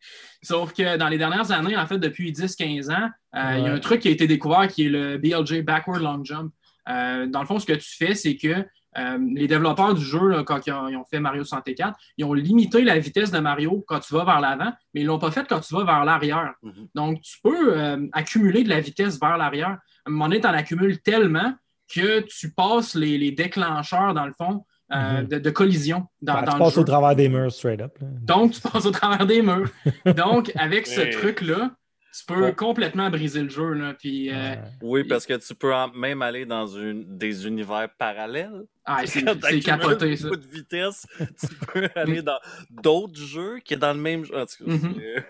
Sauf 0.42 0.72
que 0.72 0.96
dans 0.96 1.08
les 1.08 1.18
dernières 1.18 1.50
années, 1.50 1.76
en 1.76 1.86
fait, 1.86 1.98
depuis 1.98 2.32
10-15 2.32 2.90
ans, 2.90 3.10
euh, 3.36 3.58
il 3.58 3.64
y 3.64 3.68
a 3.68 3.72
un 3.72 3.78
truc 3.78 4.00
qui 4.00 4.08
a 4.08 4.10
été 4.10 4.26
découvert 4.26 4.68
qui 4.68 4.86
est 4.86 4.88
le 4.88 5.18
BLJ 5.18 5.62
Backward 5.62 6.02
Long 6.02 6.24
Jump. 6.24 6.52
Euh, 6.88 7.26
dans 7.26 7.40
le 7.40 7.46
fond, 7.46 7.58
ce 7.58 7.66
que 7.66 7.74
tu 7.74 7.96
fais, 7.96 8.14
c'est 8.14 8.36
que 8.36 8.66
euh, 8.99 9.18
les 9.34 9.47
développeurs 9.47 9.95
du 9.95 10.05
jeu, 10.05 10.28
là, 10.28 10.43
quand 10.45 10.66
ils 10.66 10.72
ont, 10.72 10.88
ils 10.88 10.97
ont 10.97 11.05
fait 11.05 11.20
Mario 11.20 11.45
64, 11.45 11.97
ils 12.16 12.24
ont 12.24 12.32
limité 12.32 12.82
la 12.82 12.99
vitesse 12.99 13.30
de 13.30 13.38
Mario 13.38 13.84
quand 13.86 14.01
tu 14.01 14.12
vas 14.14 14.24
vers 14.24 14.41
l'avant, 14.41 14.72
mais 14.95 15.01
ils 15.01 15.05
ne 15.05 15.09
l'ont 15.09 15.18
pas 15.18 15.30
fait 15.30 15.47
quand 15.49 15.61
tu 15.61 15.74
vas 15.74 15.84
vers 15.84 16.05
l'arrière. 16.05 16.55
Mhm. 16.62 16.88
Donc, 16.95 17.20
tu 17.20 17.38
peux 17.43 17.78
euh, 17.78 18.07
accumuler 18.12 18.64
de 18.64 18.68
la 18.68 18.80
vitesse 18.80 19.18
vers 19.20 19.36
l'arrière. 19.36 19.68
À 19.78 19.78
un 20.07 20.11
moment 20.11 20.26
donné, 20.28 20.41
tu 20.41 20.47
en 20.49 20.53
accumules 20.55 21.01
tellement 21.01 21.55
que 21.93 22.20
tu 22.20 22.53
passes 22.53 22.95
les, 22.95 23.16
les 23.18 23.32
déclencheurs, 23.32 24.14
dans 24.14 24.26
le 24.26 24.32
fond, 24.32 24.64
euh, 24.93 25.20
Mhm. 25.22 25.28
de, 25.28 25.38
de 25.38 25.51
collision 25.51 26.09
dans, 26.20 26.34
Ben, 26.34 26.41
dans 26.43 26.53
tu 26.53 26.59
le 26.59 26.64
passes 26.64 26.74
jeu. 26.74 26.80
au 26.80 26.84
travers 26.84 27.14
des 27.14 27.28
murs 27.28 27.53
straight 27.53 27.80
up. 27.80 27.97
là. 28.01 28.09
Donc, 28.22 28.53
tu 28.53 28.61
passes 28.61 28.86
au 28.86 28.91
travers 28.91 29.24
des 29.24 29.41
murs. 29.41 29.70
Donc, 30.16 30.51
avec 30.57 30.88
ce 30.88 31.01
truc-là, 31.16 31.70
tu 32.12 32.24
peux 32.26 32.42
Ouais. 32.42 32.54
complètement 32.54 33.08
briser 33.11 33.42
le 33.42 33.48
jeu. 33.48 33.72
Là, 33.72 33.94
puis, 33.94 34.30
euh. 34.32 34.56
Oui, 34.82 35.04
parce 35.04 35.26
que 35.26 35.34
tu 35.34 35.54
peux 35.54 35.72
même 35.94 36.22
aller 36.22 36.44
dans 36.46 36.66
une, 36.66 37.16
des 37.18 37.46
univers 37.46 37.88
parallèles. 37.98 38.62
ah, 38.84 39.02
c'est 39.06 39.61
capoté, 39.61 40.16
ça. 40.16 40.24
beaucoup 40.28 40.40
de 40.40 40.46
vitesse, 40.46 41.06
tu 41.18 41.54
peux 41.72 41.88
aller 41.94 42.22
dans 42.22 42.38
d'autres 42.70 43.18
jeux 43.20 43.58
qui 43.64 43.74
est 43.74 43.78
dans 43.78 43.92
le 43.94 44.00
même 44.00 44.24
jeu. 44.24 44.36
En 44.36 44.46
tout 44.46 44.64
cas, 44.64 44.70
Mhm. 44.72 44.94
c'est- 44.96 45.26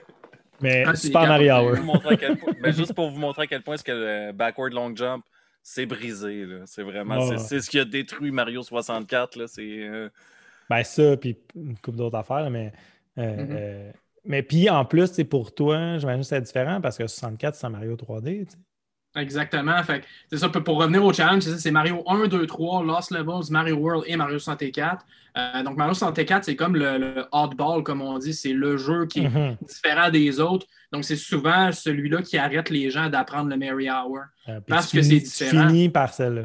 Mais 0.62 0.84
Ah, 0.86 0.94
Super 0.94 1.26
Mario. 1.26 1.54
Hour. 1.54 1.76
vous 1.76 1.82
montrer 1.84 2.14
à 2.14 2.16
quel 2.18 2.36
point- 2.36 2.52
mais 2.62 2.72
juste 2.72 2.92
pour 2.92 3.10
vous 3.10 3.18
montrer 3.18 3.42
à 3.42 3.46
quel 3.46 3.62
point 3.62 3.76
est-ce 3.76 3.84
que 3.84 3.92
le 3.92 4.32
backward 4.32 4.72
long 4.74 4.94
jump 4.94 5.24
c'est 5.62 5.86
brisé 5.86 6.44
là. 6.44 6.60
c'est 6.66 6.82
vraiment 6.82 7.36
c'est- 7.38 7.60
ce 7.60 7.70
qui 7.70 7.78
a 7.78 7.84
détruit 7.86 8.30
Mario 8.30 8.62
64 8.62 9.36
là 9.36 9.46
c'est 9.46 9.62
euh, 9.88 10.08
Ben 10.68 10.82
ça, 10.84 11.16
puis 11.16 11.38
une 11.56 11.76
couple 11.78 11.96
d'autres 11.98 12.18
affaires, 12.18 12.50
mais. 12.50 12.72
euh, 13.18 13.36
Mhm. 13.36 13.48
euh, 13.52 13.92
mais 14.24 14.42
puis 14.42 14.68
en 14.70 14.84
plus, 14.84 15.06
c'est 15.12 15.24
pour 15.24 15.54
toi, 15.54 15.98
j'imagine 15.98 16.22
que 16.22 16.26
c'est 16.26 16.40
différent 16.40 16.80
parce 16.80 16.96
que 16.98 17.06
64, 17.06 17.54
c'est 17.54 17.66
un 17.66 17.70
Mario 17.70 17.96
3D. 17.96 18.44
tu 18.46 18.52
sais. 18.52 18.58
Exactement. 19.16 19.82
Fait 19.82 20.04
c'est 20.30 20.38
ça. 20.38 20.48
Pour 20.48 20.78
revenir 20.78 21.04
au 21.04 21.12
challenge, 21.12 21.42
c'est 21.42 21.50
ça, 21.50 21.58
c'est 21.58 21.70
Mario 21.72 22.04
1, 22.06 22.28
2, 22.28 22.46
3, 22.46 22.84
Lost 22.84 23.10
Levels, 23.10 23.50
Mario 23.50 23.74
World 23.76 24.04
et 24.06 24.14
Mario 24.16 24.38
64. 24.38 25.04
Euh, 25.36 25.62
donc, 25.64 25.76
Mario 25.76 25.94
64, 25.94 26.44
c'est 26.44 26.54
comme 26.54 26.76
le, 26.76 26.96
le 26.98 27.24
oddball, 27.32 27.82
comme 27.82 28.02
on 28.02 28.18
dit. 28.18 28.32
C'est 28.34 28.52
le 28.52 28.76
jeu 28.76 29.06
qui 29.06 29.20
est 29.24 29.28
Mhm. 29.28 29.56
différent 29.66 30.10
des 30.10 30.38
autres. 30.38 30.66
Donc, 30.92 31.04
c'est 31.04 31.16
souvent 31.16 31.72
celui-là 31.72 32.22
qui 32.22 32.38
arrête 32.38 32.70
les 32.70 32.90
gens 32.90 33.08
d'apprendre 33.08 33.48
le 33.50 33.56
Mary 33.56 33.88
Hour. 33.90 34.18
Euh, 34.48 34.60
puis 34.60 34.64
Parce 34.68 34.88
tu 34.90 34.96
que 34.98 35.02
c'est 35.02 35.18
Tu 35.18 35.20
différent. 35.24 35.66
finis 35.68 35.88
par 35.88 36.14
celle-là. 36.14 36.42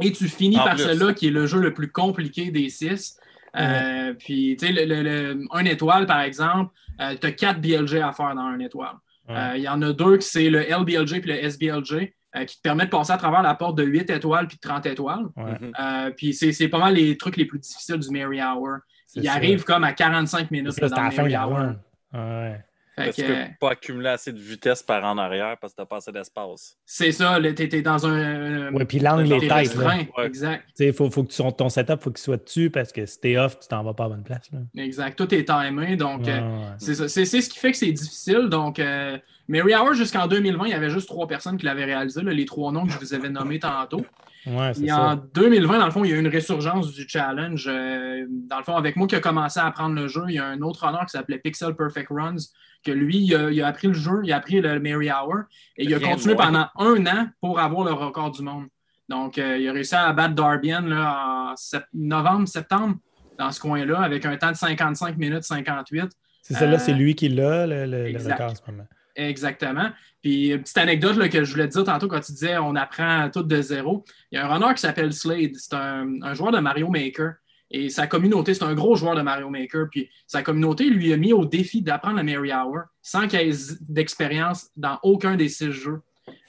Et 0.00 0.12
tu 0.12 0.28
finis 0.28 0.58
En 0.58 0.64
par 0.64 0.78
celui-là 0.78 1.12
qui 1.12 1.26
est 1.28 1.30
le 1.30 1.46
jeu 1.46 1.60
le 1.60 1.74
plus 1.74 1.90
compliqué 1.92 2.50
des 2.50 2.70
six. 2.70 3.18
Euh, 3.56 4.14
Puis, 4.14 4.56
tu 4.58 4.66
sais, 4.66 4.72
le, 4.72 4.84
le- 4.84 5.02
le- 5.02 5.44
un 5.52 5.64
étoile, 5.64 6.06
par 6.06 6.20
exemple, 6.22 6.72
tu 6.98 7.26
as 7.26 7.32
quatre 7.32 7.60
BLG 7.60 8.00
à 8.00 8.12
faire 8.12 8.34
dans 8.34 8.42
un 8.42 8.58
étoile. 8.60 8.94
Ouais. 9.28 9.34
Euh, 9.36 9.56
Il 9.56 9.62
y 9.62 9.68
en 9.68 9.80
a 9.82 9.92
deux 9.92 10.16
qui 10.18 10.26
c'est 10.26 10.50
le 10.50 10.60
LBLJ 10.62 11.20
puis 11.20 11.30
le 11.30 11.44
SBLJ 11.44 12.12
euh, 12.34 12.44
qui 12.44 12.56
te 12.56 12.62
permettent 12.62 12.86
de 12.86 12.96
passer 12.96 13.12
à 13.12 13.16
travers 13.16 13.42
la 13.42 13.54
porte 13.54 13.76
de 13.76 13.84
8 13.84 14.10
étoiles 14.10 14.48
puis 14.48 14.56
de 14.56 14.60
30 14.68 14.86
étoiles. 14.86 15.26
Ouais, 15.36 15.52
mhm. 15.60 15.72
Euh, 15.78 16.10
puis 16.16 16.32
c'est 16.34 16.52
c'est 16.52 16.68
pas 16.68 16.78
mal 16.78 16.94
les 16.94 17.16
trucs 17.16 17.36
les 17.36 17.44
plus 17.44 17.58
difficiles 17.58 17.98
du 17.98 18.10
Mary 18.10 18.40
Hour. 18.42 18.78
Il 19.14 19.24
ça. 19.24 19.34
arrive 19.34 19.62
comme 19.64 19.84
à 19.84 19.92
45 19.92 20.50
minutes 20.50 20.72
c'est 20.72 20.84
à 20.92 21.04
la 21.04 21.10
fin 21.10 21.22
Hour. 21.30 21.74
Ouais. 22.14 22.60
Fait 22.94 23.04
parce 23.06 23.16
que, 23.16 23.22
que 23.22 23.26
tu 23.26 23.32
peux 23.32 23.54
pas 23.58 23.70
accumuler 23.70 24.08
assez 24.10 24.32
de 24.32 24.38
vitesse 24.38 24.82
par 24.82 25.02
en 25.04 25.16
arrière 25.16 25.56
parce 25.58 25.72
que 25.72 25.78
t'as 25.78 25.86
pas 25.86 25.96
assez 25.96 26.12
d'espace 26.12 26.76
C'est 26.84 27.10
ça, 27.12 27.38
t'es 27.40 27.68
t'es 27.68 27.80
dans 27.80 28.06
un. 28.06 28.70
Ouais, 28.72 28.84
puis 28.84 28.98
l'angle 28.98 29.32
est 29.32 29.40
tight. 29.48 29.74
Ouais. 29.76 30.10
Exact. 30.24 30.64
Il 30.78 30.92
faut, 30.92 31.10
faut 31.10 31.24
que 31.24 31.32
tu, 31.32 31.42
ton 31.56 31.68
setup, 31.70 32.02
faut 32.02 32.10
qu'il 32.10 32.18
soit 32.18 32.42
dessus 32.42 32.68
parce 32.68 32.92
que 32.92 33.06
si 33.06 33.18
t'es 33.18 33.38
off, 33.38 33.58
tu 33.58 33.68
t'en 33.68 33.82
vas 33.82 33.94
pas 33.94 34.04
à 34.04 34.08
bonne 34.10 34.22
place. 34.22 34.50
Là. 34.52 34.58
Exact. 34.82 35.16
Tout 35.16 35.34
est 35.34 35.44
timé. 35.44 35.96
Donc, 35.96 36.26
Ouais, 36.26 36.32
euh, 36.32 36.40
ouais. 36.40 36.64
C'est 36.78 36.94
ça. 36.94 37.08
C'est 37.08 37.24
c'est 37.24 37.40
ce 37.40 37.48
qui 37.48 37.58
fait 37.58 37.72
que 37.72 37.78
c'est 37.78 37.92
difficile. 37.92 38.48
Donc, 38.50 38.78
euh, 38.78 39.16
Mary 39.48 39.74
Hour, 39.74 39.94
jusqu'en 39.94 40.26
2020, 40.26 40.66
il 40.66 40.70
y 40.70 40.74
avait 40.74 40.90
juste 40.90 41.08
trois 41.08 41.26
personnes 41.26 41.56
qui 41.56 41.66
l'avaient 41.66 41.84
réalisé, 41.84 42.22
là, 42.22 42.32
les 42.32 42.44
trois 42.46 42.72
noms 42.72 42.86
que 42.86 42.92
je 42.92 42.98
vous 42.98 43.12
avais 43.14 43.28
nommés 43.28 43.58
tantôt. 43.58 44.04
Ouais, 44.46 44.72
c'est 44.74 44.84
Et 44.84 44.88
ça. 44.88 45.00
en 45.12 45.16
2020, 45.16 45.78
dans 45.78 45.84
le 45.84 45.90
fond, 45.92 46.04
il 46.04 46.10
y 46.10 46.14
a 46.14 46.16
eu 46.16 46.20
une 46.20 46.28
résurgence 46.28 46.92
du 46.92 47.08
challenge. 47.08 47.66
Euh, 47.68 48.24
dans 48.28 48.58
le 48.58 48.64
fond, 48.64 48.76
avec 48.76 48.96
moi 48.96 49.06
qui 49.06 49.14
a 49.14 49.20
commencé 49.20 49.60
à 49.60 49.66
apprendre 49.66 49.94
le 49.94 50.08
jeu, 50.08 50.22
il 50.28 50.34
y 50.34 50.38
a 50.38 50.46
un 50.46 50.60
autre 50.62 50.84
honneur 50.86 51.02
qui 51.02 51.10
s'appelait 51.10 51.38
Pixel 51.38 51.74
Perfect 51.74 52.08
Runs 52.10 52.36
que 52.84 52.90
lui, 52.90 53.18
il 53.18 53.34
a, 53.36 53.50
il 53.50 53.62
a 53.62 53.68
appris 53.68 53.86
le 53.88 53.94
jeu, 53.94 54.20
il 54.24 54.32
a 54.32 54.36
appris 54.36 54.60
le 54.60 54.80
Mary 54.80 55.08
Hour 55.10 55.42
et 55.76 55.84
il 55.84 55.94
a 55.94 55.98
Rien 55.98 56.10
continué 56.10 56.34
pendant 56.34 56.66
un 56.78 57.06
an 57.06 57.28
pour 57.40 57.60
avoir 57.60 57.84
le 57.86 57.92
record 57.92 58.32
du 58.32 58.42
monde. 58.42 58.66
Donc, 59.08 59.38
euh, 59.38 59.58
il 59.58 59.68
a 59.68 59.72
réussi 59.72 59.94
à 59.94 60.12
battre 60.12 60.34
Darbian 60.34 60.80
là, 60.82 61.50
en 61.52 61.56
sept- 61.56 61.84
novembre, 61.94 62.48
septembre, 62.48 62.96
dans 63.38 63.52
ce 63.52 63.60
coin-là, 63.60 64.00
avec 64.00 64.24
un 64.26 64.36
temps 64.36 64.50
de 64.50 64.56
55 64.56 65.16
minutes 65.16 65.44
58. 65.44 66.10
C'est 66.42 66.54
celle-là, 66.54 66.76
Euh, 66.76 66.78
c'est 66.80 66.94
lui 66.94 67.14
qui 67.14 67.28
l'a, 67.28 67.66
le, 67.68 67.84
le- 67.86 68.10
le 68.10 68.18
record 68.18 68.50
en 68.50 68.54
ce 68.56 68.60
moment. 68.68 68.86
Exactement. 69.16 69.90
Puis, 70.22 70.48
une 70.48 70.60
petite 70.62 70.78
anecdote 70.78 71.16
là, 71.16 71.28
que 71.28 71.42
je 71.44 71.52
voulais 71.52 71.68
te 71.68 71.72
dire 71.74 71.84
tantôt 71.84 72.08
quand 72.08 72.20
tu 72.20 72.32
disais 72.32 72.56
on 72.58 72.74
apprend 72.76 73.28
tout 73.30 73.42
de 73.42 73.60
zéro. 73.60 74.04
Il 74.30 74.36
y 74.36 74.38
a 74.38 74.46
un 74.46 74.48
runner 74.54 74.74
qui 74.74 74.80
s'appelle 74.80 75.12
Slade. 75.12 75.52
C'est 75.56 75.74
un, 75.74 76.22
un 76.22 76.34
joueur 76.34 76.52
de 76.52 76.58
Mario 76.58 76.88
Maker. 76.88 77.34
Et 77.74 77.88
sa 77.88 78.06
communauté, 78.06 78.52
c'est 78.54 78.64
un 78.64 78.74
gros 78.74 78.96
joueur 78.96 79.14
de 79.16 79.22
Mario 79.22 79.48
Maker. 79.48 79.86
Puis 79.90 80.08
sa 80.26 80.42
communauté 80.42 80.90
lui 80.90 81.12
a 81.12 81.16
mis 81.16 81.32
au 81.32 81.44
défi 81.46 81.82
d'apprendre 81.82 82.18
le 82.18 82.22
Mary 82.22 82.52
Hour 82.52 82.82
sans 83.00 83.26
qu'il 83.26 83.40
ait 83.40 83.50
d'expérience 83.80 84.68
dans 84.76 84.98
aucun 85.02 85.36
des 85.36 85.48
six 85.48 85.72
jeux. 85.72 86.00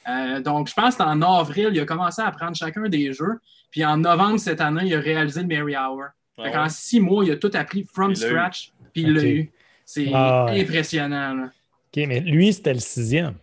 Euh, 0.07 0.41
donc, 0.41 0.67
je 0.67 0.73
pense 0.73 0.95
qu'en 0.95 1.21
avril, 1.21 1.69
il 1.73 1.79
a 1.79 1.85
commencé 1.85 2.21
à 2.21 2.27
apprendre 2.27 2.55
chacun 2.55 2.89
des 2.89 3.13
jeux. 3.13 3.39
Puis 3.71 3.83
en 3.85 3.97
novembre 3.97 4.37
cette 4.37 4.61
année, 4.61 4.83
il 4.85 4.93
a 4.95 4.99
réalisé 4.99 5.41
le 5.41 5.47
Mary 5.47 5.75
Hour. 5.75 6.03
Ah 6.37 6.43
ouais. 6.43 6.51
qu'en 6.51 6.67
six 6.69 6.99
mois, 6.99 7.23
il 7.23 7.31
a 7.31 7.37
tout 7.37 7.51
appris 7.53 7.85
from 7.85 8.11
Il 8.11 8.19
l'a 8.21 8.27
scratch. 8.27 8.73
Puis 8.93 9.03
il 9.03 9.13
l'a 9.13 9.23
eu. 9.23 9.51
C'est 9.85 10.11
Ah 10.13 10.45
ouais. 10.45 10.61
impressionnant. 10.61 11.33
là. 11.35 11.51
OK, 11.95 12.03
mais 12.07 12.19
lui, 12.21 12.53
c'était 12.53 12.73
le 12.73 12.79
sixième. 12.79 13.35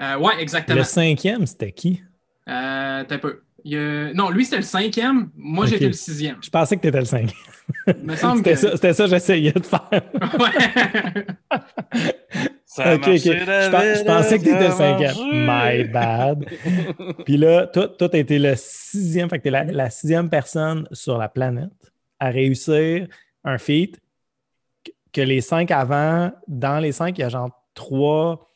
Euh, 0.00 0.18
ouais, 0.18 0.34
exactement. 0.40 0.78
Le 0.78 0.84
cinquième, 0.84 1.46
c'était 1.46 1.72
qui? 1.72 2.02
Euh, 2.48 3.04
t'as 3.04 3.18
peu. 3.18 3.42
Il 3.64 4.12
Non, 4.14 4.30
lui, 4.30 4.44
c'était 4.44 4.56
le 4.56 4.62
cinquième. 4.62 5.30
Moi, 5.36 5.66
j'étais 5.66 5.86
le 5.86 5.92
sixième. 5.92 6.36
Je 6.42 6.48
pensais 6.50 6.76
que 6.76 6.82
tu 6.82 6.88
étais 6.88 6.98
le 6.98 7.04
cinquième. 7.04 7.36
Il 7.86 8.04
me 8.04 8.16
semble 8.16 8.38
C'était 8.38 8.52
que... 8.52 8.56
ça, 8.58 8.70
c'était 8.72 8.92
ça 8.94 9.04
que 9.04 9.10
j'essayais 9.10 9.52
de 9.52 9.62
faire. 9.62 9.90
Ouais. 9.92 11.60
Ça 12.72 12.94
Je, 12.94 14.04
pensais 14.04 14.38
que 14.38 14.44
tu 14.44 14.50
étais 14.50 14.68
le 14.68 14.72
cinquième. 14.74 15.14
My 15.32 15.84
bad. 15.88 16.46
Puis 17.24 17.36
là, 17.36 17.66
toi, 17.66 17.88
toi, 17.88 18.08
tu 18.08 18.16
été 18.16 18.38
le 18.38 18.54
sixième. 18.56 19.28
Fait 19.28 19.38
que 19.38 19.44
tu 19.44 19.50
la, 19.50 19.64
la 19.64 19.90
sixième 19.90 20.30
personne 20.30 20.86
sur 20.92 21.18
la 21.18 21.28
planète 21.28 21.92
à 22.20 22.28
réussir 22.30 23.08
un 23.42 23.58
feat 23.58 24.00
que- 24.84 24.92
que 25.12 25.20
les 25.20 25.40
cinq 25.40 25.72
avant, 25.72 26.30
dans 26.46 26.78
les 26.78 26.92
cinq, 26.92 27.18
il 27.18 27.22
y 27.22 27.24
a 27.24 27.28
genre 27.28 27.59
trois 27.74 28.46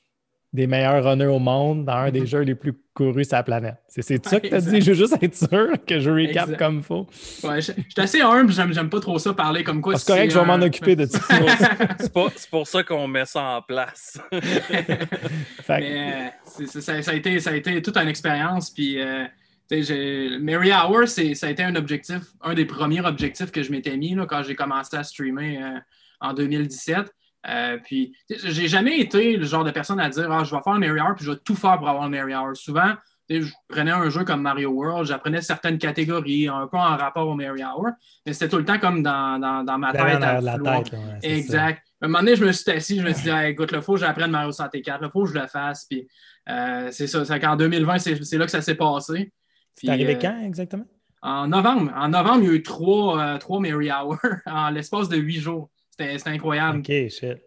des 0.52 0.68
meilleurs 0.68 1.02
runners 1.04 1.26
au 1.26 1.40
monde 1.40 1.84
dans 1.84 1.94
un 1.94 2.10
des 2.12 2.20
Mhm. 2.20 2.26
jeux 2.26 2.40
les 2.42 2.54
plus 2.54 2.74
courus 2.94 3.26
sur 3.26 3.36
la 3.36 3.42
planète. 3.42 3.74
C'est 3.88 4.02
c'est 4.02 4.24
ça 4.24 4.38
que 4.38 4.46
tu 4.46 4.54
as 4.54 4.60
dit? 4.60 4.80
Je 4.80 4.92
veux 4.92 4.96
juste 4.96 5.16
être 5.20 5.34
sûr 5.34 5.72
que 5.84 5.98
je 5.98 6.08
recap 6.10 6.44
Exact. 6.44 6.58
comme 6.58 6.76
il 6.76 6.82
faut. 6.84 7.08
Ouais, 7.42 7.60
je 7.60 7.72
je 7.72 7.82
suis 7.90 8.00
assez 8.00 8.20
humble, 8.20 8.52
j'aime 8.52 8.72
j'aime 8.72 8.88
pas 8.88 9.00
trop 9.00 9.18
ça 9.18 9.34
parler 9.34 9.64
comme 9.64 9.80
quoi. 9.80 9.94
Ah, 9.96 9.98
C'est 9.98 10.06
correct, 10.12 10.30
je 10.32 10.38
vais 10.38 10.44
m'en 10.44 10.62
occuper 10.62 10.94
de 10.94 11.06
ça. 11.06 11.18
C'est 11.98 12.12
pas- 12.12 12.28
c'est 12.36 12.50
pour 12.50 12.68
ça 12.68 12.84
qu'on 12.84 13.08
met 13.08 13.24
ça 13.26 13.42
en 13.42 13.62
place. 13.62 14.16
Fait 14.30 14.84
que- 14.84 15.80
Mais 15.80 16.32
euh, 16.60 16.66
ça, 16.66 17.02
ça 17.02 17.10
a 17.10 17.14
été, 17.14 17.40
ça 17.40 17.50
a 17.50 17.54
été 17.54 17.80
toute 17.82 17.96
une 17.96 18.08
expérience. 18.08 18.70
Puis, 18.70 19.00
euh, 19.00 19.24
tu 19.68 19.82
sais, 19.82 20.28
j'ai- 20.30 20.38
Mary 20.38 20.70
Hour, 20.72 21.08
c'est- 21.08 21.34
ça 21.34 21.48
a 21.48 21.50
été 21.50 21.62
un 21.64 21.74
objectif, 21.74 22.20
un 22.42 22.54
des 22.54 22.64
premiers 22.64 23.00
objectifs 23.04 23.50
que 23.50 23.62
je 23.62 23.72
m'étais 23.72 23.96
mis 23.96 24.14
là, 24.14 24.26
quand 24.26 24.42
j'ai 24.42 24.54
commencé 24.54 24.96
à 24.96 25.02
streamer 25.02 25.60
euh, 25.62 25.78
en 26.20 26.32
2017. 26.32 27.10
Euh, 27.48 27.78
puis, 27.82 28.16
j'ai 28.28 28.68
jamais 28.68 28.98
été 28.98 29.36
le 29.36 29.44
genre 29.44 29.64
de 29.64 29.70
personne 29.70 30.00
à 30.00 30.08
dire 30.08 30.30
ah, 30.32 30.44
je 30.44 30.54
vais 30.54 30.62
faire 30.62 30.72
un 30.72 30.78
Mary 30.78 31.00
Hour 31.00 31.14
puis 31.14 31.24
je 31.24 31.32
vais 31.32 31.38
tout 31.44 31.54
faire 31.54 31.78
pour 31.78 31.88
avoir 31.88 32.04
le 32.04 32.10
Mary 32.10 32.34
Hour. 32.34 32.56
Souvent, 32.56 32.94
je 33.28 33.50
prenais 33.68 33.90
un 33.90 34.08
jeu 34.10 34.24
comme 34.24 34.42
Mario 34.42 34.70
World, 34.70 35.06
j'apprenais 35.06 35.40
certaines 35.40 35.78
catégories, 35.78 36.48
un 36.48 36.66
peu 36.66 36.76
en 36.76 36.96
rapport 36.96 37.28
au 37.28 37.34
Mary 37.34 37.62
Hour, 37.62 37.88
mais 38.26 38.32
c'était 38.32 38.48
tout 38.48 38.58
le 38.58 38.64
temps 38.64 38.78
comme 38.78 39.02
dans, 39.02 39.38
dans, 39.38 39.64
dans 39.64 39.78
ma 39.78 39.92
tête. 39.92 40.22
à 40.22 40.40
la, 40.40 40.56
ouais, 40.56 40.82
c'est 40.84 40.96
ça. 41.20 41.36
Exact. 41.36 41.82
À 42.00 42.06
un 42.06 42.08
moment 42.08 42.18
donné, 42.20 42.36
je 42.36 42.44
me 42.44 42.52
suis 42.52 42.70
assis, 42.70 42.98
je 42.98 43.04
me 43.04 43.12
suis 43.12 43.24
dit, 43.24 43.30
Hey, 43.30 43.52
écoute, 43.52 43.70
il 43.72 43.80
faut 43.80 43.94
que 43.94 44.00
j'apprenne 44.00 44.30
Mario 44.30 44.52
64, 44.52 45.00
il 45.02 45.10
faut 45.10 45.24
que 45.24 45.30
je 45.30 45.38
le 45.38 45.46
fasse. 45.46 45.86
Puis 45.88 46.06
euh, 46.48 46.88
c'est 46.92 47.06
ça. 47.06 47.24
C'est 47.24 47.40
qu'en 47.40 47.56
2020, 47.56 47.98
c'est 47.98 48.36
là 48.36 48.44
que 48.44 48.50
ça 48.50 48.60
s'est 48.60 48.74
passé. 48.74 49.32
C'est 49.74 49.88
arrivé 49.88 50.16
euh, 50.16 50.18
quand 50.20 50.40
exactement? 50.44 50.84
En 51.22 51.48
novembre. 51.48 51.90
En 51.96 52.08
novembre, 52.08 52.42
il 52.42 52.46
y 52.46 52.50
a 52.50 52.54
eu 52.54 52.62
trois, 52.62 53.18
euh, 53.18 53.38
trois 53.38 53.60
Mary 53.60 53.90
Hour 53.90 54.18
en 54.46 54.70
l'espace 54.70 55.08
de 55.08 55.16
huit 55.16 55.40
jours. 55.40 55.70
C'était 55.96 56.30
incroyable. 56.30 56.78
OK, 56.78 56.86
shit. 57.08 57.38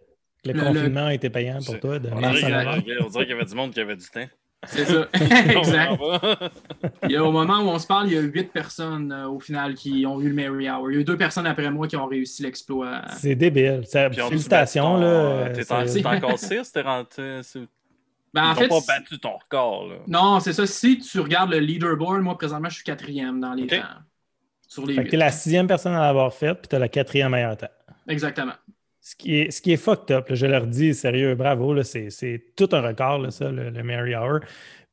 Le, 0.45 0.53
Le- 0.53 0.61
confinement 0.61 1.07
a 1.07 1.13
été 1.13 1.29
payant 1.29 1.57
pour 1.65 1.79
toi 1.79 1.99
de 1.99 2.09
On 2.09 2.19
dirait 2.19 2.33
qu'il 2.39 2.49
y 2.49 2.53
a- 2.53 3.05
on 3.05 3.09
dirait 3.09 3.25
qu'il 3.25 3.29
y 3.29 3.37
avait 3.37 3.45
du 3.45 3.55
monde 3.55 3.73
qui 3.73 3.79
avait 3.81 3.95
du 3.95 4.05
temps. 4.07 4.27
C'est 4.65 4.85
ça. 4.85 5.07
exact. 5.13 6.01
Il 7.03 7.11
y 7.11 7.15
a, 7.17 7.23
au 7.23 7.31
moment 7.31 7.59
où 7.59 7.67
on 7.67 7.77
se 7.77 7.85
parle, 7.85 8.07
il 8.07 8.13
y 8.13 8.17
a 8.17 8.21
huit 8.21 8.51
personnes 8.51 9.11
euh, 9.11 9.27
au 9.27 9.39
final 9.39 9.75
qui 9.75 10.05
ont 10.07 10.19
eu 10.21 10.29
le 10.29 10.33
Mary 10.33 10.69
Hour. 10.69 10.89
Il 10.89 10.93
y 10.95 10.97
a 10.97 11.01
eu 11.01 11.03
deux 11.03 11.17
personnes 11.17 11.45
après 11.45 11.69
moi 11.69 11.87
qui 11.87 11.95
ont 11.95 12.07
réussi 12.07 12.41
l'exploit. 12.43 13.01
C'est 13.17 13.35
débile. 13.35 13.83
Félicitations. 13.91 14.97
Là, 14.97 15.49
T'es 15.49 15.71
en- 15.71 15.85
t'es 15.85 16.05
encore 16.05 16.39
6, 16.39 16.71
t'es 16.71 16.81
rentré. 16.81 17.41
Ben, 18.33 18.51
en 18.51 18.55
fait, 18.55 18.67
pas 18.67 18.79
battu 18.87 19.19
ton 19.19 19.37
record. 19.37 19.87
Là. 19.89 19.95
non, 20.07 20.39
c'est 20.39 20.53
ça. 20.53 20.65
Si 20.65 20.99
tu 20.99 21.19
regardes 21.19 21.51
le 21.51 21.59
leaderboard, 21.59 22.21
moi, 22.21 22.37
présentement, 22.37 22.69
je 22.69 22.75
suis 22.75 22.83
quatrième 22.83 23.39
dans 23.39 23.53
les 23.53 23.67
temps. 23.67 23.83
Sur 24.67 24.85
les 24.85 24.95
Fait 24.95 25.03
que 25.05 25.09
t'es 25.11 25.17
la 25.17 25.31
sixième 25.31 25.65
personne 25.67 25.93
à 25.93 26.01
l'avoir 26.01 26.33
fait, 26.33 26.53
puis 26.55 26.67
t'as 26.67 26.79
la 26.79 26.89
quatrième 26.89 27.31
meilleure 27.31 27.55
temps. 27.57 27.69
Exactement. 28.07 28.53
Ce 29.01 29.15
qui 29.15 29.39
est, 29.39 29.51
ce 29.51 29.61
qui 29.61 29.71
est 29.71 29.77
fucked 29.77 30.11
up, 30.15 30.27
je 30.29 30.45
leur 30.45 30.67
dis, 30.67 30.93
sérieux, 30.93 31.35
bravo, 31.35 31.81
c'est, 31.83 32.43
tout 32.55 32.67
un 32.73 32.81
record, 32.81 33.19
là, 33.19 33.31
ça, 33.31 33.51
le, 33.51 33.69
le 33.69 33.83
Mary 33.83 34.15
Hour. 34.15 34.41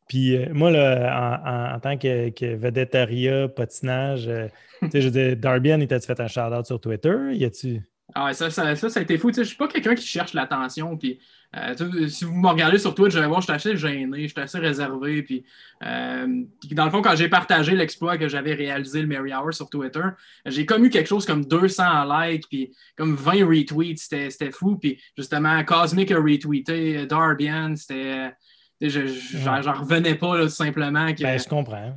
Puis 0.08 0.36
euh, 0.36 0.46
moi, 0.52 0.70
là, 0.70 1.74
en, 1.74 1.80
tant 1.80 1.96
que, 1.96 2.30
que 2.30 2.54
vedettaria, 2.54 3.48
patinage, 3.48 4.28
euh, 4.28 4.48
tu 4.82 4.90
sais, 4.90 5.00
je 5.00 5.08
dire, 5.08 5.36
Darbian, 5.36 5.80
il 5.80 5.88
t'a-tu 5.88 6.06
fait 6.06 6.20
un 6.20 6.28
shout-out 6.28 6.66
sur 6.66 6.80
Twitter? 6.80 7.16
Y 7.32 7.44
a-tu... 7.44 7.80
Ah 8.14 8.26
ouais, 8.26 8.34
ça, 8.34 8.48
ça, 8.48 8.76
ça, 8.76 8.88
ça 8.88 9.00
a 9.00 9.02
été 9.02 9.18
fou. 9.18 9.32
Je 9.36 9.42
suis 9.42 9.56
pas 9.56 9.66
quelqu'un 9.66 9.94
qui 9.96 10.06
cherche 10.06 10.34
l'attention. 10.34 10.96
Puis, 10.96 11.18
euh, 11.56 12.06
si 12.08 12.24
vous 12.24 12.32
me 12.34 12.46
regardez 12.48 12.78
sur 12.78 12.94
Twitch, 12.94 13.12
vous 13.12 13.18
allez 13.18 13.26
voir, 13.26 13.40
je 13.40 13.46
suis 13.46 13.52
assez 13.54 13.76
gêné, 13.76 14.22
je 14.28 14.32
suis 14.32 14.40
assez 14.40 14.58
réservé. 14.60 15.22
Puis, 15.24 15.44
euh, 15.84 16.42
puis 16.60 16.74
dans 16.76 16.84
le 16.84 16.90
fond, 16.92 17.02
quand 17.02 17.16
j'ai 17.16 17.28
partagé 17.28 17.74
l'exploit 17.74 18.16
que 18.16 18.28
j'avais 18.28 18.54
réalisé 18.54 19.00
le 19.02 19.08
Mary 19.08 19.32
Hour 19.34 19.52
sur 19.52 19.68
Twitter, 19.68 20.02
j'ai 20.46 20.64
comme 20.64 20.84
eu 20.84 20.90
quelque 20.90 21.08
chose 21.08 21.26
comme 21.26 21.44
200 21.44 21.84
likes, 22.04 22.48
puis 22.48 22.72
comme 22.96 23.16
20 23.16 23.46
retweets. 23.46 23.98
C'était 23.98 24.50
fou. 24.52 24.76
Puis, 24.76 25.00
justement, 25.16 25.64
Cosmic 25.64 26.12
a 26.12 26.16
retweeté, 26.16 27.06
Darbian, 27.06 27.74
c'était. 27.74 28.32
je- 28.80 28.88
je- 29.08 29.38
J'en 29.38 29.60
j'en 29.60 29.72
revenais 29.72 30.14
pas, 30.14 30.36
là, 30.36 30.44
tout 30.44 30.50
simplement. 30.50 31.12
Que... 31.14 31.22
Ben, 31.22 31.38
je 31.38 31.48
comprends. 31.48 31.96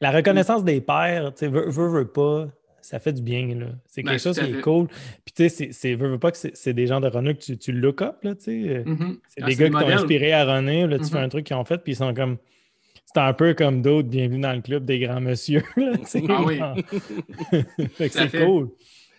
La 0.00 0.10
reconnaissance 0.10 0.64
des 0.64 0.80
pairs, 0.80 1.32
tu 1.34 1.40
sais, 1.40 1.48
veut, 1.48 1.68
veut, 1.70 1.88
veut 1.88 2.08
pas, 2.08 2.46
ça 2.86 2.98
fait 3.00 3.12
du 3.12 3.22
bien, 3.22 3.46
là. 3.54 3.66
C'est 3.86 4.02
Ben, 4.02 4.10
quelque 4.12 4.22
chose 4.22 4.38
qui 4.38 4.44
est 4.50 4.60
cool. 4.60 4.86
Puis, 4.88 5.34
tu 5.36 5.48
sais, 5.48 5.68
c'est- 5.72 5.94
veut, 5.94 6.08
veut 6.08 6.18
pas 6.18 6.30
que 6.30 6.38
c'est, 6.38 6.72
des 6.72 6.86
gens 6.86 7.00
de 7.00 7.08
runner 7.08 7.34
que 7.34 7.40
tu, 7.42 7.58
tu 7.58 7.72
look 7.72 8.02
up, 8.02 8.16
là, 8.22 8.34
tu 8.34 8.44
sais. 8.44 8.82
Mhm. 8.86 9.18
C'est 9.28 9.42
Ah, 9.42 9.46
des 9.46 9.54
gars 9.56 9.66
qui 9.66 9.72
t'ont 9.72 9.88
inspiré 9.88 10.32
à 10.32 10.44
runner. 10.44 10.86
Là, 10.86 10.98
tu 10.98 11.04
fais 11.06 11.18
un 11.18 11.28
truc 11.28 11.44
qu'ils 11.46 11.56
ont 11.56 11.64
fait, 11.64 11.78
puis 11.78 11.92
ils 11.92 11.96
sont 11.96 12.14
comme. 12.14 12.38
C'est 13.14 13.20
un 13.20 13.32
peu 13.32 13.54
comme 13.54 13.82
d'autres, 13.82 14.08
bienvenue 14.08 14.40
dans 14.40 14.52
le 14.52 14.60
club 14.60 14.84
des 14.84 14.98
grands 14.98 15.20
là, 15.20 15.34
sais, 15.36 15.64
Ah 16.28 16.42
oui. 16.44 16.60
c'est 18.10 18.44
cool. 18.44 18.70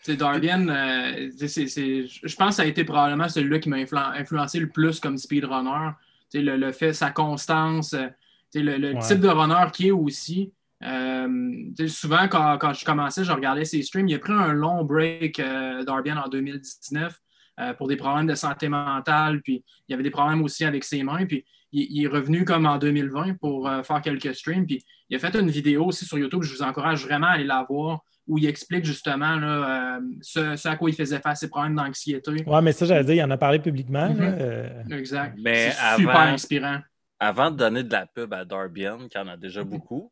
C'est 0.01 0.15
Darbian, 0.15 0.68
euh, 0.70 1.30
je 1.32 2.36
pense 2.36 2.49
que 2.49 2.55
ça 2.55 2.61
a 2.61 2.65
été 2.65 2.84
probablement 2.86 3.28
celui-là 3.28 3.59
qui 3.59 3.70
m'a 3.70 3.78
influ- 3.78 4.20
influencé 4.20 4.59
le 4.59 4.70
plus 4.70 4.99
comme 4.99 5.18
speedrunner. 5.18 5.91
Tu 6.32 6.38
sais, 6.39 6.43
Le, 6.43 6.55
le 6.57 6.72
fait, 6.72 6.93
sa 6.93 7.09
constance, 7.11 7.93
euh, 7.93 8.07
tu 8.51 8.59
sais, 8.59 8.63
le, 8.63 8.78
le 8.78 8.93
Ouais. 8.93 8.99
type 8.99 9.20
de 9.20 9.28
runner 9.28 9.65
qui 9.74 9.88
est 9.88 9.91
aussi. 9.91 10.51
Euh, 10.84 11.28
souvent, 11.88 12.28
quand, 12.28 12.57
quand 12.59 12.73
je 12.73 12.86
commençais, 12.86 13.23
je 13.23 13.32
regardais 13.32 13.65
ses 13.65 13.82
streams. 13.82 14.07
Il 14.07 14.15
a 14.15 14.19
pris 14.19 14.34
un 14.34 14.53
long 14.53 14.84
break, 14.84 15.39
euh, 15.39 15.84
Darbian, 15.84 16.17
en 16.17 16.28
2019 16.30 17.15
euh, 17.59 17.73
pour 17.73 17.88
des 17.88 17.95
problèmes 17.95 18.28
de 18.28 18.36
santé 18.36 18.69
mentale. 18.69 19.41
Puis 19.41 19.63
il 19.88 19.91
y 19.91 19.93
avait 19.93 20.03
des 20.03 20.11
problèmes 20.11 20.41
aussi 20.43 20.65
avec 20.65 20.84
ses 20.84 21.01
mains. 21.03 21.25
Puis 21.25 21.45
il, 21.71 21.88
il 21.89 22.03
est 22.03 22.07
revenu 22.07 22.45
comme 22.45 22.65
en 22.65 22.78
2020 22.78 23.36
pour 23.39 23.67
euh, 23.67 23.82
faire 23.84 24.01
quelques 24.01 24.36
streams. 24.36 24.65
Puis 24.67 24.84
il 25.09 25.15
a 25.15 25.19
fait 25.19 25.36
une 25.36 25.49
vidéo 25.49 25.86
aussi 25.86 26.05
sur 26.05 26.17
YouTube. 26.17 26.43
Je 26.43 26.53
vous 26.53 26.61
encourage 26.63 27.03
vraiment 27.05 27.28
à 27.28 27.32
aller 27.32 27.43
la 27.43 27.65
voir 27.67 28.01
où 28.28 28.38
il 28.38 28.45
explique 28.45 28.84
justement 28.84 29.38
là, 29.38 29.97
euh, 29.97 30.01
ce, 30.21 30.57
ce 30.57 30.67
à 30.67 30.75
quoi 30.75 30.89
il 30.89 30.95
faisait 30.95 31.19
face, 31.21 31.39
ses 31.39 31.47
problèmes 31.49 31.75
d'anxiété. 31.75 32.43
Ouais, 32.45 32.61
mais 32.61 32.73
ça, 32.73 32.86
j'allais 32.86 33.05
dire, 33.05 33.15
il 33.15 33.23
en 33.23 33.32
a 33.32 33.38
parlé 33.38 33.57
publiquement. 33.57 34.09
Mhm. 34.09 34.19
là, 34.19 34.25
euh, 34.25 34.84
Exact. 34.91 35.38
Mais 35.41 35.71
C'est 35.71 35.95
super 35.95 36.19
inspirant. 36.19 36.80
Avant 37.19 37.49
de 37.49 37.55
donner 37.55 37.84
de 37.84 37.91
la 37.91 38.05
pub 38.05 38.32
à 38.34 38.43
Darbian, 38.45 39.07
qui 39.07 39.17
en 39.17 39.28
a 39.30 39.38
déjà 39.38 39.63
Mhm. 39.63 39.69
beaucoup, 39.69 40.11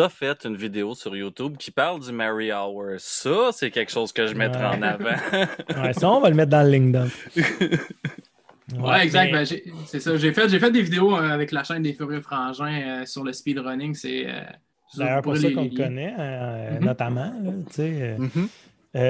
t'as 0.00 0.08
fait 0.08 0.44
une 0.44 0.54
vidéo 0.56 0.94
sur 0.94 1.16
YouTube 1.16 1.56
qui 1.58 1.72
parle 1.72 1.98
du 2.00 2.12
Mary 2.12 2.52
Hour. 2.52 2.92
Ça, 2.98 3.50
c'est 3.52 3.70
quelque 3.72 3.90
chose 3.90 4.12
que 4.12 4.28
je 4.28 4.34
mettrais 4.34 4.62
Ouais. 4.68 4.76
en 4.76 4.82
avant. 4.82 5.10
ouais, 5.82 5.92
ça, 5.92 6.08
on 6.08 6.20
va 6.20 6.28
le 6.30 6.36
mettre 6.36 6.50
dans 6.50 6.62
le 6.62 6.70
link. 6.70 6.94
Ouais, 8.78 9.02
exact. 9.02 9.26
mais- 9.26 9.32
Ben, 9.32 9.44
j'ai- 9.46 9.64
c'est 9.86 9.98
ça. 10.00 10.16
J'ai 10.16 10.32
fait, 10.32 10.48
j'ai 10.48 10.60
fait 10.60 10.70
des 10.70 10.82
vidéos 10.82 11.16
euh, 11.16 11.30
avec 11.30 11.50
la 11.52 11.64
chaîne 11.64 11.82
des 11.82 11.94
Furieux 11.94 12.20
Frangins 12.20 12.80
euh, 13.00 13.06
sur 13.06 13.24
le 13.24 13.32
speedrunning. 13.32 13.94
C'est 13.94 14.26
euh, 14.28 14.40
C'est 14.92 15.00
d'ailleurs 15.02 15.22
pour 15.22 15.36
ça 15.36 15.50
qu'on 15.50 15.62
les 15.62 15.74
connaît, 15.74 16.14
euh, 16.18 16.78
Mhm. 16.78 16.84
notamment. 16.84 17.32
là, 17.42 17.50
euh. 17.80 18.18
Mhm. 18.18 18.48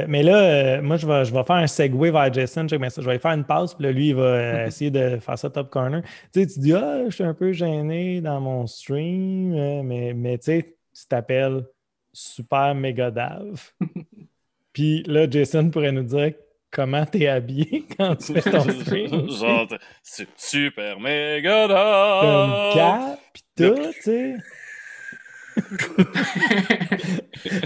Mais 0.09 0.23
là, 0.23 0.37
euh, 0.39 0.83
moi, 0.83 0.97
je 0.97 1.07
vais, 1.07 1.25
je 1.25 1.33
vais 1.35 1.43
faire 1.45 1.57
un 1.57 1.67
segue 1.67 2.01
vers 2.01 2.33
Jason. 2.33 2.67
Je 2.69 2.77
vais 2.77 2.89
lui 3.13 3.19
faire 3.19 3.33
une 3.33 3.45
passe, 3.45 3.75
puis 3.75 3.85
là, 3.85 3.93
lui, 3.93 4.09
il 4.09 4.15
va 4.15 4.23
euh, 4.23 4.67
essayer 4.67 4.91
de 4.91 5.19
faire 5.19 5.39
ça 5.39 5.51
top 5.51 5.71
corner. 5.71 6.03
Tu 6.33 6.41
sais, 6.41 6.47
tu 6.47 6.61
dis, 6.61 6.73
ah, 6.73 7.03
je 7.07 7.15
suis 7.15 7.25
un 7.25 7.35
peu 7.35 7.53
gêné 7.53 8.21
dans 8.21 8.41
mon 8.41 8.67
stream, 8.67 9.83
mais, 9.85 10.15
mais 10.15 10.39
tu 10.39 10.45
sais, 10.47 10.75
tu 10.99 11.07
t'appelles 11.07 11.65
Super 12.13 12.75
Megadave. 12.75 13.71
puis 14.73 15.03
là, 15.05 15.31
Jason 15.31 15.71
pourrait 15.71 15.93
nous 15.93 16.03
dire 16.03 16.33
comment 16.71 17.07
t'es 17.07 17.29
habillé 17.29 17.85
quand 17.97 18.17
tu 18.17 18.35
fais 18.35 18.51
ton 18.51 18.69
stream. 18.69 19.31
Genre, 19.31 19.69
c'est 20.03 20.29
super 20.37 20.99
méga 20.99 21.67
Comme 22.21 22.51
dog. 22.51 22.75
cap, 22.75 23.21
pis 23.33 23.45
tout, 23.57 23.93
tu 23.95 24.03
sais. 24.03 24.37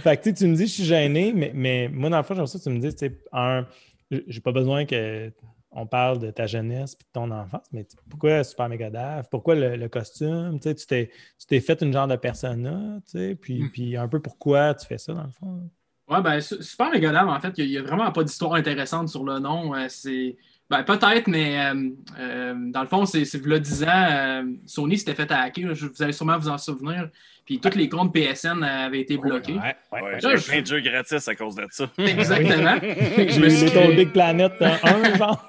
fait 0.00 0.16
que 0.16 0.22
tu 0.22 0.30
sais, 0.30 0.34
tu 0.34 0.46
me 0.46 0.54
dis, 0.54 0.66
je 0.66 0.72
suis 0.72 0.84
gêné, 0.84 1.32
mais, 1.34 1.52
mais 1.54 1.88
moi, 1.88 2.10
dans 2.10 2.18
le 2.18 2.22
fond, 2.22 2.34
j'aime 2.34 2.46
ça, 2.46 2.58
tu 2.58 2.70
me 2.70 2.78
dis, 2.78 2.94
tu 2.94 3.06
sais, 3.06 3.18
un, 3.32 3.66
j'ai 4.10 4.40
pas 4.40 4.52
besoin 4.52 4.84
que 4.86 5.30
on 5.72 5.86
parle 5.86 6.18
de 6.18 6.30
ta 6.30 6.46
jeunesse 6.46 6.94
et 6.94 7.04
de 7.04 7.08
ton 7.12 7.30
enfance, 7.30 7.66
mais 7.72 7.86
pourquoi 8.10 8.44
Super 8.44 8.68
Megadave? 8.68 9.26
Pourquoi 9.30 9.54
le, 9.54 9.76
le 9.76 9.88
costume? 9.88 10.58
Tu 10.60 10.74
t'es, 10.74 11.10
tu 11.38 11.46
t'es 11.46 11.60
fait 11.60 11.80
une 11.82 11.92
genre 11.92 12.06
de 12.08 12.16
persona, 12.16 12.98
puis, 13.40 13.62
Hmm. 13.62 13.70
puis 13.70 13.96
un 13.96 14.08
peu 14.08 14.20
pourquoi 14.20 14.74
tu 14.74 14.86
fais 14.86 14.98
ça, 14.98 15.14
dans 15.14 15.24
le 15.24 15.30
fond? 15.30 15.70
Ouais, 16.08 16.20
ben, 16.20 16.40
Su- 16.40 16.62
Super 16.62 16.90
Megadam, 16.90 17.28
en 17.28 17.40
fait, 17.40 17.54
il 17.58 17.68
n'y 17.68 17.78
a, 17.78 17.82
vraiment 17.82 18.10
pas 18.12 18.22
d'histoire 18.24 18.54
intéressante 18.54 19.08
sur 19.08 19.24
le 19.24 19.38
nom. 19.38 19.74
Euh, 19.74 19.86
c'est. 19.88 20.36
Ben, 20.68 20.82
peut-être, 20.84 21.26
mais 21.28 21.58
euh, 21.66 21.90
euh, 22.18 22.54
dans 22.70 22.82
le 22.82 22.88
fond, 22.88 23.04
c'est 23.06 23.24
c'est 23.24 23.44
le 23.44 23.60
10 23.60 23.82
ans, 23.84 23.88
euh, 24.10 24.42
Sony 24.66 24.98
s'était 24.98 25.14
fait 25.14 25.30
hacker. 25.30 25.74
je- 25.74 25.86
vous 25.86 26.02
allez 26.02 26.12
sûrement 26.12 26.38
vous 26.38 26.48
en 26.48 26.58
souvenir. 26.58 27.08
Puis 27.44 27.58
tous 27.58 27.76
les 27.76 27.88
comptes 27.88 28.12
PSN 28.14 28.62
avaient 28.62 29.00
été 29.00 29.16
bloqués. 29.16 29.54
Ouais, 29.54 29.76
ouais. 30.00 30.18
J'ai 30.20 30.36
je- 30.36 30.46
plein 30.48 30.60
de 30.62 30.66
jeux 30.66 30.80
gratis 30.80 31.26
à 31.26 31.34
cause 31.34 31.56
de 31.56 31.66
ça. 31.70 31.90
Exactement. 31.98 32.76
Je 32.82 33.28
J'ai 33.28 33.40
me 33.40 33.48
suis 33.48 33.66
créé- 33.70 33.94
Big 33.96 34.12
Planet 34.12 34.52
euh, 34.60 34.70
1, 34.82 35.14
genre. 35.18 35.46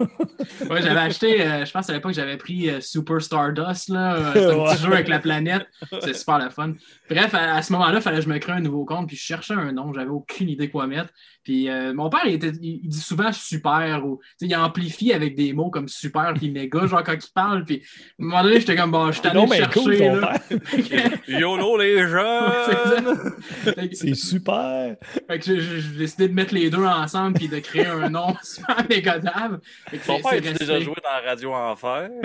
Ouais, 0.70 0.82
j'avais 0.82 1.00
acheté, 1.00 1.42
euh, 1.46 1.66
je 1.66 1.72
pense 1.72 1.90
à 1.90 1.94
l'époque, 1.94 2.14
j'avais 2.14 2.38
pris 2.38 2.70
euh, 2.70 2.82
Super 2.82 3.22
Stardust. 3.22 3.90
là. 3.90 4.16
Euh, 4.16 4.32
C'est 4.34 4.46
un 4.46 4.58
Ouais. 4.58 4.72
petit 4.74 4.84
jeu 4.84 4.94
avec 4.94 5.08
la 5.08 5.20
planète. 5.20 5.68
C'est 6.02 6.16
super 6.16 6.40
le 6.40 6.50
fun. 6.50 6.74
Bref, 7.10 7.34
à, 7.34 7.56
à 7.56 7.62
ce 7.62 7.72
moment-là, 7.74 7.98
il 7.98 8.02
fallait 8.02 8.18
que 8.18 8.24
je 8.24 8.30
me 8.30 8.38
crée 8.40 8.54
un 8.54 8.60
nouveau 8.62 8.86
compte. 8.86 9.08
Puis 9.08 9.16
je 9.18 9.24
cherchais 9.24 9.54
un 9.54 9.72
nom. 9.72 9.94
J'avais 9.94 10.10
aucune 10.10 10.50
idée 10.50 10.70
quoi 10.70 10.88
mettre. 10.88 11.12
Puis 11.44 11.70
euh, 11.70 11.94
mon 11.94 12.10
père, 12.10 12.22
il, 12.26 12.34
était- 12.34 12.52
il- 12.62 12.80
il 12.84 12.90
dit 12.90 13.00
souvent 13.00 13.32
super. 13.32 14.06
Ou, 14.06 14.20
tu 14.40 14.48
sais, 14.48 14.52
il 14.52 14.56
amplifie 14.56 15.14
avec 15.14 15.36
des 15.36 15.54
mots 15.54 15.70
comme 15.70 15.88
super 15.88 16.34
puis 16.34 16.50
méga, 16.50 16.88
genre 16.88 17.04
quand 17.04 17.14
il 17.14 17.32
parle. 17.34 17.66
Puis 17.66 17.84
à 17.84 18.24
un 18.24 18.26
moment 18.26 18.44
donné, 18.44 18.60
j'étais 18.60 18.76
comme, 18.76 18.92
bon, 18.92 19.12
je 19.12 19.20
suis 19.20 19.28
allé 19.28 19.36
Non, 19.38 19.44
le 19.46 19.50
mais 19.50 19.58
chercher. 19.58 19.80
cool, 19.80 19.98
ton 19.98 20.16
là. 20.16 20.40
père. 20.50 21.12
YOLO 21.28 21.78
les 21.84 22.04
C'est 23.96 24.08
jeunes! 24.08 24.16
Super. 24.16 24.96
fait 25.28 25.40
que 25.40 25.60
j'ai 25.60 25.82
décidé 25.98 26.28
de 26.28 26.34
mettre 26.34 26.54
les 26.54 26.70
deux 26.70 26.84
ensemble 26.86 27.36
puis 27.38 27.48
de 27.48 27.60
créer 27.60 27.86
un 27.88 28.10
nom. 28.10 28.34
Fait 28.90 29.02
que 29.02 30.06
Ton 30.06 30.18
c'est- 30.18 30.22
père, 30.24 30.42
resté- 30.42 30.60
déjà 30.60 30.80
joué 30.80 30.96
dans 31.04 31.10
la 31.24 31.30
radio 31.30 31.54
Enfer? 31.54 32.10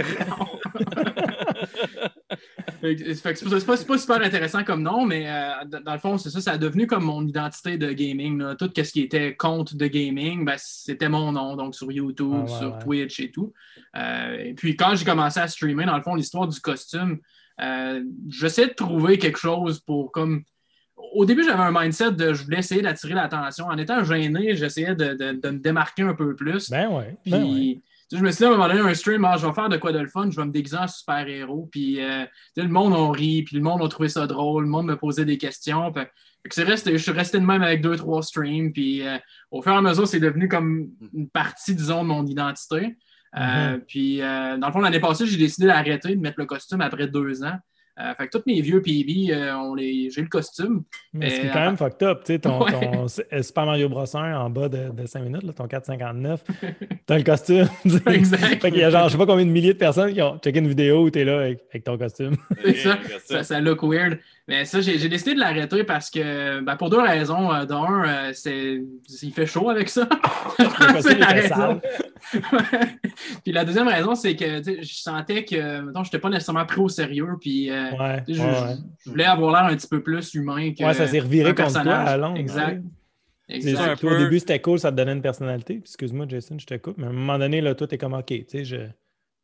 C'est 2.81 3.23
pas, 3.67 3.77
pas- 3.77 3.99
super 3.99 4.23
intéressant 4.23 4.63
comme 4.63 4.83
nom, 4.83 5.05
mais 5.05 5.25
euh, 5.29 5.51
dans 5.85 5.93
le 5.95 5.99
fond, 5.99 6.17
c'est 6.19 6.31
ça, 6.31 6.41
ça 6.41 6.53
a 6.53 6.59
devenu 6.59 6.87
comme 6.87 7.05
mon 7.05 7.27
identité 7.27 7.77
de 7.77 7.91
gaming. 7.93 8.39
là. 8.39 8.55
Tout 8.55 8.71
ce 8.77 8.93
qui 8.93 9.01
était 9.03 9.35
compte 9.35 9.75
de 9.75 9.87
gaming, 9.87 10.45
ben, 10.45 10.55
c'était 10.59 11.09
mon 11.09 11.33
nom, 11.33 11.57
donc 11.57 11.75
sur 11.75 11.91
YouTube, 11.91 12.33
Ah 12.35 12.41
ouais, 12.43 12.59
sur 12.59 12.73
ouais. 12.75 12.79
Twitch 12.85 13.21
et 13.21 13.31
tout. 13.33 13.53
Euh, 13.97 14.37
et 14.39 14.55
puis 14.55 14.77
quand 14.77 14.95
j'ai 14.95 15.05
commencé 15.05 15.41
à 15.41 15.49
streamer, 15.49 15.87
dans 15.87 15.97
le 15.97 16.03
fond, 16.03 16.15
l'histoire 16.15 16.47
du 16.47 16.61
costume, 16.61 17.19
euh, 17.61 18.03
j'essayais 18.29 18.69
de 18.69 18.75
trouver 18.75 19.19
quelque 19.19 19.39
chose 19.39 19.81
pour 19.81 20.13
comme. 20.13 20.43
Au 21.15 21.25
début, 21.25 21.45
j'avais 21.45 21.63
un 21.63 21.71
mindset 21.73 22.13
de 22.13 22.35
je 22.35 22.43
voulais 22.45 22.59
essayer 22.59 22.83
d'attirer 22.83 23.15
l'attention. 23.15 23.67
En 23.67 23.79
étant 23.79 24.03
gêné, 24.05 24.57
j'essayais 24.57 24.95
de, 24.97 25.15
de- 25.15 25.41
de 25.41 25.51
me 25.51 25.59
démarquer 25.59 26.03
un 26.03 26.15
peu 26.15 26.35
plus. 26.35 26.69
Ben 26.71 26.89
ouais. 26.89 27.17
Puis, 27.23 27.31
Ben 27.31 27.45
ouais. 27.45 27.81
sais, 28.11 28.17
je 28.19 28.23
me 28.23 28.31
suis 28.33 28.39
dit 28.39 28.45
à 28.45 28.49
un 28.49 28.51
moment 28.57 28.67
donné, 28.69 28.81
un 28.81 28.95
stream, 28.95 29.25
ah, 29.25 29.37
je 29.37 29.47
vais 29.47 29.53
faire 29.53 29.69
de 29.69 29.77
quoi 29.77 29.93
de 29.93 30.01
le 30.01 30.09
fun, 30.09 30.29
je 30.31 30.37
vais 30.37 30.45
me 30.45 30.51
déguiser 30.51 30.77
en 30.77 30.89
super-héros. 30.89 31.69
Puis, 31.71 32.03
euh, 32.03 32.25
le 32.57 32.69
monde 32.69 32.95
a 32.95 33.13
ri, 33.13 33.45
puis 33.45 33.57
le 33.57 33.63
monde 33.63 33.81
a 33.83 33.89
trouvé 33.89 34.09
ça 34.09 34.27
drôle, 34.27 34.65
le 34.65 34.69
monde 34.69 34.87
me 34.87 34.97
posait 34.97 35.25
des 35.25 35.39
questions. 35.39 35.93
Fait 35.93 36.11
que 36.49 36.61
resté, 36.63 36.93
je 36.93 37.03
suis 37.03 37.13
resté 37.13 37.39
de 37.39 37.45
même 37.47 37.63
avec 37.63 37.81
deux, 37.81 37.97
trois 37.97 38.23
streams. 38.23 38.73
Puis, 38.73 39.07
euh, 39.07 39.19
au 39.53 39.63
fur 39.63 39.73
et 39.73 39.77
à 39.77 39.81
mesure, 39.83 40.07
c'est 40.09 40.21
devenu 40.21 40.49
comme 40.49 40.89
une 41.15 41.29
partie, 41.29 41.75
disons, 41.77 42.03
de 42.03 42.09
mon 42.09 42.27
identité. 42.27 42.97
Euh, 43.37 43.79
Puis, 43.87 44.21
euh, 44.23 44.57
dans 44.57 44.69
le 44.69 44.73
fond, 44.73 44.81
l'année 44.81 45.01
passée, 45.01 45.27
j'ai 45.27 45.37
décidé 45.37 45.67
d'arrêter 45.67 46.15
de 46.15 46.21
mettre 46.21 46.39
le 46.39 46.47
costume 46.47 46.81
après 46.81 47.07
deux 47.09 47.45
ans. 47.45 47.57
Euh, 48.01 48.15
fait 48.15 48.29
que 48.29 48.39
tous 48.39 48.45
mes 48.47 48.61
vieux 48.61 48.81
PB, 48.81 49.33
euh, 49.33 49.57
on 49.57 49.75
les... 49.75 50.09
j'ai 50.11 50.23
le 50.23 50.29
costume. 50.29 50.85
Mais 51.13 51.31
ce 51.31 51.41
qui 51.41 51.47
est 51.49 51.51
quand 51.51 51.65
même 51.65 51.77
fucked 51.77 52.01
up, 52.07 52.21
tu 52.25 52.35
sais, 52.35 52.39
ton, 52.39 52.63
Ouais. 52.63 52.71
ton 52.73 53.09
Super 53.43 53.67
Mario 53.67 53.89
Bros. 53.89 54.17
1 54.17 54.39
en 54.39 54.51
bas 54.51 54.69
de, 54.69 54.91
de 54.93 55.05
5 55.05 55.21
minutes, 55.25 55.43
là, 55.43 55.53
ton 55.53 55.67
4,59, 55.67 56.39
t'as 57.07 57.19
le 57.19 57.25
costume. 57.25 57.67
Exact. 58.07 58.63
Fait 58.63 58.71
qu'il 58.71 58.79
y 58.79 58.85
a 58.85 58.91
genre, 58.91 59.09
je 59.09 59.13
sais 59.13 59.19
pas 59.19 59.27
combien 59.27 59.45
de 59.45 59.51
milliers 59.51 59.73
de 59.73 59.79
personnes 59.79 60.13
qui 60.15 60.23
ont 60.23 60.39
checké 60.39 60.61
une 60.61 60.69
vidéo 60.69 61.07
où 61.07 61.11
t'es 61.11 61.25
là 61.25 61.41
avec, 61.41 61.63
avec 61.71 61.83
ton 61.83 61.99
costume. 61.99 62.37
C'est 62.65 62.75
ça. 62.77 62.99
ça, 63.25 63.43
ça 63.43 63.61
look 63.61 63.83
weird. 63.83 64.21
Mais 64.49 64.65
ça, 64.65 64.81
j'ai 64.81 65.09
décidé 65.11 65.35
de 65.35 65.41
l'arrêter 65.41 65.85
parce 65.85 66.09
que, 66.09 66.61
ben, 66.61 66.75
pour 66.77 66.89
deux 66.89 67.01
raisons. 67.01 67.53
Euh, 67.53 67.67
D'un, 67.67 68.05
euh, 68.05 68.31
c'est- 68.33 68.81
il 69.23 69.33
fait 69.33 69.45
chaud 69.47 69.69
avec 69.69 69.91
ça. 69.91 70.09
C'est 71.03 71.19
la 71.19 71.27
raison. 71.27 71.81
puis 73.45 73.53
la 73.53 73.65
deuxième 73.65 73.89
raison, 73.89 74.15
c'est 74.15 74.35
que 74.37 74.63
je 74.63 74.95
sentais 74.95 75.45
que, 75.45 75.81
mettons, 75.81 76.03
je 76.03 76.09
n'étais 76.09 76.19
pas 76.19 76.31
nécessairement 76.31 76.65
pris 76.67 76.81
au 76.81 76.89
sérieux. 76.89 77.29
Puis 77.41 77.71
euh, 77.71 77.91
Ouais, 77.93 78.23
je, 78.27 78.41
ouais. 78.43 78.77
je 79.05 79.11
voulais 79.11 79.25
avoir 79.25 79.53
l'air 79.53 79.71
un 79.73 79.77
petit 79.77 79.87
peu 79.89 80.03
plus 80.03 80.35
humain 80.35 80.73
que. 80.73 80.83
Ouais, 80.85 80.95
ça 80.95 81.07
s'est 81.07 81.21
reviré 81.21 81.55
contre 81.55 81.83
toi 81.83 81.95
à. 81.95 82.35
Exact. 82.37 82.83
C'est 83.49 83.55
exact. 83.57 83.81
un 83.89 83.97
qu'au 83.97 84.09
peu- 84.09 84.19
début, 84.19 84.39
c'était 84.41 84.61
cool, 84.61 84.79
ça 84.79 84.91
te 84.91 84.97
donnait 84.97 85.13
une 85.13 85.23
personnalité. 85.23 85.77
Excuse-moi, 85.79 86.27
Jason, 86.29 86.59
je 86.59 86.67
te 86.67 86.75
coupe. 86.77 86.99
Mais 86.99 87.07
à 87.07 87.11
un 87.11 87.13
moment 87.15 87.39
donné, 87.39 87.61
là, 87.63 87.75
toi, 87.75 87.87
t'es 87.87 87.97
comme 87.97 88.13
OK, 88.15 88.27
tu 88.27 88.45
sais, 88.49 88.65
je- 88.65 88.77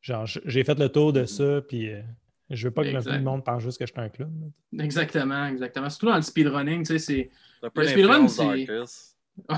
genre, 0.02 0.26
j'ai 0.26 0.62
fait 0.64 0.78
le 0.78 0.88
tour 0.90 1.12
de 1.14 1.24
ça, 1.24 1.60
puis 1.66 1.90
euh, 1.90 2.00
je 2.50 2.68
veux 2.68 2.70
pas 2.72 2.82
que 2.82 2.88
le 2.88 2.96
Exact. 2.96 3.10
tout 3.10 3.16
le 3.18 3.22
monde 3.24 3.44
pense 3.44 3.62
juste 3.62 3.78
que 3.78 3.86
je 3.86 3.92
suis 3.92 4.00
un 4.00 4.08
clown. 4.08 4.52
Exactement, 4.78 5.46
exactement. 5.46 5.88
Surtout 5.90 6.06
dans 6.06 6.16
le 6.16 6.22
speedrunning, 6.22 6.80
tu 6.80 6.86
sais, 6.86 6.98
c'est. 6.98 7.30
C'est 7.60 7.66
un 7.66 7.70
peu 7.70 7.82
Le 7.82 7.88
speedrun, 7.88 8.28
c'est-. 8.28 8.66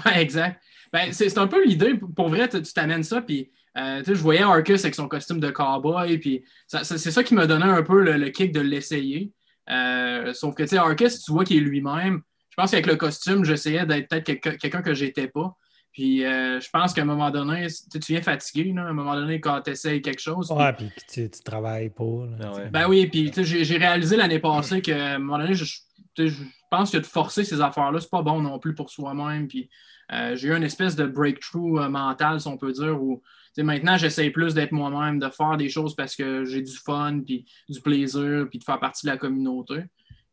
Ouais, 0.07 0.23
exact. 0.23 0.63
Ben, 0.93 1.13
c'est 1.13 1.29
c'est 1.29 1.39
un 1.39 1.47
peu 1.49 1.63
l'idée. 1.65 1.95
Pour 2.15 2.29
vrai, 2.29 2.49
tu 2.49 2.63
t'amènes 2.73 3.03
ça, 3.03 3.21
puis 3.21 3.51
euh, 3.77 4.03
je 4.07 4.13
voyais 4.15 4.43
Arcus 4.43 4.83
avec 4.85 4.95
son 4.95 5.07
costume 5.09 5.39
de 5.41 5.51
cowboy, 5.51 6.17
puis 6.19 6.45
ça- 6.67 6.83
ça- 6.85 6.97
c'est 6.97 7.11
ça 7.11 7.23
qui 7.23 7.35
m'a 7.35 7.47
donné 7.47 7.65
un 7.65 7.83
peu 7.83 8.01
le, 8.03 8.13
le 8.17 8.31
kick 8.31 8.53
de 8.53 8.61
l'essayer. 8.61 9.33
Euh, 9.69 10.33
sauf 10.33 10.55
que, 10.55 10.63
tu 10.63 10.71
sais, 10.71 10.77
Arcus, 10.79 11.23
tu 11.23 11.33
vois 11.33 11.45
qu'il 11.45 11.59
est 11.59 11.61
lui-même. 11.61 12.23
Je 12.51 12.55
pense 12.57 12.71
qu'avec 12.71 12.87
le 12.87 12.97
costume, 12.97 13.45
j'essayais 13.45 13.85
d'être 13.85 14.09
peut-être 14.09 14.25
quelqu'un 14.25 14.53
quelqu'un 14.57 14.81
que 14.81 14.95
j'étais 14.95 15.29
pas. 15.29 15.55
Puis 15.97 16.27
euh, 16.27 16.61
je 16.61 16.69
pense 16.69 16.93
qu'à 16.93 17.01
un 17.01 17.07
moment 17.07 17.31
donné, 17.31 17.69
tu 17.91 17.99
viens 18.13 18.21
fatigué, 18.21 18.71
là, 18.75 18.83
à 18.83 18.89
un 18.89 18.93
moment 18.93 19.15
donné, 19.15 19.41
quand 19.41 19.63
tu 19.63 19.71
essayes 19.71 20.03
quelque 20.03 20.21
chose. 20.21 20.51
Ouais, 20.53 20.71
puis 20.75 20.91
puis 20.95 21.05
tu, 21.09 21.31
tu 21.31 21.43
travailles 21.43 21.89
pour. 21.89 22.27
là, 22.27 22.37
Ah 22.43 22.53
ouais. 22.53 22.69
ben 22.69 22.87
oui, 22.87 23.07
puis 23.07 23.31
tu 23.31 23.47
sais, 23.47 23.65
j'ai 23.65 23.77
réalisé 23.79 24.15
l'année 24.15 24.39
passée 24.39 24.83
qu'à 24.83 25.15
un 25.15 25.19
moment 25.19 25.39
donné, 25.39 25.55
je, 25.55 25.65
je- 25.65 25.79
tu 26.15 26.29
sais, 26.29 26.35
je 26.37 26.43
pense 26.71 26.91
que 26.91 26.99
de 26.99 27.07
forcer 27.07 27.45
ces 27.45 27.63
affaires-là, 27.63 27.99
c'est 27.99 28.11
pas 28.11 28.21
bon 28.21 28.43
non 28.43 28.59
plus 28.59 28.75
pour 28.75 28.91
soi-même. 28.91 29.49
Puis 29.49 29.71
euh, 30.13 30.37
j'ai 30.37 30.49
eu 30.49 30.55
une 30.55 30.65
espèce 30.65 30.97
de 30.97 31.07
breakthrough 31.07 31.79
euh, 31.79 31.89
mental, 31.89 32.43
si 32.43 32.47
on 32.49 32.59
peut 32.59 32.73
dire, 32.73 33.03
où 33.03 33.23
tu 33.47 33.53
sais, 33.55 33.63
maintenant 33.63 33.97
j'essaie 33.97 34.29
plus 34.29 34.53
d'être 34.53 34.73
moi-même, 34.73 35.19
de 35.19 35.31
faire 35.31 35.57
des 35.57 35.71
choses 35.71 35.97
parce 35.97 36.15
que 36.15 36.45
j'ai 36.45 36.61
du 36.61 36.77
fun, 36.77 37.21
puis 37.25 37.47
du 37.71 37.81
plaisir, 37.81 38.47
puis 38.51 38.59
de 38.59 38.65
faire 38.65 38.81
partie 38.81 39.07
de 39.07 39.13
la 39.13 39.17
communauté. 39.17 39.85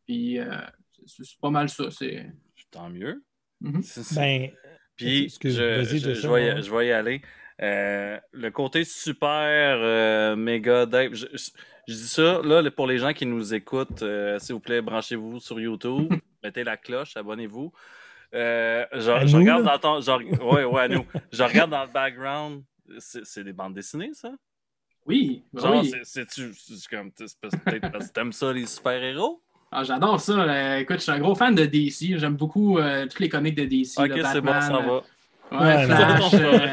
Puis 0.06 0.38
euh, 0.38 0.58
c'est 1.06 1.24
pas 1.40 1.48
mal 1.48 1.70
ça. 1.70 1.84
C'est. 1.90 2.30
Tant 2.70 2.90
mieux. 2.90 3.24
C'est- 3.82 4.02
c'est- 4.02 4.14
Ben, 4.20 4.50
Puis, 4.96 5.24
Excuse, 5.24 5.56
je, 5.56 5.82
je, 5.84 6.28
vais, 6.28 6.46
y- 6.46 6.52
ouais. 6.54 6.62
je 6.62 6.70
vais 6.74 6.86
y 6.88 6.92
aller. 6.92 7.20
Euh, 7.62 8.18
le 8.32 8.50
côté 8.50 8.84
super 8.84 9.76
euh, 9.78 10.34
méga 10.36 10.86
Dave, 10.86 11.14
je, 11.14 11.26
je- 11.32 11.50
je 11.86 11.92
dis 11.92 12.08
ça 12.08 12.40
là 12.42 12.68
pour 12.70 12.86
les 12.86 12.98
gens 12.98 13.12
qui 13.12 13.26
nous 13.26 13.54
écoutent, 13.54 14.02
euh, 14.02 14.38
s'il 14.38 14.54
vous 14.54 14.60
plaît, 14.60 14.80
branchez-vous 14.82 15.38
sur 15.40 15.60
YouTube, 15.60 16.12
mettez 16.42 16.64
la 16.64 16.76
cloche, 16.76 17.16
abonnez-vous. 17.16 17.72
Je, 18.32 19.36
regarde 19.36 19.64
dans 19.64 19.78
ton. 19.78 20.00
genre 20.00 20.20
ouais, 20.20 20.64
ouais, 20.64 20.80
à 20.82 20.88
nous. 20.88 21.06
Je 21.32 21.42
regarde 21.42 21.70
dans 21.70 21.84
le 21.84 21.90
background. 21.92 22.62
C'est 22.98 23.44
des 23.44 23.52
bandes 23.52 23.74
dessinées, 23.74 24.12
ça? 24.14 24.32
Oui, 25.06 25.44
ben 25.52 25.60
Genre, 25.62 25.82
oui. 25.82 25.92
c'est-tu. 26.02 26.52
C'est 26.54 26.88
comme. 26.88 27.10
c'est 27.14 27.38
parce- 27.40 27.56
peut-être 27.56 27.92
parce 27.92 28.08
que 28.08 28.12
t'aimes 28.12 28.32
ça, 28.32 28.52
les 28.52 28.66
super-héros? 28.66 29.40
Ah, 29.76 29.82
J'adore 29.82 30.20
ça. 30.20 30.32
Euh, 30.32 30.78
écoute, 30.78 30.98
je 30.98 31.02
suis 31.02 31.10
un 31.12 31.18
gros 31.18 31.34
fan 31.34 31.52
de 31.54 31.64
DC. 31.66 32.16
J'aime 32.16 32.36
beaucoup 32.36 32.78
euh, 32.78 33.06
tous 33.06 33.20
les 33.20 33.28
comics 33.28 33.56
de 33.56 33.64
DC. 33.64 33.98
Ok, 33.98 34.08
là, 34.16 34.30
c'est 34.32 34.40
bon, 34.40 34.52
ça 34.60 34.76
euh, 34.76 34.80
va. 34.80 35.02
Ouais, 35.52 35.86
euh, 35.88 36.68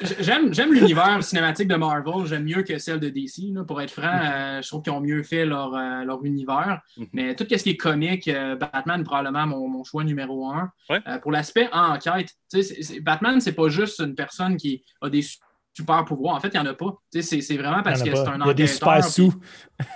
J'aime, 0.20 0.54
j'aime 0.54 0.72
l'univers 0.72 1.22
cinématique 1.22 1.68
de 1.68 1.74
Marvel. 1.74 2.26
J'aime 2.26 2.44
mieux 2.44 2.62
que 2.62 2.78
celle 2.78 3.00
de 3.00 3.08
DC. 3.08 3.52
là. 3.54 3.64
Pour 3.64 3.80
être 3.80 3.90
franc, 3.90 4.02
euh, 4.24 4.62
je 4.62 4.68
trouve 4.68 4.82
qu'ils 4.82 4.92
ont 4.92 5.00
mieux 5.00 5.22
fait 5.22 5.44
leur, 5.46 5.74
euh, 5.74 6.04
leur 6.04 6.24
univers. 6.24 6.80
Mhm. 6.96 7.06
Mais 7.12 7.34
tout 7.34 7.46
ce 7.50 7.56
qui 7.62 7.70
est 7.70 7.76
comique, 7.76 8.28
euh, 8.28 8.56
Batman, 8.56 9.02
probablement 9.04 9.46
mon, 9.46 9.68
mon 9.68 9.84
choix 9.84 10.04
numéro 10.04 10.48
un. 10.50 10.70
Ouais. 10.90 11.00
Euh, 11.08 11.18
pour 11.18 11.32
l'aspect 11.32 11.68
enquête, 11.72 12.30
sais, 12.48 12.62
c'est- 12.62 12.82
c'est- 12.82 13.00
Batman, 13.00 13.40
c'est 13.40 13.52
pas 13.54 13.68
juste 13.68 14.00
une 14.00 14.14
personne 14.14 14.56
qui 14.56 14.84
a 15.02 15.08
des 15.10 15.22
su- 15.74 15.82
super 15.82 16.04
pouvoirs. 16.04 16.34
En 16.36 16.40
fait, 16.40 16.48
il 16.48 16.60
n'y 16.60 16.66
en 16.66 16.70
a 16.70 16.74
pas. 16.74 16.94
Tu 17.12 17.22
C'est, 17.22 17.40
c'est 17.40 17.56
vraiment 17.56 17.82
parce 17.82 18.02
que 18.02 18.14
c'est 18.14 18.28
un 18.28 18.38
Il 18.40 18.46
y 18.46 18.50
a 18.50 18.54
des 18.54 18.64
enquêteur. 18.64 18.68
super 18.68 19.04
sous. 19.04 19.34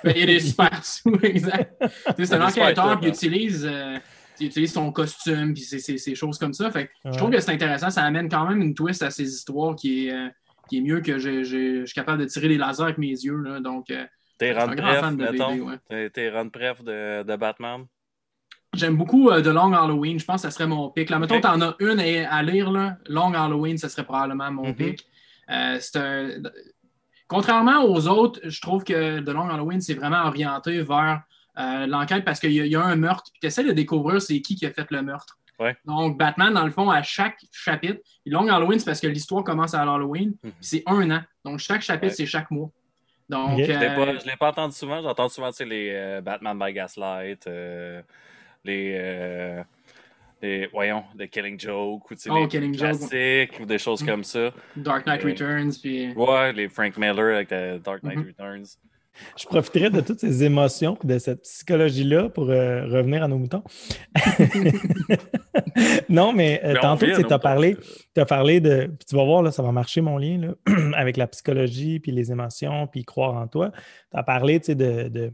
Ben, 0.04 0.12
Il 0.16 0.20
y 0.20 0.22
a 0.22 0.26
des 0.26 0.40
super 0.40 0.70
sous, 0.84 1.18
exact. 1.22 1.82
Tu 2.16 2.26
C'est 2.26 2.34
un 2.34 2.46
enquêteur 2.46 3.00
qui 3.00 3.08
utilise, 3.08 3.66
euh, 3.70 3.96
qui 4.36 4.46
utilise 4.46 4.72
son 4.72 4.90
costume, 4.92 5.54
puis 5.54 5.62
ces, 5.62 6.14
choses 6.14 6.38
comme 6.38 6.52
ça. 6.52 6.70
Fait 6.70 6.86
que 6.86 6.90
Ouais. 7.04 7.12
je 7.12 7.18
trouve 7.18 7.30
que 7.30 7.40
c'est 7.40 7.52
intéressant. 7.52 7.90
Ça 7.90 8.02
amène 8.04 8.28
quand 8.28 8.46
même 8.48 8.60
une 8.62 8.74
twist 8.74 9.02
à 9.02 9.10
ces 9.10 9.24
histoires 9.32 9.74
qui 9.76 10.06
est, 10.08 10.12
euh, 10.12 10.28
qui 10.68 10.78
est 10.78 10.80
mieux 10.82 11.00
que 11.00 11.18
je 11.18 11.44
suis 11.84 11.94
capable 11.94 12.20
de 12.22 12.26
tirer 12.26 12.48
des 12.48 12.58
lasers 12.58 12.82
avec 12.84 12.98
mes 12.98 13.08
yeux. 13.08 13.36
Là. 13.42 13.60
Donc, 13.60 13.90
euh, 13.90 14.04
T'es 14.38 14.48
je 14.48 14.52
suis 14.52 14.60
un 14.62 14.66
rendu 14.66 14.76
grand 14.76 14.94
fan 14.94 15.16
de 15.16 15.22
mettons. 15.24 15.50
BD. 15.52 15.60
Ouais. 15.90 16.10
T'es- 16.10 16.30
rendu 16.30 16.50
bref 16.52 16.82
de, 16.84 17.22
de 17.24 17.36
Batman? 17.36 17.86
J'aime 18.74 18.96
beaucoup 18.96 19.30
euh, 19.30 19.40
The 19.40 19.46
Long 19.46 19.72
Halloween. 19.72 20.18
Je 20.20 20.24
pense 20.24 20.42
que 20.42 20.48
ça 20.48 20.50
serait 20.50 20.66
mon 20.66 20.90
pic. 20.90 21.08
Là, 21.10 21.18
mettons, 21.18 21.40
tu 21.40 21.46
en 21.46 21.60
as 21.62 21.74
une 21.80 21.98
à, 21.98 22.32
à 22.34 22.42
lire. 22.42 22.70
Là. 22.70 22.98
Long 23.08 23.32
Halloween, 23.32 23.78
ça 23.78 23.88
serait 23.88 24.04
probablement 24.04 24.50
mon 24.52 24.68
Mhm. 24.68 24.74
pic. 24.74 25.06
Euh, 25.50 25.78
c'est 25.80 25.96
un- 25.96 26.28
Contrairement 27.26 27.84
aux 27.84 28.08
autres, 28.08 28.40
je 28.44 28.60
trouve 28.60 28.84
que 28.84 29.20
The 29.20 29.28
Long 29.28 29.50
Halloween, 29.50 29.80
c'est 29.82 29.94
vraiment 29.94 30.24
orienté 30.24 30.80
vers 30.82 31.22
euh, 31.58 31.86
l'enquête 31.86 32.24
parce 32.24 32.38
qu'il 32.40 32.52
y, 32.52 32.60
a- 32.60 32.64
il 32.66 32.72
y 32.72 32.76
a 32.76 32.82
un 32.82 32.96
meurtre. 32.96 33.30
Puis 33.32 33.40
tu 33.40 33.46
essaies 33.48 33.64
de 33.64 33.72
découvrir 33.72 34.22
c'est 34.22 34.40
qui 34.40 34.54
qui 34.54 34.64
a 34.64 34.70
fait 34.72 34.90
le 34.90 35.02
meurtre. 35.02 35.36
Ouais. 35.58 35.76
Donc, 35.84 36.16
Batman, 36.16 36.54
dans 36.54 36.64
le 36.64 36.70
fond, 36.70 36.88
à 36.88 37.02
chaque 37.02 37.36
chapitre, 37.52 38.00
puis 38.22 38.30
Long 38.32 38.46
Halloween, 38.48 38.78
c'est 38.78 38.84
parce 38.86 39.00
que 39.00 39.08
l'histoire 39.08 39.42
commence 39.42 39.74
à 39.74 39.82
Halloween, 39.82 40.28
Mhm. 40.42 40.50
puis 40.52 40.52
c'est 40.60 40.82
un 40.86 41.10
an. 41.10 41.20
Donc, 41.44 41.58
chaque 41.58 41.82
chapitre, 41.82 42.12
Ouais. 42.12 42.14
c'est 42.16 42.26
chaque 42.26 42.50
mois. 42.52 42.70
Donc. 43.28 43.58
Je 43.58 43.64
l'ai 43.64 43.74
euh, 43.74 44.18
l'ai 44.24 44.36
pas 44.38 44.48
entendu 44.50 44.74
souvent. 44.74 45.02
J'entends 45.02 45.28
souvent 45.28 45.50
les 45.66 45.90
euh, 45.92 46.20
Batman 46.22 46.56
by 46.58 46.72
Gaslight, 46.72 47.44
euh, 47.48 48.00
les, 48.64 48.94
les. 50.42 50.66
Voyons, 50.72 51.02
The 51.18 51.26
Killing 51.28 51.58
Joke, 51.58 52.10
ou 52.10 52.14
sais, 52.16 52.30
Oh, 52.30 52.40
les 52.42 52.48
Killing 52.48 52.72
Joke. 52.74 52.98
classiques, 52.98 53.60
ou 53.60 53.66
des 53.66 53.78
choses 53.78 54.02
Mm. 54.02 54.06
comme 54.06 54.24
ça. 54.24 54.50
Dark 54.76 55.06
Knight 55.06 55.24
Euh, 55.24 55.28
Returns, 55.28 55.72
puis. 55.82 56.12
Ouais, 56.14 56.52
les 56.52 56.68
Frank 56.68 56.96
Miller 56.96 57.34
avec 57.36 57.48
The 57.48 57.82
Dark 57.82 58.02
Knight 58.02 58.18
Mhm. 58.18 58.26
Returns. 58.38 58.64
Je 59.36 59.46
profiterai 59.46 59.90
de 59.90 60.00
toutes 60.00 60.20
ces 60.20 60.44
émotions 60.44 60.96
et 61.02 61.06
de 61.08 61.18
cette 61.18 61.42
psychologie-là 61.42 62.28
pour 62.28 62.50
euh, 62.50 62.84
revenir 62.86 63.24
à 63.24 63.26
nos 63.26 63.36
moutons. 63.36 63.64
non, 66.08 66.32
mais 66.32 66.60
euh, 66.64 66.74
Mais 66.74 66.80
tantôt, 66.80 67.06
tu 67.06 67.32
as 67.32 67.38
parlé, 67.38 67.76
as 68.16 68.24
parlé 68.24 68.60
de. 68.60 68.86
Puis 68.86 69.06
tu 69.08 69.16
vas 69.16 69.24
voir, 69.24 69.42
là, 69.42 69.50
ça 69.50 69.62
va 69.62 69.72
marcher 69.72 70.00
mon 70.00 70.18
lien 70.18 70.38
là, 70.38 70.54
avec 70.96 71.16
la 71.16 71.26
psychologie, 71.26 72.00
puis 72.00 72.12
les 72.12 72.30
émotions, 72.30 72.86
puis 72.86 73.04
croire 73.04 73.34
en 73.34 73.46
toi. 73.48 73.70
Tu 74.12 74.16
as 74.18 74.22
parlé 74.22 74.60
tu 74.60 74.66
sais, 74.66 74.74
de, 74.74 75.08
de. 75.08 75.32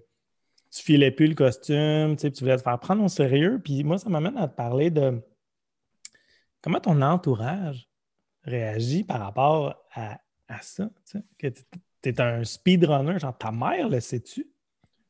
Tu 0.75 0.83
filais 0.83 1.13
plus 1.13 1.29
le 1.29 1.35
costume, 1.35 2.17
tu 2.17 2.29
voulais 2.41 2.57
te 2.57 2.63
faire 2.63 2.79
prendre 2.81 3.05
au 3.05 3.09
sérieux. 3.09 3.61
Puis 3.63 3.85
moi, 3.85 3.97
ça 3.97 4.09
m'amène 4.09 4.37
à 4.37 4.49
te 4.49 4.57
parler 4.57 4.91
de 4.91 5.21
comment 6.61 6.81
ton 6.81 7.01
entourage 7.01 7.89
réagit 8.43 9.05
par 9.05 9.21
rapport 9.21 9.77
à, 9.95 10.19
à 10.49 10.61
ça. 10.63 10.91
tu 11.07 11.19
sais, 11.19 11.25
Que 11.39 11.47
tu 11.47 12.09
es 12.09 12.21
un 12.21 12.43
speedrunner, 12.43 13.21
genre 13.21 13.39
ta 13.39 13.53
mère, 13.53 13.89
le 13.89 14.01
sais-tu? 14.01 14.49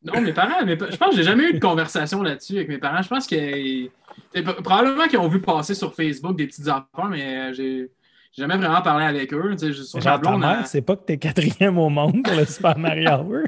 Non, 0.03 0.20
mes 0.20 0.35
parents, 0.35 0.62
mes 0.66 0.77
je 0.78 0.97
pense 0.97 1.11
que 1.11 1.16
j'ai 1.16 1.23
jamais 1.23 1.45
eu 1.45 1.55
de 1.55 1.59
conversation 1.61 2.23
là-dessus 2.23 2.57
avec 2.57 2.69
mes 2.69 2.77
parents. 2.77 3.01
Je 3.01 3.09
pense 3.09 3.27
que 3.27 4.61
probablement 4.61 5.07
qu'ils 5.07 5.19
ont 5.19 5.28
vu 5.28 5.41
passer 5.41 5.74
sur 5.74 5.95
Facebook 5.95 6.36
des 6.36 6.47
petites 6.47 6.69
affaires, 6.69 7.09
mais 7.09 7.39
euh, 7.39 7.53
j'ai 7.55 7.91
jamais 8.36 8.59
vraiment 8.59 8.82
parlé 8.82 9.07
avec 9.07 9.32
eux. 9.32 9.57
Genre, 9.57 10.20
ta 10.20 10.36
mère, 10.36 10.66
c'est 10.66 10.82
pas 10.82 10.97
que 10.97 11.05
t'es 11.05 11.16
quatrième 11.16 11.78
au 11.78 11.89
monde 11.89 12.23
pour 12.23 12.35
le 12.35 12.45
Super 12.45 12.77
Mario 12.78 13.09
Hour. 13.09 13.45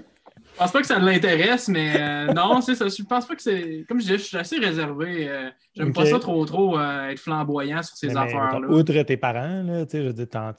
Je 0.56 0.60
pense 0.62 0.72
pas 0.72 0.80
que 0.80 0.86
ça 0.86 0.98
l'intéresse, 0.98 1.68
mais 1.68 1.92
euh, 2.00 2.32
non, 2.32 2.62
c'est 2.62 2.74
ça. 2.74 2.88
Je 2.88 3.02
pense 3.02 3.26
pas 3.26 3.36
que 3.36 3.42
c'est. 3.42 3.84
Comme 3.86 3.98
je 4.00 4.04
disais, 4.06 4.16
je 4.18 4.22
suis 4.22 4.36
assez 4.38 4.56
réservé. 4.58 5.28
euh, 5.28 5.50
J'aime 5.74 5.92
pas 5.92 6.04
ça 6.06 6.18
trop, 6.18 6.44
trop 6.46 6.78
euh, 6.78 7.08
être 7.10 7.18
flamboyant 7.18 7.82
sur 7.82 7.94
ces 7.96 8.08
affaires-là. 8.22 8.66
outre 8.68 9.02
tes 9.02 9.18
parents, 9.18 9.62
là, 9.62 9.84
tu 9.84 9.92
sais, 9.92 10.02
je 10.02 10.06
veux 10.08 10.12
dire, 10.14 10.28
t'en- 10.30 10.54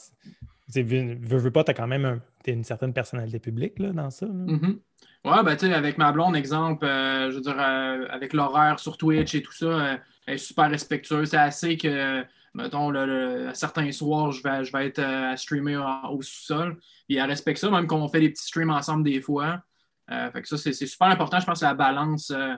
tu 0.71 0.83
veux, 0.83 1.37
veux, 1.37 1.51
pas, 1.51 1.63
t'as 1.63 1.73
quand 1.73 1.87
même 1.87 2.05
un- 2.05 2.21
une 2.45 2.63
certaine 2.63 2.93
personnalité 2.93 3.39
publique 3.39 3.79
là, 3.79 3.89
dans 3.91 4.09
ça. 4.11 4.25
là. 4.27 4.31
Mhm. 4.33 4.79
Ouais, 5.25 5.43
ben 5.43 5.55
tu 5.55 5.65
sais, 5.67 5.73
avec 5.73 5.97
ma 5.97 6.11
blonde, 6.11 6.35
exemple, 6.35 6.85
euh, 6.85 7.31
je 7.31 7.35
veux 7.35 7.41
dire, 7.41 7.59
avec 7.59 8.33
l'horaire 8.33 8.79
sur 8.79 8.97
Twitch 8.97 9.33
et 9.35 9.41
tout 9.41 9.51
ça, 9.51 9.97
elle 10.27 10.35
est 10.35 10.37
super 10.37 10.69
respectueuse. 10.69 11.29
C'est 11.31 11.37
assez 11.37 11.75
que, 11.75 12.23
mettons, 12.53 12.89
le, 12.91 13.05
le- 13.05 13.47
à 13.49 13.53
certains 13.55 13.91
soirs, 13.91 14.31
je 14.31 14.43
vais, 14.43 14.63
je 14.63 14.71
vais 14.71 14.85
être 14.87 14.99
euh, 14.99 15.31
à 15.33 15.37
streamer 15.37 15.77
en- 15.77 16.09
au 16.11 16.21
sous-sol. 16.21 16.77
Puis 17.07 17.17
elle 17.17 17.25
respecte 17.29 17.59
ça, 17.59 17.69
même 17.71 17.87
qu'on 17.87 18.07
fait 18.07 18.19
des 18.19 18.29
petits 18.29 18.45
streams 18.45 18.69
ensemble 18.69 19.03
des 19.03 19.19
fois. 19.21 19.63
Euh, 20.11 20.31
fait 20.31 20.41
que 20.41 20.47
ça, 20.47 20.57
c'est 20.57 20.73
super 20.73 21.07
important, 21.07 21.39
je 21.39 21.45
pense, 21.45 21.61
la 21.61 21.73
balance. 21.73 22.31
euh, 22.31 22.55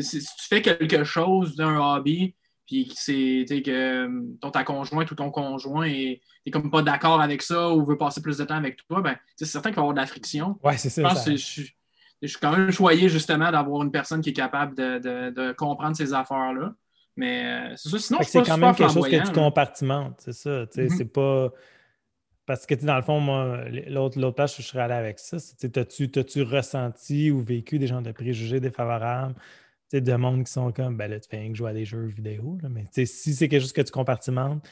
si, 0.00 0.18
tu 0.20 0.26
fais 0.48 0.62
quelque 0.62 1.04
chose 1.04 1.56
d'un 1.56 1.78
hobby, 1.78 2.34
puis 2.66 2.88
que 2.88 2.94
c'est 2.96 3.44
que 3.64 3.70
euh, 3.70 4.22
ton, 4.40 4.50
ta 4.50 4.62
conjointe 4.64 5.10
ou 5.10 5.14
ton 5.14 5.30
conjoint 5.30 5.86
est, 5.86 6.20
est 6.44 6.50
comme 6.50 6.70
pas 6.70 6.82
d'accord 6.82 7.20
avec 7.20 7.42
ça 7.42 7.70
ou 7.70 7.84
veut 7.84 7.96
passer 7.96 8.20
plus 8.20 8.36
de 8.38 8.44
temps 8.44 8.56
avec 8.56 8.86
toi, 8.86 9.00
ben, 9.00 9.16
c'est 9.36 9.46
certain 9.46 9.70
qu'il 9.70 9.76
va 9.76 9.80
y 9.82 9.84
avoir 9.84 9.94
de 9.94 10.00
la 10.00 10.06
friction. 10.06 10.58
Ouais, 10.62 10.76
c'est 10.76 10.90
ça. 10.90 11.02
Je 11.02 11.08
pense 11.08 11.24
ça- 11.24 11.30
que 11.30 11.36
je 11.36 11.44
suis, 11.44 11.70
je 12.20 12.26
suis 12.26 12.38
quand 12.38 12.52
même 12.56 12.70
choyé 12.70 13.08
justement 13.08 13.50
d'avoir 13.50 13.82
une 13.82 13.90
personne 13.92 14.20
qui 14.20 14.30
est 14.30 14.34
capable 14.34 14.76
de, 14.76 14.98
de- 14.98 15.30
de 15.30 15.52
comprendre 15.52 15.96
ces 15.96 16.12
affaires-là. 16.12 16.74
Mais 17.16 17.72
c'est 17.76 17.88
ça. 17.88 17.98
Sinon, 17.98 18.18
c'est 18.22 18.42
quand 18.42 18.58
même 18.58 18.74
quelque 18.74 18.92
chose 18.92 19.08
que 19.08 19.26
tu 19.26 19.32
compartimentes, 19.32 20.14
c'est 20.18 20.32
ça. 20.32 20.66
Mhm. 20.76 20.88
C'est 20.90 21.12
pas. 21.12 21.50
Parce 22.48 22.64
que, 22.64 22.74
dans 22.76 22.96
le 22.96 23.02
fond, 23.02 23.20
moi, 23.20 23.60
l'autre 23.88 24.18
l'autre 24.18 24.36
page, 24.36 24.56
je 24.56 24.62
serais 24.62 24.80
allé 24.80 24.94
avec 24.94 25.18
ça. 25.18 25.36
T'as-tu 25.70 26.10
t'as-tu 26.10 26.40
ressenti 26.40 27.30
ou 27.30 27.42
vécu 27.42 27.78
des 27.78 27.86
gens 27.86 28.00
de 28.00 28.10
préjugés 28.10 28.58
défavorables? 28.58 29.34
Tu 29.34 29.42
sais, 29.90 30.00
de 30.00 30.14
monde 30.14 30.44
qui 30.44 30.52
sont 30.52 30.72
comme, 30.72 30.96
ben 30.96 31.10
là, 31.10 31.20
tu 31.20 31.28
fais 31.28 31.36
rien 31.36 31.50
que 31.50 31.58
jouer 31.58 31.68
à 31.68 31.74
des 31.74 31.84
jeux 31.84 32.06
vidéo. 32.06 32.56
là. 32.62 32.70
Mais 32.70 32.86
si 32.90 33.34
c'est 33.34 33.48
quelque 33.48 33.60
chose 33.60 33.74
que 33.74 33.82
tu 33.82 33.92
compartimentes, 33.92 34.66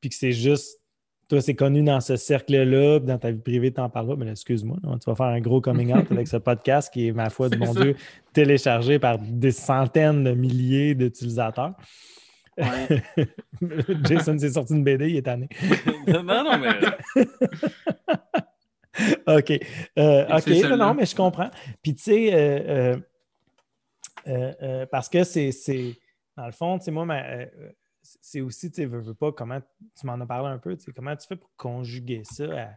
puis 0.00 0.08
que 0.08 0.16
c'est 0.16 0.32
juste, 0.32 0.80
toi, 1.28 1.42
c'est 1.42 1.54
connu 1.54 1.82
dans 1.82 2.00
ce 2.00 2.16
cercle-là, 2.16 3.00
puis 3.00 3.06
dans 3.06 3.18
ta 3.18 3.32
vie 3.32 3.38
privée, 3.38 3.70
tu 3.70 3.82
n'en 3.82 3.90
parles 3.90 4.08
pas, 4.08 4.16
mais 4.16 4.24
là, 4.24 4.30
excuse-moi, 4.30 4.78
là, 4.82 4.96
tu 4.98 5.10
vas 5.10 5.14
faire 5.14 5.26
un 5.26 5.40
gros 5.40 5.60
coming 5.60 5.92
out 5.92 6.10
avec 6.10 6.26
ce 6.26 6.38
podcast 6.38 6.90
qui 6.90 7.08
est, 7.08 7.12
ma 7.12 7.28
foi, 7.28 7.48
de 7.50 7.56
mon 7.58 7.74
ça. 7.74 7.82
Dieu, 7.82 7.96
téléchargé 8.32 8.98
par 8.98 9.18
des 9.18 9.52
centaines 9.52 10.24
de 10.24 10.32
milliers 10.32 10.94
d'utilisateurs. 10.94 11.74
Ouais. 12.56 13.02
Jason 14.04 14.38
s'est 14.38 14.50
sorti 14.50 14.74
une 14.74 14.84
BD, 14.84 15.10
il 15.10 15.16
est 15.16 15.22
tanné. 15.22 15.48
non, 16.06 16.22
non, 16.22 16.58
mais. 16.58 16.70
OK. 19.26 19.50
Euh, 19.98 20.24
OK, 20.26 20.42
C'est 20.44 20.60
celle-là. 20.60 20.76
non, 20.76 20.94
mais 20.94 21.06
je 21.06 21.16
comprends. 21.16 21.50
Puis, 21.82 21.94
tu 21.94 22.02
sais, 22.02 22.32
euh, 22.34 22.94
euh, 22.94 22.96
euh, 24.28 24.52
euh, 24.62 24.86
parce 24.86 25.08
que 25.08 25.24
c'est, 25.24 25.50
dans 26.36 26.46
le 26.46 26.52
fond, 26.52 26.78
tu 26.78 26.84
sais, 26.86 26.90
moi, 26.90 27.06
euh, 27.12 27.46
c'est 28.02 28.40
aussi, 28.40 28.70
tu 28.70 28.82
sais, 28.82 28.86
veux, 28.86 29.00
veux 29.00 29.14
pas, 29.14 29.32
comment, 29.32 29.60
tu 29.98 30.06
m'en 30.06 30.20
as 30.20 30.26
parlé 30.26 30.48
un 30.48 30.58
peu, 30.58 30.76
tu 30.76 30.84
sais, 30.84 30.92
comment 30.92 31.14
tu 31.16 31.26
fais 31.26 31.36
pour 31.36 31.50
conjuguer 31.56 32.22
ça 32.24 32.44
à, 32.44 32.68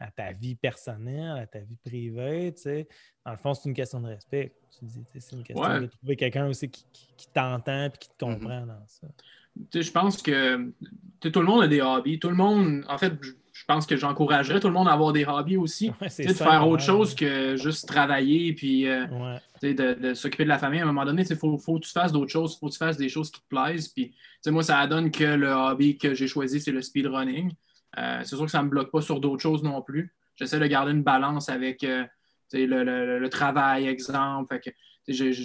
à 0.00 0.10
ta 0.10 0.32
vie 0.32 0.54
personnelle, 0.54 1.38
à 1.38 1.46
ta 1.46 1.58
vie 1.60 1.76
privée, 1.84 2.52
tu 2.54 2.62
sais. 2.62 2.88
Dans 3.24 3.32
le 3.32 3.36
fond, 3.38 3.54
c'est 3.54 3.68
une 3.68 3.74
question 3.74 4.00
de 4.00 4.06
respect. 4.08 4.54
Tu 4.78 4.84
dis, 4.84 5.04
c'est 5.18 5.34
une 5.36 5.42
question 5.42 5.64
Ouais. 5.64 5.80
de 5.80 5.86
trouver 5.86 6.16
quelqu'un 6.16 6.46
aussi 6.46 6.68
qui, 6.70 6.84
qui- 6.92 7.08
qui 7.16 7.26
t'entend 7.28 7.86
et 7.86 7.90
qui 7.98 8.08
te 8.16 8.24
Mhm. 8.24 8.38
comprend 8.38 8.66
dans 8.66 8.86
ça. 8.86 9.08
Tu 9.56 9.78
sais, 9.78 9.82
je 9.82 9.90
pense 9.92 10.22
que 10.22 10.72
tout 11.20 11.40
le 11.40 11.46
monde 11.46 11.62
a 11.64 11.68
des 11.68 11.80
hobbies. 11.80 12.18
Tout 12.20 12.28
le 12.28 12.36
monde, 12.36 12.84
en 12.88 12.96
fait, 12.96 13.12
je 13.52 13.64
pense 13.66 13.86
que 13.86 13.96
j'encouragerais 13.96 14.60
tout 14.60 14.68
le 14.68 14.72
monde 14.72 14.86
à 14.86 14.92
avoir 14.92 15.12
des 15.12 15.24
hobbies 15.24 15.56
aussi. 15.56 15.90
Ouais, 16.00 16.08
c'est 16.08 16.22
Tu 16.22 16.28
sais, 16.28 16.34
de 16.34 16.38
faire 16.48 16.68
autre 16.68 16.82
chose 16.84 17.16
que 17.16 17.56
juste 17.56 17.88
travailler 17.88 18.52
puis 18.52 18.86
euh, 18.86 19.08
Ouais. 19.08 19.38
tu 19.54 19.60
sais, 19.68 19.74
de, 19.74 19.94
de 19.94 20.14
s'occuper 20.14 20.44
de 20.44 20.48
la 20.48 20.58
famille. 20.58 20.78
À 20.78 20.84
un 20.84 20.86
moment 20.86 21.04
donné, 21.04 21.24
il 21.28 21.36
faut, 21.36 21.58
faut 21.58 21.80
que 21.80 21.86
tu 21.86 21.90
fasses 21.90 22.12
d'autres 22.12 22.30
choses, 22.30 22.54
il 22.54 22.58
faut 22.60 22.68
que 22.68 22.72
tu 22.72 22.78
fasses 22.78 22.96
des 22.98 23.08
choses 23.08 23.32
qui 23.32 23.40
te 23.40 23.48
plaisent. 23.48 23.88
Puis, 23.88 24.10
tu 24.10 24.16
sais, 24.42 24.50
moi, 24.52 24.62
ça 24.62 24.86
donne 24.86 25.10
que 25.10 25.24
le 25.24 25.50
hobby 25.50 25.98
que 25.98 26.14
j'ai 26.14 26.28
choisi, 26.28 26.60
c'est 26.60 26.70
le 26.70 26.82
speedrunning. 26.82 27.52
Euh, 27.96 28.20
c'est 28.22 28.36
sûr 28.36 28.44
que 28.44 28.50
ça 28.50 28.58
ne 28.58 28.64
me 28.64 28.70
bloque 28.70 28.90
pas 28.90 29.00
sur 29.00 29.20
d'autres 29.20 29.42
choses 29.42 29.62
non 29.62 29.80
plus. 29.82 30.14
J'essaie 30.36 30.58
de 30.58 30.66
garder 30.66 30.92
une 30.92 31.02
balance 31.02 31.48
avec 31.48 31.82
euh, 31.84 32.04
le, 32.52 33.28
travail, 33.28 33.86
exemple. 33.86 34.60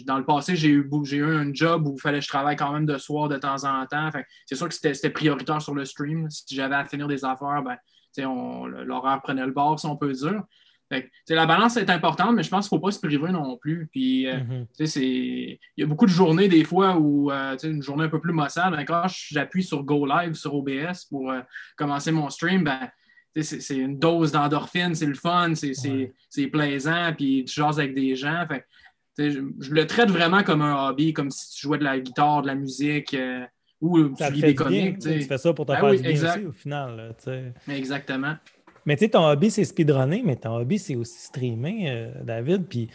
Dans 0.05 0.17
le 0.17 0.25
passé, 0.25 0.55
j'ai 0.55 0.69
eu, 0.69 0.89
eu 1.11 1.23
un 1.23 1.53
job 1.53 1.87
où 1.87 1.95
il 1.97 2.01
fallait 2.01 2.19
que 2.19 2.25
je 2.25 2.29
travaille 2.29 2.57
quand 2.57 2.73
même 2.73 2.85
de 2.85 2.97
soir 2.97 3.29
de 3.29 3.37
temps 3.37 3.63
en 3.63 3.85
temps. 3.85 4.09
C'est 4.45 4.55
sûr 4.55 4.67
que 4.67 4.73
c'était 4.73 5.09
prioritaire 5.09 5.61
sur 5.61 5.73
le 5.73 5.85
stream. 5.85 6.29
Si 6.29 6.53
j'avais 6.53 6.75
à 6.75 6.85
finir 6.85 7.07
des 7.07 7.23
affaires, 7.23 7.63
ben, 7.63 7.77
l'horaire 8.17 9.21
prenait 9.21 9.45
le 9.45 9.53
bord, 9.53 9.79
si 9.79 9.85
on 9.85 9.95
peut 9.95 10.11
dire. 10.11 10.43
Fait 10.89 11.03
que, 11.27 11.33
la 11.33 11.45
balance 11.45 11.77
est 11.77 11.89
importante, 11.89 12.35
mais 12.35 12.43
je 12.43 12.49
pense 12.49 12.67
qu'il 12.69 12.75
ne 12.75 12.79
faut 12.81 12.85
pas 12.87 12.91
se 12.91 12.99
priver 12.99 13.31
non 13.31 13.57
plus. 13.57 13.87
Puis, 13.91 14.27
euh, 14.27 14.37
Mhm. 14.39 14.65
il 14.97 15.57
y 15.77 15.83
a 15.83 15.85
beaucoup 15.85 16.05
de 16.05 16.11
journées, 16.11 16.47
des 16.47 16.63
fois, 16.63 16.97
où 16.97 17.31
euh, 17.31 17.57
une 17.63 17.81
journée 17.81 18.03
un 18.03 18.09
peu 18.09 18.19
plus 18.19 18.33
maussade, 18.33 18.71
ben, 18.75 18.83
quand 18.85 19.03
j'appuie 19.07 19.63
sur 19.63 19.83
Go 19.83 20.05
Live 20.05 20.33
sur 20.35 20.53
OBS 20.55 21.05
pour 21.09 21.31
euh, 21.31 21.39
commencer 21.77 22.11
mon 22.11 22.29
stream, 22.29 22.63
ben, 22.63 22.89
c'est 23.41 23.75
une 23.77 23.97
dose 23.97 24.31
d'endorphine, 24.31 24.93
c'est 24.93 25.07
le 25.07 25.15
fun, 25.15 25.53
c'est 25.55 25.73
Ouais. 25.89 26.47
plaisant, 26.51 27.13
puis 27.17 27.43
tu 27.45 27.55
jases 27.55 27.79
avec 27.79 27.95
des 27.95 28.15
gens. 28.15 28.45
Fait, 28.47 28.65
je, 29.17 29.39
je 29.59 29.71
le 29.73 29.87
traite 29.87 30.09
vraiment 30.11 30.43
comme 30.43 30.61
un 30.61 30.89
hobby, 30.89 31.13
comme 31.13 31.31
si 31.31 31.55
tu 31.55 31.61
jouais 31.67 31.77
de 31.79 31.83
la 31.83 31.99
guitare, 31.99 32.41
de 32.43 32.47
la 32.47 32.55
musique, 32.55 33.15
ou 33.81 34.15
Ça 34.15 34.27
tu 34.27 34.33
lis 34.35 34.41
des 34.41 34.55
comics. 34.55 34.99
tu 34.99 35.21
fais 35.23 35.37
ça 35.39 35.51
pour 35.53 35.65
te 35.65 35.71
Ben 35.71 35.79
faire 35.79 35.89
oui, 35.89 35.97
du 35.97 36.03
bien 36.03 36.29
aussi 36.35 36.45
au 36.45 36.51
final. 36.51 36.95
là. 37.25 37.73
Exactement. 37.75 38.35
Mais 38.85 38.95
tu 38.95 39.05
sais, 39.05 39.09
ton 39.11 39.25
hobby, 39.27 39.49
c'est 39.51 39.63
speedrunner, 39.65 40.21
mais 40.25 40.35
ton 40.35 40.55
hobby, 40.57 40.77
c'est 40.79 40.95
aussi 40.95 41.19
streamer, 41.19 41.89
euh, 41.89 42.11
David. 42.23 42.65
Puis, 42.67 42.87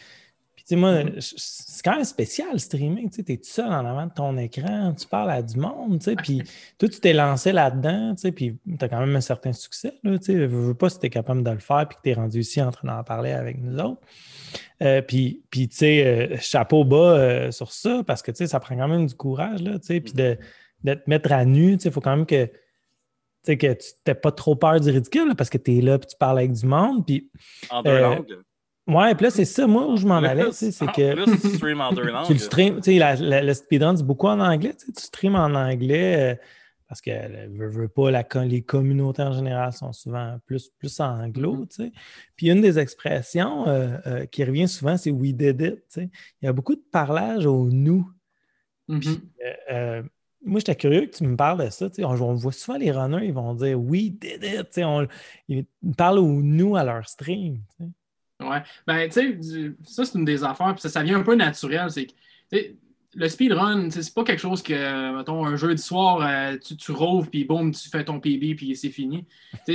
puis 0.55 0.65
tu 0.65 0.69
sais, 0.70 0.77
moi, 0.77 1.05
Mhm. 1.05 1.12
je- 1.16 1.35
c'est 1.36 1.82
quand 1.85 1.94
même 1.97 2.05
spécial, 2.05 2.59
streaming. 2.60 3.09
Tu 3.10 3.23
sais, 3.24 3.32
es 3.32 3.36
tout 3.36 3.44
seul 3.44 3.66
en 3.69 3.86
avant 3.86 4.06
de 4.06 4.12
ton 4.12 4.36
écran, 4.36 4.93
tu 4.93 5.06
parles 5.06 5.31
à 5.31 5.40
du 5.43 5.56
monde, 5.59 5.98
tu 6.01 6.05
sais. 6.06 6.16
Puis 6.16 6.43
toi, 6.78 6.89
tu 6.89 7.01
t'es 7.01 7.12
lancé 7.12 7.52
là-dedans, 7.52 8.15
tu 8.15 8.23
sais, 8.23 8.32
puis 8.32 8.59
tu 8.78 8.85
as 8.85 8.89
quand 8.89 9.01
même 9.01 9.15
un 9.16 9.20
certain 9.20 9.52
succès, 9.52 9.94
là, 10.02 10.19
tu 10.19 10.24
sais. 10.27 10.35
Je 10.35 10.44
veux 10.44 10.74
pas 10.74 10.90
si 10.90 10.98
tu 10.98 11.06
es 11.06 11.10
capable 11.10 11.43
de 11.43 11.51
le 11.51 11.59
faire, 11.60 11.86
puis 11.89 11.97
que 11.97 12.02
tu 12.02 12.10
es 12.10 12.15
rendu 12.15 12.40
ici 12.40 12.60
en 12.60 12.70
train 12.70 12.89
d'en 12.89 13.02
parler 13.05 13.31
avec 13.32 13.59
nous 13.62 13.78
autres. 13.78 14.01
Euh, 14.82 15.01
puis, 15.02 15.43
puis, 15.51 15.69
tu 15.69 15.77
sais, 15.77 16.06
euh, 16.32 16.36
chapeau 16.40 16.85
bas 16.85 17.51
sur 17.52 17.73
ça, 17.73 18.02
parce 18.06 18.23
que, 18.23 18.31
tu 18.31 18.39
sais, 18.39 18.47
ça 18.47 18.60
prend 18.60 18.77
quand 18.77 18.89
même 18.89 19.06
du 19.06 19.15
courage, 19.15 19.62
là, 19.62 19.78
tu 19.78 19.86
sais, 19.86 20.01
puis 20.01 20.12
de, 20.12 20.36
de 20.85 20.94
te 20.94 21.02
mettre 21.09 21.32
à 21.32 21.44
nu, 21.44 21.77
tu 21.77 21.85
sais, 21.85 21.89
il 21.89 21.93
faut 21.93 22.01
quand 22.01 22.15
même 22.16 22.27
que 22.27 22.48
sais, 23.44 23.56
que 23.56 23.73
tu 23.73 23.86
n'aies 24.06 24.15
pas 24.15 24.32
trop 24.32 24.56
peur 24.56 24.81
du 24.81 24.90
ridicule 24.90 25.28
là, 25.28 25.35
parce 25.35 25.51
que 25.51 25.59
tu 25.59 25.78
es 25.78 25.81
là 25.81 25.98
puis 25.98 26.09
tu 26.09 26.16
parles 26.16 26.39
avec 26.39 26.52
du 26.52 26.66
monde. 26.66 27.06
Puis, 27.06 27.31
En 27.70 27.82
deux 27.82 27.90
Euh, 27.90 28.01
langues. 28.01 28.36
Ouais, 28.86 29.15
puis 29.15 29.24
là, 29.24 29.31
c'est 29.31 29.44
ça, 29.44 29.66
moi, 29.66 29.86
où 29.86 29.97
je 29.98 30.06
m'en 30.06 30.16
allais, 30.16 30.47
tu 30.47 30.73
c'est 30.73 30.82
En 30.82 30.86
que 30.93 31.12
plus, 31.15 31.40
tu 31.43 31.56
stream 31.56 31.81
en 31.82 31.93
deux 31.93 32.02
tu 32.06 32.10
langues. 32.10 32.31
le 32.31 32.39
stream, 32.39 32.77
tu 32.77 32.82
sais, 32.85 32.98
la- 32.98 33.16
la- 33.16 33.43
le 33.43 33.52
speedrun, 33.55 33.94
c'est 33.97 34.02
beaucoup 34.06 34.28
en 34.28 34.40
anglais, 34.40 34.73
tu 34.74 34.86
sais, 34.86 34.93
tu 34.93 35.02
stream 35.02 35.35
en 35.35 35.55
anglais 35.55 36.32
euh, 36.32 36.36
parce 36.89 37.02
que, 37.02 37.10
euh, 37.10 37.48
veux, 37.51 37.69
veux 37.69 37.89
pas, 37.89 38.10
la, 38.10 38.27
les 38.47 38.62
communautés 38.62 39.20
en 39.20 39.32
général 39.32 39.74
sont 39.74 39.93
souvent 39.93 40.39
plus, 40.47 40.70
plus 40.78 41.01
anglo, 41.01 41.66
tu 41.66 41.85
sais. 41.85 41.93
Puis 42.35 42.48
une 42.51 42.62
des 42.62 42.78
expressions 42.78 43.69
euh, 43.69 43.98
euh, 44.06 44.24
qui 44.24 44.43
revient 44.43 44.66
souvent, 44.66 44.97
c'est 44.97 45.10
«we 45.12 45.35
did 45.35 45.60
it», 45.60 45.74
tu 45.77 45.82
sais. 45.89 46.10
Il 46.40 46.47
y 46.47 46.48
a 46.48 46.52
beaucoup 46.55 46.74
de 46.74 46.82
parlage 46.90 47.44
au 47.44 47.69
«nous». 47.70 48.10
Mhm. 48.89 49.02
Euh, 49.44 49.52
euh, 49.70 50.02
moi, 50.44 50.60
j'étais 50.60 50.77
curieux 50.77 51.06
que 51.06 51.16
tu 51.16 51.24
me 51.24 51.36
parles 51.36 51.65
de 51.65 51.70
ça. 51.70 51.89
On, 51.98 52.20
on 52.20 52.35
voit 52.35 52.52
souvent 52.52 52.78
les 52.78 52.90
runners, 52.90 53.27
ils 53.27 53.32
vont 53.32 53.55
dire 53.55 53.78
We 53.81 54.10
did 54.10 54.43
it. 54.43 54.78
On, 54.78 55.06
ils 55.48 55.65
parlent 55.97 56.19
au 56.19 56.43
nous 56.43 56.77
à 56.77 56.85
leur 56.85 57.09
stream. 57.09 57.60
Ouais. 58.40 58.62
Ben, 58.86 59.09
tu 59.09 59.40
sais, 59.43 59.73
ça, 59.82 60.05
c'est 60.05 60.16
une 60.16 60.24
des 60.24 60.44
affaires, 60.44 60.73
puis 60.73 60.82
ça, 60.82 60.89
ça 60.89 61.02
vient 61.02 61.19
un 61.19 61.23
peu 61.23 61.35
naturel. 61.35 61.90
C'est 61.90 62.06
que, 62.06 62.56
le 63.15 63.28
speedrun, 63.28 63.90
c'est 63.90 64.15
pas 64.15 64.23
quelque 64.23 64.39
chose 64.39 64.62
que, 64.62 65.16
mettons, 65.16 65.44
un 65.44 65.56
jeudi 65.56 65.82
soir, 65.82 66.20
euh, 66.23 66.56
tu, 66.59 66.77
tu 66.77 66.93
rouves, 66.93 67.28
puis 67.31 67.44
boum, 67.44 67.73
tu 67.73 67.89
fais 67.89 68.05
ton 68.05 68.20
PB, 68.20 68.55
puis 68.55 68.77
c'est 68.77 68.90
fini. 68.90 69.24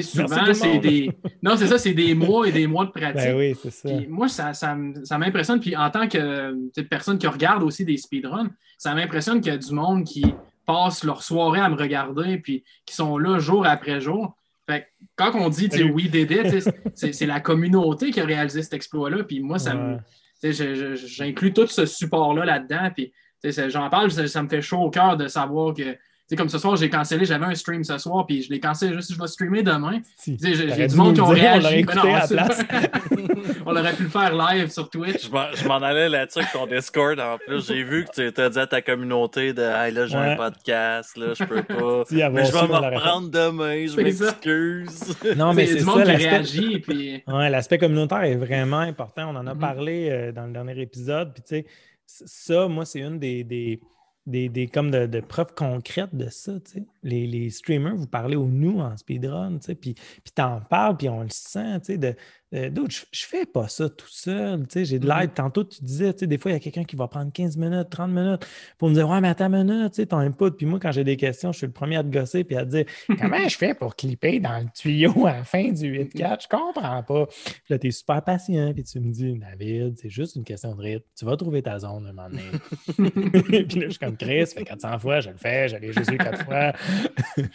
Souvent, 0.01 0.53
c'est 0.53 0.77
des. 0.77 1.11
Non, 1.41 1.57
c'est 1.57 1.67
ça, 1.67 1.77
c'est 1.77 1.93
des 1.93 2.13
mois 2.13 2.47
et 2.47 2.51
des 2.51 2.67
mois 2.67 2.85
de 2.85 2.91
pratique. 2.91 3.31
Ben 3.31 3.35
oui, 3.35 3.55
c'est 3.61 3.71
ça. 3.71 3.89
Puis 3.89 4.07
moi, 4.07 4.29
ça, 4.29 4.53
ça, 4.53 4.77
ça 5.03 5.17
m'impressionne. 5.17 5.59
Puis 5.59 5.75
en 5.75 5.89
tant 5.89 6.07
que 6.07 6.81
personne 6.83 7.17
qui 7.17 7.27
regarde 7.27 7.63
aussi 7.63 7.83
des 7.83 7.97
speedruns, 7.97 8.49
ça 8.77 8.93
m'impressionne 8.93 9.41
qu'il 9.41 9.51
y 9.51 9.55
a 9.55 9.57
du 9.57 9.73
monde 9.73 10.05
qui 10.05 10.23
passe 10.65 11.03
leur 11.03 11.23
soirée 11.23 11.59
à 11.59 11.69
me 11.69 11.75
regarder, 11.75 12.37
puis 12.37 12.63
qui 12.85 12.95
sont 12.95 13.17
là 13.17 13.39
jour 13.39 13.65
après 13.65 13.99
jour. 14.01 14.35
Fait 14.69 14.81
que 14.81 14.85
quand 15.15 15.35
on 15.35 15.49
dit, 15.49 15.67
tu 15.69 15.93
sais, 16.95 17.11
c'est 17.11 17.25
la 17.25 17.39
communauté 17.41 18.11
qui 18.11 18.21
a 18.21 18.25
réalisé 18.25 18.61
cet 18.63 18.73
exploit-là. 18.73 19.23
Puis 19.23 19.41
moi, 19.41 19.59
ça 19.59 19.75
Ouais. 19.75 19.97
j'inclus 20.95 21.53
tout 21.53 21.67
ce 21.67 21.85
support-là 21.85 22.45
là-dedans. 22.45 22.89
Puis 22.95 23.11
j'en 23.69 23.89
parle, 23.89 24.11
ça, 24.11 24.27
ça 24.27 24.41
me 24.43 24.49
fait 24.49 24.61
chaud 24.61 24.79
au 24.79 24.89
cœur 24.89 25.17
de 25.17 25.27
savoir 25.27 25.73
que, 25.73 25.97
sais, 26.29 26.35
comme 26.35 26.49
ce 26.49 26.57
soir, 26.57 26.75
j'ai 26.75 26.89
cancellé, 26.89 27.25
j'avais 27.25 27.45
un 27.45 27.55
stream 27.55 27.83
ce 27.83 27.97
soir, 27.97 28.25
puis 28.25 28.41
je 28.43 28.49
l'ai 28.51 28.59
cancellé 28.59 28.93
juste, 28.93 29.13
je 29.13 29.19
vais 29.19 29.27
streamer 29.27 29.61
demain. 29.63 29.99
Si. 30.17 30.37
Tu 30.37 30.55
sais, 30.55 30.67
J'ai 30.75 30.87
du 30.87 30.95
monde 30.95 31.13
qui 31.15 31.21
ont 31.21 31.25
on 31.25 31.31
l'aurait 31.33 31.57
réagi. 31.59 31.83
Ben 31.83 31.93
on 33.65 33.75
aurait 33.75 33.93
pu 33.93 34.03
le 34.03 34.09
faire 34.09 34.33
live 34.35 34.69
sur 34.69 34.89
Twitch. 34.89 35.25
Je 35.27 35.31
m'en- 35.31 35.79
m'en 35.79 35.85
allais 35.85 36.09
là-dessus 36.09 36.39
avec 36.39 36.51
ton 36.51 36.67
Discord 36.67 37.19
en 37.19 37.37
plus. 37.37 37.65
J'ai 37.67 37.83
vu 37.83 38.05
que 38.05 38.11
tu 38.27 38.33
t'as 38.33 38.49
dit 38.49 38.59
à 38.59 38.67
ta 38.67 38.81
communauté 38.81 39.53
de 39.53 39.61
Hey 39.61 39.93
là, 39.93 40.05
j'ai 40.07 40.17
Ouais. 40.17 40.31
un 40.31 40.35
podcast, 40.35 41.17
là, 41.17 41.33
je 41.33 41.43
peux 41.43 41.63
pas. 41.63 42.03
Si, 42.07 42.15
Mais 42.15 42.45
je 42.45 42.51
vais 42.51 42.57
on 42.59 42.63
me 42.63 42.67
l'aurait 42.73 42.89
fait. 42.91 42.95
reprendre 42.97 43.29
demain, 43.29 43.85
je 43.87 43.95
m'excuse. 43.97 45.17
Non, 45.37 45.53
mais 45.53 45.65
c'est 45.65 45.75
du 45.75 45.79
ça, 45.81 45.85
monde 45.87 46.03
qui 46.03 46.11
réagit. 46.11 46.79
Puis... 46.79 47.23
Ouais, 47.27 47.49
l'aspect 47.49 47.77
communautaire 47.77 48.23
est 48.23 48.35
vraiment 48.35 48.79
important. 48.79 49.29
On 49.29 49.35
en 49.35 49.47
a 49.47 49.53
Mhm. 49.53 49.59
parlé 49.59 50.09
euh, 50.09 50.31
dans 50.31 50.45
le 50.45 50.53
dernier 50.53 50.79
épisode. 50.81 51.33
Puis, 51.33 51.43
tu 51.43 51.55
sais, 51.55 51.65
c- 52.05 52.23
ça, 52.27 52.67
moi, 52.67 52.85
c'est 52.85 52.99
une 52.99 53.19
des, 53.19 53.43
des, 53.43 53.79
des, 54.25 54.49
des- 54.49 54.67
comme 54.67 54.91
de, 54.91 55.05
de 55.05 55.19
preuves 55.19 55.53
concrètes 55.55 56.15
de 56.15 56.29
ça. 56.29 56.53
Les, 57.03 57.27
les 57.27 57.49
streamers, 57.49 57.95
vous 57.95 58.07
parlez 58.07 58.35
au 58.35 58.47
nous 58.47 58.79
en 58.79 58.95
speedrun, 58.97 59.57
puis, 59.59 59.93
puis 59.95 60.33
t'en 60.33 60.61
parles, 60.61 60.97
puis 60.97 61.09
on 61.09 61.21
le 61.23 61.29
sent. 61.29 61.79
tu 61.81 61.85
sais, 61.87 61.97
De, 61.97 62.15
de- 62.53 62.69
d'autres, 62.69 62.91
je, 62.93 63.01
je 63.11 63.25
fais 63.25 63.45
pas 63.45 63.67
ça 63.67 63.89
tout 63.89 64.07
seul. 64.09 64.65
J'ai 64.73 64.99
de 64.99 65.07
Mhm. 65.07 65.19
l'aide. 65.19 65.33
Tantôt, 65.33 65.63
tu 65.63 65.83
disais, 65.83 66.13
tu 66.13 66.19
sais, 66.19 66.27
des 66.27 66.37
fois, 66.37 66.51
il 66.51 66.53
y 66.53 66.57
a 66.57 66.59
quelqu'un 66.59 66.83
qui 66.83 66.95
va 66.95 67.07
prendre 67.07 67.31
15 67.33 67.57
minutes, 67.57 67.89
30 67.89 68.11
minutes 68.11 68.45
pour 68.77 68.89
me 68.89 68.93
dire 68.93 69.09
Ouais, 69.09 69.19
mais 69.21 69.27
attends 69.29 69.51
une 69.53 69.63
minute, 69.65 69.91
tu 69.93 69.97
sais, 70.01 70.05
ton 70.05 70.17
input. 70.19 70.51
Puis 70.51 70.65
moi, 70.65 70.79
quand 70.79 70.91
j'ai 70.91 71.03
des 71.03 71.17
questions, 71.17 71.51
je 71.51 71.57
suis 71.57 71.67
le 71.67 71.73
premier 71.73 71.97
à 71.97 72.03
te 72.03 72.09
gosser 72.09 72.43
puis 72.43 72.55
à 72.55 72.63
te 72.65 72.69
dire 72.69 72.85
Comment 73.19 73.47
je 73.47 73.57
fais 73.57 73.73
pour 73.73 73.95
clipper 73.95 74.39
dans 74.39 74.59
le 74.59 74.67
tuyau 74.73 75.25
à 75.25 75.33
la 75.37 75.43
fin 75.43 75.71
du 75.71 75.87
8-4 75.91 76.43
Je 76.43 76.47
comprends 76.47 77.03
pas. 77.03 77.25
Puis 77.27 77.63
là, 77.69 77.79
tu 77.79 77.87
es 77.87 77.91
super 77.91 78.21
patient, 78.23 78.71
puis 78.73 78.83
tu 78.83 78.99
me 78.99 79.11
dis, 79.11 79.33
David, 79.39 79.97
c'est 79.99 80.09
juste 80.09 80.35
une 80.35 80.43
question 80.43 80.75
de 80.75 80.81
rythme. 80.81 81.05
Tu 81.17 81.25
vas 81.25 81.35
trouver 81.37 81.61
ta 81.63 81.79
zone 81.79 82.05
un 82.07 82.13
moment 82.13 82.29
donné. 82.29 82.43
puis 83.67 83.79
là, 83.79 83.85
je 83.87 83.89
suis 83.89 83.99
comme 83.99 84.15
Chris, 84.17 84.45
ça 84.47 84.55
fait 84.55 84.63
400 84.65 84.99
fois, 84.99 85.19
je 85.21 85.29
le 85.29 85.37
fais, 85.37 85.67
je 85.69 85.77
l'ai 85.77 85.91
juste 85.91 86.11
eu 86.11 86.17
4 86.17 86.45
fois. 86.45 86.73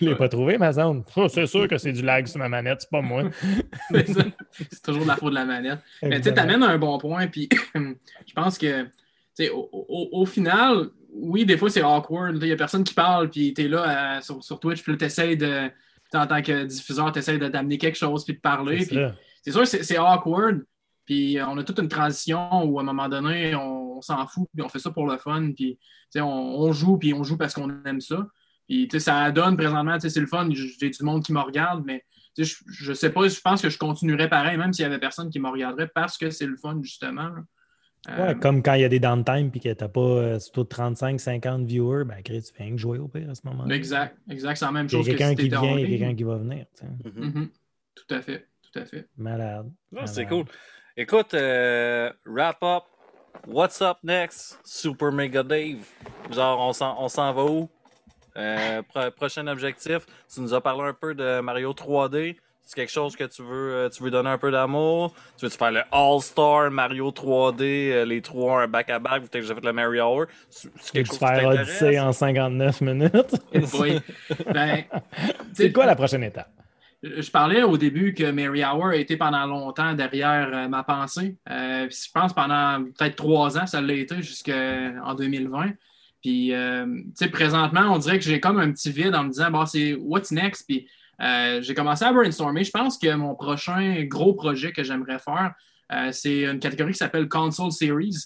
je 0.00 0.04
l'ai 0.06 0.16
pas 0.16 0.28
trouvé, 0.28 0.58
ma 0.58 0.72
zone. 0.72 1.04
Oh, 1.16 1.28
c'est 1.28 1.46
sûr 1.46 1.68
que 1.68 1.78
c'est 1.78 1.92
du 1.92 2.02
lag 2.02 2.26
sur 2.26 2.38
ma 2.38 2.48
manette, 2.48 2.80
c'est 2.80 2.90
pas 2.90 3.00
moi. 3.02 3.24
Toujours 4.88 5.02
de 5.04 5.08
la 5.08 5.16
faute 5.16 5.30
de 5.30 5.34
la 5.36 5.44
manette. 5.44 5.78
Mais 6.02 6.18
tu 6.20 6.24
sais, 6.28 6.34
t'amènes 6.34 6.62
un 6.62 6.78
bon 6.78 6.98
point, 6.98 7.26
puis 7.28 7.48
je 7.74 8.32
pense 8.34 8.58
que, 8.58 8.82
tu 8.84 8.90
sais, 9.34 9.50
au, 9.50 9.68
au- 9.72 10.08
au 10.12 10.26
final, 10.26 10.88
oui, 11.12 11.44
des 11.46 11.56
fois, 11.56 11.70
c'est 11.70 11.82
awkward. 11.82 12.36
Il 12.40 12.44
n'y 12.46 12.52
a 12.52 12.56
personne 12.56 12.84
qui 12.84 12.94
parle, 12.94 13.30
puis 13.30 13.54
tu 13.54 13.62
es 13.64 13.68
là 13.68 14.18
euh, 14.18 14.20
sur, 14.20 14.42
sur 14.42 14.60
Twitch, 14.60 14.82
puis 14.82 14.96
essaies 15.00 15.36
de, 15.36 15.70
en 16.14 16.26
tant 16.26 16.42
que 16.42 16.64
diffuseur, 16.64 17.12
tu 17.12 17.18
essaies 17.18 17.38
d'amener 17.38 17.78
quelque 17.78 17.96
chose, 17.98 18.24
puis 18.24 18.34
de 18.34 18.40
parler. 18.40 18.80
C'est 18.80 18.86
Puis 18.88 18.96
ça. 18.96 19.14
c'est 19.42 19.52
sûr, 19.52 19.66
c'est 19.66 19.82
c'est 19.84 19.98
awkward. 19.98 20.64
Puis 21.04 21.38
on 21.46 21.56
a 21.56 21.64
toute 21.64 21.78
une 21.78 21.88
transition 21.88 22.64
où 22.64 22.78
à 22.78 22.82
un 22.82 22.84
moment 22.84 23.08
donné, 23.08 23.54
on, 23.54 23.96
on 23.98 24.02
s'en 24.02 24.26
fout, 24.26 24.46
puis 24.54 24.62
on 24.62 24.68
fait 24.68 24.78
ça 24.78 24.90
pour 24.90 25.06
le 25.10 25.16
fun, 25.16 25.52
puis 25.56 25.78
tu 25.80 25.86
sais, 26.10 26.20
on, 26.20 26.28
on 26.60 26.72
joue, 26.72 26.98
puis 26.98 27.14
on 27.14 27.24
joue 27.24 27.36
parce 27.38 27.54
qu'on 27.54 27.70
aime 27.84 28.00
ça. 28.00 28.26
Puis 28.68 28.86
tu 28.88 28.98
sais, 28.98 29.04
ça 29.06 29.30
donne 29.30 29.56
présentement, 29.56 29.94
tu 29.94 30.02
sais, 30.02 30.10
c'est 30.10 30.20
le 30.20 30.26
fun, 30.26 30.48
j'ai 30.52 30.90
du 30.90 31.02
monde 31.02 31.24
qui 31.24 31.32
me 31.32 31.40
regarde, 31.40 31.82
mais 31.86 32.04
je, 32.44 32.56
je 32.66 32.92
sais 32.92 33.10
pas, 33.10 33.26
je 33.28 33.40
pense 33.40 33.62
que 33.62 33.70
je 33.70 33.78
continuerais 33.78 34.28
pareil, 34.28 34.56
même 34.56 34.72
s'il 34.72 34.82
y 34.84 34.86
avait 34.86 34.98
personne 34.98 35.30
qui 35.30 35.40
me 35.40 35.48
regarderait, 35.48 35.88
parce 35.88 36.16
que 36.18 36.30
c'est 36.30 36.46
le 36.46 36.56
fun, 36.56 36.78
justement. 36.82 37.30
Euh, 38.08 38.26
Ouais, 38.28 38.34
comme 38.36 38.62
quand 38.62 38.74
il 38.74 38.82
y 38.82 38.84
a 38.84 38.88
des 38.88 39.00
downtime 39.00 39.50
puis 39.50 39.58
que 39.60 39.68
tu 39.72 39.82
n'as 39.84 39.88
pas 39.88 40.00
euh, 40.00 40.38
surtout 40.38 40.62
35-50 40.62 41.66
viewers, 41.66 42.04
ben 42.04 42.22
Chris, 42.22 42.42
tu 42.42 42.54
fais 42.54 42.62
rien 42.62 42.72
que 42.72 42.78
jouer 42.80 42.98
au 42.98 43.08
pire 43.08 43.28
à 43.28 43.34
ce 43.34 43.40
moment-là. 43.46 43.74
exact, 43.74 44.16
exact, 44.30 44.56
c'est 44.56 44.64
la 44.64 44.70
même 44.72 44.86
Il 44.86 44.92
y 44.92 44.94
a 44.94 44.98
chose 44.98 45.06
que 45.06 45.10
quelqu'un 45.10 45.30
si 45.30 45.36
qui 45.36 45.48
vient, 45.48 45.58
en 45.60 45.64
il 45.64 45.68
y 45.68 45.72
a 45.72 45.76
ligne. 45.86 45.98
quelqu'un 45.98 46.14
qui 46.14 46.22
va 46.22 46.36
venir. 46.36 46.64
Mhm. 47.04 47.24
Mhm. 47.24 47.48
Tout 47.96 48.14
à 48.14 48.20
fait, 48.22 48.48
tout 48.62 48.78
à 48.78 48.84
fait. 48.86 49.08
Malade. 49.16 49.68
Ah, 49.96 50.06
c'est 50.06 50.26
cool. 50.26 50.44
Écoute, 50.96 51.34
euh, 51.34 52.12
wrap 52.24 52.58
up. 52.62 52.84
What's 53.46 53.82
up 53.82 53.98
next? 54.04 54.58
Super 54.64 55.10
Mega 55.12 55.42
Dave? 55.42 55.84
Genre, 56.30 56.60
on 56.60 56.72
s'en, 56.72 56.96
on 57.02 57.08
s'en 57.08 57.32
va 57.32 57.44
où? 57.44 57.68
Euh, 58.38 58.82
pro- 58.82 59.10
prochain 59.10 59.46
objectif. 59.48 60.06
Tu 60.32 60.40
nous 60.40 60.54
as 60.54 60.60
parlé 60.60 60.82
un 60.84 60.92
peu 60.94 61.14
de 61.14 61.40
Mario 61.40 61.72
3D. 61.72 62.36
C'est 62.62 62.74
quelque 62.76 62.92
chose 62.92 63.16
que 63.16 63.24
tu 63.24 63.42
veux, 63.42 63.72
euh, 63.72 63.88
tu 63.88 64.02
veux 64.02 64.10
donner 64.10 64.28
un 64.28 64.36
peu 64.38 64.50
d'amour? 64.50 65.14
Tu 65.38 65.46
veux 65.46 65.50
-tu 65.50 65.56
faire 65.56 65.72
le 65.72 65.80
All-Star 65.90 66.70
Mario 66.70 67.10
3D, 67.10 67.62
euh, 67.92 68.04
les 68.04 68.20
trois 68.20 68.62
un 68.62 68.68
back-à-back, 68.68 69.22
vu 69.22 69.28
que 69.30 69.40
j'ai 69.40 69.54
fait 69.54 69.64
le 69.64 69.72
Mario 69.72 70.02
Hour? 70.04 70.26
C'est 70.50 70.70
quelque 70.92 71.06
chose 71.06 71.18
faire? 71.18 71.48
Odyssey 71.48 71.98
en 71.98 72.12
59 72.12 72.80
minutes? 72.82 73.34
Oui. 73.80 73.98
Ben, 74.52 74.84
c'est 75.54 75.72
quoi 75.72 75.86
la 75.86 75.96
prochaine 75.96 76.24
étape? 76.24 76.50
Je 77.02 77.30
parlais 77.30 77.62
au 77.62 77.78
début 77.78 78.12
que 78.12 78.30
Mary 78.30 78.62
Hour 78.64 78.88
a 78.88 78.96
été 78.96 79.16
pendant 79.16 79.46
longtemps 79.46 79.94
derrière 79.94 80.50
euh, 80.52 80.68
ma 80.68 80.82
pensée. 80.82 81.36
Euh, 81.48 81.88
je 81.88 82.10
pense 82.12 82.32
pendant 82.34 82.84
peut-être 82.84 83.16
trois 83.16 83.56
ans, 83.56 83.66
ça 83.66 83.80
l'a 83.80 83.94
été 83.94 84.20
jusqu'en 84.20 85.14
2020. 85.16 85.70
Puis, 86.22 86.52
euh, 86.52 86.86
tu 86.86 87.12
sais, 87.14 87.28
présentement, 87.28 87.92
on 87.92 87.98
dirait 87.98 88.18
que 88.18 88.24
j'ai 88.24 88.40
comme 88.40 88.58
un 88.58 88.72
petit 88.72 88.90
vide 88.90 89.14
en 89.14 89.24
me 89.24 89.30
disant, 89.30 89.50
bon, 89.50 89.64
c'est 89.66 89.94
what's 89.94 90.30
next? 90.30 90.64
Puis, 90.66 90.88
euh, 91.20 91.60
j'ai 91.62 91.74
commencé 91.74 92.04
à 92.04 92.12
brainstormer. 92.12 92.64
Je 92.64 92.70
pense 92.70 92.98
que 92.98 93.12
mon 93.14 93.34
prochain 93.34 94.04
gros 94.04 94.34
projet 94.34 94.72
que 94.72 94.82
j'aimerais 94.82 95.18
faire, 95.18 95.54
euh, 95.92 96.10
c'est 96.12 96.44
une 96.44 96.58
catégorie 96.58 96.92
qui 96.92 96.98
s'appelle 96.98 97.28
Console 97.28 97.72
Series 97.72 98.24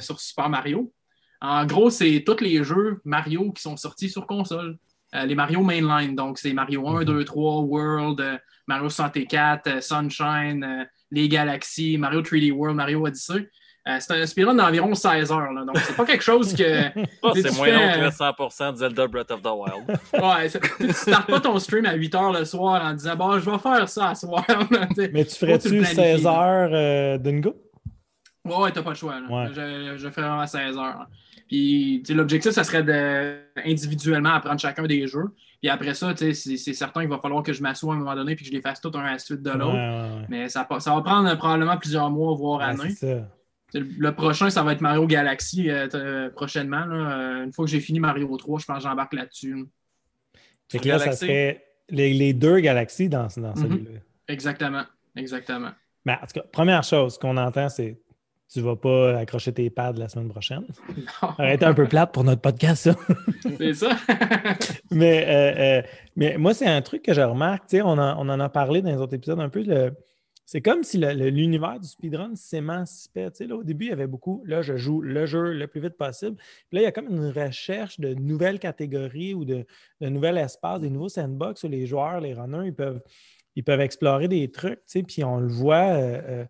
sur 0.00 0.20
Super 0.20 0.48
Mario. 0.48 0.92
En 1.40 1.66
gros, 1.66 1.90
c'est 1.90 2.22
tous 2.26 2.40
les 2.42 2.62
jeux 2.64 3.00
Mario 3.04 3.52
qui 3.52 3.62
sont 3.62 3.76
sortis 3.76 4.08
sur 4.08 4.26
console. 4.26 4.78
Les 5.12 5.34
Mario 5.36 5.62
Mainline. 5.62 6.16
Donc, 6.16 6.38
c'est 6.38 6.52
Mario 6.52 6.88
1, 6.88 7.04
2, 7.04 7.24
3, 7.24 7.60
World, 7.60 8.40
Mario 8.66 8.88
64, 8.88 9.66
euh, 9.66 9.80
Sunshine, 9.80 10.88
les 11.10 11.28
Galaxies, 11.28 11.98
Mario 11.98 12.22
3D 12.22 12.50
World, 12.52 12.76
Mario 12.76 13.06
Odyssey. 13.06 13.48
Euh, 13.86 13.96
c'est 14.00 14.14
un 14.14 14.24
speedrun 14.24 14.54
d'environ 14.54 14.94
16 14.94 15.30
heures. 15.30 15.52
là. 15.52 15.62
donc, 15.64 15.76
c'est 15.78 15.94
pas 15.94 16.06
quelque 16.06 16.22
chose 16.24 16.54
que. 16.54 16.62
Ah, 17.22 17.30
c'est 17.34 17.42
fais, 17.42 17.50
moins 17.52 17.68
long 17.70 17.92
que 17.92 17.98
euh, 17.98 18.04
le 18.04 18.08
100% 18.08 18.72
de 18.72 18.76
Zelda 18.78 19.06
Breath 19.06 19.30
of 19.30 19.42
the 19.42 19.46
Wild. 19.46 19.98
Ouais, 20.14 20.48
tu 20.80 20.92
startes 20.92 21.28
pas 21.30 21.40
ton 21.40 21.58
stream 21.58 21.84
à 21.86 21.92
8 21.94 22.14
heures 22.14 22.32
le 22.32 22.44
soir 22.46 22.82
en 22.84 22.94
disant 22.94 23.14
Bon, 23.16 23.38
je 23.38 23.50
vais 23.50 23.58
faire 23.58 23.88
ça 23.88 24.08
à 24.10 24.14
soir. 24.14 24.44
Mais 25.12 25.24
tu 25.26 25.34
ferais-tu 25.36 25.78
le 25.78 25.84
16 25.84 25.94
planifies, 25.94 26.26
heures 26.26 26.70
euh, 26.72 27.18
d'une 27.18 27.40
go? 27.42 27.54
Ouais, 28.46 28.56
ouais, 28.56 28.72
t'as 28.72 28.82
pas 28.82 28.90
le 28.90 28.96
choix. 28.96 29.20
là. 29.20 29.26
Ouais. 29.28 29.48
Je, 29.54 29.96
je 29.98 30.08
ferai 30.10 30.22
vraiment 30.28 30.46
16 30.46 30.76
heures. 30.76 30.82
là. 30.98 31.08
Puis, 31.46 32.02
l'objectif, 32.08 32.52
ça 32.52 32.64
serait 32.64 32.82
de 32.82 33.36
individuellement 33.66 34.30
apprendre 34.34 34.58
chacun 34.58 34.84
des 34.84 35.06
jeux. 35.06 35.26
Puis 35.60 35.68
après 35.70 35.94
ça, 35.94 36.12
c'est 36.16 36.32
c'est 36.34 36.72
certain 36.72 37.00
qu'il 37.02 37.10
va 37.10 37.18
falloir 37.18 37.42
que 37.42 37.52
je 37.52 37.62
m'assoie 37.62 37.92
à 37.94 37.96
un 37.96 38.00
moment 38.00 38.14
donné 38.14 38.32
et 38.32 38.36
que 38.36 38.44
je 38.44 38.50
les 38.50 38.60
fasse 38.62 38.80
tout 38.80 38.90
un 38.94 39.00
à 39.00 39.12
la 39.12 39.18
suite 39.18 39.42
de 39.42 39.50
l'autre. 39.50 39.74
ouais, 39.74 40.18
ouais. 40.20 40.26
Mais 40.28 40.48
ça, 40.48 40.66
ça 40.78 40.94
va 40.94 41.00
prendre 41.02 41.28
euh, 41.28 41.36
probablement 41.36 41.76
plusieurs 41.76 42.10
mois, 42.10 42.34
voire 42.34 42.58
Ouais, 42.60 42.64
années. 42.66 42.94
Le 43.74 44.12
prochain, 44.14 44.50
ça 44.50 44.62
va 44.62 44.72
être 44.72 44.80
Mario 44.80 45.06
Galaxy 45.06 45.68
euh, 45.68 45.88
euh, 45.94 46.30
prochainement. 46.30 46.84
là. 46.86 47.18
Euh, 47.40 47.44
Une 47.44 47.52
fois 47.52 47.64
que 47.64 47.70
j'ai 47.70 47.80
fini 47.80 47.98
Mario 48.00 48.34
3, 48.36 48.60
je 48.60 48.64
pense 48.66 48.76
que 48.78 48.82
j'embarque 48.84 49.14
là-dessus. 49.14 49.66
Fait 50.70 50.78
que 50.78 50.88
là, 50.88 50.98
ça 50.98 51.12
serait 51.12 51.64
les, 51.90 52.14
les 52.14 52.32
deux 52.32 52.60
galaxies 52.60 53.08
dans, 53.08 53.26
dans 53.36 53.48
Mhm. 53.50 53.56
celui-là. 53.56 54.00
Exactement. 54.28 54.82
Exactement. 55.16 55.70
Mais 56.06 56.12
en 56.14 56.26
tout 56.26 56.40
cas, 56.40 56.42
première 56.52 56.82
chose 56.84 57.18
qu'on 57.18 57.36
entend, 57.36 57.68
c'est 57.68 57.98
tu 58.52 58.60
vas 58.60 58.76
pas 58.76 59.18
accrocher 59.18 59.52
tes 59.52 59.68
pads 59.70 59.94
la 59.94 60.08
semaine 60.08 60.28
prochaine. 60.28 60.64
Ça 61.20 61.34
aurait 61.38 61.54
été 61.56 61.64
un 61.64 61.74
peu 61.74 61.88
plate 61.88 62.12
pour 62.12 62.22
notre 62.24 62.40
podcast, 62.42 62.84
ça. 62.84 62.94
c'est 63.58 63.74
ça. 63.74 63.96
mais, 64.90 65.24
euh, 65.26 65.78
euh, 65.80 65.82
mais 66.16 66.36
moi, 66.38 66.54
c'est 66.54 66.66
un 66.66 66.80
truc 66.82 67.02
que 67.02 67.12
je 67.14 67.20
remarque. 67.20 67.66
tu 67.68 67.76
sais, 67.78 67.82
On, 67.82 67.88
en- 67.98 68.16
on 68.18 68.28
en 68.28 68.38
a 68.40 68.48
parlé 68.48 68.82
dans 68.82 68.90
les 68.90 68.96
autres 68.98 69.14
épisodes 69.14 69.40
un 69.40 69.48
peu. 69.48 69.62
Le, 69.62 69.92
c'est 70.46 70.60
comme 70.60 70.82
si 70.82 70.98
l'univers 70.98 71.80
du 71.80 71.88
speedrun 71.88 72.34
s'émancipait. 72.36 73.30
Tu 73.30 73.36
sais, 73.38 73.46
là, 73.46 73.56
au 73.56 73.62
début, 73.64 73.86
il 73.86 73.88
y 73.88 73.92
avait 73.92 74.06
beaucoup. 74.06 74.42
Là, 74.46 74.60
je 74.62 74.76
joue 74.76 75.00
le 75.00 75.24
jeu 75.26 75.52
le 75.52 75.66
plus 75.66 75.80
vite 75.80 75.96
possible. 75.96 76.36
Puis 76.36 76.76
là, 76.76 76.80
il 76.80 76.84
y 76.84 76.86
a 76.86 76.92
comme 76.92 77.08
une 77.08 77.30
recherche 77.30 77.98
de 77.98 78.12
nouvelles 78.14 78.58
catégories 78.58 79.34
ou 79.34 79.44
de, 79.44 79.64
de 80.00 80.08
nouveaux 80.08 80.26
espaces, 80.36 80.80
des 80.82 80.90
nouveaux 80.90 81.08
sandbox 81.08 81.64
où 81.64 81.68
les 81.68 81.86
joueurs, 81.86 82.20
les 82.20 82.34
runners, 82.34 82.66
ils 82.66 82.74
peuvent, 82.74 83.00
ils 83.56 83.64
peuvent 83.64 83.80
explorer 83.80 84.28
des 84.28 84.50
trucs. 84.50 84.80
Tu 84.80 84.98
sais, 84.98 85.02
puis 85.02 85.24
on 85.24 85.38
le 85.40 85.48
voit. 85.48 85.94
euh, 85.94 86.20
euh, 86.26 86.44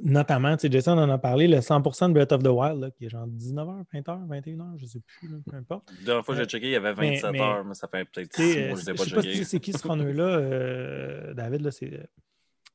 Notamment, 0.00 0.54
tu 0.54 0.66
sais, 0.66 0.70
Jason 0.70 0.98
en 0.98 1.08
a 1.08 1.16
parlé, 1.16 1.48
le 1.48 1.60
100% 1.62 2.08
de 2.08 2.12
Breath 2.12 2.32
of 2.32 2.42
the 2.42 2.48
Wild, 2.48 2.78
là, 2.78 2.90
qui 2.90 3.06
est 3.06 3.08
genre 3.08 3.26
19h, 3.26 3.84
20h, 3.94 4.28
21h, 4.28 4.76
je 4.76 4.82
ne 4.82 4.86
sais 4.88 5.00
plus, 5.00 5.28
là, 5.30 5.38
peu 5.50 5.56
importe. 5.56 5.90
La 6.00 6.04
dernière 6.04 6.24
fois 6.26 6.34
que 6.34 6.42
j'ai 6.42 6.46
checké, 6.46 6.66
il 6.66 6.72
y 6.72 6.76
avait 6.76 6.94
Mais- 6.94 7.12
27 7.18 7.32
mais- 7.32 7.74
ça 7.74 7.88
fait 7.88 8.04
peut-être 8.04 8.28
Tu 8.30 8.42
sais, 8.42 8.52
6 8.52 8.58
euh, 8.58 8.68
mois 8.68 8.76
que 8.76 8.82
je 8.84 8.90
ne 8.90 8.96
pas 8.98 9.04
sais 9.04 9.14
pas 9.14 9.22
si 9.22 9.28
checké. 9.32 9.44
c'est 9.44 9.60
qui 9.60 9.72
ce 9.72 9.88
runner-là, 9.88 10.24
euh, 10.24 11.32
David, 11.32 11.62
là, 11.62 11.70
c'est 11.70 11.90
euh, 11.94 12.02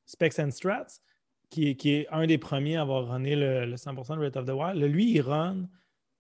Specs 0.06 0.40
and 0.40 0.52
Strats, 0.52 1.00
qui 1.50 1.70
est, 1.70 1.76
qui 1.76 1.92
est 1.92 2.08
un 2.10 2.26
des 2.26 2.38
premiers 2.38 2.78
à 2.78 2.82
avoir 2.82 3.12
runné 3.12 3.36
le, 3.36 3.66
le 3.66 3.76
100% 3.76 4.14
de 4.14 4.18
Breath 4.18 4.38
of 4.38 4.46
the 4.46 4.52
Wild. 4.52 4.78
Là, 4.78 4.88
lui, 4.88 5.12
il 5.12 5.22
run 5.22 5.68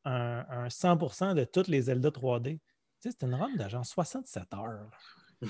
un, 0.06 0.46
un 0.50 0.68
100% 0.68 1.36
de 1.36 1.44
toutes 1.44 1.68
les 1.68 1.84
Zelda 1.84 2.10
3D. 2.10 2.60
Tu 2.60 2.60
sais, 3.00 3.10
c'est 3.12 3.26
une 3.26 3.36
run 3.36 3.54
de 3.56 3.68
genre 3.68 3.86
67 3.86 4.54
heures. 4.54 4.90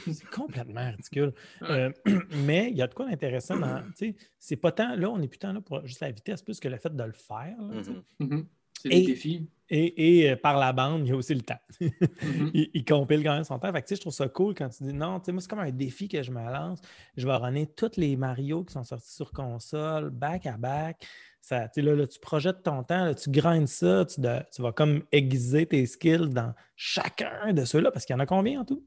C'est 0.05 0.25
complètement 0.29 0.89
ridicule. 0.89 1.33
Euh, 1.63 1.91
mais 2.45 2.69
il 2.71 2.77
y 2.77 2.81
a 2.81 2.87
de 2.87 2.93
quoi 2.93 3.05
d'intéressant 3.07 3.59
dans. 3.59 3.83
Tu 3.95 4.11
sais, 4.11 4.15
c'est 4.39 4.55
pas 4.55 4.71
tant. 4.71 4.95
Là, 4.95 5.09
on 5.09 5.17
n'est 5.17 5.27
plus 5.27 5.37
tant 5.37 5.53
là 5.53 5.61
pour 5.61 5.85
juste 5.85 5.99
la 5.99 6.11
vitesse, 6.11 6.41
plus 6.41 6.59
que 6.59 6.67
le 6.67 6.77
fait 6.77 6.95
de 6.95 7.03
le 7.03 7.11
faire. 7.11 7.55
là, 7.61 7.81
tu 7.83 7.91
sais. 7.91 8.45
C'est 8.83 8.89
Et- 8.89 8.99
des 9.01 9.05
défis. 9.07 9.47
Et, 9.69 10.19
et, 10.25 10.31
euh, 10.31 10.35
par 10.35 10.59
la 10.59 10.71
bande, 10.73 11.07
il 11.07 11.09
y 11.09 11.11
a 11.13 11.15
aussi 11.15 11.33
le 11.33 11.41
temps. 11.41 11.57
Mhm. 12.21 12.51
il, 12.53 12.69
il 12.73 12.85
compile 12.85 13.23
quand 13.23 13.33
même 13.33 13.43
son 13.45 13.57
temps. 13.57 13.71
Fait 13.71 13.81
que, 13.81 13.95
je 13.95 14.01
trouve 14.01 14.13
ça 14.13 14.27
cool 14.27 14.53
quand 14.53 14.67
tu 14.69 14.83
dis 14.83 14.93
non, 14.93 15.19
tu 15.19 15.25
sais, 15.27 15.31
moi, 15.31 15.41
c'est 15.41 15.49
comme 15.49 15.59
un 15.59 15.71
défi 15.71 16.07
que 16.09 16.21
je 16.21 16.31
me 16.31 16.43
lance. 16.43 16.79
Je 17.15 17.25
vais 17.25 17.33
runner 17.35 17.65
tous 17.65 17.91
les 17.97 18.15
Mario 18.17 18.63
qui 18.65 18.73
sont 18.73 18.83
sortis 18.83 19.13
sur 19.13 19.31
console, 19.31 20.09
back 20.09 20.45
à 20.45 20.57
back. 20.57 21.07
Ça, 21.41 21.69
là, 21.75 21.95
là, 21.95 22.07
tu 22.07 22.19
projettes 22.19 22.61
ton 22.63 22.83
temps, 22.83 23.05
là, 23.05 23.15
tu 23.15 23.29
grindes 23.31 23.67
ça, 23.67 24.05
tu, 24.05 24.19
de- 24.21 24.41
tu 24.53 24.61
vas 24.61 24.73
comme 24.73 25.03
aiguiser 25.11 25.65
tes 25.65 25.85
skills 25.85 26.29
dans 26.29 26.53
chacun 26.75 27.53
de 27.53 27.63
ceux-là, 27.65 27.89
parce 27.91 28.05
qu'il 28.05 28.13
y 28.13 28.17
en 28.17 28.21
a 28.21 28.25
combien 28.25 28.61
en 28.61 28.65
tout? 28.65 28.85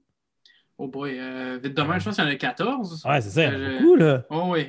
Oh 0.78 0.88
boy, 0.88 1.18
euh, 1.18 1.58
vite 1.62 1.74
demain, 1.74 1.98
je 1.98 2.04
pense 2.04 2.16
qu'il 2.16 2.24
y 2.24 2.28
en 2.28 2.30
a 2.30 2.36
14. 2.36 3.02
Ouais, 3.06 3.20
c'est 3.22 3.30
ça, 3.30 3.50
Euh, 3.50 3.78
beaucoup, 3.80 3.96
là. 3.96 4.24
Oh 4.30 4.44
oui. 4.52 4.66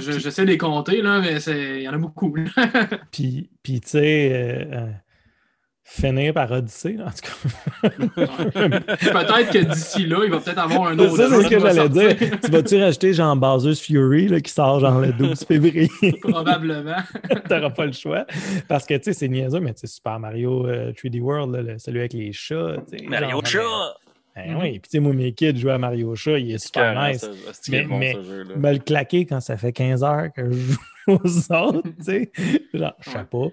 Je- 0.00 0.18
J'essaie 0.18 0.42
de 0.44 0.50
les 0.50 0.58
compter, 0.58 1.00
là, 1.02 1.20
mais 1.20 1.38
c'est- 1.40 1.76
il 1.78 1.82
y 1.82 1.88
en 1.88 1.92
a 1.94 1.98
beaucoup. 1.98 2.34
puis, 3.12 3.50
puis, 3.62 3.80
tu 3.80 3.88
sais, 3.88 4.30
euh, 4.32 4.64
euh, 4.76 4.86
finir 5.84 6.32
par 6.34 6.50
Odyssey, 6.50 6.94
là, 6.94 7.06
en 7.06 7.10
tout 7.10 7.88
cas. 7.88 7.88
peut-être 8.48 9.50
que 9.52 9.58
d'ici 9.74 10.06
là, 10.06 10.20
il 10.24 10.30
va 10.30 10.40
peut-être 10.40 10.58
avoir 10.58 10.88
un 10.88 10.98
autre. 10.98 11.16
Ça, 11.16 11.28
c'est 11.28 11.42
ce 11.42 11.48
que 11.48 11.58
j'allais 11.60 11.74
sortir. 11.74 12.14
dire. 12.16 12.40
Tu 12.40 12.50
vas-tu 12.50 12.82
rajouter 12.82 13.12
genre 13.12 13.36
Bowser's 13.36 13.80
Fury 13.80 14.28
là, 14.28 14.40
qui 14.40 14.50
sort 14.52 14.80
genre 14.80 15.00
le 15.00 15.12
12 15.12 15.44
février? 15.48 15.88
Probablement. 16.22 16.96
T'auras 17.48 17.70
pas 17.70 17.86
le 17.86 17.92
choix. 17.92 18.26
Parce 18.68 18.86
que 18.86 18.94
tu 18.94 19.04
sais, 19.04 19.12
c'est 19.12 19.28
niaiseux, 19.28 19.60
mais 19.60 19.74
tu 19.74 19.80
sais, 19.80 19.86
Super 19.86 20.18
Mario 20.18 20.66
euh, 20.66 20.92
3D 20.92 21.20
World, 21.20 21.54
là, 21.54 21.62
le- 21.62 21.78
celui 21.78 22.00
avec 22.00 22.12
les 22.12 22.32
chats. 22.32 22.76
Mario 23.08 23.30
genre, 23.30 23.46
Chat! 23.46 23.60
Ben 24.34 24.56
oui, 24.60 24.72
puis 24.80 24.82
tu 24.82 24.88
sais, 24.90 24.98
moi, 25.00 25.12
mes 25.12 25.32
kids 25.32 25.56
jouent 25.56 25.70
à 25.70 25.78
Mario 25.78 26.14
Chat, 26.16 26.38
il 26.40 26.50
est 26.52 26.58
super 26.58 27.00
nice. 27.08 27.20
ça- 27.20 27.28
Mais- 27.70 27.84
bon. 27.84 27.98
Me 27.98 28.72
le 28.72 28.78
claquer 28.78 29.26
quand 29.26 29.40
ça 29.40 29.56
fait 29.56 29.72
15 29.72 30.02
heures 30.02 30.32
que 30.32 30.50
je 30.50 30.56
joue 30.72 30.78
aux 31.06 31.52
autres, 31.52 31.82
tu 31.98 32.04
sais. 32.04 32.32
Genre, 32.72 32.94
je 33.00 33.10
sais 33.10 33.18
Ouais. 33.18 33.24
pas. 33.24 33.46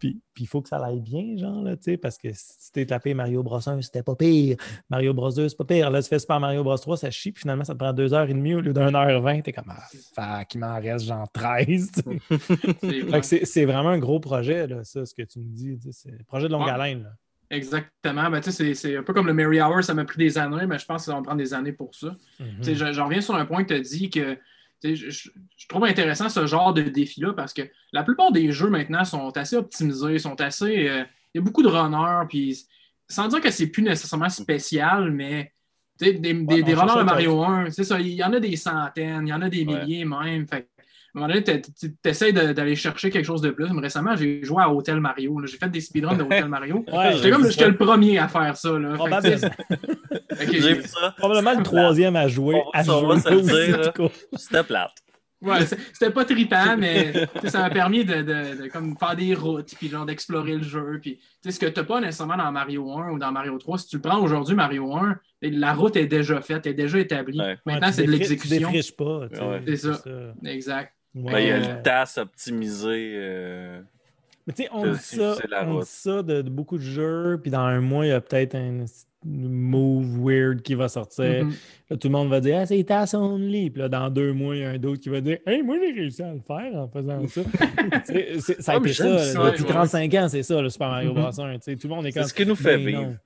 Puis 0.00 0.20
puis 0.34 0.42
il 0.44 0.46
faut 0.48 0.60
que 0.60 0.68
ça 0.68 0.78
aille 0.84 1.00
bien, 1.00 1.36
genre, 1.38 1.62
là, 1.62 1.76
tu 1.76 1.84
sais, 1.84 1.96
parce 1.96 2.18
que 2.18 2.28
si 2.32 2.58
tu 2.58 2.70
t'es 2.72 2.86
tapé 2.86 3.14
Mario 3.14 3.44
Bros 3.44 3.60
1, 3.68 3.80
c'était 3.82 4.02
pas 4.02 4.16
pire. 4.16 4.56
Mario 4.90 5.14
Bros 5.14 5.30
2, 5.30 5.48
c'est 5.48 5.56
pas 5.56 5.64
pire. 5.64 5.88
Là, 5.90 6.02
tu 6.02 6.08
fais 6.08 6.18
Super 6.18 6.40
Mario 6.40 6.64
Bros 6.64 6.76
3, 6.76 6.96
ça 6.96 7.10
chie, 7.12 7.30
puis 7.30 7.42
finalement, 7.42 7.62
ça 7.62 7.74
te 7.74 7.78
prend 7.78 7.92
2h30 7.92 8.56
au 8.56 8.60
lieu 8.60 8.72
d'un 8.72 8.92
heure 8.96 9.22
20. 9.22 9.42
T'es 9.42 9.52
comme, 9.52 9.68
ah, 9.68 9.84
fuck, 10.14 10.54
il 10.54 10.58
m'en 10.58 10.74
reste 10.80 11.06
genre 11.06 11.30
13. 11.32 11.92
tu 11.92 12.02
sais. 12.02 13.44
C'est 13.44 13.64
vrai. 13.64 13.72
vraiment 13.72 13.90
un 13.90 13.98
gros 13.98 14.18
projet, 14.18 14.66
là, 14.66 14.82
ça, 14.82 15.06
ce 15.06 15.14
que 15.14 15.22
tu 15.22 15.38
me 15.38 15.44
dis. 15.54 15.78
C'est 15.92 16.10
un 16.10 16.24
projet 16.26 16.48
de 16.48 16.52
longue 16.52 16.64
Ouais. 16.64 16.70
haleine. 16.72 17.04
Là. 17.04 17.10
Exactement. 17.50 18.30
Ben, 18.30 18.40
tu 18.40 18.50
sais, 18.52 18.74
c'est- 18.74 18.96
un 18.96 19.02
peu 19.02 19.12
comme 19.12 19.26
le 19.26 19.34
Mary 19.34 19.60
Hour, 19.60 19.82
ça 19.84 19.94
m'a 19.94 20.04
pris 20.04 20.18
des 20.18 20.38
années, 20.38 20.66
mais 20.66 20.78
je 20.78 20.84
pense 20.86 21.02
que 21.02 21.06
ça 21.06 21.12
va 21.12 21.18
me 21.20 21.24
prendre 21.24 21.38
des 21.38 21.54
années 21.54 21.72
pour 21.72 21.94
ça. 21.94 22.16
Mhm. 22.40 22.92
J'en 22.92 23.04
reviens 23.06 23.20
sur 23.20 23.34
un 23.34 23.44
point 23.46 23.62
que 23.64 23.68
tu 23.68 23.74
as 23.74 23.80
dit 23.80 24.10
que 24.10 24.36
je, 24.82 24.94
je- 25.10 25.30
je 25.56 25.68
trouve 25.68 25.84
intéressant 25.84 26.28
ce 26.28 26.46
genre 26.46 26.74
de 26.74 26.82
défi-là 26.82 27.32
parce 27.32 27.54
que 27.54 27.62
la 27.92 28.02
plupart 28.02 28.32
des 28.32 28.52
jeux 28.52 28.68
maintenant 28.68 29.04
sont 29.04 29.34
assez 29.36 29.56
optimisés, 29.56 30.18
sont 30.18 30.40
assez. 30.40 30.88
euh, 30.88 31.04
il 31.34 31.38
y 31.38 31.40
a 31.40 31.42
beaucoup 31.42 31.62
de 31.62 31.68
runners, 31.68 32.26
puis 32.28 32.58
sans 33.08 33.28
dire 33.28 33.40
que 33.40 33.50
c'est 33.50 33.66
plus 33.68 33.82
nécessairement 33.82 34.28
spécial, 34.28 35.10
mais 35.10 35.52
des, 35.98 36.12
des, 36.14 36.34
des 36.34 36.74
runners 36.74 36.98
de 36.98 37.02
Mario 37.04 37.42
1, 37.42 37.70
c'est 37.70 37.84
ça, 37.84 37.98
il 38.00 38.08
y 38.08 38.22
en 38.24 38.32
a 38.32 38.40
des 38.40 38.56
centaines, 38.56 39.26
il 39.26 39.30
y 39.30 39.32
en 39.32 39.42
a 39.42 39.48
des 39.48 39.64
Ouais. 39.64 39.84
milliers 39.84 40.04
même. 40.04 40.46
Fait 40.46 40.68
un 41.16 41.20
moment 41.20 41.28
donné, 41.32 41.42
tu 41.44 41.94
essaies 42.04 42.32
d'aller 42.32 42.74
chercher 42.74 43.10
quelque 43.10 43.24
chose 43.24 43.40
de 43.40 43.50
plus. 43.50 43.68
Mais 43.72 43.80
récemment, 43.82 44.16
j'ai 44.16 44.42
joué 44.44 44.62
à 44.62 44.72
Hotel 44.72 44.98
Mario. 45.00 45.40
J'ai 45.46 45.58
fait 45.58 45.68
des 45.70 45.80
speedruns 45.80 46.16
de 46.16 46.24
Hotel 46.24 46.48
Mario. 46.48 46.84
Ouais, 46.92 47.12
J'étais 47.16 47.30
comme 47.30 47.48
j'étais 47.48 47.68
le 47.68 47.76
premier 47.76 48.18
à 48.18 48.28
faire 48.28 48.56
ça. 48.56 48.78
Là. 48.78 48.94
Probablement. 48.94 49.38
ça. 50.86 51.14
Probablement 51.16 51.54
le 51.56 51.62
troisième 51.62 52.16
à 52.16 52.28
jouer. 52.28 52.60
On 52.66 52.70
à 52.72 52.82
jouer. 52.82 53.16
C'était 54.36 54.62
plate. 54.64 54.92
Ouais, 55.42 55.58
c'était 55.92 56.10
pas 56.10 56.24
trippant, 56.24 56.76
mais 56.78 57.12
ça 57.44 57.58
m'a 57.60 57.68
permis 57.68 58.02
de, 58.02 58.22
de- 58.22 58.62
de 58.62 58.68
comme 58.68 58.96
faire 58.96 59.14
des 59.14 59.34
routes, 59.34 59.74
puis 59.78 59.90
genre 59.90 60.06
d'explorer 60.06 60.56
le 60.56 60.62
jeu. 60.62 60.98
Puis, 61.02 61.16
tu 61.18 61.24
sais, 61.42 61.50
ce 61.50 61.60
que 61.60 61.66
tu 61.66 61.78
n'as 61.78 61.84
pas 61.84 62.00
nécessairement 62.00 62.38
dans 62.38 62.50
Mario 62.50 62.90
1 62.90 63.10
ou 63.10 63.18
dans 63.18 63.30
Mario 63.30 63.58
3, 63.58 63.76
si 63.78 63.88
tu 63.88 63.96
le 63.96 64.02
prends 64.02 64.22
aujourd'hui, 64.22 64.54
Mario 64.54 64.96
1, 64.96 65.18
la 65.42 65.74
route 65.74 65.96
est 65.96 66.06
déjà 66.06 66.40
faite, 66.40 66.66
est 66.66 66.72
déjà 66.72 66.98
établie. 66.98 67.38
Ouais. 67.38 67.58
Maintenant, 67.66 67.88
Ouais, 67.88 67.92
c'est 67.92 68.04
de 68.04 68.10
l'exécution. 68.10 68.56
Tu 68.56 68.64
défriches 68.64 68.96
pas. 68.96 69.18
Ouais. 69.26 69.62
C'est 69.66 69.76
ça. 69.76 69.94
ça. 69.94 70.10
Exact. 70.46 70.93
Ouais. 71.14 71.32
Ben, 71.32 71.38
il 71.40 71.48
y 71.48 71.50
a 71.52 71.58
le 71.76 71.82
TAS 71.82 72.14
optimisé. 72.18 73.12
euh, 73.14 73.80
Mais 74.46 74.52
tu 74.52 74.62
sais, 74.64 74.68
on 74.72 74.86
dit 74.92 74.98
ça, 74.98 75.36
c'est 75.40 75.54
on 75.66 75.78
dit 75.80 75.86
ça 75.86 76.22
de, 76.22 76.42
de 76.42 76.50
beaucoup 76.50 76.76
de 76.76 76.82
jeux, 76.82 77.38
puis 77.40 77.50
dans 77.50 77.60
un 77.60 77.80
mois, 77.80 78.04
il 78.06 78.08
y 78.08 78.12
a 78.12 78.20
peut-être 78.20 78.54
un 78.56 78.84
move 79.26 80.18
weird 80.22 80.60
qui 80.60 80.74
va 80.74 80.88
sortir. 80.88 81.44
Mhm. 81.46 81.52
Là, 81.88 81.96
tout 81.96 82.08
le 82.08 82.12
monde 82.12 82.28
va 82.28 82.40
dire 82.40 82.58
ah, 82.60 82.66
c'est 82.66 82.82
task 82.84 83.14
only. 83.14 83.70
Puis 83.70 83.80
là, 83.80 83.88
dans 83.88 84.10
deux 84.10 84.32
mois, 84.34 84.54
il 84.56 84.62
y 84.62 84.64
a 84.64 84.70
un 84.70 84.78
d'autre 84.78 85.00
qui 85.00 85.08
va 85.08 85.20
dire 85.22 85.38
Hey, 85.46 85.62
moi, 85.62 85.76
j'ai 85.80 85.92
réussi 85.98 86.22
à 86.22 86.32
le 86.34 86.40
faire 86.40 86.74
en 86.74 86.88
faisant 86.88 87.26
ça. 87.28 87.40
C'est- 88.04 88.60
ça 88.60 88.72
a 88.72 88.74
Ah, 88.74 88.78
été 88.80 88.92
ça. 88.92 89.50
depuis 89.50 89.62
ouais. 89.62 89.68
35 89.70 90.14
ans, 90.14 90.28
c'est 90.28 90.42
ça, 90.42 90.60
le 90.60 90.68
Super 90.68 90.88
Mario 90.90 91.14
Mhm. 91.14 91.20
Bros. 91.22 91.40
1. 91.40 91.54
Tu 91.54 91.58
sais, 91.62 91.76
Tout 91.76 91.88
le 91.88 91.94
monde 91.94 92.06
est 92.06 92.10
C'est 92.12 92.20
comme 92.20 92.28
ce 92.28 92.34
qui 92.34 92.44
nous 92.46 92.54
fait 92.56 92.76
Ben 92.76 92.86
vivre. 92.86 93.00
non. 93.02 93.16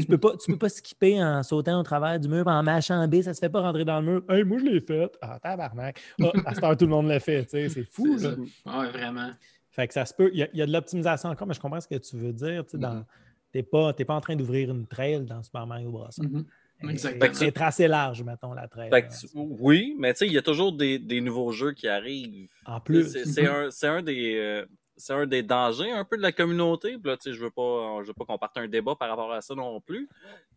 Tu 0.00 0.06
peux, 0.06 0.18
pas, 0.18 0.36
tu 0.36 0.50
peux 0.52 0.58
pas 0.58 0.68
skipper 0.68 1.22
en 1.22 1.42
sautant 1.42 1.80
au 1.80 1.82
travers 1.82 2.18
du 2.20 2.28
mur, 2.28 2.46
en 2.46 2.62
mâchant 2.62 3.06
B, 3.08 3.22
ça 3.22 3.34
se 3.34 3.38
fait 3.40 3.48
pas 3.48 3.60
rentrer 3.60 3.84
dans 3.84 4.00
le 4.00 4.06
mur. 4.06 4.24
Hey, 4.28 4.44
moi, 4.44 4.58
je 4.58 4.64
l'ai 4.64 4.80
fait. 4.80 5.10
Ah, 5.22 5.38
tabarnak. 5.42 6.00
Ah, 6.22 6.32
à 6.44 6.54
cette 6.54 6.64
heure, 6.64 6.76
tout 6.76 6.84
le 6.86 6.90
monde 6.90 7.08
l'a 7.08 7.20
fait. 7.20 7.44
tu 7.44 7.50
sais, 7.50 7.68
C'est 7.68 7.84
fou. 7.84 8.16
C'est 8.18 8.28
là. 8.64 8.80
Ouais, 8.80 8.90
vraiment. 8.90 9.30
Fait 9.70 9.86
que 9.86 9.94
ça 9.94 10.06
se 10.06 10.14
peut. 10.14 10.30
Il 10.32 10.38
y 10.38 10.42
a, 10.42 10.48
il 10.52 10.58
y 10.58 10.62
a 10.62 10.66
de 10.66 10.72
l'optimisation 10.72 11.28
encore, 11.28 11.46
mais 11.46 11.54
je 11.54 11.60
comprends 11.60 11.80
ce 11.80 11.88
que 11.88 11.96
tu 11.96 12.16
veux 12.16 12.32
dire. 12.32 12.64
Tu 12.66 12.76
Mhm. 12.78 13.04
T'es 13.52 13.62
pas, 13.62 13.92
t'es 13.92 14.04
pas 14.04 14.14
en 14.14 14.20
train 14.20 14.36
d'ouvrir 14.36 14.70
une 14.70 14.86
trail 14.86 15.24
dans 15.24 15.42
Super 15.42 15.66
Mario 15.66 15.90
Bros. 15.90 16.08
Mhm. 16.18 16.44
Elle- 16.82 16.90
Exactement. 16.90 17.32
Elle 17.40 17.46
est 17.48 17.52
tracée 17.52 17.88
large, 17.88 18.22
mettons, 18.22 18.52
la 18.52 18.68
trail. 18.68 18.90
Fait 18.90 19.02
que 19.06 19.08
tu- 19.18 19.26
oui, 19.34 19.94
mais 19.98 20.12
tu 20.12 20.18
sais, 20.18 20.26
il 20.26 20.32
y 20.34 20.38
a 20.38 20.42
toujours 20.42 20.72
des, 20.72 20.98
des 20.98 21.22
nouveaux 21.22 21.50
jeux 21.52 21.72
qui 21.72 21.88
arrivent. 21.88 22.48
En 22.66 22.80
plus. 22.80 23.10
C'est 23.12 23.24
c'est 23.24 23.46
un, 23.46 23.70
c'est 23.70 23.86
un 23.86 24.02
des. 24.02 24.34
euh, 24.36 24.66
c'est 24.96 25.12
un 25.12 25.26
des 25.26 25.42
dangers 25.42 25.90
un 25.90 26.04
peu 26.04 26.16
de 26.16 26.22
la 26.22 26.32
communauté. 26.32 26.98
Puis 26.98 27.10
là, 27.10 27.16
tu 27.16 27.24
sais, 27.24 27.32
je 27.32 27.40
veux 27.42 27.50
pas, 27.50 27.98
je 28.02 28.08
veux 28.08 28.14
pas 28.14 28.24
qu'on 28.24 28.38
parte 28.38 28.56
un 28.58 28.68
débat 28.68 28.94
par 28.96 29.08
rapport 29.08 29.32
à 29.32 29.40
ça 29.40 29.54
non 29.54 29.80
plus. 29.80 30.08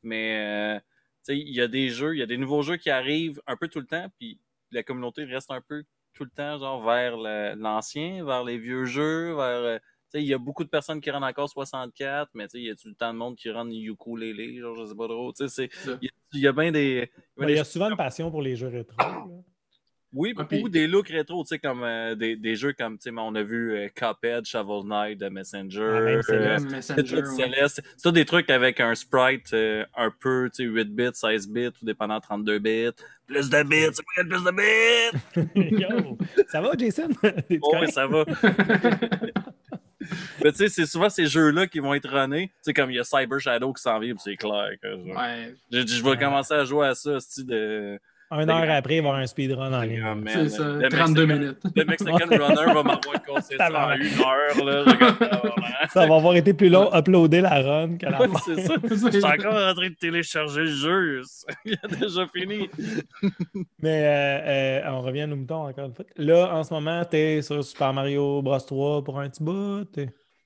Mais 0.03 0.77
euh, 0.77 1.33
il 1.33 1.49
y 1.53 1.61
a 1.61 1.67
des 1.67 1.89
jeux, 1.89 2.15
il 2.15 2.19
y 2.19 2.23
a 2.23 2.25
des 2.25 2.37
nouveaux 2.37 2.61
jeux 2.61 2.77
qui 2.77 2.89
arrivent 2.89 3.41
un 3.47 3.55
peu 3.57 3.67
tout 3.67 3.79
le 3.79 3.85
temps, 3.85 4.07
puis 4.17 4.39
la 4.71 4.83
communauté 4.83 5.25
reste 5.25 5.51
un 5.51 5.61
peu 5.61 5.83
tout 6.13 6.23
le 6.23 6.29
temps 6.29 6.57
genre 6.57 6.83
vers 6.83 7.17
l'ancien, 7.55 8.23
vers 8.25 8.43
les 8.43 8.57
vieux 8.57 8.85
jeux, 8.85 9.35
vers 9.35 9.59
euh, 9.59 9.77
il 10.15 10.23
y 10.23 10.33
a 10.33 10.37
beaucoup 10.39 10.63
de 10.63 10.69
personnes 10.69 11.01
qui 11.01 11.11
rendent 11.11 11.23
encore 11.23 11.49
64, 11.49 12.31
mais 12.33 12.47
il 12.55 12.63
y 12.63 12.69
a 12.71 12.75
tout 12.75 12.87
le 12.87 12.95
temps 12.95 13.13
de 13.13 13.17
monde 13.17 13.35
qui 13.35 13.51
rendent 13.51 13.71
ukulélé, 13.73 14.57
genre 14.59 14.75
je 14.75 14.85
sais 14.85 14.95
pas 14.95 15.07
trop. 15.07 15.31
Il 15.39 16.09
y 16.33 16.47
a- 16.47 16.49
y, 16.49 16.53
bien 16.53 16.71
des. 16.71 17.11
Il 17.37 17.49
y 17.55 17.59
a 17.59 17.63
souvent 17.63 17.89
une 17.91 17.97
passion 17.97 18.31
pour 18.31 18.41
les 18.41 18.55
jeux 18.55 18.69
rétro. 18.69 18.95
Oui, 20.11 20.33
Ah, 20.37 20.43
puis- 20.43 20.63
ou 20.63 20.69
des 20.69 20.87
looks 20.87 21.09
rétro, 21.09 21.43
tu 21.43 21.49
sais, 21.49 21.59
comme 21.59 21.83
euh, 21.83 22.15
des, 22.15 22.35
des 22.35 22.55
jeux 22.55 22.73
comme, 22.73 22.97
tu 22.97 23.11
sais, 23.11 23.15
on 23.15 23.35
a 23.35 23.43
vu 23.43 23.73
euh, 23.75 23.89
Cuphead, 23.93 24.43
Shovel 24.45 24.87
Knight, 24.87 25.19
The 25.19 25.29
Messenger, 25.31 25.91
Ah, 25.97 25.99
même 26.01 26.17
euh, 26.17 26.21
Céleste. 26.23 26.71
Messenger, 26.71 27.03
Tetris 27.03 27.21
ouais. 27.21 27.35
Céleste. 27.43 27.81
C'est 27.95 28.01
tout 28.01 28.11
des 28.11 28.25
trucs 28.25 28.49
avec 28.49 28.79
un 28.79 28.95
sprite 28.95 29.53
euh, 29.53 29.85
un 29.95 30.09
peu, 30.09 30.49
tu 30.51 30.63
sais, 30.63 30.69
8 30.69 30.95
bits, 30.95 31.09
16 31.13 31.47
bits, 31.49 31.67
ou 31.81 31.85
dépendant 31.85 32.19
32 32.19 32.57
bits. 32.57 32.89
Plus 33.27 33.49
de 33.51 33.61
bits, 33.63 33.93
c'est 33.93 34.03
quoi 34.03 34.23
plus 34.23 34.43
de 34.43 34.51
bits? 35.61 35.79
Yo, 35.79 36.17
ça 36.47 36.61
va, 36.61 36.71
Jason? 36.75 37.09
Oh, 37.61 37.75
oui, 37.79 37.91
ça 37.91 38.07
va. 38.07 38.25
Mais 40.43 40.51
tu 40.51 40.57
sais, 40.57 40.69
c'est 40.69 40.85
souvent 40.85 41.09
ces 41.09 41.25
jeux-là 41.27 41.67
qui 41.67 41.79
vont 41.79 41.93
être 41.93 42.09
runnés. 42.09 42.47
Tu 42.47 42.53
sais, 42.61 42.73
comme 42.73 42.89
il 42.89 42.95
y 42.95 42.99
a 42.99 43.03
Cyber 43.03 43.39
Shadow 43.39 43.73
qui 43.73 43.81
s'en 43.83 43.99
vient, 43.99 44.13
puis 44.13 44.21
c'est 44.23 44.37
clair. 44.37 44.69
que, 44.81 44.89
genre, 44.89 45.17
Ouais. 45.17 45.53
Je, 45.71 45.85
je 45.85 46.01
vais 46.03 46.09
Ouais. 46.11 46.17
commencer 46.17 46.53
à 46.53 46.63
jouer 46.63 46.87
à 46.87 46.95
ça, 46.95 47.19
style 47.19 47.45
de 47.45 47.99
Une 48.31 48.49
heure 48.49 48.69
après, 48.69 48.97
il 48.97 49.01
va 49.01 49.07
y 49.07 49.09
avoir 49.09 49.15
un 49.15 49.25
speedrun 49.25 49.73
en 49.73 49.81
ligne. 49.81 50.03
Ah, 50.05 50.15
C'est 50.27 50.49
ça, 50.49 50.63
le 50.63 50.87
32 50.89 51.25
Mexican- 51.25 51.39
minutes. 51.39 51.57
Le 51.75 51.85
Mexican 51.85 52.13
Runner 52.29 52.73
va 52.73 52.83
m'avoir 52.83 52.99
cassé 53.25 53.57
ça 53.57 53.87
en 53.87 53.91
une 53.93 54.05
heure. 54.05 54.65
Là. 54.65 54.83
Regarde. 54.83 55.53
Ça 55.89 56.05
va 56.05 56.15
avoir 56.17 56.35
été 56.35 56.53
plus 56.53 56.69
long 56.69 56.89
uploader 56.93 57.41
la 57.41 57.61
run 57.61 57.97
que 57.97 58.05
la 58.05 58.21
Ouais, 58.21 58.27
c'est 58.45 58.61
ça. 58.61 58.73
Je 58.83 58.95
suis 59.09 59.23
encore 59.25 59.53
en 59.55 59.73
train 59.73 59.89
de 59.89 59.95
télécharger 59.99 60.61
le 60.61 60.67
jeu. 60.67 61.21
Il 61.65 61.77
a 61.81 61.87
déjà 61.87 62.27
fini. 62.27 62.69
Mais 63.81 64.03
euh, 64.05 64.81
euh, 64.85 64.91
on 64.91 65.01
revient 65.01 65.21
à 65.21 65.27
nos 65.27 65.35
moutons 65.37 65.67
encore 65.67 65.85
une 65.85 65.95
fois. 65.95 66.05
Là, 66.17 66.53
en 66.53 66.63
ce 66.63 66.73
moment, 66.73 67.03
tu 67.09 67.17
es 67.17 67.41
sur 67.41 67.63
Super 67.63 67.93
Mario 67.93 68.41
Bros 68.43 68.59
3 68.59 69.03
pour 69.03 69.19
un 69.19 69.29
petit 69.29 69.41
bout. 69.43 69.87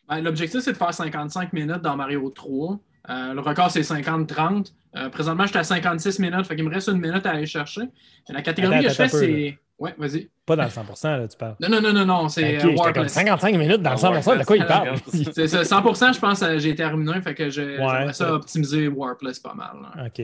Ben, 0.08 0.22
L'objectif, 0.24 0.62
c'est 0.62 0.72
de 0.74 0.78
faire 0.78 0.94
55 0.94 1.52
minutes 1.52 1.82
dans 1.82 1.98
Mario 1.98 2.30
3. 2.30 2.80
Euh, 3.10 3.34
le 3.34 3.40
record, 3.42 3.70
c'est 3.72 3.82
50-30. 3.82 4.74
Euh, 4.96 5.10
présentement, 5.10 5.44
je 5.44 5.50
suis 5.50 5.58
à 5.58 5.64
56 5.64 6.20
minutes, 6.20 6.46
fait 6.46 6.56
qu'il 6.56 6.64
me 6.66 6.74
reste 6.74 6.88
une 6.88 7.00
minute 7.02 7.26
à 7.26 7.32
aller 7.32 7.46
chercher. 7.46 7.82
La 8.30 8.42
catégorie 8.42 8.76
Attends, 8.78 8.84
que 8.86 8.90
je 8.92 8.96
fais, 8.96 9.08
c'est. 9.10 9.60
Ouais, 9.80 9.94
vas-y. 9.98 10.30
Pas 10.46 10.56
dans 10.56 10.64
le 10.64 10.70
100%, 10.70 11.18
là, 11.18 11.28
tu 11.28 11.36
parles. 11.38 11.56
Non, 11.60 11.68
non, 11.68 11.82
non, 11.82 11.92
non, 11.94 12.06
non, 12.06 12.30
c'est 12.30 12.58
Ok, 12.60 12.64
euh, 12.64 12.68
comme 12.68 12.76
Warpless. 12.78 13.12
55 13.14 13.58
minutes 13.58 13.82
dans 13.82 13.92
le 13.92 13.98
100%, 13.98 14.40
de 14.40 14.44
quoi 14.46 14.56
il 14.58 14.66
parle? 14.66 14.96
C'est 15.34 15.48
ça, 15.48 15.64
100%, 15.64 16.14
je 16.14 16.20
pense, 16.20 16.42
euh, 16.44 16.60
j'ai 16.60 16.76
terminé, 16.76 17.22
fait 17.22 17.34
que 17.34 17.44
Ouais, 17.44 17.50
j'aimerais 17.52 18.14
ça 18.14 18.34
optimiser 18.34 18.88
Warpless 18.88 19.40
pas 19.40 19.54
mal. 19.56 19.72
là. 19.96 20.06
OK. 20.06 20.22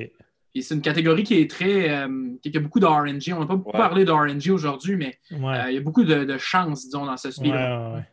Puis 0.54 0.64
c'est 0.64 0.74
une 0.76 0.82
catégorie 0.82 1.24
qui 1.24 1.40
est 1.42 1.50
très. 1.50 1.90
euh, 1.92 2.08
qui 2.42 2.56
a 2.56 2.60
beaucoup 2.60 2.80
de 2.80 2.86
RNG. 2.86 3.34
On 3.36 3.40
n'a 3.42 3.46
pas 3.46 3.56
beaucoup 3.56 3.72
Ouais. 3.72 3.78
parlé 3.78 4.04
de 4.06 4.12
RNG 4.12 4.50
aujourd'hui, 4.52 4.96
mais 4.96 5.20
Ouais. 5.32 5.58
euh, 5.58 5.70
il 5.72 5.76
y 5.76 5.78
a 5.78 5.82
beaucoup 5.82 6.04
de, 6.04 6.24
de 6.24 6.38
chance, 6.40 6.86
disons, 6.86 7.06
dans 7.06 7.18
ce 7.18 7.28
Ouais, 7.42 8.04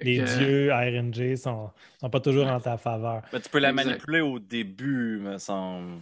Les 0.00 0.18
que, 0.18 0.22
euh, 0.22 0.38
dieux 0.38 0.72
RNG 0.72 1.36
sont, 1.36 1.70
sont 2.00 2.10
pas 2.10 2.20
toujours 2.20 2.46
en 2.46 2.60
ta 2.60 2.76
faveur. 2.76 3.22
Mais 3.32 3.40
tu 3.40 3.48
peux 3.48 3.58
la 3.58 3.70
Exact. 3.70 3.84
manipuler 3.86 4.20
au 4.20 4.38
début, 4.38 5.18
me 5.18 5.38
semble. 5.38 5.98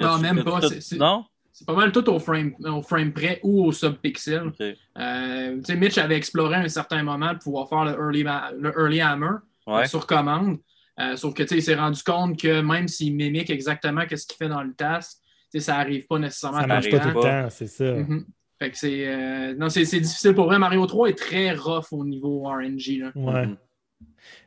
Non, 0.00 0.18
même 0.18 0.44
pas, 0.44 0.60
tout- 0.60 0.68
c'est- 0.68 0.80
c'est- 0.80 0.96
Non? 0.98 1.24
C'est 1.52 1.66
pas 1.66 1.74
mal 1.74 1.92
tout 1.92 2.08
au 2.10 2.18
frame, 2.18 2.52
au 2.64 2.82
frame 2.82 3.12
près 3.12 3.38
ou 3.44 3.64
au 3.66 3.70
subpixel. 3.72 4.50
Euh, 4.98 5.56
tu 5.58 5.64
sais, 5.64 5.76
Mitch 5.76 5.96
avait 5.98 6.16
exploré 6.16 6.56
à 6.56 6.58
un 6.60 6.68
certain 6.68 7.02
moment 7.04 7.32
de 7.32 7.38
pouvoir 7.38 7.68
faire 7.68 7.84
le 7.84 7.92
early, 7.92 8.24
le 8.58 8.72
early 8.76 9.00
hammer 9.00 9.28
euh, 9.68 9.72
Ouais. 9.76 9.86
sur 9.86 10.04
commande. 10.06 10.58
Euh, 11.00 11.16
sauf 11.16 11.32
que 11.32 11.42
tu 11.44 11.50
sais, 11.50 11.56
il 11.58 11.62
s'est 11.62 11.76
rendu 11.76 12.02
compte 12.02 12.38
que 12.40 12.60
même 12.60 12.88
s'il 12.88 13.14
mimique 13.14 13.50
exactement 13.50 14.02
ce 14.10 14.26
qu'il 14.26 14.36
fait 14.36 14.48
dans 14.48 14.62
le 14.62 14.74
task, 14.74 15.18
ça 15.56 15.76
n'arrive 15.76 16.06
pas 16.08 16.18
nécessairement 16.18 16.58
Ça 16.58 16.64
à 16.64 16.66
pas 16.66 16.80
tout 16.80 16.90
le 17.18 17.22
temps, 17.22 17.48
c'est 17.50 17.68
ça. 17.68 17.84
Mhm. 17.84 18.26
Fait 18.64 18.70
que 18.70 18.78
c'est 18.78 19.06
euh, 19.06 19.54
non, 19.58 19.68
c'est 19.68 19.82
difficile 19.82 20.34
pour 20.34 20.46
vrai. 20.46 20.58
Mario 20.58 20.86
3 20.86 21.10
est 21.10 21.18
très 21.18 21.52
rough 21.52 21.92
au 21.92 22.04
niveau 22.04 22.44
RNG. 22.44 22.98
Là. 23.00 23.12
Ouais. 23.14 23.46
Mhm. 23.46 23.56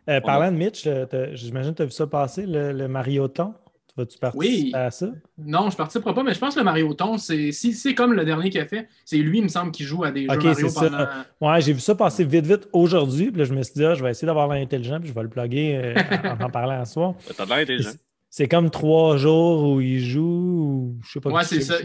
Euh, 0.09 0.21
parlant 0.21 0.51
de 0.51 0.57
Mitch, 0.57 0.83
t'as- 0.83 1.33
j'imagine 1.35 1.71
que 1.73 1.77
tu 1.77 1.81
as 1.83 1.85
vu 1.85 1.91
ça 1.91 2.07
passer, 2.07 2.45
le, 2.45 2.71
le 2.71 2.87
Mario 2.87 3.27
Ton. 3.27 3.53
Tu 3.87 3.93
vas-tu 3.97 4.17
participer 4.17 4.63
Oui. 4.63 4.71
à 4.73 4.89
ça? 4.89 5.09
Non, 5.37 5.69
je 5.69 5.75
participerai 5.77 6.13
pas, 6.13 6.23
mais 6.23 6.33
je 6.33 6.39
pense 6.39 6.53
que 6.55 6.59
le 6.59 6.65
Mario 6.65 6.93
Ton, 6.93 7.17
c'est 7.17 7.51
si 7.51 7.73
c'est 7.73 7.93
comme 7.93 8.13
le 8.13 8.25
dernier 8.25 8.49
qu'il 8.49 8.61
a 8.61 8.65
fait, 8.65 8.87
c'est 9.05 9.17
lui, 9.17 9.37
il 9.39 9.43
me 9.43 9.47
semble, 9.49 9.71
qui 9.71 9.83
joue 9.83 10.03
à 10.03 10.11
des 10.11 10.21
jeux 10.21 10.27
Mario 10.27 10.53
c'est 10.53 10.69
ça. 10.69 10.89
pendant. 10.89 11.53
Ouais, 11.53 11.61
j'ai 11.61 11.73
vu 11.73 11.79
ça 11.79 11.93
passer 11.95 12.23
vite, 12.23 12.45
vite 12.45 12.67
aujourd'hui. 12.73 13.29
Puis 13.31 13.39
là, 13.39 13.45
je 13.45 13.53
me 13.53 13.61
suis 13.63 13.73
dit, 13.75 13.85
ah, 13.85 13.93
je 13.93 14.03
vais 14.03 14.09
essayer 14.11 14.25
d'avoir 14.25 14.47
l'intelligent, 14.47 14.99
puis 14.99 15.09
je 15.09 15.13
vais 15.13 15.23
le 15.23 15.29
plugger 15.29 15.75
euh, 15.75 15.95
en 16.39 16.45
en 16.45 16.49
parlant 16.49 16.81
à. 16.81 16.85
T'as 17.37 17.45
de 17.45 17.51
intelligent. 17.51 17.91
C'est 18.29 18.47
comme 18.47 18.69
trois 18.69 19.17
jours 19.17 19.71
où 19.73 19.81
il 19.81 19.99
joue, 19.99 20.21
ou 20.23 20.95
je 21.05 21.11
sais 21.13 21.19
pas. 21.19 21.29
Ouais, 21.31 21.43
c'est 21.43 21.61
ça. 21.61 21.75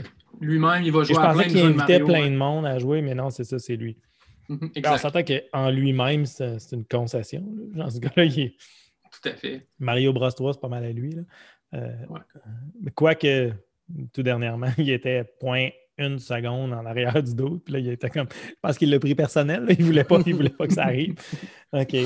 Lui-même, 0.42 0.82
il 0.82 0.92
va 0.92 1.02
Je 1.04 1.12
jouer 1.14 1.22
à 1.22 1.26
pensais 1.32 1.34
plein 1.38 1.46
de 1.46 1.48
qu'il 1.50 1.58
jeux 1.60 1.64
de 1.72 1.78
invitait 1.78 1.98
Mario. 2.00 2.06
plein 2.06 2.20
ouais. 2.24 2.30
de 2.30 2.36
monde 2.36 2.66
à 2.66 2.78
jouer, 2.78 3.00
mais 3.02 3.14
non, 3.14 3.30
c'est 3.30 3.44
ça, 3.44 3.58
c'est 3.58 3.76
lui. 3.76 3.96
Mhm, 4.48 4.70
Alors, 4.76 4.94
on 4.94 4.98
s'entend 4.98 5.22
qu'en 5.22 5.70
lui-même, 5.70 6.26
c'est 6.26 6.58
une 6.72 6.84
concession. 6.84 7.44
là. 7.74 7.82
Genre, 7.84 7.92
ce 7.92 7.98
gars-là, 8.00 8.24
il 8.24 8.40
est- 8.40 8.54
tout 9.22 9.28
à 9.28 9.34
fait. 9.34 9.66
Mario 9.78 10.12
Bros 10.12 10.30
3, 10.30 10.52
c'est 10.54 10.60
pas 10.60 10.68
mal 10.68 10.84
à 10.84 10.90
lui. 10.92 11.12
Là. 11.12 11.22
Euh, 11.74 11.96
Ouais. 12.10 12.20
mais 12.82 12.90
Quoique, 12.90 13.52
tout 14.12 14.22
dernièrement, 14.22 14.66
il 14.78 14.90
était 14.90 15.24
point 15.40 15.68
une 15.98 16.18
seconde 16.18 16.72
en 16.72 16.84
arrière 16.86 17.22
du 17.22 17.34
dos. 17.34 17.58
Puis 17.64 17.74
là, 17.74 17.78
il 17.80 17.88
était 17.90 18.08
comme. 18.10 18.26
Je 18.30 18.54
pense 18.62 18.78
qu'il 18.78 18.90
l'a 18.90 18.98
pris 18.98 19.14
personnel. 19.14 19.64
là. 19.64 19.72
Il 19.78 19.84
voulait 19.84 20.04
pas, 20.04 20.18
il 20.26 20.34
voulait 20.34 20.48
pas 20.50 20.66
que 20.66 20.72
ça 20.74 20.84
arrive. 20.84 21.14
OK. 21.72 21.96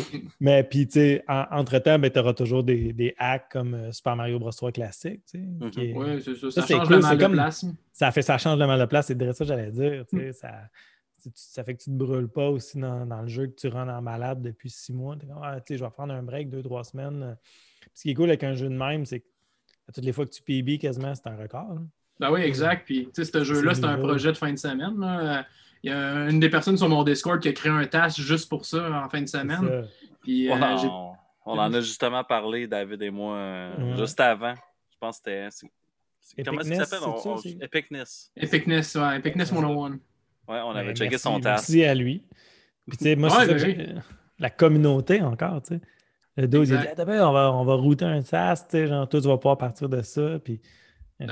Mais 0.41 0.65
puis, 0.65 0.87
tu 0.87 0.93
sais, 0.95 1.25
en- 1.29 1.47
entre-temps, 1.53 1.99
ben, 1.99 2.11
tu 2.11 2.19
auras 2.19 2.35
toujours 2.35 2.63
des, 2.65 2.93
des 2.93 3.15
hacks 3.19 3.49
comme 3.51 3.75
euh, 3.75 3.93
Super 3.93 4.17
Mario 4.17 4.39
Bros 4.39 4.51
3 4.51 4.73
classique. 4.73 5.23
tu 5.31 5.39
sais, 5.39 5.71
qui 5.71 5.81
est- 5.91 5.95
Oui, 5.95 6.23
c'est 6.23 6.35
ça. 6.35 6.51
Ça, 6.51 6.67
change 6.67 6.87
cool, 6.87 6.97
le 6.97 7.03
mal 7.03 7.19
comme- 7.19 7.33
de 7.33 7.37
place. 7.37 7.65
Ça 7.93 8.11
fait 8.13 8.23
ça 8.23 8.39
change 8.39 8.59
le 8.59 8.67
mal 8.67 8.81
de 8.81 8.85
place. 8.87 9.07
C'est 9.07 9.15
de 9.15 9.33
ça 9.33 9.45
que 9.45 9.49
j'allais 9.49 9.71
dire. 9.71 10.05
tu 10.09 10.17
Mm. 10.17 10.19
sais, 10.21 10.33
Ça, 10.33 10.53
ça 11.35 11.65
fait 11.65 11.75
que 11.75 11.83
tu 11.83 11.91
te 11.91 11.97
brûles 11.97 12.29
pas 12.29 12.49
aussi 12.51 12.79
dans, 12.79 13.05
dans 13.05 13.23
le 13.23 13.27
jeu 13.29 13.47
que 13.49 13.55
tu 13.57 13.67
rends 13.69 13.89
en 13.89 14.01
malade 14.01 14.43
depuis 14.43 14.71
six 14.71 14.93
mois. 14.93 15.17
Ah, 15.43 15.57
tu 15.61 15.75
sais, 15.75 15.79
je 15.79 15.85
vais 15.85 15.91
prendre 15.91 16.15
un 16.15 16.23
break 16.23 16.51
deux, 16.51 16.63
trois 16.63 16.85
semaines. 16.85 17.37
Puis 17.81 17.91
ce 17.95 18.03
qui 18.03 18.11
est 18.11 18.15
cool 18.15 18.29
avec 18.29 18.45
un 18.45 18.55
jeu 18.55 18.69
de 18.69 18.77
même, 18.77 19.05
c'est 19.07 19.21
que 19.21 19.27
toutes 19.93 20.05
les 20.05 20.13
fois 20.13 20.25
que 20.25 20.31
tu 20.31 20.43
PB, 20.43 20.79
quasiment, 20.79 21.15
c'est 21.17 21.27
un 21.27 21.37
record. 21.37 21.79
Ben 22.21 22.31
oui, 22.31 22.41
exact. 22.43 22.85
Puis, 22.87 23.09
tu 23.15 23.25
sais, 23.25 23.31
ce 23.31 23.45
jeu-là, 23.45 23.75
C'est 23.75 23.85
un 23.85 23.99
projet 23.99 24.33
de 24.33 24.37
fin 24.37 24.53
de 24.53 24.59
semaine. 24.59 24.99
là. 24.99 25.39
Euh, 25.39 25.43
Il 25.83 25.91
y 25.91 25.93
a 25.93 26.29
une 26.29 26.41
des 26.41 26.49
personnes 26.49 26.77
sur 26.77 26.89
mon 26.89 27.05
Discord 27.05 27.39
qui 27.41 27.49
a 27.49 27.53
créé 27.53 27.71
un 27.71 27.85
task 27.87 28.21
juste 28.21 28.49
pour 28.49 28.65
ça 28.65 29.05
en 29.05 29.09
fin 29.09 29.21
de 29.21 29.27
semaine. 29.29 29.87
Puis, 30.23 30.49
euh, 30.51 30.55
on, 31.45 31.59
en, 31.59 31.73
a 31.73 31.81
justement 31.81 32.25
parlé, 32.25 32.67
David 32.67 33.01
et 33.03 33.11
moi, 33.11 33.37
euh, 33.37 33.93
Ouais. 33.93 33.97
juste 33.99 34.19
avant. 34.19 34.55
Je 34.91 34.97
pense 34.99 35.19
que 35.21 35.31
c'était. 35.31 35.49
c'est- 36.21 36.43
Comment 36.45 36.63
s'appelle? 36.63 37.07
On- 37.07 37.17
ça, 37.19 37.31
c'est- 37.43 37.63
Epicness. 37.63 38.33
Epicness, 38.37 38.95
ouais, 38.97 39.19
Epicness 39.19 39.51
101. 39.53 39.93
Ouais, 39.93 39.99
on 40.49 40.71
avait 40.71 40.89
Ben, 40.89 40.97
checké 40.97 41.11
merci, 41.11 41.23
son 41.23 41.39
task. 41.41 41.69
Merci 41.69 41.85
à 41.85 41.95
lui. 41.95 42.25
Puis, 42.89 42.97
tu 42.99 43.05
sais, 43.05 43.15
moi, 43.15 43.29
Ouais, 43.31 43.47
c'est 43.47 43.55
ben 43.55 43.59
j'ai- 43.59 43.95
La 44.41 44.51
communauté 44.51 45.23
encore, 45.23 45.63
tu 45.63 45.75
sais. 45.77 45.81
Le 46.37 46.49
dos, 46.49 46.65
il 46.65 46.71
dit 46.71 46.75
ben, 46.97 47.21
on, 47.23 47.33
va, 47.33 47.53
on 47.53 47.65
va 47.65 47.75
router 47.75 48.05
un 48.07 48.23
task, 48.23 48.67
tu 48.69 48.73
sais, 48.79 48.87
genre, 48.89 49.09
toi, 49.09 49.21
tu 49.21 49.29
vas 49.29 49.37
pouvoir 49.37 49.57
partir 49.59 49.89
de 49.89 50.03
ça. 50.03 50.39
Puis, 50.43 50.61
Ah 50.65 50.69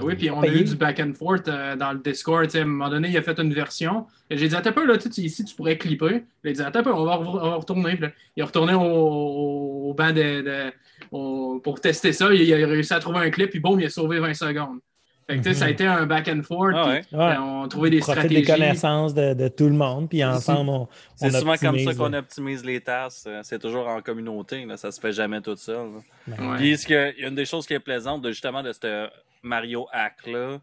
oui, 0.02 0.14
puis 0.16 0.30
on 0.30 0.40
a 0.42 0.46
eu 0.48 0.64
du 0.64 0.76
back 0.76 0.98
and 1.00 1.12
forth 1.14 1.46
euh, 1.48 1.76
dans 1.76 1.92
le 1.92 1.98
Discord. 1.98 2.44
tu 2.46 2.50
sais, 2.52 2.60
À 2.60 2.62
un 2.62 2.66
moment 2.66 2.88
donné, 2.88 3.08
il 3.10 3.16
a 3.18 3.22
fait 3.22 3.38
une 3.38 3.52
version. 3.52 4.06
J'ai 4.30 4.48
dit, 4.48 4.54
attends 4.56 4.70
un 4.70 4.72
peu, 4.72 4.86
là, 4.86 4.96
tu 4.96 5.12
sais, 5.12 5.20
ici, 5.22 5.44
tu 5.44 5.54
pourrais 5.54 5.76
clipper. 5.76 6.24
Il 6.42 6.50
a 6.50 6.52
dit, 6.54 6.62
attends 6.62 6.78
un 6.80 6.82
peu, 6.82 6.92
on 6.92 7.04
va, 7.04 7.18
on 7.20 7.32
va 7.50 7.54
retourner. 7.56 7.96
Là, 7.96 8.08
il 8.36 8.40
est 8.40 8.44
retourné 8.44 8.72
au, 8.74 9.94
banc 9.96 10.08
de, 10.12 10.42
de- 10.42 10.72
au- 11.10 11.60
pour 11.62 11.80
tester 11.80 12.12
ça. 12.12 12.32
Il, 12.32 12.42
il 12.42 12.52
a 12.54 12.66
réussi 12.66 12.92
à 12.94 13.00
trouver 13.00 13.18
un 13.18 13.30
clip, 13.30 13.50
puis 13.50 13.60
boum, 13.60 13.80
il 13.80 13.86
a 13.86 13.90
sauvé 13.90 14.20
20 14.20 14.34
secondes. 14.34 14.78
Fait 15.26 15.38
que, 15.38 15.42
tu 15.42 15.48
sais, 15.50 15.54
ça 15.54 15.64
a 15.66 15.70
été 15.70 15.86
un 15.86 16.04
back 16.04 16.28
and 16.28 16.42
forth. 16.42 16.74
Ah 16.76 16.82
puis, 16.84 17.16
ouais. 17.16 17.24
Ouais. 17.24 17.32
euh, 17.32 17.40
on 17.40 17.62
a 17.64 17.68
trouvé 17.68 17.88
des 17.90 17.98
On 18.00 18.02
stratégies. 18.02 18.34
des 18.34 18.42
connaissances 18.42 19.14
de, 19.14 19.32
de 19.32 19.48
tout 19.48 19.64
le 19.68 19.72
monde, 19.74 20.08
puis 20.08 20.22
ensemble, 20.22 20.68
on, 20.68 20.88
C'est 21.16 21.30
souvent 21.30 21.56
comme 21.56 21.78
ça 21.78 21.94
qu'on 21.94 22.12
optimise 22.12 22.62
les 22.64 22.80
tasks. 22.80 23.26
euh, 23.26 23.40
C'est 23.42 23.58
toujours 23.58 23.88
en 23.88 24.02
communauté. 24.02 24.66
Là, 24.66 24.76
ça 24.76 24.90
se 24.90 25.00
fait 25.00 25.12
jamais 25.12 25.40
tout 25.40 25.56
seul. 25.56 25.88
Ben, 26.26 26.50
Ouais. 26.50 26.56
Puis, 26.58 26.76
ce 26.78 26.86
que- 26.86 27.14
il 27.16 27.22
y 27.22 27.24
a 27.24 27.28
une 27.28 27.34
des 27.34 27.46
choses 27.46 27.66
qui 27.66 27.72
est 27.74 27.80
plaisante, 27.80 28.20
de, 28.20 28.30
justement, 28.32 28.62
de 28.62 28.72
ce 28.72 29.08
Mario 29.44 29.86
Hack-là, 29.92 30.58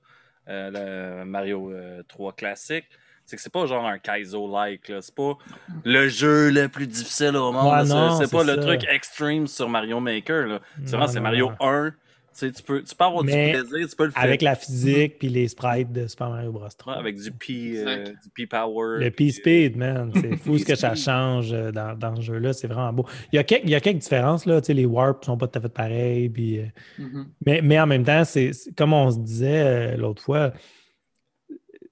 euh, 0.49 1.19
le 1.19 1.25
Mario 1.25 1.71
euh, 1.71 2.03
3 2.07 2.33
classique, 2.33 2.85
c'est 3.25 3.35
que 3.37 3.41
c'est 3.41 3.51
pas 3.53 3.65
genre 3.67 3.85
un 3.87 3.97
Kaizo-like. 3.99 4.89
là. 4.89 5.01
C'est 5.01 5.15
pas 5.15 5.37
le 5.85 6.07
jeu 6.09 6.49
le 6.49 6.67
plus 6.67 6.87
difficile 6.87 7.37
au 7.37 7.51
monde. 7.51 7.71
Ouais, 7.71 7.87
là. 7.87 8.17
C'est- 8.19 8.31
pas 8.31 8.43
le 8.43 8.59
truc 8.59 8.81
extreme 8.89 9.47
sur 9.47 9.69
Mario 9.69 9.99
Maker. 9.99 10.47
là. 10.47 10.59
C'est 10.77 10.81
Non, 10.81 10.87
vraiment 10.99 11.07
c'est 11.07 11.19
Mario 11.21 11.51
non. 11.59 11.67
1. 11.67 11.93
Tu, 12.33 12.47
sais, 12.47 12.51
tu, 12.51 12.63
peux, 12.63 12.81
tu 12.81 12.95
peux 12.95 13.03
avoir 13.03 13.23
Mais 13.23 13.51
du 13.51 13.59
plaisir, 13.67 13.89
tu 13.89 13.95
peux 13.95 14.05
le 14.05 14.11
faire. 14.11 14.23
Avec 14.23 14.41
la 14.41 14.55
physique 14.55 15.19
puis 15.19 15.27
les 15.29 15.47
sprites 15.49 15.91
de 15.91 16.07
Super 16.07 16.29
Mario 16.29 16.51
Bros. 16.51 16.67
3. 16.77 16.93
Ouais, 16.93 16.99
avec 16.99 17.17
du 17.17 17.31
P, 17.31 17.73
euh, 17.75 18.05
du 18.05 18.29
P-Power. 18.33 18.99
Le 18.99 19.11
puis, 19.11 19.27
P-Speed, 19.27 19.75
man, 19.75 20.11
c'est 20.15 20.37
fou 20.37 20.57
ce 20.57 20.65
que 20.65 20.75
ça 20.75 20.95
change 20.95 21.51
euh, 21.51 21.71
dans, 21.71 21.97
dans 21.97 22.15
ce 22.15 22.21
jeu-là, 22.21 22.53
c'est 22.53 22.67
vraiment 22.67 22.93
beau. 22.93 23.05
Il 23.33 23.35
y 23.35 23.39
a 23.39 23.43
quelques, 23.43 23.65
il 23.65 23.69
y 23.69 23.75
a 23.75 23.79
quelques 23.81 23.99
différences, 23.99 24.45
là, 24.45 24.61
tu 24.61 24.67
sais, 24.67 24.73
les 24.73 24.85
warps 24.85 25.25
sont 25.25 25.37
pas 25.37 25.47
tout 25.47 25.59
à 25.59 25.61
fait 25.61 25.69
pareils, 25.69 26.29
puis, 26.29 26.59
euh, 26.59 26.65
Mhm. 26.99 27.27
mais, 27.45 27.61
mais 27.61 27.79
en 27.79 27.87
même 27.87 28.03
temps, 28.03 28.23
c'est 28.23 28.51
comme 28.77 28.93
on 28.93 29.11
se 29.11 29.19
disait 29.19 29.93
euh, 29.93 29.97
l'autre 29.97 30.21
fois, 30.21 30.53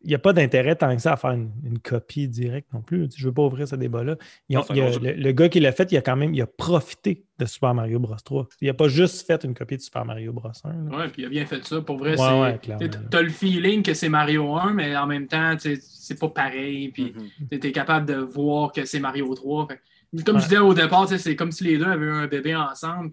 il 0.01 0.07
n'y 0.07 0.15
a 0.15 0.19
pas 0.19 0.31
d'intérêt 0.33 0.75
tant 0.75 0.95
que 0.95 1.01
ça 1.01 1.13
à 1.13 1.17
faire 1.17 1.31
une, 1.31 1.51
une 1.63 1.79
copie 1.79 2.27
directe 2.27 2.67
non 2.73 2.81
plus. 2.81 3.09
Tu 3.09 3.19
Je 3.19 3.25
ne 3.25 3.29
veux 3.29 3.33
pas 3.33 3.41
ouvrir 3.43 3.67
ce 3.67 3.75
débat-là. 3.75 4.15
Ont- 4.53 4.59
a- 4.61 4.73
le, 4.73 5.11
le 5.13 5.31
gars 5.33 5.49
qui 5.49 5.59
l'a 5.59 5.71
fait, 5.73 5.91
il 5.91 5.97
a 5.97 6.01
quand 6.01 6.15
même 6.15 6.33
il 6.33 6.41
a 6.41 6.47
profité 6.47 7.25
de 7.37 7.45
Super 7.45 7.73
Mario 7.73 7.99
Bros. 7.99 8.15
3. 8.23 8.47
Il 8.61 8.67
n'a 8.67 8.73
pas 8.73 8.87
juste 8.87 9.25
fait 9.27 9.43
une 9.43 9.53
copie 9.53 9.75
de 9.77 9.81
Super 9.81 10.05
Mario 10.05 10.31
Bros. 10.31 10.51
1. 10.63 10.69
là. 10.89 10.97
Ouais, 10.97 11.07
puis 11.09 11.23
il 11.23 11.25
a 11.25 11.29
bien 11.29 11.45
fait 11.45 11.63
ça. 11.65 11.81
Pour 11.81 11.97
vrai, 11.97 12.11
Ouais, 12.11 12.17
c'est. 12.17 12.73
ouais, 12.73 12.77
t'sais, 12.87 12.89
T'as 13.11 13.21
le 13.21 13.29
feeling 13.29 13.83
que 13.83 13.93
c'est 13.93 14.09
Mario 14.09 14.55
1, 14.55 14.73
mais 14.73 14.95
en 14.95 15.05
même 15.07 15.27
temps, 15.27 15.55
c'est 15.59 16.19
pas 16.19 16.29
pareil. 16.29 16.89
Puis 16.89 17.13
Mhm. 17.49 17.59
tu 17.59 17.67
es 17.67 17.71
capable 17.71 18.05
de 18.05 18.15
voir 18.15 18.71
que 18.71 18.85
c'est 18.85 18.99
Mario 18.99 19.33
3. 19.35 19.67
Fait 19.67 19.79
que, 20.17 20.23
comme 20.23 20.35
Ouais. 20.37 20.41
je 20.41 20.47
disais 20.47 20.59
au 20.59 20.73
départ, 20.73 21.07
c'est 21.09 21.35
comme 21.35 21.51
si 21.51 21.63
les 21.65 21.77
deux 21.77 21.85
avaient 21.85 22.05
eu 22.05 22.11
un 22.11 22.27
bébé 22.27 22.55
ensemble. 22.55 23.11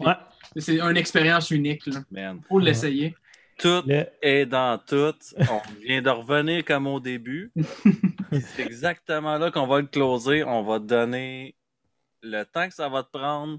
C'est 0.57 0.81
une 0.81 0.97
expérience 0.97 1.51
unique. 1.51 1.83
Il 1.87 1.93
faut 2.49 2.59
l'essayer. 2.61 3.15
Tout 3.59 3.83
Le- 3.87 4.07
est 4.23 4.45
dans 4.47 4.79
tout. 4.79 5.15
On 5.51 5.61
vient 5.87 6.03
de 6.03 6.11
revenir 6.11 6.65
comme 6.65 6.87
au 6.87 7.01
début. 7.01 7.53
C'est 8.55 8.65
exactement 8.67 9.39
là 9.39 9.51
qu'on 9.51 9.67
va 9.67 9.81
le 9.81 9.87
closer. 9.87 10.45
On 10.45 10.63
va 10.63 10.79
te 10.79 10.85
donner 10.85 11.55
le 12.23 12.43
temps 12.45 12.69
que 12.69 12.75
ça 12.75 12.89
va 12.89 13.03
te 13.03 13.11
prendre. 13.17 13.59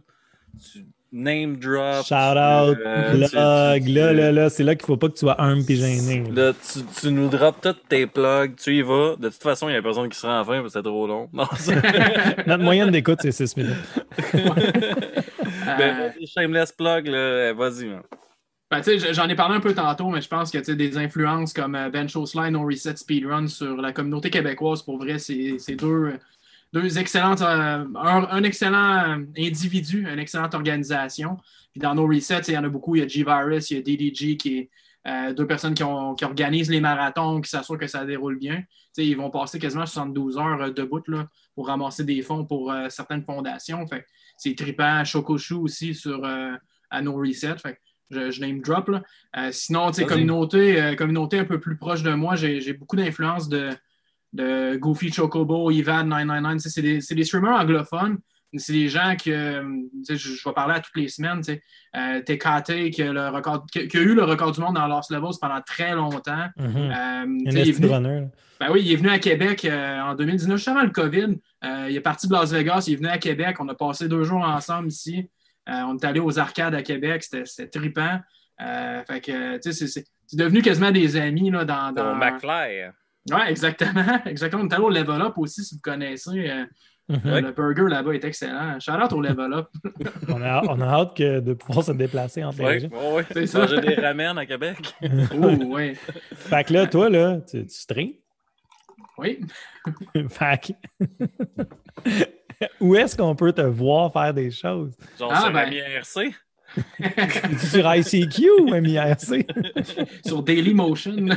Tu 0.71 0.85
name 1.11 1.55
drop. 1.57 2.05
Shout 2.05 2.13
out, 2.13 2.77
euh, 2.85 3.11
blog, 3.13 3.23
tu- 3.23 3.29
tu- 3.29 3.35
là, 3.37 3.79
tu- 3.79 3.89
là, 4.15 4.31
là, 4.31 4.49
c'est 4.49 4.63
là 4.63 4.75
qu'il 4.75 4.83
ne 4.83 4.87
faut 4.87 4.97
pas 4.97 5.07
que 5.07 5.13
tu 5.13 5.19
sois 5.21 5.41
humble 5.41 5.63
et 5.71 5.75
gêné. 5.75 6.23
là. 6.31 6.51
Tu, 6.99 7.11
nous 7.11 7.29
drops 7.29 7.61
tous 7.61 7.73
tes 7.87 8.05
plugs, 8.07 8.55
tu 8.57 8.75
y 8.77 8.81
vas. 8.81 9.15
De 9.17 9.29
toute 9.29 9.41
façon, 9.41 9.69
il 9.69 9.71
n'y 9.71 9.77
a 9.77 9.81
personne 9.81 10.09
qui 10.09 10.19
sera 10.19 10.41
en 10.41 10.45
fin 10.45 10.59
parce 10.61 10.73
que 10.73 10.79
c'est 10.79 10.83
trop 10.83 11.07
long. 11.07 11.29
Non, 11.31 11.47
Notre 12.45 12.63
moyenne 12.63 12.91
d'écoute, 12.91 13.19
c'est 13.21 13.31
6 13.31 13.55
minutes. 13.55 13.73
Ben, 15.65 16.13
shameless 16.27 16.71
plug, 16.73 17.07
là. 17.07 17.53
Vas-y, 17.53 17.85
man. 17.85 18.01
Ben, 18.69 18.81
J'en 18.83 19.29
ai 19.29 19.35
parlé 19.35 19.55
un 19.55 19.61
peu 19.61 19.73
tantôt, 19.73 20.09
mais 20.09 20.21
je 20.21 20.27
pense 20.27 20.51
que 20.51 20.57
des 20.57 20.97
influences 20.97 21.53
comme 21.53 21.75
euh, 21.75 21.89
Ben 21.89 22.05
Line 22.05 22.49
No 22.51 22.65
Reset 22.65 22.97
Speedrun 22.97 23.47
sur 23.47 23.77
la 23.77 23.93
communauté 23.93 24.29
québécoise, 24.29 24.81
pour 24.81 24.97
vrai, 24.97 25.19
c'est 25.19 25.75
deux, 25.77 26.19
deux 26.73 26.97
excellentes, 26.99 27.41
euh, 27.41 27.85
un, 27.95 28.43
excellent 28.43 29.23
individu, 29.37 30.05
une 30.05 30.19
excellente 30.19 30.53
organisation. 30.53 31.37
Puis 31.71 31.79
dans 31.79 31.95
No 31.95 32.07
Reset, 32.07 32.41
il 32.49 32.55
y 32.55 32.57
en 32.57 32.65
a 32.65 32.69
beaucoup. 32.69 32.97
Il 32.97 32.99
y 32.99 33.05
a 33.05 33.07
G-Virus, 33.07 33.71
il 33.71 33.77
y 33.77 33.79
a 33.79 33.81
DDG 33.83 34.35
qui 34.35 34.57
est 34.57 34.69
euh, 35.07 35.33
deux 35.33 35.47
personnes 35.47 35.73
qui, 35.73 35.83
organisent 35.83 36.69
les 36.69 36.81
marathons, 36.81 37.39
qui 37.39 37.49
s'assurent 37.49 37.77
que 37.77 37.87
ça 37.87 38.03
déroule 38.03 38.37
bien. 38.37 38.63
ils 38.97 39.15
vont 39.15 39.29
passer 39.29 39.59
quasiment 39.59 39.85
72 39.85 40.37
heures 40.37 40.73
debout 40.73 41.03
là, 41.07 41.29
pour 41.55 41.67
ramasser 41.67 42.03
des 42.03 42.21
fonds 42.21 42.43
pour 42.43 42.73
certaines 42.89 43.23
fondations. 43.23 43.85
c'est 44.35 44.55
trippant. 44.55 45.05
Chocoshu 45.05 45.53
aussi 45.53 45.95
sur 45.95 46.25
à 46.89 47.01
No 47.01 47.15
Reset 47.15 47.55
je, 48.09 48.41
name 48.41 48.61
drop. 48.61 48.89
Euh, 48.89 49.49
sinon, 49.51 49.91
communauté, 49.91 50.81
euh, 50.81 50.95
communauté 50.95 51.39
un 51.39 51.45
peu 51.45 51.59
plus 51.59 51.77
proche 51.77 52.03
de 52.03 52.13
moi, 52.13 52.35
j'ai 52.35 52.73
beaucoup 52.73 52.95
d'influence 52.95 53.49
de, 53.49 53.69
de 54.33 54.75
Goofy 54.77 55.11
Chocobo, 55.11 55.71
Ivan 55.71 56.05
999. 56.05 56.71
C'est 56.71 56.81
des, 56.81 56.99
des, 56.99 57.23
streamers 57.23 57.59
anglophones. 57.59 58.17
C'est 58.55 58.73
des 58.73 58.87
gens 58.87 59.15
que 59.17 59.61
je, 60.09 60.15
je, 60.15 60.47
vais 60.47 60.53
parler 60.53 60.75
à 60.75 60.79
toutes 60.79 60.95
les 60.95 61.09
semaines. 61.09 61.41
Euh, 61.95 62.21
TKT 62.21 62.91
qui 62.91 63.03
a, 63.03 63.11
le 63.11 63.27
record, 63.29 63.65
qui, 63.65 63.79
a 63.79 64.01
eu 64.01 64.15
le 64.15 64.23
record 64.23 64.53
du 64.53 64.61
monde 64.61 64.75
dans 64.75 64.87
Lost 64.87 65.11
Levels 65.11 65.35
pendant 65.39 65.61
très 65.61 65.93
longtemps. 65.93 66.47
Mm-hmm. 66.57 67.41
il, 67.45 67.57
est 67.57 67.71
venu, 67.73 68.29
ben 68.59 68.71
oui, 68.71 68.81
il 68.85 68.93
est 68.93 68.95
venu 68.95 69.09
à 69.09 69.19
Québec 69.19 69.67
en 69.69 70.15
2019, 70.15 70.57
juste 70.57 70.69
avant 70.69 70.83
le 70.83 70.91
COVID. 70.91 71.35
il 71.89 71.95
est 71.95 72.01
parti 72.01 72.27
de 72.27 72.33
Las 72.33 72.51
Vegas, 72.51 72.85
il 72.87 72.93
est 72.93 72.97
venu 72.97 73.09
à 73.09 73.17
Québec. 73.17 73.57
On 73.59 73.67
a 73.67 73.75
passé 73.75 74.07
deux 74.07 74.23
jours 74.23 74.41
ensemble 74.41 74.87
ici. 74.87 75.29
Euh, 75.67 75.81
on 75.87 75.97
est 75.97 76.05
allé 76.05 76.19
aux 76.19 76.39
arcades 76.39 76.75
à 76.75 76.81
Québec, 76.81 77.23
c'était 77.23 77.67
trippant. 77.67 78.19
Euh, 78.61 79.03
fait 79.03 79.21
que, 79.21 79.59
c'est 79.61 80.05
devenu 80.33 80.61
quasiment 80.61 80.91
des 80.91 81.15
amis 81.15 81.51
là, 81.51 81.65
dans. 81.65 81.91
dans... 81.91 82.13
Au 82.13 82.15
McFly. 82.15 82.89
Oui, 83.29 83.41
exactement. 83.49 84.19
Exactement. 84.25 84.63
On 84.63 84.69
est 84.69 84.73
allé 84.73 84.83
au 84.83 84.89
Level 84.89 85.21
Up 85.21 85.33
aussi, 85.37 85.63
si 85.63 85.75
vous 85.75 85.81
connaissez. 85.81 86.49
Euh, 86.49 86.65
mhm. 87.09 87.39
Le 87.39 87.51
burger 87.51 87.89
là-bas 87.89 88.13
est 88.13 88.23
excellent. 88.23 88.79
Shout 88.79 88.93
out 88.93 89.11
au 89.11 89.21
Level 89.21 89.53
Up. 89.53 89.67
on, 90.29 90.41
a, 90.41 90.61
on, 90.67 90.79
a, 90.79 90.85
hâte 90.85 91.17
que 91.17 91.39
de 91.41 91.53
pouvoir 91.53 91.83
se 91.83 91.91
déplacer 91.91 92.43
entre 92.43 92.59
les 92.59 92.65
régions. 92.65 92.89
Oui, 92.93 92.99
oui. 93.17 93.23
C'est 93.31 93.47
ça. 93.47 93.67
J'ai 93.67 93.81
des 93.81 93.95
ramen 93.95 94.37
à 94.37 94.45
Québec. 94.45 94.77
oh, 95.03 95.51
oui. 95.65 95.95
Fait 96.35 96.63
que 96.63 96.73
là, 96.73 96.87
toi, 96.87 97.09
là, 97.09 97.39
tu, 97.41 97.65
tu 97.65 97.73
streams? 97.73 98.13
Oui. 99.17 99.41
fait 100.29 100.73
Où 102.79 102.95
est-ce 102.95 103.15
qu'on 103.15 103.35
peut 103.35 103.53
te 103.53 103.61
voir 103.61 104.11
faire 104.11 104.33
des 104.33 104.51
choses? 104.51 104.93
Genre 105.19 105.31
ah, 105.33 105.41
sur 105.41 105.51
ben... 105.51 105.69
MIRC? 105.69 106.33
sur 107.71 107.95
ICQ 107.95 108.49
ou 108.59 108.69
MIRC? 108.75 109.45
sur 110.25 110.43
Dailymotion. 110.43 111.15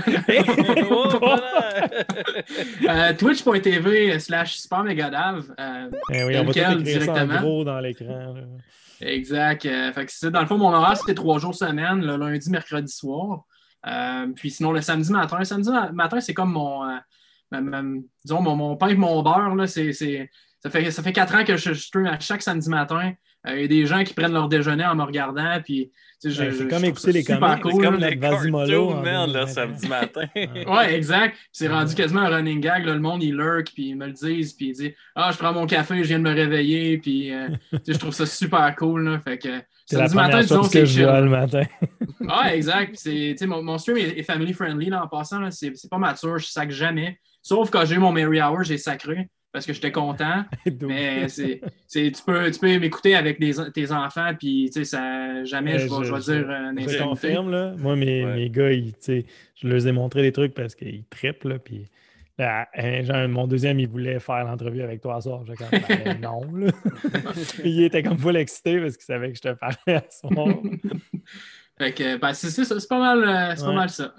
euh, 2.89 3.13
Twitch.tv 3.17 4.19
slash 4.19 4.57
Super. 4.57 4.85
Euh, 4.87 5.91
eh 6.13 6.25
oui, 6.25 6.37
on 6.37 6.45
va 6.45 6.53
directement. 6.53 7.15
Ça 7.15 7.27
gros 7.27 7.65
dans 7.65 7.79
l'écran. 7.81 8.35
Exact. 9.01 9.67
Euh, 9.67 9.93
fait 9.93 10.07
que 10.07 10.27
dans 10.29 10.41
le 10.41 10.47
fond, 10.47 10.59
mon 10.59 10.73
horaire, 10.73 10.97
c'était 10.97 11.15
trois 11.15 11.39
jours 11.39 11.55
semaine, 11.55 12.05
le 12.05 12.17
lundi, 12.17 12.51
mercredi 12.51 12.93
soir. 12.93 13.45
Euh, 13.87 14.27
puis 14.35 14.51
sinon, 14.51 14.73
le 14.73 14.81
samedi 14.81 15.11
matin. 15.11 15.39
Le 15.39 15.45
samedi 15.45 15.71
matin, 15.93 16.21
c'est 16.21 16.35
comme 16.35 16.53
mon, 16.53 16.85
euh, 16.85 17.99
disons, 18.25 18.43
mon, 18.43 18.57
mon 18.57 18.77
pain 18.77 18.89
et 18.89 18.95
mon 18.95 19.23
beurre. 19.23 19.55
Là, 19.55 19.67
c'est, 19.67 20.31
ça 20.63 20.71
fait, 20.71 20.91
ça 20.91 21.03
fait 21.03 21.13
quatre 21.13 21.35
ans 21.35 21.45
que 21.45 21.57
je, 21.57 21.73
stream 21.73 22.07
à 22.07 22.21
chaque 22.21 22.43
samedi 22.43 22.69
matin. 22.69 23.13
Euh, 23.47 23.57
il 23.57 23.63
y 23.63 23.65
a 23.65 23.69
des 23.69 23.87
gens 23.87 24.05
qui 24.05 24.13
prennent 24.13 24.35
leur 24.35 24.49
déjeuner 24.49 24.85
en 24.85 24.95
me 24.95 25.03
regardant. 25.03 25.59
Puis, 25.65 25.91
c'est 26.19 26.69
comme 26.69 26.85
écouter 26.85 27.13
les 27.13 27.25
comics. 27.25 27.43
C'est 27.65 27.83
comme 27.83 27.97
les 27.97 28.19
cartoons, 28.19 29.01
man, 29.03 29.33
là, 29.33 29.47
samedi 29.47 29.89
matin. 29.89 30.27
ouais, 30.37 30.95
exact. 30.95 31.39
C'est 31.51 31.69
rendu 31.69 31.95
quasiment 31.95 32.21
un 32.21 32.29
running 32.37 32.61
gag. 32.61 32.85
le 32.85 32.99
monde, 32.99 33.23
il 33.23 33.35
lurk, 33.35 33.71
puis 33.73 33.89
ils 33.89 33.97
me 33.97 34.07
le 34.07 34.13
disent, 34.13 34.53
puis 34.53 34.69
ils 34.69 34.73
disent 34.75 34.93
Ah, 35.15 35.31
je 35.33 35.39
prends 35.39 35.55
mon 35.55 35.67
café, 35.67 36.03
je 36.03 36.09
viien 36.09 36.19
de 36.19 36.25
me 36.25 36.35
réveiller. 36.35 36.99
Puis, 36.99 37.33
euh, 37.33 37.49
je 37.89 37.97
trouve 37.97 38.13
ça 38.13 38.27
super 38.27 38.77
cool. 38.77 39.05
Là, 39.05 39.19
fait 39.21 39.39
que, 39.39 39.63
samedi 39.87 40.15
matin, 40.15 40.41
disons, 40.43 40.63
c'est 40.65 40.85
chill. 40.85 41.07
le 41.07 41.31
matin. 41.31 41.63
ouais, 42.21 42.57
exact. 42.57 42.99
Mon, 43.47 43.63
mon 43.63 43.79
stream 43.79 43.97
est, 43.97 44.23
family 44.23 44.53
friendly 44.53 44.91
là, 44.91 45.05
en 45.05 45.09
passant. 45.09 45.51
C'est 45.51 45.73
pas 45.91 45.97
mature, 45.97 46.37
je 46.37 46.47
sac 46.47 46.71
jamais. 46.71 47.19
Sauf 47.43 47.71
quand 47.71 47.87
j'ai 47.87 47.97
mon 47.97 48.13
Mary 48.13 48.43
Hour, 48.43 48.65
j'ai 48.65 48.77
sacré 48.77 49.31
parce 49.53 49.67
que 49.67 49.73
j'étais 49.73 49.93
content. 49.93 50.45
mais 50.83 51.29
c'est, 51.29 51.61
tu 51.89 52.13
peux, 52.25 52.51
tu 52.51 52.59
peux 52.59 52.79
m'écouter 52.79 53.15
avec 53.15 53.39
tes 53.39 53.93
enfants, 53.93 54.33
puis 54.39 54.71
ça, 54.85 55.45
jamais 55.45 55.79
je, 55.79 55.89
vais, 55.89 56.05
je, 56.05 56.15
vais 56.15 56.21
dire 56.21 56.51
un 56.51 56.75
Je 56.77 57.03
confirme, 57.03 57.51
là. 57.51 57.75
Moi, 57.79 57.97
mes, 57.97 58.25
mes 58.25 58.51
gars, 58.51 58.73
ils, 58.73 58.95
je 59.07 59.69
leur 59.69 59.87
ai 59.87 59.93
montré 59.93 60.23
des 60.23 60.33
trucs 60.33 60.55
parce 60.55 60.75
qu'ils 60.75 61.05
trippent, 61.05 61.45
là, 61.45 61.59
puis 61.59 61.87
hein, 62.39 63.29
mon 63.29 63.47
deuxième, 63.47 63.81
il 63.81 63.89
voulait 63.89 64.21
faire 64.21 64.45
l'entrevue 64.45 64.83
avec 64.83 65.01
toi 65.01 65.21
ce 65.21 65.29
soir. 65.29 65.45
J'ai 65.45 65.55
comme, 65.55 65.69
ben, 65.71 66.21
non, 66.23 66.43
là. 66.55 66.73
il 67.65 67.83
était 67.83 68.03
comme 68.03 68.19
full 68.19 68.37
excité 68.37 68.81
parce 68.81 68.97
qu'il 68.97 69.05
savait 69.05 69.31
que 69.31 69.37
je 69.37 69.43
te 69.43 69.53
parlais 69.55 69.97
à 69.97 70.05
ce 70.09 70.27
moment. 70.27 70.63
fait 71.79 71.93
que, 71.93 72.17
ben, 72.17 72.33
c'est, 72.33 72.51
c'est, 72.51 72.89
pas 72.89 72.99
mal, 72.99 73.25
euh, 73.25 73.55
c'est 73.57 73.65
pas 73.65 73.73
mal 73.73 73.91
ça. 73.91 74.15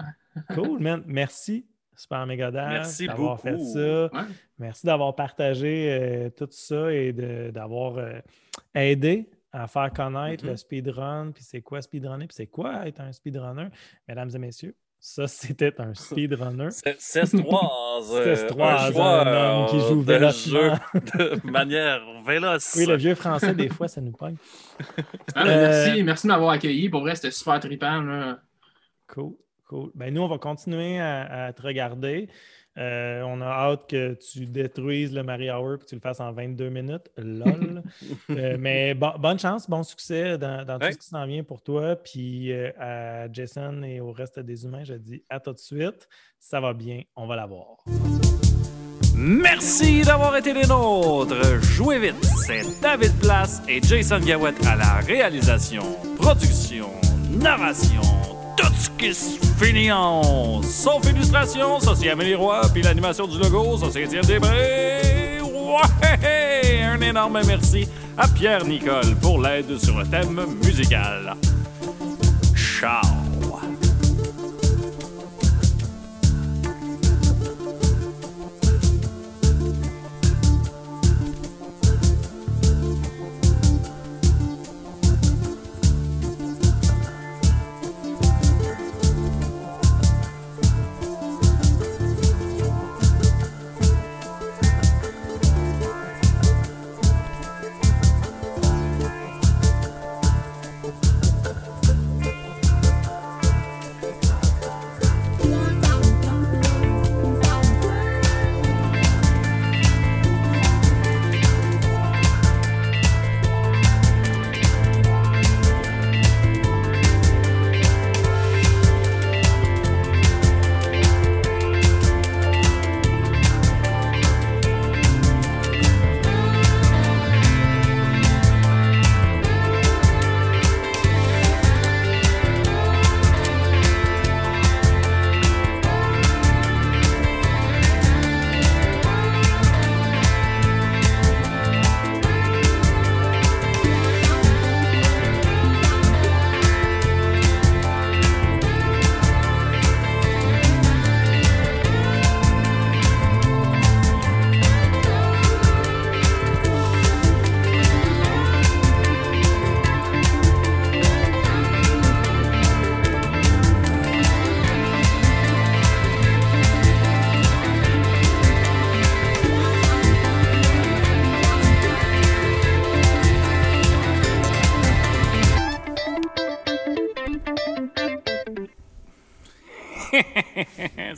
cool, 0.54 0.80
man. 0.80 1.04
Merci 1.08 1.66
Super 2.02 2.26
Megadad 2.26 2.70
Merci 2.70 3.06
d'avoir 3.06 3.40
fait 3.40 3.60
ça. 3.60 4.10
Merci 4.58 4.86
d'avoir 4.88 5.16
partagé 5.16 5.92
euh, 5.92 6.30
tout 6.30 6.48
ça 6.50 6.92
et 6.92 7.14
d'avoir 7.52 7.98
euh, 7.98 8.20
aidé 8.74 9.30
à 9.52 9.68
faire 9.68 9.92
connaître 9.94 10.46
le 10.46 10.54
mm-hmm. 10.54 10.58
speedrun, 10.58 11.32
puis 11.32 11.44
c'est 11.44 11.62
quoi 11.62 11.82
speedrunner, 11.82 12.26
puis 12.26 12.36
c'est 12.36 12.48
quoi 12.48 12.88
être 12.88 13.02
un 13.02 13.12
speedrunner. 13.12 13.68
Mesdames 14.08 14.30
et 14.34 14.40
messieurs, 14.40 14.76
ça, 15.00 15.28
c'était 15.28 15.80
un 15.80 15.94
speedrunner. 15.94 16.70
C'est 16.98 17.26
3 17.26 18.02
un, 18.64 19.28
homme 19.28 19.70
qui 19.70 19.80
joue 19.80 20.04
de 20.04 20.30
jeu 20.30 20.72
de 20.94 21.52
manière 21.52 22.02
véloce. 22.26 22.76
Oui, 22.78 22.86
le 22.86 22.98
vieux 22.98 23.16
français, 23.16 23.54
des 23.54 23.70
fois, 23.70 23.88
ça 23.88 24.00
nous 24.00 24.12
pogne. 24.12 24.38
Ah, 25.36 25.44
merci, 25.44 26.00
euh, 26.00 26.04
merci 26.04 26.28
de 26.28 26.32
m'avoir 26.32 26.52
accueilli. 26.52 26.88
Pour 26.90 27.02
vrai, 27.02 27.16
c'était 27.16 27.32
super 27.32 27.60
trippant. 27.60 28.36
Cool. 29.08 29.34
Ben, 29.96 30.14
nous, 30.14 30.22
on 30.22 30.28
va 30.28 30.38
continuer 30.38 31.00
à, 31.00 31.52
te 31.54 31.62
regarder. 31.62 32.30
Euh, 32.78 33.22
on 33.24 33.42
a 33.42 33.46
hâte 33.46 33.90
que 33.90 34.14
tu 34.14 34.46
détruises 34.46 35.14
le 35.14 35.24
Marie 35.24 35.52
Hour 35.52 35.74
et 35.74 35.78
que 35.80 35.86
tu 35.86 35.96
le 35.96 36.02
fasses 36.02 36.22
en 36.22 36.32
22 36.32 36.70
minutes. 36.70 37.10
Lol. 37.18 37.84
Euh, 38.30 38.56
mais 38.58 38.94
bonne 38.94 39.38
chance, 39.40 39.70
bon 39.70 39.84
succès 39.84 40.38
dans, 40.38 40.66
tout 40.80 40.92
ce 40.92 40.98
qui 40.98 41.08
s'en 41.08 41.26
vient 41.26 41.44
pour 41.44 41.62
toi. 41.62 41.96
Puis 41.96 42.52
euh, 42.52 42.72
à 42.80 43.32
Jason 43.32 43.84
et 43.84 44.00
au 44.00 44.12
reste 44.12 44.40
des 44.40 44.64
humains, 44.64 44.84
je 44.84 44.94
dis 44.94 45.24
à 45.30 45.40
tout 45.40 45.52
de 45.52 45.60
suite. 45.60 46.08
Ça 46.40 46.60
va 46.62 46.74
bien, 46.74 47.02
on 47.16 47.28
va 47.28 47.36
l'avoir. 47.36 47.84
Merci 49.16 50.04
d'avoir 50.04 50.36
été 50.38 50.54
les 50.54 50.66
nôtres. 50.66 51.62
Jouez 51.62 52.00
vite, 52.00 52.24
c'est 52.24 52.64
David 52.82 53.12
Place 53.20 53.62
et 53.68 53.82
Jason 53.82 54.20
Gawet 54.20 54.54
à 54.66 54.76
la 54.76 54.96
réalisation, 55.06 55.84
production, 56.18 56.90
narration 57.30 58.41
tout 58.68 58.74
ce 58.78 58.90
qui 58.92 59.14
se 59.14 59.40
finit 59.64 59.92
en 59.92 60.62
sauf 60.62 61.04
illustration, 61.10 61.80
ça 61.80 61.94
c'est 61.96 62.10
Amélie 62.10 62.36
Roy, 62.36 62.62
puis 62.74 62.82
l'animation 62.82 63.28
du 63.28 63.38
logo, 63.38 63.78
ça 63.78 63.88
c'est 63.92 64.04
Étienne 64.04 64.24
Després. 64.24 65.42
Ouais! 65.42 66.82
Un 66.84 67.02
énorme 67.02 67.42
merci 67.46 67.88
à 68.18 68.28
Pierre 68.28 68.66
Nicole 68.66 69.16
pour 69.22 69.42
l'aide 69.42 69.78
sur 69.78 69.98
le 69.98 70.06
thème 70.06 70.46
musical. 70.64 71.36
Ciao! 72.56 73.21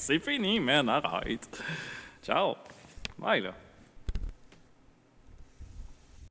C'est 0.05 0.19
fini, 0.19 0.59
man. 0.59 0.89
Arrête. 0.89 1.63
Ciao. 2.21 2.57
Bye, 3.17 3.39
là. 3.39 3.53